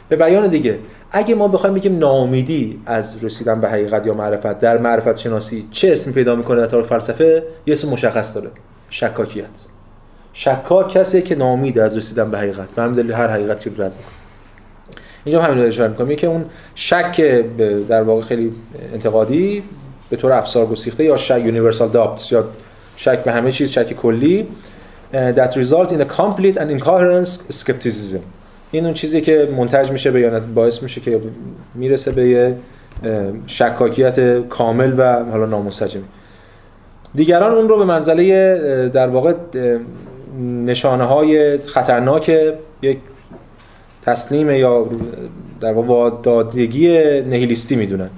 به 0.08 0.16
بیان 0.16 0.48
دیگه 0.48 0.78
اگه 1.12 1.34
ما 1.34 1.48
بخوایم 1.48 1.74
بگیم 1.74 1.98
ناامیدی 1.98 2.80
از 2.86 3.24
رسیدن 3.24 3.60
به 3.60 3.68
حقیقت 3.68 4.06
یا 4.06 4.14
معرفت 4.14 4.60
در 4.60 4.78
معرفت 4.78 5.16
شناسی 5.16 5.68
چه 5.70 5.92
اسمی 5.92 6.12
پیدا 6.12 6.34
می‌کنه 6.34 6.60
در 6.60 6.66
تاریخ 6.66 6.86
فلسفه؟ 6.86 7.42
یه 7.66 7.72
اسم 7.72 7.88
مشخص 7.88 8.34
داره 8.34 8.50
شکاکیت. 8.90 9.44
شکاک 10.32 10.88
کسی 10.88 11.22
که 11.22 11.34
ناامیده 11.34 11.82
از 11.82 11.96
رسیدن 11.96 12.30
به 12.30 12.38
حقیقت. 12.38 12.70
به 12.70 12.82
همین 12.82 13.10
هر 13.10 13.28
حقیقتی 13.28 13.70
رو 13.70 13.84
رد 13.84 13.92
می‌کنه. 13.92 14.14
اینجا 15.24 15.42
همین 15.42 15.62
رو 15.62 15.68
اشاره 15.68 15.90
می‌کنم. 15.90 16.16
که 16.16 16.26
اون 16.26 16.44
شک 16.74 17.20
در 17.88 18.02
واقع 18.02 18.22
خیلی 18.22 18.52
انتقادی 18.94 19.62
به 20.10 20.16
طور 20.16 20.32
افسار 20.32 20.66
گسیخته 20.66 21.04
یا 21.04 21.16
شک 21.16 21.42
یونیورسال 21.44 21.88
دابت 21.88 22.32
یا 22.32 22.44
شک 22.96 23.24
به 23.24 23.32
همه 23.32 23.52
چیز 23.52 23.70
شک 23.70 23.92
کلی 23.92 24.48
that 25.12 25.52
result 25.52 25.90
in 25.90 26.00
a 26.00 26.06
complete 26.18 26.56
and 26.56 26.70
incoherent 26.78 27.26
skepticism. 27.52 28.20
این 28.70 28.84
اون 28.84 28.94
چیزی 28.94 29.20
که 29.20 29.48
منتج 29.56 29.90
میشه 29.90 30.10
به 30.10 30.40
باعث 30.40 30.82
میشه 30.82 31.00
که 31.00 31.20
می‌رسه 31.74 32.12
به 32.12 32.28
یه 32.28 32.56
شکاکیت 33.46 34.48
کامل 34.48 34.94
و 34.98 35.24
حالا 35.24 35.46
نامنسجمی 35.46 36.04
دیگران 37.14 37.52
اون 37.52 37.68
رو 37.68 37.78
به 37.78 37.84
منزله 37.84 38.88
در 38.88 39.08
واقع 39.08 39.34
نشانه 40.38 41.04
های 41.04 41.58
خطرناک 41.58 42.36
یک 42.82 42.98
تسلیم 44.02 44.50
یا 44.50 44.86
در 45.60 45.72
واقع 45.72 45.88
وادادگی 45.88 46.88
نهیلیستی 47.20 47.76
می‌دونن. 47.76 48.10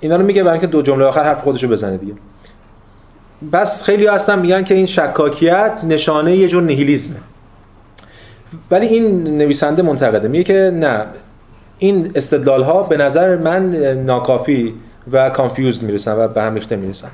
اینا 0.00 0.16
رو 0.16 0.24
میگه 0.24 0.42
برای 0.42 0.52
اینکه 0.52 0.66
دو 0.66 0.82
جمله 0.82 1.04
آخر 1.04 1.24
حرف 1.24 1.42
خودشو 1.42 1.68
بزنه 1.68 1.96
دیگه. 1.96 2.12
پس 3.52 3.82
خیلی 3.82 4.06
هستن 4.06 4.38
میگن 4.38 4.64
که 4.64 4.74
این 4.74 4.86
شکاکیت 4.86 5.72
نشانه 5.84 6.36
یه 6.36 6.48
جور 6.48 6.62
نهیلیزمه 6.62 7.16
ولی 8.70 8.86
این 8.86 9.38
نویسنده 9.38 9.82
منتقده. 9.82 10.28
میگه 10.28 10.44
که 10.44 10.70
نه. 10.74 11.04
این 11.78 12.12
استدلال 12.14 12.62
ها 12.62 12.82
به 12.82 12.96
نظر 12.96 13.36
من 13.36 13.76
ناکافی 13.94 14.74
و 15.12 15.30
کانفیوزد 15.30 15.82
می‌رسن 15.82 16.12
و 16.12 16.28
به 16.28 16.42
هم 16.42 16.54
ریخته 16.54 16.76
می‌رسن. 16.76 17.10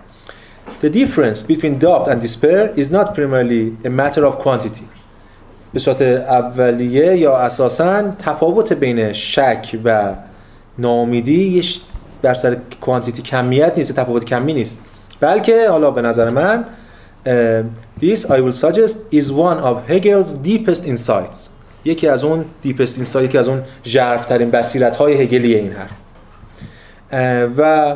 The 0.85 0.91
difference 0.91 1.41
between 1.41 1.79
doubt 1.79 2.09
and 2.09 2.21
despair 2.21 2.63
is 2.77 2.91
not 2.91 3.15
primarily 3.15 3.75
a 3.87 3.89
matter 3.89 4.27
of 4.27 4.39
quantity. 4.39 4.85
به 5.73 5.81
صورت 5.81 6.03
اولیه 6.03 7.17
یا 7.17 7.37
اساسا 7.37 8.11
تفاوت 8.19 8.73
بین 8.73 9.13
شک 9.13 9.79
و 9.85 10.15
ناامیدی 10.79 11.63
در 12.23 12.35
سر 12.35 12.57
کوانتیتی 12.81 13.23
کمیت 13.23 13.73
نیست 13.77 13.93
تفاوت 13.93 14.25
کمی 14.25 14.55
نیست. 14.55 14.81
بلکه 15.21 15.69
حالا 15.71 15.91
به 15.91 16.03
نظر 16.03 16.29
من 16.29 16.65
this 18.01 18.25
I 18.25 18.41
will 18.41 18.65
suggest 18.65 18.97
is 19.11 19.33
one 19.33 19.59
of 19.59 19.77
Hegel's 19.89 20.35
deepest 20.35 20.87
insights. 20.87 21.51
یکی 21.85 22.09
از 22.09 22.25
اون 22.25 22.45
deepest 22.65 22.99
insight 22.99 23.17
یکی 23.17 23.39
از 23.39 23.49
اون 23.49 23.63
ژرفترین 23.85 24.51
بصیرت 24.51 24.97
های 24.97 25.15
هگلی 25.15 25.55
این 25.55 25.73
حرف. 25.73 25.93
و 27.59 27.95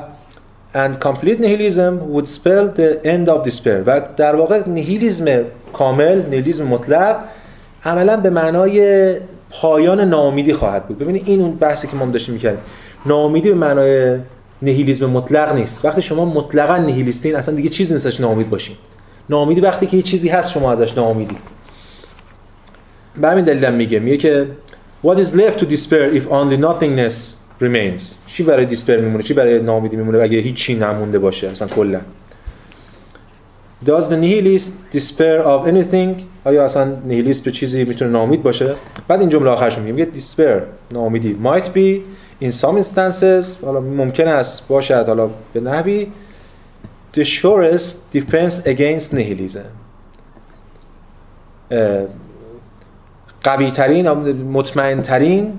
and 0.82 0.92
complete 1.08 1.38
nihilism 1.46 1.92
would 2.12 2.28
spell 2.38 2.64
the 2.80 2.90
end 3.14 3.26
of 3.34 3.38
despair. 3.48 3.82
و 3.86 4.00
در 4.16 4.36
واقع 4.36 4.62
نیهیلیزم 4.66 5.44
کامل 5.72 6.22
نیهیلیزم 6.30 6.66
مطلق 6.66 7.16
عملا 7.84 8.16
به 8.16 8.30
معنای 8.30 9.16
پایان 9.50 10.00
ناامیدی 10.00 10.52
خواهد 10.52 10.86
بود. 10.86 10.98
ببینید 10.98 11.22
این 11.26 11.40
اون 11.40 11.56
بحثی 11.56 11.88
که 11.88 11.96
ما 11.96 12.06
داشتیم 12.06 12.34
می‌کردیم. 12.34 12.60
ناامیدی 13.06 13.48
به 13.48 13.54
معنای 13.54 14.18
نیهیلیزم 14.62 15.10
مطلق 15.10 15.54
نیست. 15.54 15.84
وقتی 15.84 16.02
شما 16.02 16.24
مطلقا 16.24 16.76
نیهیلیستین 16.76 17.36
اصلا 17.36 17.54
دیگه 17.54 17.68
چیزی 17.68 17.94
نیستش 17.94 18.20
ناامید 18.20 18.50
باشین. 18.50 18.76
ناامیدی 19.30 19.60
وقتی 19.60 19.86
که 19.86 19.96
یه 19.96 20.02
چیزی 20.02 20.28
هست 20.28 20.50
شما 20.50 20.72
ازش 20.72 20.96
ناامیدی. 20.96 21.36
به 23.20 23.28
همین 23.28 23.44
دلیل 23.44 23.64
هم 23.64 23.74
میگه. 23.74 23.98
میگه 23.98 24.16
که 24.16 24.46
What 25.04 25.16
is 25.18 25.34
left 25.34 25.58
to 25.60 25.66
despair 25.74 26.12
if 26.18 26.24
only 26.30 26.56
nothingness 26.56 27.37
remains. 27.62 28.02
چی 28.26 28.42
برای 28.42 28.66
دیسپر 28.66 28.96
میمونه؟ 28.96 29.22
چی 29.22 29.34
برای 29.34 29.62
ناامیدی 29.62 29.96
میمونه 29.96 30.18
اگه 30.18 30.38
هیچی 30.38 30.74
نمونده 30.74 31.18
باشه؟ 31.18 31.48
اصلا 31.48 31.68
کلا. 31.68 32.00
Does 33.86 34.04
the 34.04 34.16
nihilist 34.16 34.96
despair 34.96 35.44
of 35.44 35.66
anything? 35.66 36.22
آیا 36.44 36.64
اصلا 36.64 36.96
نیهیلیست 37.04 37.44
به 37.44 37.52
چیزی 37.52 37.84
می‌تونه 37.84 38.10
ناامید 38.10 38.42
باشه؟ 38.42 38.74
بعد 39.08 39.20
این 39.20 39.28
جمله 39.28 39.50
آخرش 39.50 39.78
میگه 39.78 39.92
میگه 39.92 40.20
despair 40.20 40.62
ناامیدی. 40.92 41.36
Might 41.44 41.66
be 41.66 42.00
in 42.44 42.52
some 42.52 42.82
instances 42.82 43.64
حالا 43.64 43.80
ممکن 43.80 44.28
است 44.28 44.68
باشد. 44.68 45.04
حالا 45.06 45.30
به 45.52 45.60
نحوی 45.60 46.06
the 47.16 47.24
surest 47.24 48.16
defense 48.16 48.66
against 48.66 49.14
nihilism. 49.14 49.68
قوی 53.44 53.70
ترین 53.70 54.08
مطمئن 54.32 55.02
ترین 55.02 55.58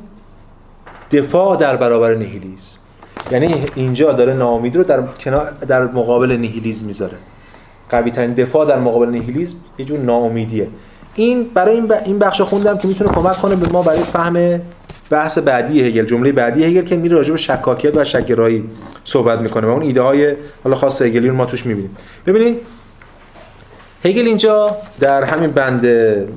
دفاع 1.12 1.58
در 1.58 1.76
برابر 1.76 2.16
نیهیلیسم 2.16 2.80
یعنی 3.32 3.66
اینجا 3.76 4.12
داره 4.12 4.34
ناامیدی 4.34 4.78
رو 4.78 4.84
در 4.84 5.00
در 5.68 5.84
مقابل 5.84 6.32
نیهیلیسم 6.32 6.86
می‌ذاره. 6.86 7.18
قوی 7.90 8.12
ترین 8.12 8.34
دفاع 8.34 8.66
در 8.66 8.80
مقابل 8.80 9.10
نیهیلیسم 9.10 9.58
یه 9.78 9.86
جور 9.86 10.00
ناامیدیه. 10.00 10.68
این 11.16 11.44
برای 11.54 11.76
این 11.76 11.92
این 12.06 12.20
بخش 12.20 12.42
خوندم 12.42 12.78
که 12.78 12.88
می‌تونه 12.88 13.10
کمک 13.10 13.38
کنه 13.38 13.56
به 13.56 13.68
ما 13.68 13.82
برای 13.82 14.00
فهم 14.00 14.62
بحث 15.10 15.38
بعدی 15.38 15.82
هگل 15.82 16.06
جمله 16.06 16.32
بعدی 16.32 16.64
هگل 16.64 16.82
که 16.82 16.98
میره 16.98 17.18
راجع 17.18 17.32
به 17.32 17.38
شکاکیت 17.38 17.98
و 17.98 18.04
شکگرایی 18.04 18.70
صحبت 19.04 19.40
می‌کنه 19.40 19.68
و 19.68 19.70
اون 19.70 19.82
ایده 19.82 20.02
های 20.02 20.36
حالا 20.64 20.76
خاص 20.76 21.02
رو 21.02 21.34
ما 21.34 21.46
توش 21.46 21.66
می‌بینیم. 21.66 21.98
ببینید 22.26 22.58
هگل 24.06 24.28
اینجا 24.28 24.78
در 25.00 25.24
همین 25.24 25.52
بند 25.52 25.86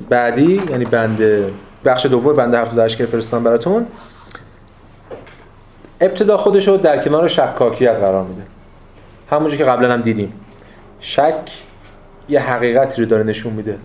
بعدی 0.09 0.61
یعنی 0.69 0.85
بند 0.85 1.19
بخش 1.85 2.05
دوم 2.05 2.35
بند 2.35 2.55
78 2.55 2.97
که 2.97 3.05
فرستادم 3.05 3.43
براتون 3.43 3.85
ابتدا 6.03 6.37
خودش 6.37 6.67
رو 6.67 6.77
در 6.77 7.03
کنار 7.03 7.27
شکاکیت 7.27 7.95
قرار 7.95 8.23
میده. 8.23 8.41
همونجوری 9.29 9.57
که 9.57 9.65
قبلا 9.65 9.93
هم 9.93 10.01
دیدیم. 10.01 10.33
شک 10.99 11.51
یه 12.29 12.39
حقیقتی 12.39 13.01
رو 13.01 13.07
داره 13.07 13.23
نشون 13.23 13.53
میده. 13.53 13.77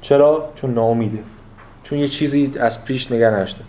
چرا؟ 0.00 0.48
چون 0.54 0.74
ناامیده. 0.74 1.18
چون 1.84 1.98
یه 1.98 2.08
چیزی 2.08 2.52
از 2.60 2.84
پیش 2.84 3.12
نگه 3.12 3.30
نشده 3.30 3.60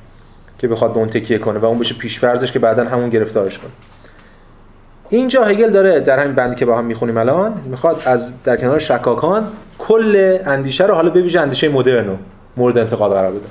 که 0.59 0.67
بخواد 0.67 0.93
به 0.93 0.99
اون 0.99 1.09
تکیه 1.09 1.37
کنه 1.37 1.59
و 1.59 1.65
اون 1.65 1.79
بشه 1.79 1.95
پیش‌فرضش 1.95 2.51
که 2.51 2.59
بعدا 2.59 2.83
همون 2.83 3.09
گرفتارش 3.09 3.59
کنه. 3.59 3.71
اینجا 5.09 5.43
هگل 5.43 5.69
داره 5.69 5.99
در 5.99 6.19
همین 6.19 6.35
بندی 6.35 6.55
که 6.55 6.65
با 6.65 6.77
هم 6.77 6.85
می‌خونیم 6.85 7.17
الان 7.17 7.61
می‌خواد 7.65 8.01
از 8.05 8.43
در 8.43 8.57
کنار 8.57 8.79
شکاکان 8.79 9.47
کل 9.79 10.37
اندیشه 10.45 10.85
رو 10.85 10.93
حالا 10.93 11.09
به 11.09 11.21
ویژه 11.21 11.39
اندیشه 11.39 11.69
مدرن 11.69 12.07
رو 12.07 12.17
مورد 12.57 12.77
انتقاد 12.77 13.11
قرار 13.11 13.31
بده. 13.31 13.47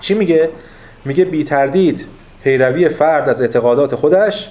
چی 0.00 0.14
میگه؟ 0.14 0.50
میگه 1.04 1.24
بی 1.24 1.44
تردید 1.44 2.06
پیروی 2.44 2.88
فرد 2.88 3.28
از 3.28 3.42
اعتقادات 3.42 3.94
خودش 3.94 4.50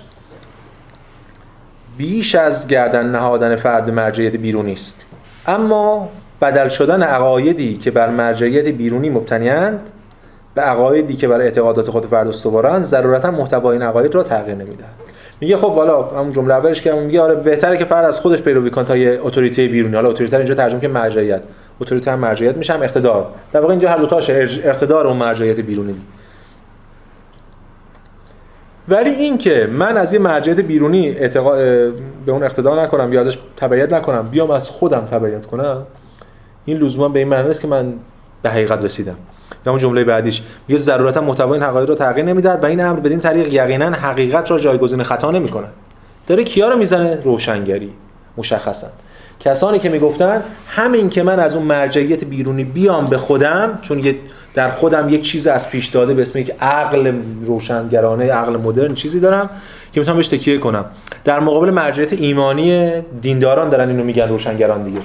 بیش 1.97 2.35
از 2.35 2.67
گردن 2.67 3.05
نهادن 3.05 3.55
فرد 3.55 3.89
مرجعیت 3.89 4.35
بیرونی 4.35 4.73
است. 4.73 5.01
اما 5.47 6.09
بدل 6.41 6.69
شدن 6.69 7.03
عقایدی 7.03 7.77
که 7.77 7.91
بر 7.91 8.09
مرجعیت 8.09 8.67
بیرونی 8.67 9.09
مبتنیاند 9.09 9.79
به 10.55 10.61
عقایدی 10.61 11.15
که 11.15 11.27
بر 11.27 11.41
اعتقادات 11.41 11.89
خود 11.89 12.05
فرد 12.05 12.27
استوارند 12.27 12.83
ضرورتا 12.83 13.31
محتوای 13.31 13.77
این 13.77 13.81
عقاید 13.81 14.15
را 14.15 14.23
تغییر 14.23 14.55
نمی‌دهد. 14.55 14.89
میگه 15.41 15.57
خب 15.57 15.75
حالا 15.75 16.03
همون 16.03 16.33
جمله 16.33 16.53
اولش 16.53 16.81
که 16.81 16.91
میگه 16.91 17.21
آره 17.21 17.35
بهتره 17.35 17.77
که 17.77 17.85
فرد 17.85 18.05
از 18.05 18.19
خودش 18.19 18.41
پیروی 18.41 18.69
کنه 18.69 18.85
تا 18.85 18.97
یه 18.97 19.19
اتوریته 19.23 19.67
بیرونی. 19.67 19.95
حالا 19.95 20.09
اتوریته 20.09 20.37
اینجا 20.37 20.55
ترجمه 20.55 20.79
که 20.79 20.87
مرجعیت. 20.87 21.41
اتوریته 21.81 22.11
هم 22.11 22.19
مرجعیت 22.19 22.57
میشه 22.57 22.73
هم 22.73 22.81
اقتدار. 22.81 23.27
در 23.53 23.59
واقع 23.59 23.71
اینجا 23.71 23.89
هر 23.89 23.97
دو 23.97 24.05
تاشه 24.05 24.47
اقتدار 24.63 25.07
اون 25.07 25.17
مرجعیت 25.17 25.59
بیرونی. 25.59 25.95
ولی 28.89 29.09
این 29.09 29.37
که 29.37 29.69
من 29.73 29.97
از 29.97 30.13
یه 30.13 30.19
مرجعیت 30.19 30.59
بیرونی 30.59 31.09
اعتقا... 31.09 31.51
به 32.25 32.31
اون 32.31 32.43
اقتدا 32.43 32.83
نکنم 32.83 33.13
یا 33.13 33.21
ازش 33.21 33.37
تبعیت 33.57 33.93
نکنم 33.93 34.27
بیام 34.31 34.51
از 34.51 34.69
خودم 34.69 35.05
تبعیت 35.11 35.45
کنم 35.45 35.83
این 36.65 36.77
لزوما 36.77 37.09
به 37.09 37.19
این 37.19 37.27
معنی 37.27 37.47
نیست 37.47 37.61
که 37.61 37.67
من 37.67 37.93
به 38.41 38.49
حقیقت 38.49 38.85
رسیدم. 38.85 39.15
یا 39.65 39.71
اون 39.71 39.81
جمله 39.81 40.03
بعدیش 40.03 40.43
میگه 40.67 40.81
ضرورتا 40.81 41.21
محتوای 41.21 41.53
این 41.53 41.63
حقایق 41.63 41.89
رو 41.89 41.95
تغییر 41.95 42.25
نمی‌دهد 42.25 42.63
و 42.63 42.65
این 42.65 42.81
امر 42.81 42.99
بدین 42.99 43.19
طریق 43.19 43.53
یقینا 43.53 43.89
حقیقت 43.89 44.51
را 44.51 44.59
جایگزین 44.59 45.03
خطا 45.03 45.31
نمی‌کنه 45.31 45.67
داره 46.27 46.43
کیا 46.43 46.69
رو 46.69 46.77
می‌زنه؟ 46.77 47.19
روشنگری 47.23 47.93
مشخصا. 48.37 48.87
کسانی 49.39 49.79
که 49.79 49.89
می‌گفتن 49.89 50.43
همین 50.67 51.09
که 51.09 51.23
من 51.23 51.39
از 51.39 51.55
اون 51.55 51.65
مرجعیت 51.65 52.23
بیرونی 52.23 52.63
بیام 52.63 53.07
به 53.07 53.17
خودم 53.17 53.79
چون 53.81 53.99
یه 53.99 54.15
در 54.53 54.69
خودم 54.69 55.09
یک 55.09 55.21
چیز 55.21 55.47
از 55.47 55.69
پیش 55.69 55.87
داده 55.87 56.13
به 56.13 56.21
اسم 56.21 56.39
یک 56.39 56.51
عقل 56.61 57.13
روشنگرانه 57.45 58.31
عقل 58.31 58.57
مدرن 58.57 58.93
چیزی 58.93 59.19
دارم 59.19 59.49
که 59.91 59.99
می‌تونم 59.99 60.17
بهش 60.17 60.27
تکیه 60.27 60.57
کنم. 60.57 60.85
در 61.23 61.39
مقابل 61.39 61.69
مرجعیت 61.69 62.13
ایمانی 62.13 62.91
دینداران 63.21 63.69
دارن 63.69 63.89
اینو 63.89 64.03
میگن 64.03 64.29
روشنگران 64.29 64.83
دیگه. 64.83 64.99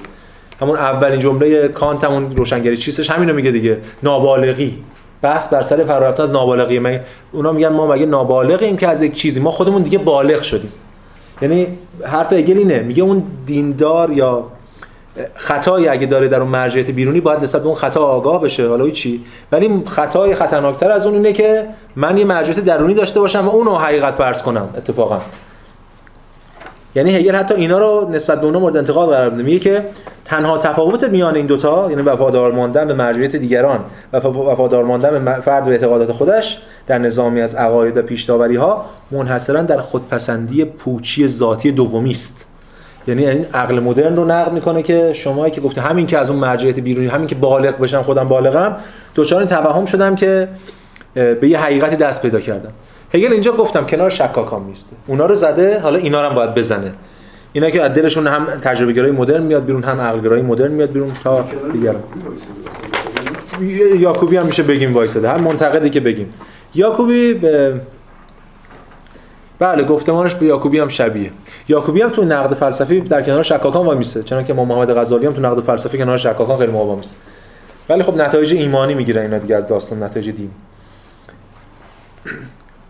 همون 0.61 0.76
اولین 0.76 1.20
جمله 1.20 1.68
کانت 1.68 2.05
همون 2.05 2.36
روشنگری 2.36 2.76
چیستش 2.76 3.11
همینو 3.11 3.32
میگه 3.32 3.51
دیگه. 3.51 3.78
نابالغی. 4.03 4.78
بحث 5.22 5.49
بر 5.49 5.62
سر 5.62 5.84
فرارفتن 5.84 6.22
از 6.22 6.32
نابالغی. 6.32 6.78
من 6.78 7.01
اونا 7.32 7.53
میگن 7.53 7.68
ما 7.68 7.86
مگه 7.86 8.07
نابالغیم 8.07 8.76
که 8.76 8.88
از 8.88 9.03
یک 9.03 9.12
چیزی؟ 9.12 9.40
ما 9.40 9.51
خودمون 9.51 9.82
دیگه 9.82 9.99
بالغ 9.99 10.42
شدیم. 10.42 10.72
یعنی 11.42 11.66
حرف 12.05 12.32
هگل 12.32 12.59
اینه. 12.59 12.80
میگه 12.80 13.03
اون 13.03 13.22
دیندار 13.47 14.11
یا 14.11 14.45
خطایی 15.35 15.89
اگه 15.89 16.07
داره 16.07 16.28
در 16.28 16.41
اون 16.41 16.51
مرجعیت 16.51 16.91
بیرونی 16.91 17.20
باید 17.20 17.43
نسبت 17.43 17.62
به 17.62 17.66
اون 17.66 17.77
خطا 17.77 18.05
آگاه 18.05 18.43
بشه. 18.43 18.69
حالا 18.69 18.91
چی 18.91 19.24
ولی 19.53 19.82
خطای 19.86 20.35
خطرناکتر 20.35 20.91
از 20.91 21.07
اون 21.07 21.15
اینه 21.15 21.32
که 21.32 21.66
من 21.97 22.19
یه 22.19 22.24
مرجعیت 22.24 22.61
درونی 22.61 22.95
داشته 22.95 23.20
باشم 23.20 23.49
و 23.49 23.51
اونو 23.51 23.74
حقیقت 23.74 24.15
فرض 24.15 24.43
کنم 24.43 24.69
اتفاقا. 24.77 25.20
یعنی 26.95 27.15
هگل 27.15 27.35
حتی 27.35 27.55
اینا 27.55 27.78
رو 27.78 28.09
نسبت 28.11 28.41
به 28.41 28.47
اونا 28.47 28.59
مورد 28.59 28.77
انتقاد 28.77 29.09
قرار 29.09 29.31
میده. 29.31 29.43
میگه 29.43 29.59
که 29.59 29.85
تنها 30.24 30.59
تفاوت 30.59 31.05
میان 31.05 31.36
این 31.36 31.47
دوتا 31.47 31.91
یعنی 31.91 32.03
وفادار 32.03 32.53
ماندن 32.53 32.86
به 32.86 32.95
مرجعیت 32.95 33.36
دیگران 33.36 33.81
و 34.12 34.16
وفادار 34.19 34.85
ماندن 34.85 35.24
به 35.24 35.35
فرد 35.35 35.69
و 35.69 35.70
اعتقادات 35.70 36.12
خودش 36.12 36.59
در 36.86 36.99
نظامی 36.99 37.41
از 37.41 37.55
عقاید 37.55 37.97
و 37.97 38.03
پیش‌داوری 38.03 38.57
ها 38.57 38.85
منحصرا 39.11 39.62
در 39.62 39.78
خودپسندی 39.78 40.65
پوچی 40.65 41.28
ذاتی 41.28 41.73
دومی 41.73 42.11
است 42.11 42.47
یعنی 43.09 43.24
عقل 43.55 43.81
مدرن 43.81 44.16
رو 44.16 44.24
نقد 44.24 44.52
می‌کنه 44.52 44.82
که 44.82 45.12
شمایی 45.12 45.52
که 45.52 45.60
گفته 45.60 45.81
همین 45.81 46.06
که 46.06 46.18
از 46.18 46.31
اون 46.31 46.39
مرجعیت 46.39 46.81
بیرونی 46.81 47.06
همین 47.06 47.26
که 47.26 47.35
بالغ 47.35 47.78
بشم 47.78 48.02
خودم 48.02 48.28
بالغم 48.28 48.76
دوچار 49.14 49.39
این 49.39 49.48
توهم 49.48 49.85
شدم 49.85 50.16
که 50.16 50.48
به 51.14 51.48
یه 51.48 51.59
حقیقتی 51.59 51.97
دست 51.97 52.22
پیدا 52.22 52.40
کردم. 52.40 52.70
هگل 53.14 53.32
اینجا 53.32 53.52
گفتم 53.52 53.86
کنار 53.86 54.10
شکاکان 54.10 54.62
میسته 54.62 54.97
اونا 55.06 55.26
رو 55.26 55.35
زده 55.35 55.81
حالا 55.81 55.98
اینا 55.98 56.22
هم 56.22 56.35
باید 56.35 56.55
بزنه. 56.55 56.93
اینا 57.52 57.70
که 57.70 57.82
از 57.82 57.94
دلشون 57.94 58.26
هم 58.26 58.47
تجربه 58.62 58.93
گرایی 58.93 59.12
مدرن 59.12 59.43
میاد 59.43 59.64
بیرون 59.64 59.82
هم 59.85 60.01
عقل 60.01 60.20
گرایی 60.20 60.43
مدرن 60.43 60.70
میاد 60.70 60.93
بیرون 60.93 61.09
تا 61.24 61.44
دیگران. 61.72 62.02
یاکوبی 63.98 64.36
هم 64.36 64.47
میشه 64.47 64.62
بگیم 64.62 64.94
وایساده. 64.94 65.28
هر 65.28 65.36
منتقدی 65.36 65.90
که 65.90 66.01
بگیم. 66.01 66.35
یاکوبی 66.74 67.35
به 67.35 67.74
بله 69.59 69.85
گفتمانش 69.85 70.35
به 70.35 70.47
یاکوبی 70.47 70.78
هم 70.78 70.89
شبیه. 70.89 71.31
یاکوبی 71.68 72.02
هم 72.02 72.10
تو 72.10 72.24
نقد 72.24 72.55
فلسفی 72.55 73.01
در 73.01 73.22
کنار 73.22 73.43
شکاکان 73.43 73.86
وای 73.86 73.98
میسه 73.98 74.22
چون 74.22 74.44
که 74.44 74.55
محمد 74.55 74.98
غزالی 74.98 75.26
هم 75.26 75.32
تو 75.32 75.40
نقد 75.40 75.60
فلسفی 75.60 75.98
کنار 75.98 76.16
شکاکان 76.16 76.59
خیلی 76.59 76.72
موافق 76.72 76.97
میسه 76.97 77.14
ولی 77.89 78.02
خب 78.02 78.16
نتایج 78.16 78.52
ایمانی 78.52 78.94
می‌گیره 78.94 79.20
اینا 79.20 79.39
دیگه 79.39 79.56
از 79.56 79.68
داستان 79.68 80.02
نتایج 80.02 80.31
دینی 80.31 80.51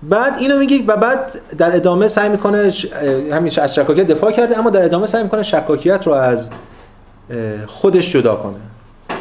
بعد 0.02 0.38
اینو 0.38 0.58
میگه 0.58 0.84
و 0.86 0.96
بعد 0.96 1.40
در 1.58 1.76
ادامه 1.76 2.08
سعی 2.08 2.28
می‌کنه 2.28 2.72
همین 3.32 3.52
از 3.60 3.74
شکاکیت 3.74 4.06
دفاع 4.06 4.32
کرده 4.32 4.58
اما 4.58 4.70
در 4.70 4.84
ادامه 4.84 5.06
سعی 5.06 5.22
می‌کنه 5.22 5.42
شکاکیت 5.42 6.06
رو 6.06 6.12
از 6.12 6.50
خودش 7.66 8.12
جدا 8.12 8.34
کنه. 8.34 8.56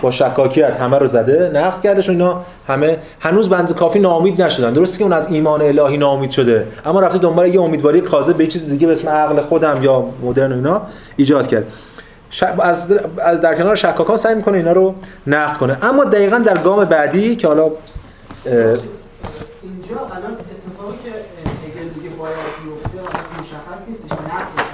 با 0.04 0.12
شکاکیت 0.12 0.72
همه 0.72 0.98
رو 0.98 1.08
زده 1.08 1.52
نقد 1.54 1.82
کردش 1.82 2.10
اینا 2.10 2.42
همه. 2.68 2.98
هنوز 3.20 3.50
بنز 3.50 3.74
کافی 3.74 4.00
ناامید 4.00 4.42
نشدن. 4.42 4.74
درسته 4.74 4.98
که 4.98 5.04
اون 5.04 5.14
از 5.14 5.32
ایمان 5.32 5.62
الهی 5.62 5.98
ناامید 5.98 6.32
شده 6.32 6.68
اما 6.86 7.00
رفته 7.00 7.18
دنبال 7.18 7.54
یه 7.54 7.62
امیدواری 7.62 8.02
کاذب 8.02 8.38
به 8.38 8.48
چیز 8.48 8.70
دیگه 8.70 8.88
به 8.88 8.94
اسم 8.94 9.10
عقل 9.10 9.42
خودم 9.42 9.84
یا 9.84 10.06
مدرن 10.24 10.52
و 10.52 10.56
اینا 10.56 10.82
ایجاد 11.16 11.48
کرد. 11.48 11.64
ش... 12.30 12.44
از... 12.44 12.88
در 13.42 13.56
کنار 13.56 13.76
شکاکان 13.76 14.18
سعی 14.18 14.36
می‌کنه 14.36 14.58
اینا 14.58 14.72
رو 14.72 14.96
نقد 15.28 15.58
کنه. 15.58 15.78
اما 15.82 16.04
دقیقا 16.04 16.38
در 16.38 16.58
گام 16.58 16.86
بعدی 16.86 17.36
که 17.36 17.48
حالا. 17.48 17.64
اینجا 17.64 17.76
الان 20.16 20.32
اتفاقی 20.32 20.98
که 21.04 21.12
هگل 21.66 21.90
دیگه 21.90 22.16
باید 22.16 22.36
بیفته 22.64 23.00
مشخص 23.40 23.88
نیستش 23.88 24.12
نقدشون 24.12 24.74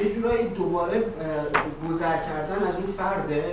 یه 0.00 0.14
جورایی 0.14 0.48
دوباره 0.56 1.02
گذر 1.90 2.16
کردن 2.16 2.68
از 2.68 2.74
اون 2.74 2.94
فرده. 2.98 3.44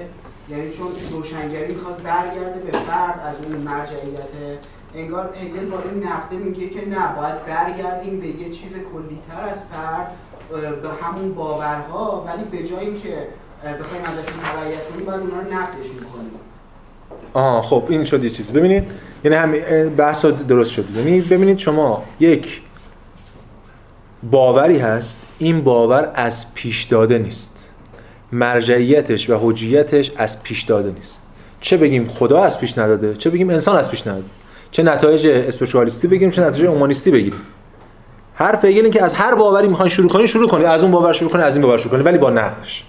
یعنی 0.52 0.70
چون 0.70 0.88
روشنگری 1.12 1.74
می‌خواد 1.74 2.04
برگرده 2.04 2.60
به 2.60 2.78
فرد 2.78 3.20
از 3.26 3.46
اون 3.46 3.62
مرجعیت 3.62 4.60
انگار 4.96 5.36
هگل 5.42 5.66
با 5.66 5.78
این 5.92 6.04
نقده 6.04 6.36
میگه 6.36 6.70
که 6.70 6.88
نه 6.88 7.16
باید 7.16 7.46
برگردیم 7.46 8.20
به 8.20 8.28
یه 8.28 8.50
چیز 8.50 8.72
کلیتر 8.72 9.50
از 9.52 9.58
فرد 9.72 10.12
به 10.82 10.90
همون 11.02 11.34
باورها. 11.34 12.28
ولی 12.28 12.44
به 12.44 12.68
جای 12.68 12.86
اینکه 12.86 13.28
بخوایم 13.64 14.04
ازشون 14.06 14.42
تبعیت 14.44 14.90
کنیم 14.90 15.06
باید 15.06 15.20
اونها 15.20 15.40
رو 15.40 15.54
نقدشون 15.54 15.96
کنیم. 15.96 16.32
آها 17.34 17.62
خب 17.62 17.84
این 17.90 18.04
شد 18.04 18.24
یه 18.24 18.30
چیزی 18.30 18.54
ببینید 18.54 18.84
یعنی 19.24 19.36
هم 19.38 19.90
بحث 19.90 20.26
درست 20.26 20.72
شد. 20.72 20.90
یعنی 20.90 21.22
ببینید 21.22 21.58
شما 21.58 22.04
یک 22.20 22.62
باوری 24.32 24.80
هست 24.80 25.22
این 25.38 25.64
باور 25.64 26.12
از 26.16 26.54
پیش 26.54 26.84
داده 26.84 27.18
نیست. 27.18 27.51
مرجعیتش 28.32 29.30
و 29.30 29.40
حجیتش 29.42 30.12
از 30.18 30.44
پیش 30.44 30.64
داده 30.64 30.92
نیست. 30.92 31.22
چه 31.62 31.78
بگیم 31.78 32.10
خدا 32.10 32.44
از 32.44 32.60
پیش 32.60 32.78
نداده 32.78 33.14
چه 33.14 33.30
بگیم 33.30 33.50
انسان 33.50 33.78
از 33.78 33.92
پیش 33.92 34.08
نداده. 34.08 34.26
چه 34.72 34.84
نتایج 34.84 35.28
اسپریچوالیستی 35.28 36.08
بگیریم 36.08 36.32
چه 36.32 36.42
نتایج 36.42 36.66
اومانیستی 36.66 37.12
بگیریم. 37.12 37.42
حرف 38.34 38.66
هگل 38.66 38.82
این 38.82 38.92
که 38.92 39.04
از 39.04 39.14
هر 39.14 39.36
باوری 39.36 39.68
می‌خوان 39.68 39.90
شروع 39.90 40.10
کنین 40.10 40.28
شروع 40.28 40.50
کنید 40.50 40.66
از 40.66 40.82
اون 40.82 40.92
باور 40.92 41.14
شروع 41.14 41.32
کنید 41.32 41.46
از 41.46 41.56
این 41.56 41.66
باور 41.66 41.78
شروع 41.78 41.92
کنید 41.92 42.06
ولی 42.06 42.18
با 42.18 42.30
نقدش. 42.30 42.84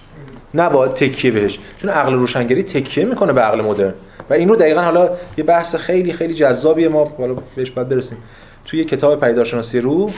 نه 0.54 0.68
با 0.68 0.88
تکیه 0.88 1.30
بهش. 1.30 1.58
چون 1.78 1.90
عقل 1.90 2.12
روشنگری 2.12 2.62
تکیه 2.62 3.04
می‌کنه 3.04 3.32
به 3.32 3.40
عقل 3.40 3.60
مدرن. 3.60 3.94
و 4.30 4.34
این 4.34 4.48
رو 4.48 4.56
دقیقا 4.56 4.80
حالا 4.80 5.10
یه 5.36 5.44
بحث 5.44 5.76
خیلی 5.76 6.12
خیلی 6.12 6.34
جذابیه. 6.34 6.88
ما 6.88 7.12
حالا 7.18 7.36
بهش 7.56 7.70
باید 7.70 7.88
برسیم. 7.88 8.18
توی 8.64 8.84
کتاب 8.84 9.20
پیدارشناسی 9.20 9.80
روح 9.80 10.12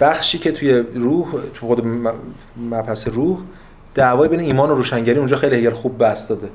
بخشی 0.00 0.38
که 0.38 0.52
توی 0.52 0.84
روح 0.94 1.26
تو 1.54 1.66
خود 1.66 1.86
مبحث 2.70 3.08
روح 3.08 3.38
دعوای 3.96 4.28
بین 4.28 4.40
ایمان 4.40 4.70
و 4.70 4.74
روشنگری 4.74 5.18
اونجا 5.18 5.36
خیلی 5.36 5.56
هگل 5.56 5.70
خوب 5.70 5.98
بحث 5.98 6.30
داده. 6.30 6.48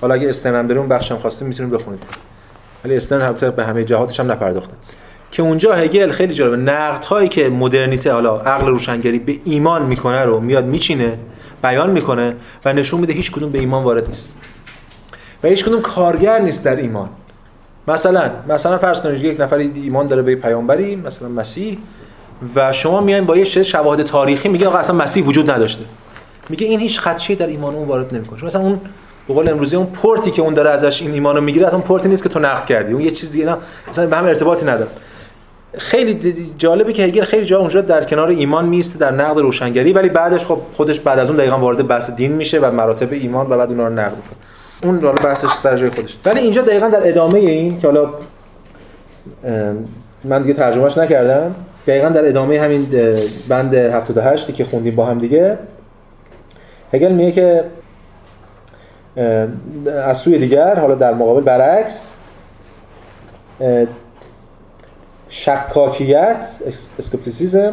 حالا 0.00 0.14
اگه 0.14 0.28
استنم 0.28 0.66
داریم 0.66 0.78
اون 0.78 0.88
بخشم 0.88 1.16
خواستیم 1.16 1.48
می‌تونید 1.48 1.72
بخونید 1.72 2.02
ولی 2.84 2.96
استن 2.96 3.22
البته 3.22 3.50
به 3.50 3.64
همه 3.64 3.84
جهاتش 3.84 4.20
هم 4.20 4.32
نپرداخته. 4.32 4.72
که 5.30 5.42
اونجا 5.42 5.74
هگل 5.74 6.12
خیلی 6.12 6.34
جالبه. 6.34 6.56
نقد 6.56 7.04
هایی 7.04 7.28
که 7.28 7.48
مدرنیته 7.48 8.12
حالا 8.12 8.40
عقل 8.40 8.66
روشنگری 8.66 9.18
به 9.18 9.36
ایمان 9.44 9.82
می‌کنه 9.82 10.24
رو 10.24 10.40
میاد 10.40 10.64
میچینه 10.64 11.18
بیان 11.62 11.90
می‌کنه 11.90 12.34
و 12.64 12.72
نشون 12.72 13.00
میده 13.00 13.12
هیچ 13.12 13.32
کدوم 13.32 13.50
به 13.50 13.58
ایمان 13.58 13.84
وارد 13.84 14.06
نیست. 14.06 14.36
و 15.42 15.48
هیچ 15.48 15.64
کدوم 15.64 15.80
کارگر 15.80 16.38
نیست 16.38 16.64
در 16.64 16.76
ایمان. 16.76 17.08
مثلا 17.88 18.30
مثلا 18.48 18.78
فرض 18.78 19.00
کنید 19.00 19.24
یک 19.24 19.40
نفر 19.40 19.56
ایمان 19.56 20.06
داره 20.06 20.22
به 20.22 20.34
پیامبری 20.34 20.96
مثلا 20.96 21.28
مسیح 21.28 21.78
و 22.54 22.72
شما 22.72 23.00
میایم 23.00 23.24
با 23.24 23.36
یه 23.36 23.44
شواهد 23.44 24.02
تاریخی 24.02 24.48
میگه 24.48 24.66
آقا 24.66 24.78
اصلا 24.78 24.96
مسیح 24.96 25.24
وجود 25.24 25.50
نداشته. 25.50 25.84
میگه 26.50 26.66
این 26.66 26.80
هیچ 26.80 27.00
خدشه 27.00 27.34
در 27.34 27.46
ایمان 27.46 27.74
اون 27.74 27.88
وارد 27.88 28.14
نمی‌کنه. 28.14 28.44
مثلا 28.44 28.62
اون 28.62 28.80
به 29.28 29.34
قول 29.34 29.48
امروزی 29.48 29.76
اون 29.76 29.86
پورتی 29.86 30.30
که 30.30 30.42
اون 30.42 30.54
داره 30.54 30.70
ازش 30.70 31.02
این 31.02 31.12
ایمانو 31.12 31.40
می‌گیره 31.40 31.66
اصلا 31.66 31.78
پورتی 31.78 32.08
نیست 32.08 32.22
که 32.22 32.28
تو 32.28 32.38
نقد 32.38 32.66
کردی. 32.66 32.92
اون 32.92 33.02
یه 33.02 33.10
چیز 33.10 33.32
دیگه 33.32 33.46
نه. 33.46 33.56
مثلا 33.88 34.06
به 34.06 34.16
هم 34.16 34.24
ارتباطی 34.24 34.66
نداره. 34.66 34.90
خیلی 35.78 36.36
جالبه 36.58 36.92
که 36.92 37.02
هگل 37.02 37.22
خیلی 37.22 37.44
جا 37.44 37.58
اونجا 37.58 37.80
در 37.80 38.04
کنار 38.04 38.28
ایمان 38.28 38.66
میسته 38.66 38.98
در 38.98 39.10
نقد 39.10 39.38
روشنگری 39.38 39.92
ولی 39.92 40.08
بعدش 40.08 40.44
خب 40.44 40.58
خودش 40.76 41.00
بعد 41.00 41.18
از 41.18 41.28
اون 41.28 41.38
دقیقا 41.38 41.58
وارد 41.58 41.88
بحث 41.88 42.10
دین 42.10 42.32
میشه 42.32 42.58
و 42.60 42.70
مراتب 42.70 43.12
ایمان 43.12 43.46
و 43.46 43.58
بعد 43.58 43.68
اونها 43.68 43.86
رو 43.86 43.92
نقد 43.92 44.16
می‌کنه. 44.16 44.38
اون 44.82 45.00
حالا 45.00 45.22
بحثش 45.24 45.52
سر 45.52 45.76
جای 45.76 45.90
خودش. 45.90 46.16
ولی 46.24 46.40
اینجا 46.40 46.62
دقیقا 46.62 46.88
در 46.88 47.08
ادامه 47.08 47.38
این 47.38 47.80
که 47.80 47.86
حالا 47.86 48.14
من 50.24 50.42
دیگه 50.42 50.54
ترجمهش 50.54 50.98
نکردم. 50.98 51.54
دقیقا 51.86 52.08
در 52.08 52.28
ادامه 52.28 52.60
همین 52.60 52.88
بند 53.48 53.74
78 53.74 54.54
که 54.54 54.64
خوندیم 54.64 54.94
با 54.94 55.06
هم 55.06 55.18
دیگه 55.18 55.58
هگل 56.92 57.12
میگه 57.12 57.32
که 57.32 57.64
از 59.92 60.18
سوی 60.18 60.38
دیگر 60.38 60.74
حالا 60.74 60.94
در 60.94 61.14
مقابل 61.14 61.40
برعکس 61.40 62.12
شکاکیت 65.28 66.48
اسکپتیسیزم 66.98 67.72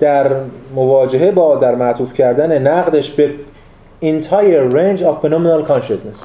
در 0.00 0.30
مواجهه 0.74 1.30
با 1.30 1.56
در 1.56 1.74
معطوف 1.74 2.14
کردن 2.14 2.66
نقدش 2.66 3.10
به 3.10 3.30
entire 4.02 4.72
range 4.72 5.00
of 5.00 5.24
phenomenal 5.24 5.62
consciousness. 5.68 6.20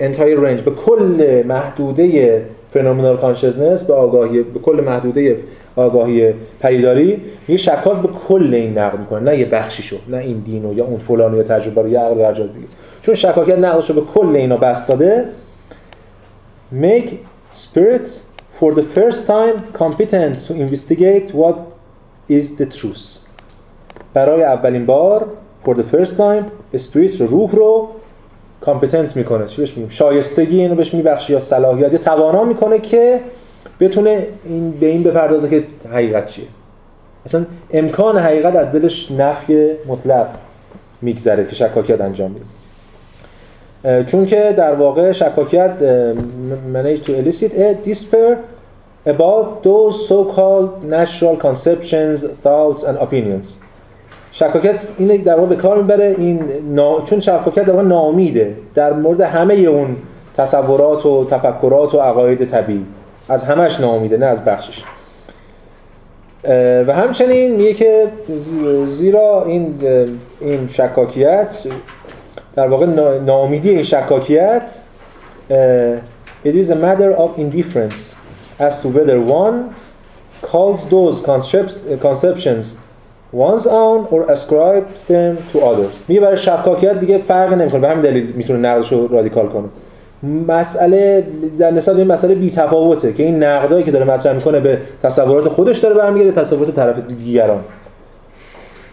entire 0.00 0.38
range 0.44 0.62
به 0.62 0.70
کل 0.86 1.42
محدوده 1.46 2.42
phenomenal 2.74 3.22
consciousness 3.22 3.84
به 3.86 3.94
آگاهی 3.94 4.42
به 4.42 4.60
کل 4.60 4.80
محدوده 4.86 5.38
آگاهی 5.78 6.34
پیداری 6.62 7.22
یه 7.48 7.56
شکاک 7.56 8.02
به 8.02 8.08
کل 8.28 8.54
این 8.54 8.78
نقد 8.78 8.98
می‌کنه 8.98 9.20
نه 9.20 9.38
یه 9.38 9.46
بخشیشو 9.46 9.96
نه 10.08 10.16
این 10.16 10.38
دینو 10.38 10.74
یا 10.74 10.84
اون 10.84 10.98
فلانو 10.98 11.36
یا 11.36 11.42
تجربه 11.42 11.82
رو 11.82 11.88
یا 11.88 12.00
عقل 12.00 12.20
هر 12.20 12.32
دیگه. 12.32 12.66
چون 13.02 13.14
شکاکیت 13.14 13.58
نقدشو 13.58 13.94
به 13.94 14.00
کل 14.14 14.36
اینا 14.36 14.56
بست 14.56 14.88
داده 14.88 15.24
make 16.80 17.08
spirit 17.54 18.08
for 18.60 18.74
the 18.74 18.84
first 18.96 19.26
time 19.26 19.78
competent 19.78 20.34
to 20.48 20.52
investigate 20.52 21.34
what 21.34 21.56
is 22.30 22.44
the 22.60 22.66
truth. 22.80 23.18
برای 24.14 24.42
اولین 24.42 24.86
بار 24.86 25.26
for 25.66 25.70
the 25.70 25.96
first 25.96 26.10
time 26.10 26.76
spirit 26.78 27.20
رو 27.20 27.26
روح 27.26 27.50
رو 27.50 27.88
کامپتنت 28.60 29.16
می‌کنه. 29.16 29.46
چی 29.46 29.60
بهش 29.60 29.70
میگیم؟ 29.70 29.88
شایستگی 29.88 30.60
اینو 30.60 30.74
بهش 30.74 30.94
میبخشه 30.94 31.32
یا 31.32 31.40
صلاحیت 31.40 31.92
یا 31.92 31.98
توانا 31.98 32.44
می‌کنه 32.44 32.78
که 32.78 33.20
بتونه 33.80 34.26
این 34.44 34.70
به 34.70 34.86
این 34.86 35.02
بپردازه 35.02 35.48
که 35.48 35.64
حقیقت 35.92 36.26
چیه. 36.26 36.44
اصلا 37.24 37.46
امکان 37.72 38.18
حقیقت 38.18 38.56
از 38.56 38.72
دلش 38.72 39.10
نفی 39.10 39.70
مطلق 39.86 40.26
میگذره 41.02 41.44
که 41.44 41.54
شکاکیت 41.54 42.00
انجام 42.00 42.30
میده 42.30 42.44
چون 44.04 44.26
که 44.26 44.54
در 44.56 44.74
واقع 44.74 45.12
شکاکیت 45.12 45.70
manage 46.74 47.06
to 47.06 47.10
elicit 47.10 47.52
a 47.52 47.88
despair 47.88 48.36
about 49.06 49.62
those 49.62 50.08
so-called 50.08 50.84
natural 50.84 51.36
conceptions, 51.36 52.24
thoughts 52.44 52.82
and 52.82 52.98
opinions. 52.98 53.46
شکاکیت 54.32 54.74
این 54.98 55.22
در 55.22 55.34
واقع 55.36 55.48
به 55.48 55.56
کار 55.56 55.76
می‌بره 55.76 56.14
این 56.18 56.40
نا... 56.74 57.00
چون 57.00 57.20
شکاکیت 57.20 57.64
در 57.64 57.72
واقع 57.72 57.84
نامیده 57.84 58.54
در 58.74 58.92
مورد 58.92 59.20
همه 59.20 59.54
اون 59.54 59.96
تصورات 60.36 61.06
و 61.06 61.24
تفکرات 61.30 61.94
و 61.94 61.98
عقاید 61.98 62.44
طبیعی. 62.44 62.84
از 63.28 63.44
همش 63.44 63.80
نامیده 63.80 64.16
نه 64.16 64.26
از 64.26 64.44
بخشش. 64.44 64.82
و 66.86 66.92
همچنین 66.94 67.56
میگه 67.56 67.74
که 67.74 68.08
زیرا 68.90 69.44
این 69.44 69.74
این 70.40 70.68
شکاکیت 70.72 71.48
در 72.54 72.68
واقع 72.68 72.86
ناامیدی 73.26 73.70
این 73.70 73.82
شکاکیت 73.82 74.70
it 76.44 76.54
is 76.54 76.70
a 76.70 76.76
matter 76.76 77.12
of 77.16 77.30
indifference 77.38 78.14
as 78.60 78.80
to 78.82 78.88
whether 78.88 79.18
one 79.20 79.74
calls 80.42 80.80
those 80.94 81.16
conceptions 82.08 82.64
one's 83.32 83.66
own 83.66 84.00
or 84.14 84.20
ascribes 84.30 85.02
them 85.10 85.36
to 85.52 85.58
others. 85.60 85.94
میگه 86.08 86.20
برای 86.20 86.36
شکاکیت 86.36 87.00
دیگه 87.00 87.18
فرق 87.18 87.52
نمی‌کنه. 87.52 87.80
به 87.80 87.88
همین 87.88 88.02
دلیل 88.02 88.32
می‌تونه 88.36 88.58
نقدش 88.58 88.92
رو 88.92 89.08
رادیکال 89.08 89.48
کنه. 89.48 89.68
مسئله 90.22 91.26
در 91.58 91.70
نسبت 91.70 91.96
این 91.96 92.06
مسئله 92.06 92.34
بی 92.34 92.50
تفاوته 92.50 93.12
که 93.12 93.22
این 93.22 93.44
نقدایی 93.44 93.84
که 93.84 93.90
داره 93.90 94.04
مطرح 94.04 94.32
می‌کنه 94.32 94.60
به 94.60 94.78
تصورات 95.02 95.48
خودش 95.48 95.78
داره 95.78 95.94
برمیگرده 95.94 96.40
تصورات 96.40 96.74
طرف 96.74 96.96
دیگران. 97.08 97.60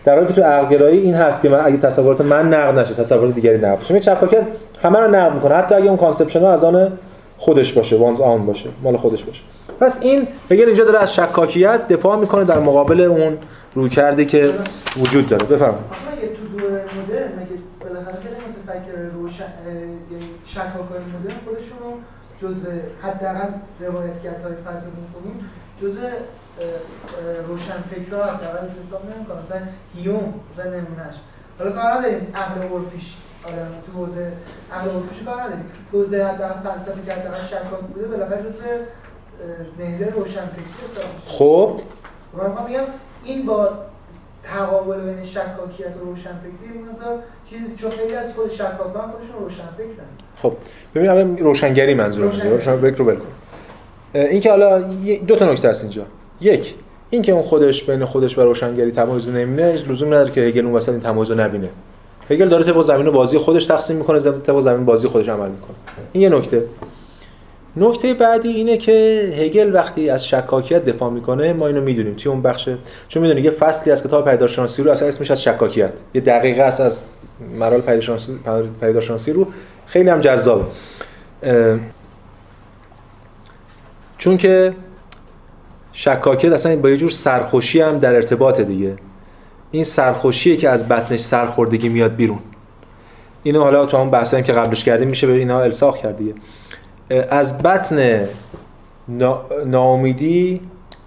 در 0.05 0.15
حالی 0.15 0.27
که 0.27 0.33
تو 0.33 0.41
عقلگرایی 0.41 0.99
این 0.99 1.13
هست 1.13 1.41
که 1.41 1.49
من 1.49 1.65
اگه 1.65 1.77
تصورات 1.77 2.21
من 2.21 2.53
نقد 2.53 2.79
نشه 2.79 2.93
تصورات 2.93 3.35
دیگری 3.35 3.57
نقد 3.57 3.79
بشه 3.79 3.99
شکاکیت 3.99 4.43
همه 4.83 4.99
رو 4.99 5.07
نقد 5.07 5.33
می‌کنه. 5.33 5.55
حتی 5.55 5.75
اگه 5.75 5.87
اون 5.87 5.97
conception 5.97 6.41
ها 6.41 6.53
از 6.53 6.63
آن 6.63 6.91
خودش 7.37 7.73
باشه 7.73 7.95
وانز 7.95 8.21
آن 8.21 8.45
باشه 8.45 8.69
مال 8.83 8.97
خودش 8.97 9.23
باشه. 9.23 9.41
پس 9.79 9.99
این 10.01 10.27
اگر 10.49 10.65
اینجا 10.65 10.83
داره 10.83 10.99
از 10.99 11.15
شکاکیت 11.15 11.87
دفاع 11.87 12.19
می‌کنه 12.19 12.43
در 12.43 12.59
مقابل 12.59 13.01
اون 13.01 13.37
رویکردی 13.73 14.25
که 14.25 14.49
وجود 14.97 15.29
داره. 15.29 15.45
بفرمایید. 15.45 15.81
تو 16.35 16.57
دوره 16.57 16.73
مدرن 16.73 17.27
مگه 17.37 17.59
بالاخره 17.79 18.13
متفکر 18.13 18.97
روشن 19.13 19.43
یعنی 19.67 19.94
شکاکای 20.55 20.99
مدرن 21.13 21.37
خودشون 21.45 21.77
رو 21.79 21.91
جزء 22.41 22.65
حداقل 23.03 23.49
روایتگرد 23.79 24.43
های 24.43 24.55
فلسفه 24.65 24.87
می‌خونیم. 25.01 25.49
جزء 25.81 26.09
روشن 27.47 27.81
فکرها 27.91 28.25
حداقل 28.25 28.67
حساب 28.83 29.01
نمی‌کنه 29.15 29.39
مثلا 29.39 29.61
هیوم 29.95 30.33
مثلا 30.53 30.65
نمونهش 30.65 31.15
حالا 31.59 31.71
کار 31.71 31.91
نداریم. 31.91 32.33
عقل 32.35 32.61
عرفیش. 32.61 33.15
حالا 33.43 33.65
تو 33.85 33.91
حوزه 33.91 34.33
عقل 34.73 34.89
عرفیش 34.89 35.23
کار 35.25 35.41
نداریم. 35.41 35.71
حوزه 35.91 36.25
حداقل 36.25 36.69
فلسفی 36.69 37.01
که 37.05 37.13
حداقل 37.13 37.43
شکاک 37.43 37.79
بوده 37.93 38.07
بالاخره 38.07 38.43
جزء 38.43 38.63
نهده 39.79 40.09
روشنفکری 40.09 40.65
خب. 41.25 41.81
من 42.33 42.65
بگم 42.65 42.83
این 43.23 43.45
با 43.45 43.69
تقابل 44.53 45.01
بین 45.01 45.23
شکاکیت 45.23 45.87
و 46.01 46.05
روشنفکری 46.05 46.79
مقدار 46.91 47.19
چیزی 47.49 47.75
چون 47.75 47.91
خیلی 47.91 48.15
از 48.15 48.33
خود 48.33 48.51
شکاکان 48.51 49.11
خودشون 49.11 49.35
روشنفکرن 49.39 50.05
خب 50.41 50.53
ببین 50.95 51.09
اول 51.09 51.37
روشنگری 51.37 51.93
منظورم 51.93 52.25
روشنگری. 52.25 52.49
روشن 52.49 52.77
فکر 52.77 52.95
رو 52.95 53.05
بکن 53.05 53.27
این 54.13 54.39
که 54.39 54.49
حالا 54.49 54.79
دو 55.27 55.35
تا 55.35 55.51
نکته 55.51 55.69
هست 55.69 55.83
اینجا. 55.83 56.05
یک 56.41 56.75
این 57.09 57.21
که 57.21 57.31
اون 57.31 57.43
خودش 57.43 57.83
بین 57.83 58.05
خودش 58.05 58.37
و 58.37 58.41
روشنگری 58.41 58.91
تمایز 58.91 59.29
نمی‌بینه 59.29 59.71
لزوم 59.71 60.07
نداره 60.07 60.31
که 60.31 60.41
هگل 60.41 60.65
اون 60.65 60.75
وسط 60.75 60.89
این 60.89 60.99
تمایز 60.99 61.31
رو 61.31 61.39
نبینه. 61.39 61.69
هگل 62.29 62.49
داره 62.49 62.63
طبق 62.63 62.81
زمین 62.81 63.11
بازی 63.11 63.37
خودش 63.37 63.65
تقسیم 63.65 63.95
می‌کنه 63.95 64.19
طبق 64.19 64.59
زمین 64.59 64.85
بازی 64.85 65.07
خودش 65.07 65.29
عمل 65.29 65.49
می‌کنه. 65.49 65.75
این 66.11 66.23
یه 66.23 66.29
نکته. 66.29 66.63
نکته 67.77 68.13
بعدی 68.13 68.49
اینه 68.49 68.77
که 68.77 69.29
هگل 69.37 69.73
وقتی 69.73 70.09
از 70.09 70.27
شکاکیت 70.27 70.85
دفاع 70.85 71.09
می‌کنه 71.09 71.53
ما 71.53 71.67
اینو 71.67 71.81
می‌دونیم 71.81 72.13
توی 72.13 72.31
اون 72.31 72.41
بخش 72.41 72.69
چون 73.07 73.21
می‌دونی 73.21 73.41
یه 73.41 73.51
فصلی 73.51 73.91
از 73.91 74.03
کتاب 74.03 74.29
پیداشناسی 74.29 74.83
رو 74.83 74.91
اصلا 74.91 75.07
اسمش 75.07 75.31
از 75.31 75.43
شکاکیت 75.43 75.93
یه 76.13 76.21
دقیقه 76.21 76.61
است 76.61 76.81
از 76.81 77.03
مراحل 77.59 77.81
پیداشناسی 77.81 78.39
پیداشناسی 78.81 79.31
رو 79.31 79.47
خیلی 79.85 80.09
هم 80.09 80.19
جذابه. 80.19 80.65
اه، 81.43 81.77
چون 84.17 84.37
که 84.37 84.73
شکاکیت 85.93 86.51
اصلا 86.51 86.75
با 86.75 86.89
یه 86.89 86.97
جور 86.97 87.09
سرخوشی 87.09 87.81
هم 87.81 87.99
در 87.99 88.15
ارتباط 88.15 88.61
دیگه. 88.61 88.93
این 89.71 89.83
سرخوشیه 89.83 90.57
که 90.57 90.69
از 90.69 90.87
بطنش 90.87 91.19
سرخوردگی 91.19 91.89
میاد 91.89 92.15
بیرون. 92.15 92.39
اینو 93.43 93.63
حالا 93.63 93.85
تو 93.85 93.97
همون 93.97 94.09
بحثایی 94.09 94.43
که 94.43 94.53
قبلش 94.53 94.83
کردیم 94.83 95.09
میشه 95.09 95.27
به 95.27 95.33
اینا 95.33 95.61
الساق 95.61 95.97
کرد 95.97 96.17
دیگه. 96.17 96.33
از 97.09 97.57
بطن 97.57 98.27
نا- 99.07 99.45
ناامیدی 99.65 100.61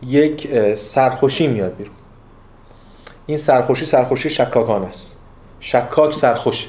یک 0.07 0.49
سرخوشی 0.75 1.47
میاد 1.47 1.77
بیرون. 1.77 1.95
این 3.27 3.37
سرخوشی 3.37 3.87
سرخوشی 3.87 4.31
شکاکان 4.31 4.83
است. 4.83 5.19
شکاک 5.61 6.15
سرخوشه. 6.15 6.67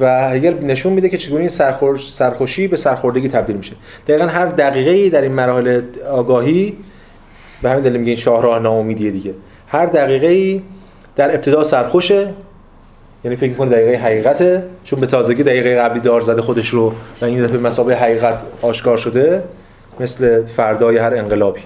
و 0.00 0.28
هگل 0.30 0.64
نشون 0.64 0.92
میده 0.92 1.08
که 1.08 1.18
چگونه 1.18 1.40
این 1.40 1.48
سرخوش 1.48 2.12
سرخوشی 2.12 2.68
به 2.68 2.76
سرخوردگی 2.76 3.28
تبدیل 3.28 3.56
میشه. 3.56 3.72
دقیقا 4.08 4.24
هر 4.26 4.46
دقیقه 4.46 5.10
در 5.10 5.22
این 5.22 5.32
مراحل 5.32 5.82
آگاهی 6.10 6.76
به 7.62 7.70
همین 7.70 7.82
دلیل 7.82 7.96
میگه 7.96 8.10
این 8.10 8.20
شاهراه 8.20 8.58
ناامیدیه 8.58 9.10
دیگه. 9.10 9.34
هر 9.68 9.86
دقیقه 9.86 10.62
در 11.16 11.34
ابتدا 11.34 11.64
سرخوشه 11.64 12.34
یعنی 13.26 13.36
فکر 13.36 13.50
می‌کنه 13.50 13.70
دقیقه 13.70 13.98
حقیقته؟ 14.04 14.62
چون 14.84 15.00
به 15.00 15.06
تازگی 15.06 15.42
دقیقه 15.42 15.74
قبلی 15.74 16.00
دار 16.00 16.20
زده 16.20 16.42
خودش 16.42 16.68
رو 16.68 16.92
و 17.20 17.24
این 17.24 17.44
دفعه 17.44 17.58
مسابقه 17.58 17.94
حقیقت 17.94 18.42
آشکار 18.62 18.96
شده 18.96 19.42
مثل 20.00 20.46
فردای 20.46 20.98
هر 20.98 21.14
انقلابی 21.14 21.60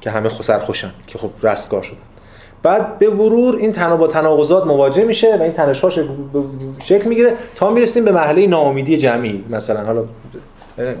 که 0.00 0.10
همه 0.10 0.28
خو- 0.28 0.42
سرخوشن 0.42 0.90
که 1.06 1.18
خب 1.18 1.30
رستگار 1.42 1.82
شدن. 1.82 1.96
بعد 2.62 2.98
به 2.98 3.10
مرور 3.10 3.56
این 3.56 3.72
تنها 3.72 3.96
با 3.96 4.06
تناقضات 4.06 4.66
مواجه 4.66 5.04
میشه 5.04 5.36
و 5.36 5.42
این 5.42 5.52
تنش‌ها 5.52 5.90
شکل, 6.82 7.08
می‌گیره 7.08 7.32
تا 7.56 7.70
می‌رسیم 7.70 8.04
به 8.04 8.12
مرحله 8.12 8.46
ناامیدی 8.46 8.96
جمعی 8.96 9.44
مثلا. 9.50 9.84
حالا 9.84 10.04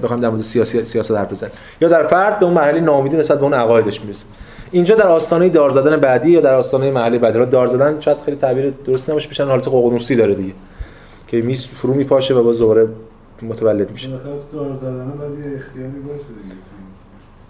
بخوایم 0.02 0.22
در 0.22 0.28
مورد 0.28 0.42
سیاسی 0.42 0.84
سیاست 0.84 1.10
حرف 1.10 1.30
بزنیم. 1.30 1.52
یا 1.80 1.88
در 1.88 2.02
فرد 2.02 2.38
به 2.38 2.44
اون 2.44 2.54
مرحله 2.54 2.80
ناامیدی 2.80 3.16
نسبت 3.16 3.38
به 3.38 3.44
اون 3.44 3.54
عقایدش 3.54 4.00
می‌رسیم. 4.00 4.30
اینجا 4.72 4.94
در 4.94 5.08
آستانه 5.08 5.48
دار 5.48 5.70
زدن 5.70 5.96
بعدی 5.96 6.30
یا 6.30 6.40
در 6.40 6.54
آستانه 6.54 6.90
مرحله 6.90 7.18
بعدی؟ 7.18 7.38
را 7.38 7.44
دار 7.44 7.66
زدن 7.66 8.00
شاید 8.00 8.18
خیلی 8.24 8.36
تعبیر 8.36 8.74
درست 8.86 9.10
نباشه 9.10 9.28
میشن 9.28 9.44
حالت 9.44 9.68
ققنوسی 9.68 10.16
داره 10.16 10.34
دیگه. 10.34 10.52
که 11.28 11.36
میز 11.36 11.66
فرو 11.66 11.94
میپاشه 11.94 12.34
و 12.34 12.42
باز 12.42 12.58
دوباره 12.58 12.88
متولد 13.42 13.90
میشه. 13.90 14.08
دار 14.08 14.74
زدن 14.80 15.12
باید 15.18 15.38
یه 15.38 15.58
اختیاری 15.58 16.00
باشه 16.08 16.24
دیگه. 16.42 16.54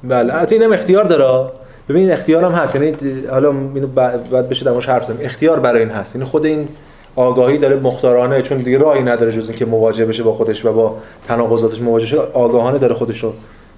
بله. 0.05 0.53
اینم 0.53 0.73
اختیار 0.73 1.05
داره. 1.05 1.51
ببین 1.89 2.03
این 2.03 2.13
اختیار 2.13 2.45
هم 2.45 2.53
هست. 2.53 2.75
یعنی 2.75 2.97
حالا 3.31 3.51
اینو 3.75 3.87
بعد 3.87 4.49
بشه 4.49 4.71
موردش 4.71 4.89
حرف 4.89 5.03
بزنیم. 5.03 5.21
اختیار 5.23 5.61
برای 5.61 5.81
این 5.83 5.91
هست. 5.91 6.15
یعنی 6.15 6.27
خود 6.29 6.47
این 6.47 6.69
آگاهی 7.17 7.59
داره 7.59 7.81
مختارانه 7.81 8.43
چون 8.43 8.59
دیگه 8.59 8.79
راهی 8.79 9.03
نداره 9.03 9.33
جز 9.33 9.49
اینکه 9.49 9.65
مواجه 9.65 10.07
بشه 10.07 10.23
با 10.23 10.33
خودش 10.33 10.65
و 10.65 10.73
با 10.73 10.97
تناقضاتش 11.29 11.81
مواجه 11.81 12.07
شه. 12.07 12.19
آگاهانه 12.19 12.79
داره 12.79 12.95
خودش 12.95 13.25
رو 13.25 13.33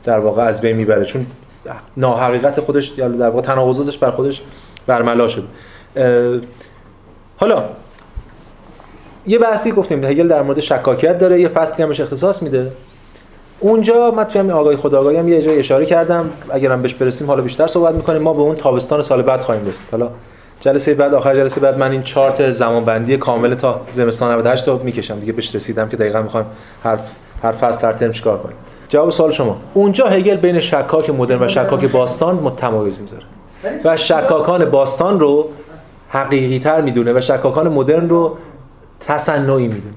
در 0.04 0.18
واقع 0.18 0.42
از 0.42 0.60
بین 0.60 0.76
می‌بره. 0.76 1.04
چون 1.04 1.26
ناحقیقت 1.96 2.60
خودش 2.60 2.92
یا 2.98 3.08
در 3.08 3.28
واقع 3.28 3.42
تناقضاتش 3.42 3.98
بر 3.98 4.10
خودش 4.10 4.42
برملا 4.86 5.28
شد. 5.28 5.44
حالا 7.36 7.64
یه 9.26 9.38
بحثی 9.38 9.72
گفتیم 9.72 10.04
هگل 10.04 10.28
در 10.28 10.42
مورد 10.42 10.60
شکاکیت 10.60 11.18
داره 11.18 11.40
یه 11.40 11.48
فصلی 11.48 11.82
هم 11.82 11.88
بهش 11.88 12.00
اختصاص 12.00 12.42
میده. 12.42 12.72
اونجا 13.60 14.10
من 14.10 14.24
توی 14.24 14.38
همین 14.38 14.52
آگاهی 14.52 14.76
خودآگاهی 14.76 15.16
هم 15.16 15.28
یه 15.28 15.42
جای 15.42 15.58
اشاره 15.58 15.86
کردم 15.86 16.30
اگرم 16.50 16.82
بهش 16.82 16.94
برسیم 16.94 17.26
حالا 17.26 17.42
بیشتر 17.42 17.66
صحبت 17.66 17.94
می‌کنیم. 17.94 18.22
ما 18.22 18.32
به 18.32 18.40
اون 18.40 18.56
تابستان 18.56 19.02
سال 19.02 19.22
بعد 19.22 19.40
خواهیم 19.40 19.66
رسید. 19.66 19.86
حالا 19.92 20.10
جلسه 20.60 20.94
بعد 20.94 21.14
آخر 21.14 21.34
جلسه 21.34 21.60
بعد 21.60 21.78
من 21.78 21.90
این 21.90 22.02
چارت 22.02 22.50
زمانبندی 22.50 23.16
کامل 23.16 23.54
تا 23.54 23.80
زمستان 23.90 24.32
98 24.32 24.68
رو 24.68 24.82
می‌کشم. 24.82 25.20
دیگه 25.20 25.32
بهش 25.32 25.54
رسیدم 25.54 25.88
که 25.88 25.96
دقیقا 25.96 26.22
می‌خوام 26.22 26.46
هر 26.84 26.98
هر 27.42 27.52
فصل 27.52 27.86
هر 27.86 27.92
ترم 27.92 28.12
چیکار 28.12 28.38
کنیم 28.38 28.56
جواب 28.92 29.10
سوال 29.10 29.30
شما. 29.30 29.56
اونجا 29.74 30.06
هگل 30.06 30.36
بین 30.36 30.60
شکاک 30.60 31.10
مدرن 31.10 31.42
و 31.42 31.48
شکاک 31.48 31.84
باستان 31.84 32.34
متمایز 32.34 32.98
می‌ذاره. 33.00 33.24
و 33.84 33.96
شکاکان 33.96 34.64
باستان 34.64 35.20
رو 35.20 35.48
حقیقی 36.08 36.58
تر 36.58 36.80
می‌دونه 36.80 37.12
و 37.12 37.20
شکاکان 37.20 37.68
مدرن 37.68 38.08
رو 38.08 38.36
تصنعی 39.00 39.68
می‌دونه. 39.68 39.94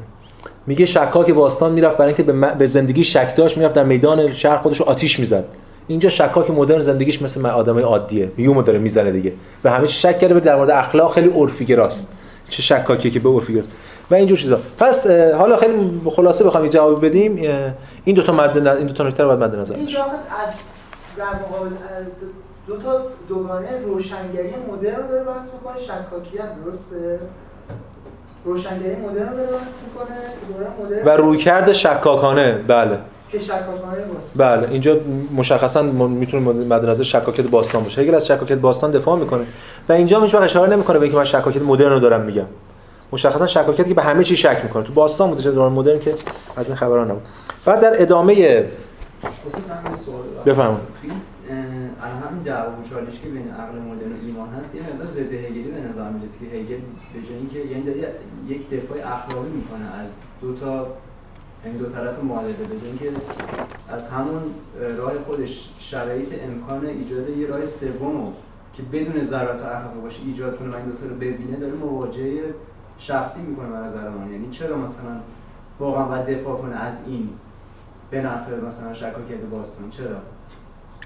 میگه 0.67 0.85
شکاک 0.85 1.31
باستان 1.31 1.71
می‌رفت 1.71 1.97
برای 1.97 2.07
اینکه 2.07 2.23
به, 2.23 2.53
به 2.53 2.65
زندگی 2.65 3.03
شک 3.03 3.35
داشت 3.35 3.57
می‌رفت 3.57 3.75
در 3.75 3.83
میدان 3.83 4.33
شهر 4.33 4.57
خودش 4.57 4.79
رو 4.79 4.85
آتیش 4.85 5.19
می‌زد. 5.19 5.45
اینجا 5.87 6.09
شکاک 6.09 6.51
مدرن 6.51 6.79
زندگیش 6.79 7.21
مثل 7.21 7.45
آدمای 7.45 7.83
عادیه. 7.83 8.31
یومو 8.37 8.61
داره 8.61 8.79
می‌زنه 8.79 9.11
دیگه. 9.11 9.31
و 9.63 9.69
همه 9.69 9.87
شک 9.87 10.19
کرده 10.19 10.39
در 10.39 10.55
مورد 10.55 10.69
اخلاق 10.69 11.13
خیلی 11.13 11.29
عرفی 11.29 11.65
گراست. 11.65 12.13
چه 12.49 12.61
شکاکیه 12.61 13.11
که 13.11 13.19
به 13.19 13.29
عرفی 13.29 13.53
گراست 13.53 13.71
و 14.11 14.15
اینجور 14.15 14.37
چیزا. 14.37 14.57
پس 14.79 15.07
حالا 15.07 15.57
خیلی 15.57 16.01
خلاصه 16.15 16.43
بخوام 16.43 16.63
یه 16.63 16.69
جواب 16.69 17.05
بدیم 17.05 17.35
این 18.03 18.15
دو 18.15 18.21
تا 18.21 18.33
مد 18.33 18.57
نظر- 18.57 18.77
این 18.77 18.87
دو 18.87 18.93
تا 18.93 19.07
نکته 19.07 19.23
رو 19.23 19.29
باید 19.29 19.43
مد 19.43 19.55
نظر 19.59 19.75
این 19.75 19.85
داشت 19.85 19.97
در 21.17 21.23
مقابل 21.23 21.69
دو 22.67 22.77
تا 22.77 23.01
دوگانه 23.29 23.67
روشنگری 23.85 24.53
مدرن 24.71 24.95
رو 24.95 25.07
داره 25.07 25.23
بحث 25.23 25.45
می‌کنه 25.53 25.77
شکاکیت 25.79 26.63
درسته؟ 26.65 27.19
روشنگری 28.45 28.95
مدرن 28.95 29.29
رو 29.29 29.37
داره 29.37 29.49
بحث 29.51 29.67
می‌کنه 29.85 30.17
دوره 30.47 30.67
مدرن 31.01 31.05
و 31.05 31.09
رویکرد 31.09 31.71
شکاکانه 31.71 32.53
بله. 32.67 32.97
که 33.31 33.39
شکاکانه 33.39 34.03
بله 34.35 34.69
اینجا 34.71 34.97
مشخصا 35.35 35.81
می‌تونه 35.81 36.51
مد 36.51 36.89
نظر 36.89 37.03
شکاکیت 37.03 37.47
باستان 37.47 37.83
باشه. 37.83 38.01
هگل 38.01 38.15
از 38.15 38.27
شکاکیت 38.27 38.57
باستان 38.57 38.91
دفاع 38.91 39.19
می‌کنه. 39.19 39.45
و 39.89 39.93
اینجا 39.93 40.21
هیچ 40.21 40.33
وقت 40.33 40.43
اشاره 40.43 40.71
نمی‌کنه 40.71 40.99
به 40.99 41.03
اینکه 41.03 41.17
من 41.17 41.25
شکاکیت 41.25 41.61
مدرن 41.61 41.91
رو 41.91 41.99
دارم 41.99 42.21
میگم. 42.21 42.45
مشخصا 43.11 43.47
شکاکیتی 43.47 43.89
که 43.89 43.95
به 43.95 44.01
همه 44.01 44.23
چی 44.23 44.37
شک 44.37 44.61
می‌کنه 44.63 44.83
تو 44.83 44.93
باستان 44.93 45.29
بوده 45.29 45.43
چه 45.43 45.51
دوران 45.51 45.71
مدرن 45.71 45.99
که 45.99 46.15
از 46.55 46.67
این 46.67 46.75
خبران 46.75 47.11
نبود 47.11 47.23
بعد 47.65 47.81
در 47.81 48.01
ادامه. 48.01 48.65
بفرمایید. 50.45 50.95
همین 52.35 52.43
دعوا 52.43 52.79
و 52.79 52.83
چالشی 52.89 53.19
که 53.19 53.29
بین 53.29 53.51
عقل 53.51 53.77
مدرن 53.77 54.11
و 54.11 54.15
ایمان 54.27 54.49
هست 54.49 54.75
یه 54.75 54.81
مقدار 54.81 55.07
ضد 55.07 55.33
هگلی 55.33 55.71
به 55.71 55.81
نظر 55.89 56.09
می‌رسه 56.09 56.39
که 56.39 56.45
هگل 56.45 56.81
به 57.13 57.21
جای 57.27 57.37
اینکه 57.37 57.59
یعنی 57.59 57.83
داره 57.83 58.13
یک 58.47 58.69
دفاع 58.69 58.97
اخلاقی 58.97 59.49
می‌کنه 59.49 60.01
از 60.01 60.19
دو 60.41 60.53
تا 60.55 60.87
این 61.65 61.77
دو 61.77 61.85
طرف 61.85 62.23
معادله 62.23 62.51
به 62.51 62.79
جای 62.79 62.89
اینکه 62.89 63.21
از 63.89 64.09
همون 64.09 64.41
اه، 64.81 64.87
راه 64.87 65.11
خودش 65.27 65.69
شرایط 65.79 66.29
امکان 66.43 66.85
ایجاد 66.85 67.29
یه 67.29 67.47
راه 67.47 67.65
سومو 67.65 68.31
که 68.73 68.83
بدون 68.83 69.23
ضرورت 69.23 69.61
اخلاقی 69.61 69.99
باشه 70.03 70.19
ایجاد 70.25 70.59
کنه 70.59 70.69
و 70.69 70.75
این 70.75 70.85
دوتا 70.85 71.05
رو 71.05 71.15
ببینه 71.15 71.57
داره 71.59 71.73
مواجهه 71.73 72.41
شخصی 72.97 73.41
می‌کنه 73.41 73.69
به 73.69 73.77
نظر 73.77 74.09
من 74.09 74.31
یعنی 74.31 74.49
چرا 74.49 74.77
مثلا 74.77 75.11
واقعا 75.79 76.03
باید 76.03 76.25
دفاع 76.25 76.57
کنه 76.57 76.75
از 76.75 77.03
این 77.07 77.29
به 78.11 78.21
نفع 78.21 78.55
مثلا 78.67 78.93
شکاکیت 78.93 79.41
باستان؟ 79.51 79.89
چرا؟ 79.89 80.15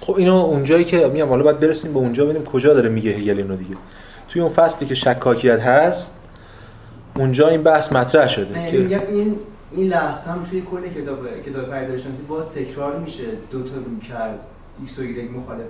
خب 0.01 0.15
اینو 0.17 0.35
اونجایی 0.35 0.83
که 0.83 1.07
میگم 1.07 1.29
حالا 1.29 1.43
باید 1.43 1.59
برسیم 1.59 1.93
به 1.93 1.99
اونجا 1.99 2.25
ببینیم 2.25 2.43
کجا 2.43 2.73
داره 2.73 2.89
میگه 2.89 3.11
هگل 3.11 3.37
اینو 3.37 3.55
دیگه. 3.55 3.75
توی 4.29 4.41
اون 4.41 4.51
فصلی 4.51 4.87
که 4.87 4.95
شکاکیت 4.95 5.59
هست 5.59 6.15
اونجا 7.15 7.47
این 7.47 7.63
بحث 7.63 7.93
مطرح 7.93 8.27
شده 8.27 8.65
که 8.65 8.77
میگم 8.77 9.07
این 9.09 9.35
این 9.71 9.87
لحظه 9.87 10.31
هم 10.31 10.45
توی 10.45 10.61
کل 10.61 11.01
کتاب 11.01 11.41
کتاب 11.45 11.63
پیدایشناسی 11.63 12.23
باز 12.23 12.55
تکرار 12.55 12.99
میشه 12.99 13.23
دو 13.51 13.63
تا 13.63 13.75
رویکرد 13.75 14.39
ایکس 14.79 14.99
و 14.99 15.01
ایگرگ 15.01 15.37
مخالف 15.37 15.69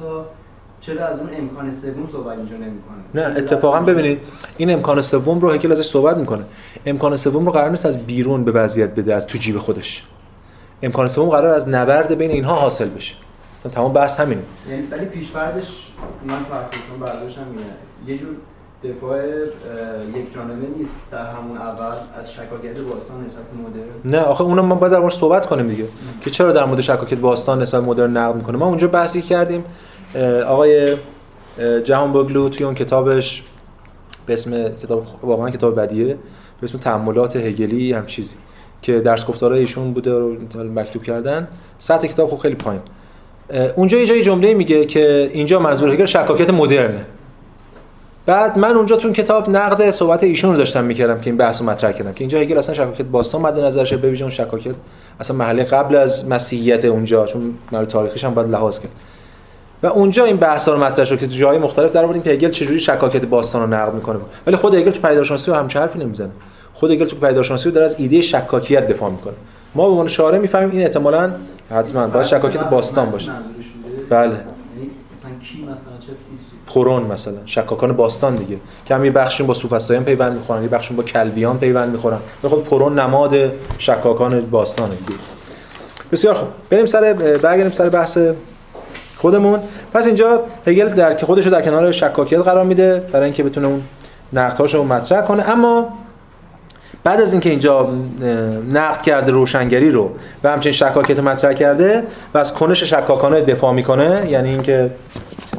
تا 0.00 0.26
چرا 0.86 1.06
از 1.06 1.20
اون 1.20 1.28
امکان 1.38 1.70
سوم 1.70 2.06
صحبت 2.06 2.38
اینجا 2.38 2.56
نمی‌کنه؟ 2.56 2.96
نه 3.14 3.38
اتفاقا 3.38 3.80
ببینید 3.80 4.20
این 4.56 4.70
امکان 4.70 5.02
سوم 5.02 5.40
رو 5.40 5.50
هگل 5.50 5.72
ازش 5.72 5.86
صحبت 5.86 6.16
می‌کنه. 6.16 6.44
امکان 6.86 7.16
سوم 7.16 7.46
رو 7.46 7.52
قرار 7.52 7.70
نیست 7.70 7.86
از 7.86 8.06
بیرون 8.06 8.44
به 8.44 8.52
وضعیت 8.52 8.90
بده 8.90 9.14
از 9.14 9.26
تو 9.26 9.38
جیب 9.38 9.58
خودش. 9.58 10.02
امکان 10.82 11.08
سوم 11.08 11.28
قرار 11.28 11.54
از 11.54 11.68
نبرد 11.68 12.14
بین 12.14 12.30
اینها 12.30 12.54
حاصل 12.54 12.88
بشه. 12.88 13.14
تمام 13.72 13.92
بحث 13.92 14.20
همینه. 14.20 14.42
یعنی 14.70 14.82
ولی 14.90 15.04
پیشفرضش 15.04 15.86
من 16.26 16.34
فرقشون 16.34 17.00
برداشتم 17.00 17.42
اینه. 17.50 17.62
یه 18.06 18.18
جور 18.18 18.28
دفاع 18.84 19.18
یک 20.18 20.34
جانبه 20.34 20.66
نیست 20.78 20.96
در 21.10 21.18
همون 21.18 21.56
اول 21.56 21.94
از 22.20 22.32
شکاکیت 22.32 22.78
باستان 22.78 23.24
نسبت 23.24 23.42
مدرن. 23.68 24.18
نه 24.18 24.18
آخه 24.18 24.42
اونم 24.44 24.64
ما 24.64 24.74
باید 24.74 24.92
در 24.92 25.10
صحبت 25.10 25.46
کنیم 25.46 25.68
دیگه. 25.68 25.84
که 26.20 26.30
چرا 26.30 26.52
در 26.52 26.64
مورد 26.64 26.80
شکاکیت 26.80 27.18
باستان 27.18 27.62
نسبت 27.62 27.82
مدرن 27.82 28.16
نقد 28.16 28.36
می‌کنه؟ 28.36 28.58
ما 28.58 28.66
اونجا 28.66 28.88
بحثی 28.88 29.22
کردیم. 29.22 29.64
آقای 30.46 30.96
جهان 31.84 32.12
باگلو 32.12 32.48
توی 32.48 32.66
اون 32.66 32.74
کتابش 32.74 33.42
به 34.26 34.32
اسم 34.32 34.68
کتاب 34.68 35.06
واقعا 35.22 35.50
کتاب 35.50 35.80
بدیه 35.80 36.06
به 36.60 36.64
اسم 36.64 36.78
تأملات 36.78 37.36
هگلی 37.36 37.92
هم 37.92 38.06
چیزی 38.06 38.34
که 38.82 39.00
درس 39.00 39.26
گفتارهای 39.26 39.60
ایشون 39.60 39.92
بوده 39.92 40.10
رو 40.10 40.36
مکتوب 40.74 41.02
کردن. 41.02 41.48
سطح 41.78 42.06
کتاب 42.06 42.30
خب 42.30 42.36
خیلی 42.36 42.54
پایین. 42.54 42.80
اونجا 43.76 43.98
یه 43.98 44.06
جایی 44.06 44.22
جمله 44.22 44.54
میگه 44.54 44.84
که 44.84 45.30
اینجا 45.32 45.58
منظور 45.58 45.90
هگل 45.90 46.04
شکاکیت 46.04 46.50
مدرنه. 46.50 47.04
بعد 48.26 48.58
من 48.58 48.76
اونجا 48.76 48.96
تو 48.96 49.12
کتاب 49.12 49.50
نقد 49.50 49.90
صحبت 49.90 50.22
ایشون 50.22 50.50
رو 50.50 50.56
داشتم 50.56 50.84
می‌کردم 50.84 51.20
که 51.20 51.30
این 51.30 51.36
بحث 51.36 51.60
رو 51.60 51.66
مطرح 51.66 51.92
کردم 51.92 52.12
که 52.12 52.20
اینجا 52.20 52.38
هگل 52.38 52.58
اصلا 52.58 52.74
شکاکیت 52.74 53.06
باستان 53.06 53.40
مد 53.40 53.58
نظرشه 53.58 53.96
به 53.96 54.10
ویژه 54.10 54.24
اون 54.24 54.30
شکاکیت 54.30 54.74
اصلا 55.20 55.36
محله 55.36 55.64
قبل 55.64 55.96
از 55.96 56.28
مسیحیت 56.28 56.84
اونجا 56.84 57.26
چون 57.26 57.54
مرد 57.72 57.88
تاریخیش 57.88 58.24
هم 58.24 58.34
باید 58.34 58.50
لحاظ 58.50 58.78
کرد. 58.78 58.92
و 59.82 59.86
اونجا 59.86 60.24
این 60.24 60.36
بحثا 60.36 60.74
رو 60.74 60.84
مطرح 60.84 61.04
شد 61.04 61.18
که 61.18 61.26
تو 61.26 61.32
جاهای 61.32 61.58
مختلف 61.58 61.92
در 61.92 62.04
آوردیم 62.04 62.22
که 62.22 62.30
هگل 62.30 62.50
چجوری 62.50 62.78
شکاکیت 62.78 63.24
باستان 63.24 63.62
رو 63.62 63.68
نقد 63.68 63.94
می‌کنه. 63.94 64.18
ولی 64.46 64.56
خود 64.56 64.74
هگل 64.74 64.90
تو 64.90 65.08
پیدایشناسی 65.08 65.50
رو 65.50 65.56
همچه 65.56 65.78
حرفی 65.78 65.98
نمی‌زنه. 65.98 66.30
خود 66.74 66.90
هگل 66.90 67.06
تو 67.06 67.16
پیدایشناسی 67.16 67.70
داره 67.70 67.84
از 67.84 67.96
ایده 67.98 68.20
شکاکیت 68.20 68.86
دفاع 68.88 69.10
می‌کنه. 69.10 69.34
ما 69.74 69.84
به 69.84 69.90
عنوان 69.90 70.08
شارع 70.08 70.38
می‌فهمیم 70.38 70.70
این 70.70 70.80
احتمالاً 70.80 71.30
حتما 71.70 72.06
باید 72.06 72.26
شکاکیت 72.26 72.60
باستان 72.60 73.10
باشه؟ 73.10 73.32
بله. 74.10 74.28
یعنی 74.28 74.40
مثلا 75.12 75.30
کی 75.42 75.62
مثلا 75.62 75.92
چه 76.00 76.06
فیلسوف 76.06 76.74
پرون 76.74 77.02
مثلا. 77.02 77.36
شکاکان 77.46 77.92
باستان 77.92 78.36
دیگه. 78.36 78.56
که 78.86 78.94
هم 78.94 79.04
یه 79.04 79.10
بخششون 79.10 79.46
با 79.46 79.54
سوفسطاییان 79.54 80.04
پیوند 80.04 80.32
می‌خورن 80.32 80.62
یه 80.62 80.68
بخششون 80.68 80.96
با 80.96 81.02
کلبیان 81.02 81.58
پیوند 81.58 81.92
می‌خورن. 81.92 82.18
به 82.42 82.48
خود 82.48 82.64
پرون 82.64 82.98
نماد 82.98 83.34
شکاکان 83.78 84.40
باستانه. 84.40 84.94
دیگه 84.94 85.18
بسیار 86.12 86.34
خوب. 86.34 86.48
بریم 86.70 86.86
سر 86.86 87.12
برگردیم 87.42 87.72
سر 87.72 87.88
بحث 87.88 88.18
خودمون. 89.24 89.58
پس 89.94 90.06
اینجا 90.06 90.42
هگل 90.66 90.88
در 90.88 91.14
که 91.14 91.26
خودش 91.26 91.44
رو 91.44 91.52
در 91.52 91.62
کنار 91.62 91.92
شکاکیت 91.92 92.40
قرار 92.40 92.64
میده 92.64 93.02
برای 93.12 93.24
اینکه 93.24 93.42
بتونه 93.42 93.66
اون 93.66 93.82
نقدهاشو 94.32 94.84
مطرح 94.84 95.26
کنه. 95.26 95.50
اما 95.50 95.88
بعد 97.04 97.20
از 97.20 97.32
اینکه 97.32 97.50
اینجا 97.50 97.88
نقد 98.72 99.02
کرده 99.02 99.32
روشنگری 99.32 99.90
رو 99.90 100.10
و 100.44 100.52
همچنین 100.52 100.72
شکاکیت 100.72 101.18
رو 101.18 101.24
مطرح 101.24 101.52
کرده 101.52 102.02
و 102.34 102.38
از 102.38 102.54
کنش 102.54 102.84
شکاکانه 102.84 103.40
دفاع 103.40 103.72
می‌کنه 103.72 104.26
یعنی 104.30 104.48
اینکه 104.48 104.90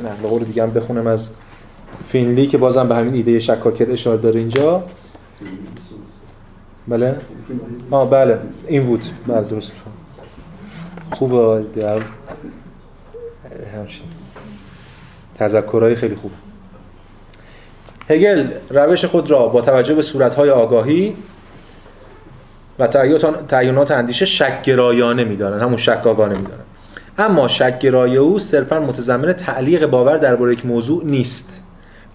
نقل 0.04 0.30
قول 0.30 0.44
دیگه 0.44 0.64
هم 0.64 0.72
بخونم 0.72 1.08
از 1.08 1.30
فینلی 2.08 2.48
که 2.48 2.58
بازم 2.58 2.88
به 2.88 2.96
همین 2.96 3.14
ایده 3.14 3.40
شکاکیت 3.40 3.90
اشاره 3.90 4.18
داره 4.18 4.40
اینجا. 4.40 4.84
بله؟ 6.88 7.16
آه 7.92 8.10
بله. 8.10 8.38
این 8.68 8.86
بود. 8.86 9.02
بله 9.28 9.42
درست. 9.42 9.72
خوبه. 11.12 11.64
در 13.58 13.80
همچنین. 13.80 14.10
تذکرهای 15.40 15.96
خیلی 15.96 16.16
خوب. 16.16 16.32
هگل 18.10 18.48
روش 18.70 19.06
خود 19.06 19.32
را 19.32 19.48
با 19.48 19.62
توجه 19.62 19.96
به 19.96 20.02
صورتهای 20.02 20.50
آگاهی 20.50 21.16
و 22.80 22.88
تعیینات 23.48 23.92
اندیشه 23.92 24.26
شکگرایانه 24.26 25.24
می‌دانند. 25.24 25.62
همون 25.62 25.78
شکاگانه 25.78 26.38
می‌دانند. 26.38 26.66
اما 27.18 27.48
شکگرایی 27.48 28.18
او 28.18 28.40
صرفا 28.40 28.80
متضمن 28.80 29.34
تعلیق 29.34 29.86
باور 29.86 30.18
درباره 30.18 30.54
یک 30.54 30.66
موضوع 30.66 31.06
نیست 31.06 31.64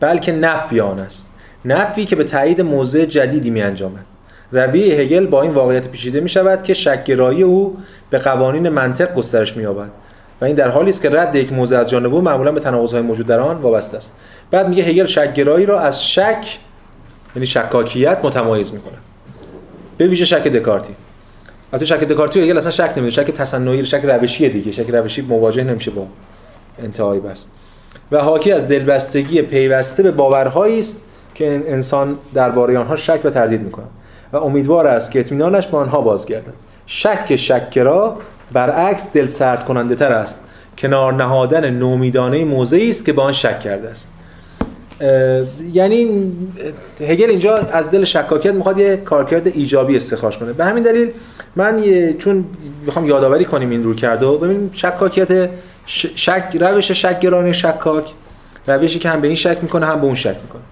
بلکه 0.01 0.33
نفی 0.33 0.81
آن 0.81 0.99
است. 0.99 1.31
نفی 1.65 2.05
که 2.05 2.17
به 2.17 2.25
تایید 2.25 2.61
موضع 2.61 3.05
جدیدی 3.05 3.51
می 3.51 3.62
انجامد 3.62 4.05
روی 4.53 4.93
هگل 4.93 5.27
با 5.27 5.43
این 5.43 5.51
واقعیت 5.51 5.89
پیچیده 5.89 6.21
می 6.21 6.29
شود 6.29 6.62
که 6.62 6.75
شکگرایی 6.75 7.43
او 7.43 7.79
به 8.11 8.19
قوانین 8.19 8.69
منطق 8.69 9.15
گسترش 9.15 9.57
می 9.57 9.62
یابد 9.62 9.91
و 10.41 10.45
این 10.45 10.55
در 10.55 10.69
حالی 10.69 10.91
است 10.91 11.03
که 11.03 11.11
رد 11.11 11.37
یک 11.37 11.53
موضع 11.53 11.79
از 11.79 11.91
جانب 11.91 12.15
او 12.15 12.21
معمولا 12.21 12.53
به 12.53 12.61
تناقض‌های 12.61 13.03
موجود 13.03 13.27
در 13.27 13.41
آن 13.41 13.57
وابسته 13.57 13.97
است. 13.97 14.17
بعد 14.51 14.69
میگه 14.69 14.83
هگل 14.83 15.07
شکگرایی 15.07 15.67
را 15.67 15.81
از 15.81 16.05
شک 16.05 16.59
یعنی 17.37 17.47
شکاکیت 17.47 18.19
متمایز 18.23 18.73
می‌کنه. 18.73 18.97
به 19.99 20.07
ویژه 20.07 20.25
شک 20.25 20.49
دکارتی. 20.49 20.95
البته 21.73 21.87
شک 21.87 22.01
دکارتی 22.01 22.41
هگل 22.41 22.57
اصلا 22.57 22.71
شک 22.71 22.93
نمیده 22.97 23.11
شک 23.11 23.31
تصنعی 23.31 23.87
شک 23.87 24.01
روشیه 24.05 24.49
دیگه. 24.49 24.73
شک 24.73 24.91
روشی 24.91 25.23
مواجه 25.23 25.65
نمیشه 25.65 25.91
با 25.91 26.07
انتهای 26.83 27.21
بس. 27.21 27.47
و 28.12 28.19
حاکی 28.19 28.53
از 28.53 28.69
دلبستگی 28.69 29.43
پیوسته 29.43 30.03
به 30.03 30.11
باورهایی 30.11 30.79
است 30.79 31.03
که 31.35 31.62
انسان 31.67 32.19
درباره 32.35 32.79
آنها 32.79 32.97
شک 32.97 33.21
و 33.25 33.31
تردید 33.31 33.61
می‌کنه 33.61 33.87
و 34.33 34.37
امیدوار 34.37 34.87
است 34.87 35.11
که 35.11 35.21
اطمینانش 35.21 35.67
به 35.67 35.77
آنها 35.77 36.01
بازگردد. 36.01 36.53
شک 36.87 37.37
شکرا 37.37 38.17
برعکس 38.53 39.13
دل 39.13 39.27
سرد 39.27 39.65
کننده 39.65 39.95
تر 39.95 40.13
است. 40.13 40.45
کنار 40.79 41.15
نهادن 41.15 41.71
نومیدانه 41.71 42.45
موضعی 42.45 42.91
است 42.91 43.05
که 43.05 43.13
به 43.13 43.23
آن 43.23 43.33
شک 43.33 43.61
کرده 43.61 43.89
است. 43.89 44.13
یعنی 45.73 46.33
هگل 47.01 47.31
اینجا 47.31 47.57
از 47.57 47.91
دل 47.91 48.05
شکاکیت 48.05 48.55
می‌خواد 48.55 48.79
یه 48.79 48.97
کارکرد 48.97 49.47
ایجابی 49.47 49.97
استخراج 49.97 50.39
کنه. 50.39 50.53
به 50.53 50.65
همین 50.65 50.83
دلیل 50.83 51.11
من 51.57 51.83
چون 52.19 52.45
می‌خوام 52.87 53.07
یادآوری 53.07 53.45
کنیم 53.45 53.71
این 53.71 53.85
رو 53.85 53.95
کرده 53.95 54.27
و 54.27 54.39
ببینیم 54.39 54.71
شکاکیت 54.73 55.51
شک 55.87 56.57
روش 56.61 56.93
شکگرانی 56.93 57.55
شکاک 57.55 58.05
روشی 58.67 58.99
که 58.99 59.09
هم 59.09 59.21
به 59.21 59.27
این 59.27 59.37
شک 59.37 59.59
می‌کنه 59.63 59.87
هم 59.87 60.01
به 60.01 60.07
اون 60.07 60.15
شک 60.15 60.37
می‌کنه. 60.43 60.63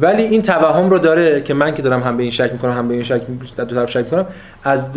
ولی 0.00 0.22
این 0.22 0.42
توهم 0.42 0.90
رو 0.90 0.98
داره 0.98 1.42
که 1.42 1.54
من 1.54 1.74
که 1.74 1.82
دارم 1.82 2.02
هم 2.02 2.16
به 2.16 2.22
این 2.22 2.32
شک 2.32 2.50
می‌کنم 2.52 2.72
هم 2.72 2.88
به 2.88 2.94
این 2.94 3.02
شک 3.02 3.20
دو 3.56 3.64
طرف 3.64 3.90
شک 3.90 4.04
می‌کنم 4.04 4.26
از 4.64 4.90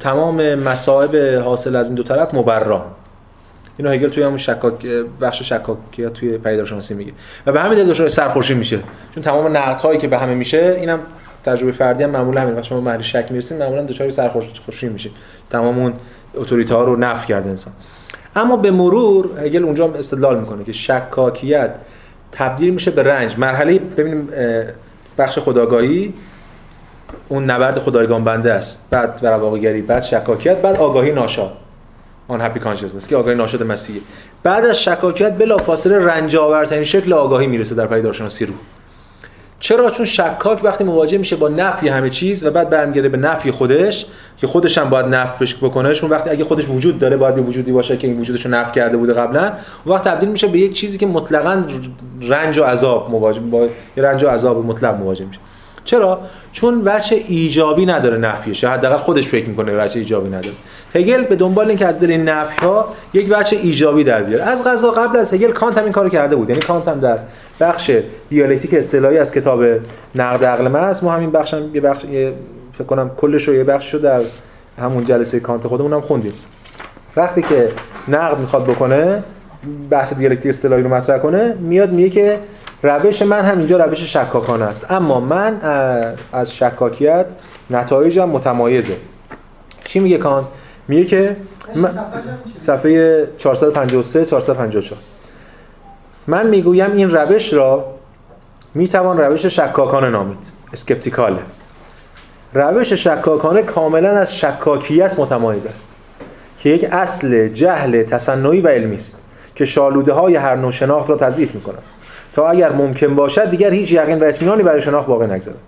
تمام 0.00 0.54
مصائب 0.54 1.16
حاصل 1.42 1.76
از 1.76 1.86
این 1.86 1.94
دو 1.94 2.02
طرف 2.02 2.34
مبرا. 2.34 2.84
اینو 3.76 3.90
هگل 3.90 4.08
توی 4.08 4.22
همون 4.22 4.36
شکاک 4.36 4.86
بخش 5.20 5.42
شکاکیات 5.42 6.12
توی 6.12 6.38
پیداشناسی 6.38 6.94
میگه. 6.94 7.12
و 7.46 7.52
به 7.52 7.60
همین 7.60 7.74
دلیل 7.74 7.90
دچار 7.90 8.08
سرخوشی 8.08 8.54
میشه. 8.54 8.78
چون 9.14 9.22
تمام 9.22 9.56
نقدهایی 9.56 9.98
که 9.98 10.08
به 10.08 10.18
همه 10.18 10.34
میشه 10.34 10.76
اینم 10.80 10.98
تجربه 11.44 11.72
فردی 11.72 12.04
هم 12.04 12.10
معمولا 12.10 12.40
همین 12.40 12.54
وقتی 12.54 12.68
شما 12.68 12.80
محل 12.80 13.02
شک 13.02 13.26
می‌رسید 13.30 13.62
معمولا 13.62 13.82
دچار 13.82 14.10
سرخوشی 14.10 14.88
میشه. 14.88 15.10
تمام 15.50 15.78
اون 15.78 15.92
اتوریته 16.34 16.74
ها 16.74 16.84
رو 16.84 16.96
نفی 16.96 17.26
کرده 17.26 17.48
انسان. 17.48 17.72
اما 18.36 18.56
به 18.56 18.70
مرور 18.70 19.30
هگل 19.44 19.64
اونجا 19.64 19.94
استدلال 19.98 20.40
می‌کنه 20.40 20.64
که 20.64 20.72
شکاکیت 20.72 21.70
تبدیل 22.32 22.74
میشه 22.74 22.90
به 22.90 23.02
رنج. 23.02 23.38
مرحله 23.38 23.78
ببینیم 23.78 24.28
بخش 25.18 25.38
خداگاهی 25.38 26.14
اون 27.28 27.44
نبرد 27.44 27.78
خدایگان 27.78 28.24
بنده 28.24 28.52
است. 28.52 28.86
بعد 28.90 29.20
رواقیگری 29.22 29.82
بعد 29.82 30.02
شکاکیت 30.02 30.56
بعد 30.56 30.76
آگاهی 30.76 31.12
ناشاد 31.12 31.52
آن 32.28 32.40
هپی 32.40 32.60
کانشسنس 32.60 33.08
که 33.08 33.16
آگاهی 33.16 33.36
ناشاد 33.36 33.62
مسیحی 33.62 34.00
بعد 34.42 34.64
از 34.64 34.82
شکاکیت 34.82 35.32
بلافاصله 35.32 35.98
رنج 35.98 36.36
آورترین 36.36 36.84
شکل 36.84 37.12
آگاهی 37.12 37.46
می‌رسه 37.46 37.74
در 37.74 37.86
پیدارشناسی 37.86 38.46
رو 38.46 38.54
چرا؟ 39.60 39.90
چون 39.90 40.06
شکاک 40.06 40.64
وقتی 40.64 40.84
مواجه 40.84 41.18
میشه 41.18 41.36
با 41.36 41.48
نفی 41.48 41.88
همه 41.88 42.10
چیز 42.10 42.44
و 42.44 42.50
بعد 42.50 42.70
برمیگرده 42.70 43.08
به 43.08 43.16
نفی 43.16 43.50
خودش 43.50 44.06
که 44.36 44.46
خودش 44.46 44.78
هم 44.78 44.90
باید 44.90 45.06
نفی 45.06 45.54
بکنه 45.62 45.94
چون 45.94 46.10
وقتی 46.10 46.30
اگه 46.30 46.44
خودش 46.44 46.68
وجود 46.68 46.98
داره 46.98 47.16
باید 47.16 47.36
یه 47.36 47.42
وجودی 47.42 47.72
باشه 47.72 47.96
که 47.96 48.08
این 48.08 48.20
وجودش 48.20 48.46
رو 48.46 48.50
نفی 48.50 48.72
کرده 48.72 48.96
بوده 48.96 49.12
قبلا. 49.12 49.52
اون 49.84 49.94
وقت 49.94 50.04
تبدیل 50.04 50.28
میشه 50.28 50.46
به 50.46 50.58
یک 50.58 50.72
چیزی 50.72 50.98
که 50.98 51.06
مطلقاً 51.06 51.64
رنج 52.22 52.58
و 52.58 52.64
عذاب 52.64 53.10
مواجه 53.10 53.40
با 53.40 53.68
رنج 53.96 54.24
و 54.24 54.28
عذاب 54.28 54.66
مطلق 54.66 54.94
مواجه 54.94 55.24
میشه. 55.24 55.40
چرا؟ 55.88 56.20
چون 56.52 56.82
وجه 56.84 57.22
ایجابی 57.28 57.86
نداره 57.86 58.18
نفیش. 58.18 58.64
حداقل 58.64 58.96
خودش 58.96 59.28
فکر 59.28 59.48
می‌کنه 59.48 59.84
وجه 59.84 59.98
ایجابی 59.98 60.28
نداره. 60.28 60.54
هگل 60.94 61.22
به 61.24 61.36
دنبال 61.36 61.68
اینکه 61.68 61.86
از 61.86 62.00
دل 62.00 62.10
این 62.10 62.28
نفی 62.28 62.66
ها 62.66 62.94
یک 63.14 63.26
وجه 63.30 63.58
ایجابی 63.58 64.04
در 64.04 64.22
بیاره. 64.22 64.44
از 64.44 64.64
قضا 64.64 64.90
قبل 64.90 65.18
از 65.18 65.34
هگل 65.34 65.52
کانت 65.52 65.78
هم 65.78 65.84
این 65.84 65.92
کارو 65.92 66.08
کرده 66.08 66.36
بود. 66.36 66.50
یعنی 66.50 66.62
کانت 66.62 66.88
هم 66.88 67.00
در 67.00 67.18
بخش 67.60 67.90
دیالکتیک 68.30 68.74
استعلایی 68.74 69.18
از 69.18 69.32
کتاب 69.32 69.64
نقد 70.14 70.44
عقل 70.44 70.68
محض 70.68 71.04
ما 71.04 71.12
همین 71.12 71.30
بخش 71.30 71.54
هم 71.54 71.74
یه 71.74 71.80
بخش 71.80 72.04
یه 72.04 72.32
فکر 72.72 72.84
کنم 72.84 73.10
کلش 73.16 73.48
رو 73.48 73.54
یه 73.54 73.64
بخش 73.64 73.94
رو 73.94 74.00
در 74.00 74.20
همون 74.78 75.04
جلسه 75.04 75.40
کانت 75.40 75.66
خودمون 75.66 75.92
هم 75.92 76.00
خوندیم. 76.00 76.32
وقتی 77.16 77.42
که 77.42 77.68
نقد 78.08 78.38
می‌خواد 78.38 78.66
بکنه 78.66 79.22
بحث 79.90 80.14
دیالکتیک 80.14 80.46
استعلایی 80.46 80.82
رو 80.82 80.94
مطرح 80.94 81.18
کنه 81.18 81.54
میاد 81.60 81.92
میگه 81.92 82.10
که 82.10 82.38
روش 82.82 83.22
من 83.22 83.44
هم 83.44 83.58
اینجا 83.58 83.84
روش 83.84 84.02
شکاکانه 84.16 84.64
است. 84.64 84.90
اما 84.90 85.20
من 85.20 85.60
از 86.32 86.54
شکاکیت 86.56 87.26
نتایجم 87.70 88.28
متمایزه. 88.28 88.96
چی 89.84 90.00
میگه 90.00 90.18
کان؟ 90.18 90.44
میگه 90.88 91.04
که 91.04 91.36
من- 91.74 91.90
صفحه 92.56 93.28
453 93.38 94.24
454 94.24 94.98
من 96.26 96.46
می‌گویم 96.46 96.92
این 96.92 97.10
روش 97.10 97.52
را 97.52 97.84
می‌توان 98.74 99.18
روش 99.18 99.46
شکاکانه 99.46 100.10
نامید. 100.10 100.38
اسکپتیکاله. 100.72 101.38
روش 102.54 102.92
شکاکانه 102.92 103.62
کاملا 103.62 104.10
از 104.10 104.36
شکاکیت 104.36 105.18
متمایز 105.18 105.66
است. 105.66 105.92
که 106.58 106.68
یک 106.70 106.84
اصل 106.92 107.48
جهل 107.48 108.02
تصنعی 108.02 108.60
و 108.60 108.68
علمی 108.68 108.96
است 108.96 109.22
که 109.54 109.64
شالوده 109.64 110.12
های 110.12 110.36
هر 110.36 110.56
نوع 110.56 110.70
شناخت 110.70 111.10
را 111.10 111.16
تضعیف 111.16 111.54
می 111.54 111.60
کند 111.60 111.82
تا 112.34 112.48
اگر 112.48 112.72
ممکن 112.72 113.14
باشد 113.14 113.50
دیگر 113.50 113.70
هیچ 113.70 113.92
یقین 113.92 114.18
و 114.18 114.24
اطمینانی 114.24 114.62
برای 114.62 114.82
شناخت 114.82 115.06
باقی 115.06 115.26
نگذارد. 115.26 115.58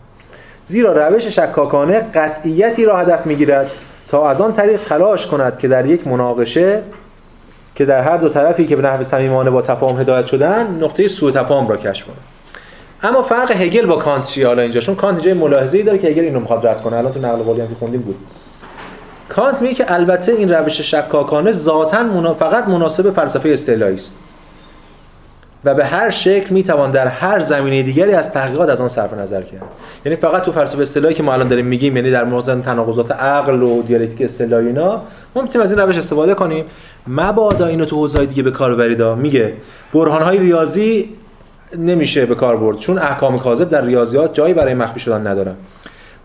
زیرا 0.66 1.09
روش 1.09 1.27
شکاکانه 1.27 2.01
قطعیتی 2.15 2.85
را 2.85 2.97
هدف 2.97 3.27
می‌گیرد 3.27 3.70
تا 4.09 4.31
از 4.31 4.41
آن 4.41 4.53
طریق 4.53 4.81
تلاش 4.81 5.27
کند 5.27 5.59
که 5.59 5.69
در 5.69 5.87
یک 5.87 6.07
مناقشه 6.07 6.82
که 7.74 7.85
در 7.85 8.03
هر 8.03 8.16
دو 8.16 8.28
طرفی 8.28 8.66
که 8.66 8.77
به 8.77 8.82
نحو 8.82 9.03
صمیمانه 9.03 9.51
با 9.51 9.62
تفاهم 9.62 10.01
هدایت 10.01 10.27
شدن 10.27 10.78
نقطه 10.81 11.09
سوء 11.09 11.31
تفاهم 11.31 11.69
را 11.69 11.77
کشف 11.77 12.07
کند 12.07 12.16
اما 13.03 13.23
فرق 13.23 13.51
هگل 13.51 13.87
با 13.87 13.97
کانت 13.97 14.27
چیه 14.27 14.47
حالا 14.47 14.62
اینجا؟ 14.62 14.81
چون 14.81 14.95
کانت 14.95 15.27
اینجا 15.27 15.41
ملاحظه‌ای 15.41 15.85
داره 15.85 15.99
که 15.99 16.09
هگل 16.09 16.23
اینو 16.23 16.41
می‌خواد 16.41 16.66
رد 16.66 16.81
کنه. 16.81 16.97
الان 16.97 17.12
تو 17.12 17.20
نقل 17.20 17.43
قولی 17.43 17.61
هم 17.61 17.69
که 17.69 17.74
خوندیم 17.74 18.01
بود. 18.01 18.16
کانت 19.28 19.62
میگه 19.62 19.74
که 19.74 19.93
البته 19.93 20.32
این 20.32 20.53
روش 20.53 20.81
شکاکانه 20.81 21.53
ذاتا. 21.53 22.35
فقط 22.35 22.69
مناسب 22.69 23.11
فلسفه 23.11 23.49
استعلایی 23.49 23.95
است. 23.95 24.19
و 25.65 25.74
به 25.74 25.85
هر 25.85 26.11
شکل 26.11 26.55
می‌توان 26.55 26.91
در 26.91 27.07
هر 27.07 27.39
زمینه 27.39 27.82
دیگری 27.82 28.12
از 28.12 28.32
تحقیقات 28.32 28.69
از 28.69 28.81
آن 28.81 28.89
صرف 28.89 29.15
نظر 29.15 29.43
کرد. 29.43 29.62
یعنی 30.05 30.16
فقط 30.16 30.43
تو 30.43 30.53
فلسفه 30.53 30.82
اصطلاحی 30.82 31.15
که 31.15 31.23
ما 31.23 31.32
الان 31.32 31.49
داریم 31.49 31.66
میگیم 31.66 31.97
یعنی 31.97 32.11
در 32.11 32.24
مورد 32.24 32.62
تناقضات 32.62 33.11
عقل 33.11 33.62
و 33.62 33.82
دیالکتیک 33.82 34.23
اصطلاحی 34.23 34.66
اینا 34.66 35.03
ما 35.35 35.43
می‌تونیم 35.43 35.65
از 35.65 35.73
این 35.73 35.81
روش 35.81 35.99
استفاده 35.99 36.35
کنیم. 36.35 36.65
مبادا 37.07 37.66
اینو 37.66 37.85
تو 37.85 37.97
حوزه‌های 37.97 38.27
دیگه 38.27 38.43
به 38.43 38.51
کار 38.51 38.74
برید 38.74 39.03
میگه 39.03 39.53
برهان‌های 39.95 40.39
ریاضی 40.39 41.09
نمیشه 41.78 42.27
به 42.27 42.35
کار 42.35 42.57
برد 42.57 42.78
چون 42.78 42.99
احکام 42.99 43.39
کاذب 43.39 43.69
در 43.69 43.85
ریاضیات 43.85 44.35
جایی 44.35 44.55
برای 44.55 44.74
مخفی 44.74 45.01
شدن 45.01 45.27
ندارن. 45.27 45.55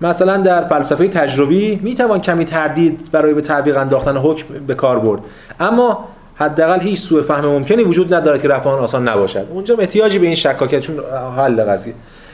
مثلا 0.02 0.38
در 0.38 0.62
فلسفه 0.62 1.08
تجربی 1.08 1.80
می‌توان 1.84 2.22
کمی 2.22 2.46
تردید 2.46 3.12
برای 3.12 3.34
به 3.34 3.42
تعویق 3.42 3.78
انداختن 3.78 4.18
حکم 4.18 4.46
به 4.68 4.76
کار 4.76 5.00
برد. 5.00 5.22
اما 5.60 6.08
حداقل 6.36 6.80
هیچ 6.80 7.00
سوء 7.00 7.24
فهم 7.24 7.46
ممکنی 7.46 7.84
وجود 7.84 8.14
ندارد 8.14 8.42
که 8.42 8.48
رفع 8.48 8.70
آن 8.70 8.80
آسان 8.80 9.08
نباشد. 9.08 9.46
اونجا 9.52 9.76
احتیاجی 9.80 10.20
به 10.20 10.26
این 10.26 10.36
شکاکیت 10.36 10.80
چون 10.80 11.00
حل 11.38 11.64
قضیه. 11.64 11.94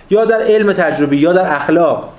یا 0.10 0.26
در 0.26 0.42
علم 0.42 0.74
تجربی 0.74 1.18
یا 1.18 1.34
در 1.34 1.56
اخلاق. 1.56 2.10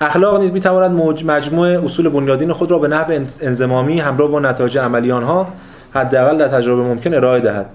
اخلاق 0.00 0.40
نیز 0.40 0.50
می‌تواند 0.50 1.24
مجموع 1.24 1.84
اصول 1.84 2.08
بنیادین 2.08 2.52
خود 2.52 2.70
را 2.70 2.78
به 2.78 2.88
نحو 2.88 3.12
انضمامی 3.40 4.00
همراه 4.00 4.30
با 4.30 4.40
نتایج 4.40 4.78
عملی 4.78 5.12
آنها 5.12 5.46
حداقل 5.94 6.38
در 6.38 6.48
تجربه 6.48 6.82
ممکن 6.82 7.14
ارائه 7.14 7.40
دهد 7.40 7.66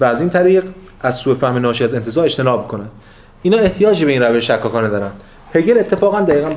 و 0.00 0.04
از 0.04 0.20
این 0.20 0.30
طریق 0.30 0.64
از 1.00 1.14
سوء 1.14 1.34
فهم 1.34 1.58
ناشی 1.58 1.84
از 1.84 1.94
انتزاع 1.94 2.24
اجتناب 2.24 2.68
کند. 2.68 2.90
اینا 3.42 3.56
احتیاجی 3.56 4.04
به 4.04 4.12
این 4.12 4.22
روش 4.22 4.46
شکاکانه 4.50 4.88
دارن 4.88 5.10
هگل 5.54 5.78
اتفاقا 5.78 6.20
دقیقا 6.20 6.50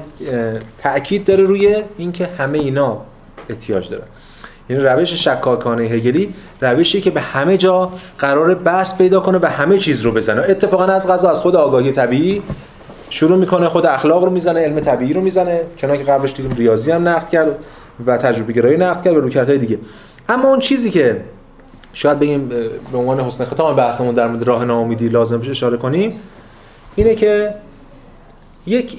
تاکید 0.83 1.25
داره 1.25 1.43
روی 1.43 1.75
اینکه 1.97 2.29
همه 2.37 2.59
اینا 2.59 2.97
احتیاج 3.49 3.89
دارن. 3.89 4.03
یعنی 4.71 4.83
روش 4.83 5.13
شکاکانه 5.13 5.83
هگلی 5.83 6.33
روشی 6.61 7.01
که 7.01 7.11
به 7.11 7.21
همه 7.21 7.57
جا 7.57 7.91
قرار 8.19 8.55
بس 8.55 8.97
پیدا 8.97 9.19
کنه 9.19 9.39
و 9.41 9.45
همه 9.45 9.77
چیز 9.77 10.01
رو 10.01 10.11
بزنه. 10.11 10.41
اتفاقا 10.41 10.83
از 10.83 11.07
غذا 11.07 11.29
از 11.29 11.39
خود 11.39 11.55
آگاهی 11.55 11.91
طبیعی 11.91 12.41
شروع 13.09 13.37
می‌کنه 13.37 13.69
خود 13.69 13.85
اخلاق 13.85 14.23
رو 14.23 14.29
می‌زنه 14.29 14.59
علم 14.59 14.79
طبیعی 14.79 15.13
رو 15.13 15.21
می‌زنه 15.21 15.61
چون 15.77 15.97
که 15.97 16.03
قبلش 16.03 16.33
دیدیم 16.33 16.51
ریاضی 16.57 16.91
هم 16.91 17.07
نقد 17.07 17.29
کرد 17.29 17.57
و 18.05 18.17
تجربه 18.17 18.53
گرایی 18.53 18.77
نقد 18.77 19.03
کرد 19.03 19.15
و 19.15 19.21
رویکردهای 19.21 19.57
دیگه. 19.57 19.79
اما 20.29 20.49
اون 20.49 20.59
چیزی 20.59 20.89
که 20.89 21.21
شاید 21.93 22.19
بگیم 22.19 22.49
به 22.91 22.97
عنوان 22.97 23.19
حسن 23.19 23.45
ختام 23.45 23.75
بحثمون 23.75 24.15
در 24.15 24.27
مورد 24.27 24.43
راه 24.43 24.65
ناامیدی 24.65 25.09
لازم 25.09 25.39
بشه 25.39 25.51
اشاره 25.51 25.77
کنیم 25.77 26.19
اینه 26.95 27.15
که 27.15 27.53
یک 28.67 28.97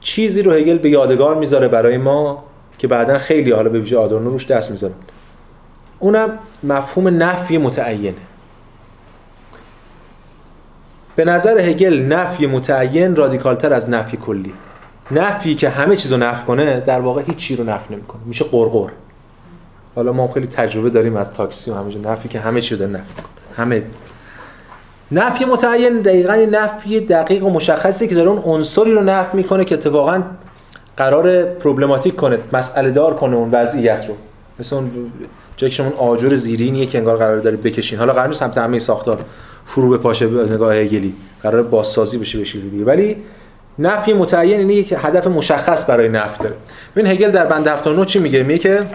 چیزی 0.00 0.42
رو 0.42 0.52
هگل 0.52 0.78
به 0.78 0.90
یادگار 0.90 1.34
می‌ذاره 1.34 1.68
برای 1.68 1.98
ما 1.98 2.44
که 2.82 2.88
بعدا 2.88 3.18
خیلی 3.18 3.50
حالا 3.50 3.68
به 3.70 3.78
ویژه 3.78 3.98
آدورنو 3.98 4.30
روش 4.30 4.46
دست 4.46 4.70
می‌ذاره 4.70 4.94
اونم 5.98 6.38
مفهوم 6.62 7.22
نفی 7.22 7.58
متعینه 7.58 8.14
به 11.16 11.24
نظر 11.24 11.60
هگل 11.60 12.02
نفی 12.02 12.46
متعین 12.46 13.16
رادیکالتر 13.16 13.72
از 13.72 13.90
نفی 13.90 14.16
کلی. 14.16 14.52
نفی 15.10 15.54
که 15.54 15.68
همه 15.68 15.96
چیزو 15.96 16.16
نفی 16.16 16.46
کنه 16.46 16.80
در 16.80 17.00
واقع 17.00 17.22
هیچ 17.22 17.36
چی 17.36 17.56
رو 17.56 17.64
نفی 17.64 17.94
نمی‌کنه. 17.94 18.20
میشه 18.24 18.44
قرقر. 18.44 18.90
حالا 19.94 20.12
ما 20.12 20.28
خیلی 20.28 20.46
تجربه 20.46 20.90
داریم 20.90 21.16
از 21.16 21.34
تاکسی 21.34 21.70
و 21.70 21.74
همه 21.74 21.98
نفی 21.98 22.28
که 22.28 22.40
همه 22.40 22.60
چی 22.60 22.76
رو 22.76 22.86
نفی 22.86 23.14
کنه 23.14 23.56
همه. 23.56 23.82
نفی 25.12 25.44
متعین 25.44 26.00
دقیقا 26.00 26.34
نفی 26.34 27.00
دقیق 27.00 27.44
و 27.44 27.50
مشخصی 27.50 28.08
که 28.08 28.14
داره 28.14 28.28
اون 28.28 28.42
عنصری 28.44 28.92
رو 28.92 29.00
نفی 29.00 29.36
می‌کنه 29.36 29.64
که 29.64 29.74
اتفاقا 29.74 30.22
قرار 30.96 31.44
پروبلماتیک 31.44 32.16
کنه 32.16 32.38
مسئله 32.52 32.90
دار 32.90 33.14
کنه 33.14 33.36
اون 33.36 33.50
وضعیت 33.50 34.06
رو. 34.08 34.14
مثل 34.58 34.76
اون 34.76 34.90
جایی 35.56 35.70
که 35.70 35.76
شما 35.76 35.90
آجر 35.90 36.34
زیرینیه 36.34 36.86
که 36.86 36.98
انگار 36.98 37.16
قرار 37.16 37.36
داره 37.36 37.56
بکشین. 37.56 37.98
حالا 37.98 38.12
قرار 38.12 38.28
نیست 38.28 38.42
همه 38.42 38.78
ساختار 38.78 39.18
فرو 39.66 39.88
به 39.88 39.98
پاشه 39.98 40.26
به 40.26 40.54
نگاه 40.54 40.74
هگلی. 40.74 41.14
قرار 41.42 41.62
بازسازی 41.62 42.18
بشه 42.18 42.40
بشه 42.40 42.58
دیگه. 42.60 42.84
ولی 42.84 43.16
نفی 43.78 44.12
متعین 44.12 44.60
اینه 44.60 44.74
یک 44.74 44.94
هدف 44.98 45.26
مشخص 45.26 45.90
برای 45.90 46.08
نفی 46.08 46.42
داره. 46.42 46.54
ببین 46.96 47.06
هگل 47.06 47.30
در 47.30 47.46
بند 47.46 47.68
79 47.68 48.04
چی 48.04 48.18
میگه؟ 48.18 48.42
میگه 48.42 48.58
که 48.58 48.86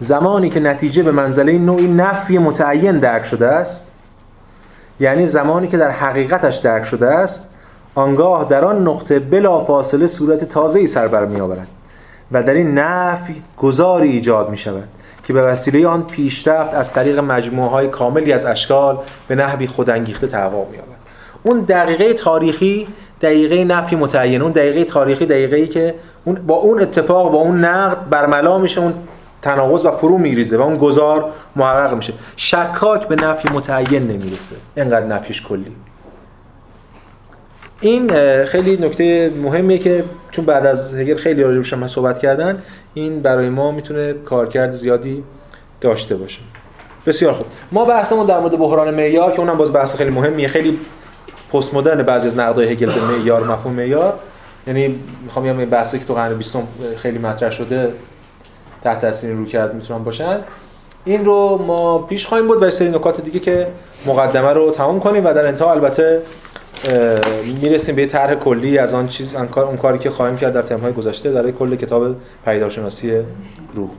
زمانی 0.00 0.50
که 0.50 0.60
نتیجه 0.60 1.02
به 1.02 1.10
منزله 1.12 1.58
نوعی 1.58 1.88
نفی 1.88 2.38
متعین 2.38 2.98
درک 2.98 3.24
شده 3.24 3.46
است 3.46 3.86
یعنی 5.00 5.26
زمانی 5.26 5.68
که 5.68 5.76
در 5.76 5.90
حقیقتش 5.90 6.56
درک 6.56 6.84
شده 6.84 7.06
است 7.06 7.50
آنگاه 7.96 8.48
در 8.48 8.64
آن 8.64 8.88
نقطه 8.88 9.18
بلا 9.18 9.60
فاصله 9.60 10.06
صورت 10.06 10.44
تازه‌ای 10.44 10.86
سر 10.86 11.08
بر 11.08 11.24
می‌آورد 11.24 11.66
و 12.32 12.42
در 12.42 12.54
این 12.54 12.78
نفی 12.78 13.42
گذاری 13.58 14.10
ایجاد 14.10 14.50
می 14.50 14.56
شود 14.56 14.88
که 15.24 15.32
به 15.32 15.42
وسیله 15.42 15.86
آن 15.88 16.02
پیشرفت 16.02 16.74
از 16.74 16.92
طریق 16.92 17.18
مجموعه 17.18 17.70
های 17.70 17.88
کاملی 17.88 18.32
از 18.32 18.44
اشکال 18.44 18.98
به 19.28 19.34
نحوی 19.34 19.66
خودانگیخته 19.66 20.26
تحقق 20.26 20.70
می 20.70 20.78
اون 21.42 21.60
دقیقه 21.60 22.12
تاریخی 22.12 22.88
دقیقه 23.22 23.64
نفی 23.64 23.96
متعین 23.96 24.42
اون 24.42 24.52
دقیقه 24.52 24.84
تاریخی 24.84 25.26
دقیقه 25.26 25.66
که 25.66 25.94
اون 26.24 26.34
با 26.34 26.54
اون 26.54 26.80
اتفاق 26.80 27.32
با 27.32 27.38
اون 27.38 27.64
نقد 27.64 28.08
برملا 28.10 28.58
میشه 28.58 28.80
اون 28.80 28.94
تناقض 29.42 29.84
و 29.84 29.90
فرو 29.90 30.18
میریزه 30.18 30.56
و 30.56 30.60
اون 30.60 30.76
گذار 30.76 31.30
محقق 31.56 31.94
میشه. 31.94 32.12
شکاک 32.36 33.08
به 33.08 33.14
نفی 33.14 33.48
متعین 33.48 34.02
نمی‌رسه. 34.02 34.56
اینقدر 34.76 35.06
نفیش 35.06 35.42
کلی. 35.42 35.72
این 37.80 38.08
خیلی 38.44 38.76
نکته 38.86 39.32
مهمیه 39.42 39.78
که 39.78 40.04
چون 40.30 40.44
بعد 40.44 40.66
از 40.66 40.94
هگل 40.94 41.16
خیلی 41.16 41.42
راجبش 41.42 41.72
هم 41.72 41.88
صحبت 41.88 42.18
کردن 42.18 42.62
این 42.94 43.22
برای 43.22 43.48
ما 43.48 43.70
می‌تونه 43.70 44.12
کارکرد 44.12 44.70
زیادی 44.70 45.24
داشته 45.80 46.16
باشه. 46.16 46.40
بسیار 47.06 47.32
خوب. 47.32 47.46
ما 47.72 47.84
بحثمون 47.84 48.26
در 48.26 48.40
مورد 48.40 48.58
بحران 48.58 48.94
معیار 48.94 49.32
که 49.32 49.40
اونم 49.40 49.56
باز 49.56 49.72
بحث 49.72 49.96
خیلی 49.96 50.10
مهمیه 50.10 50.48
خیلی 50.48 50.78
پست 51.52 51.74
مدرن 51.74 52.02
بعضی 52.02 52.26
از 52.26 52.38
نقدای 52.38 52.68
هگل 52.68 52.86
به 52.86 53.04
معیار 53.04 53.44
مفهوم 53.44 53.72
معیار. 53.72 54.18
یعنی 54.66 54.98
می‌خوام 55.24 55.44
بگم 55.44 55.64
بحثی 55.64 55.98
که 55.98 56.04
تو 56.04 56.14
قرن 56.14 56.34
20 56.34 56.56
خیلی 56.96 57.18
مطرح 57.18 57.50
شده 57.50 57.92
تحت 58.82 59.00
تاثیر 59.00 59.34
رو 59.34 59.46
کرد 59.46 59.74
می‌تونن 59.74 60.04
باشن. 60.04 60.38
این 61.06 61.24
رو 61.24 61.62
ما 61.66 61.98
پیش 61.98 62.26
خواهیم 62.26 62.46
بود 62.46 62.62
و 62.62 62.70
سری 62.70 62.88
نکات 62.88 63.20
دیگه 63.20 63.40
که 63.40 63.66
مقدمه 64.06 64.52
رو 64.52 64.70
تمام 64.70 65.00
کنیم 65.00 65.24
و 65.24 65.34
در 65.34 65.46
انتها 65.46 65.70
البته 65.70 66.22
می‌رسیم 67.62 67.94
به 67.94 68.06
طرح 68.06 68.34
کلی 68.34 68.78
از 68.78 68.94
آن 68.94 69.08
چیز 69.08 69.34
اون 69.34 69.76
کاری 69.76 69.98
که 69.98 70.10
خواهیم 70.10 70.36
کرد 70.36 70.52
در 70.52 70.62
تمهای 70.62 70.92
گذشته 70.92 71.32
در 71.32 71.50
کل 71.50 71.76
کتاب 71.76 72.16
پیداشناسی 72.44 73.12
روح. 73.74 73.90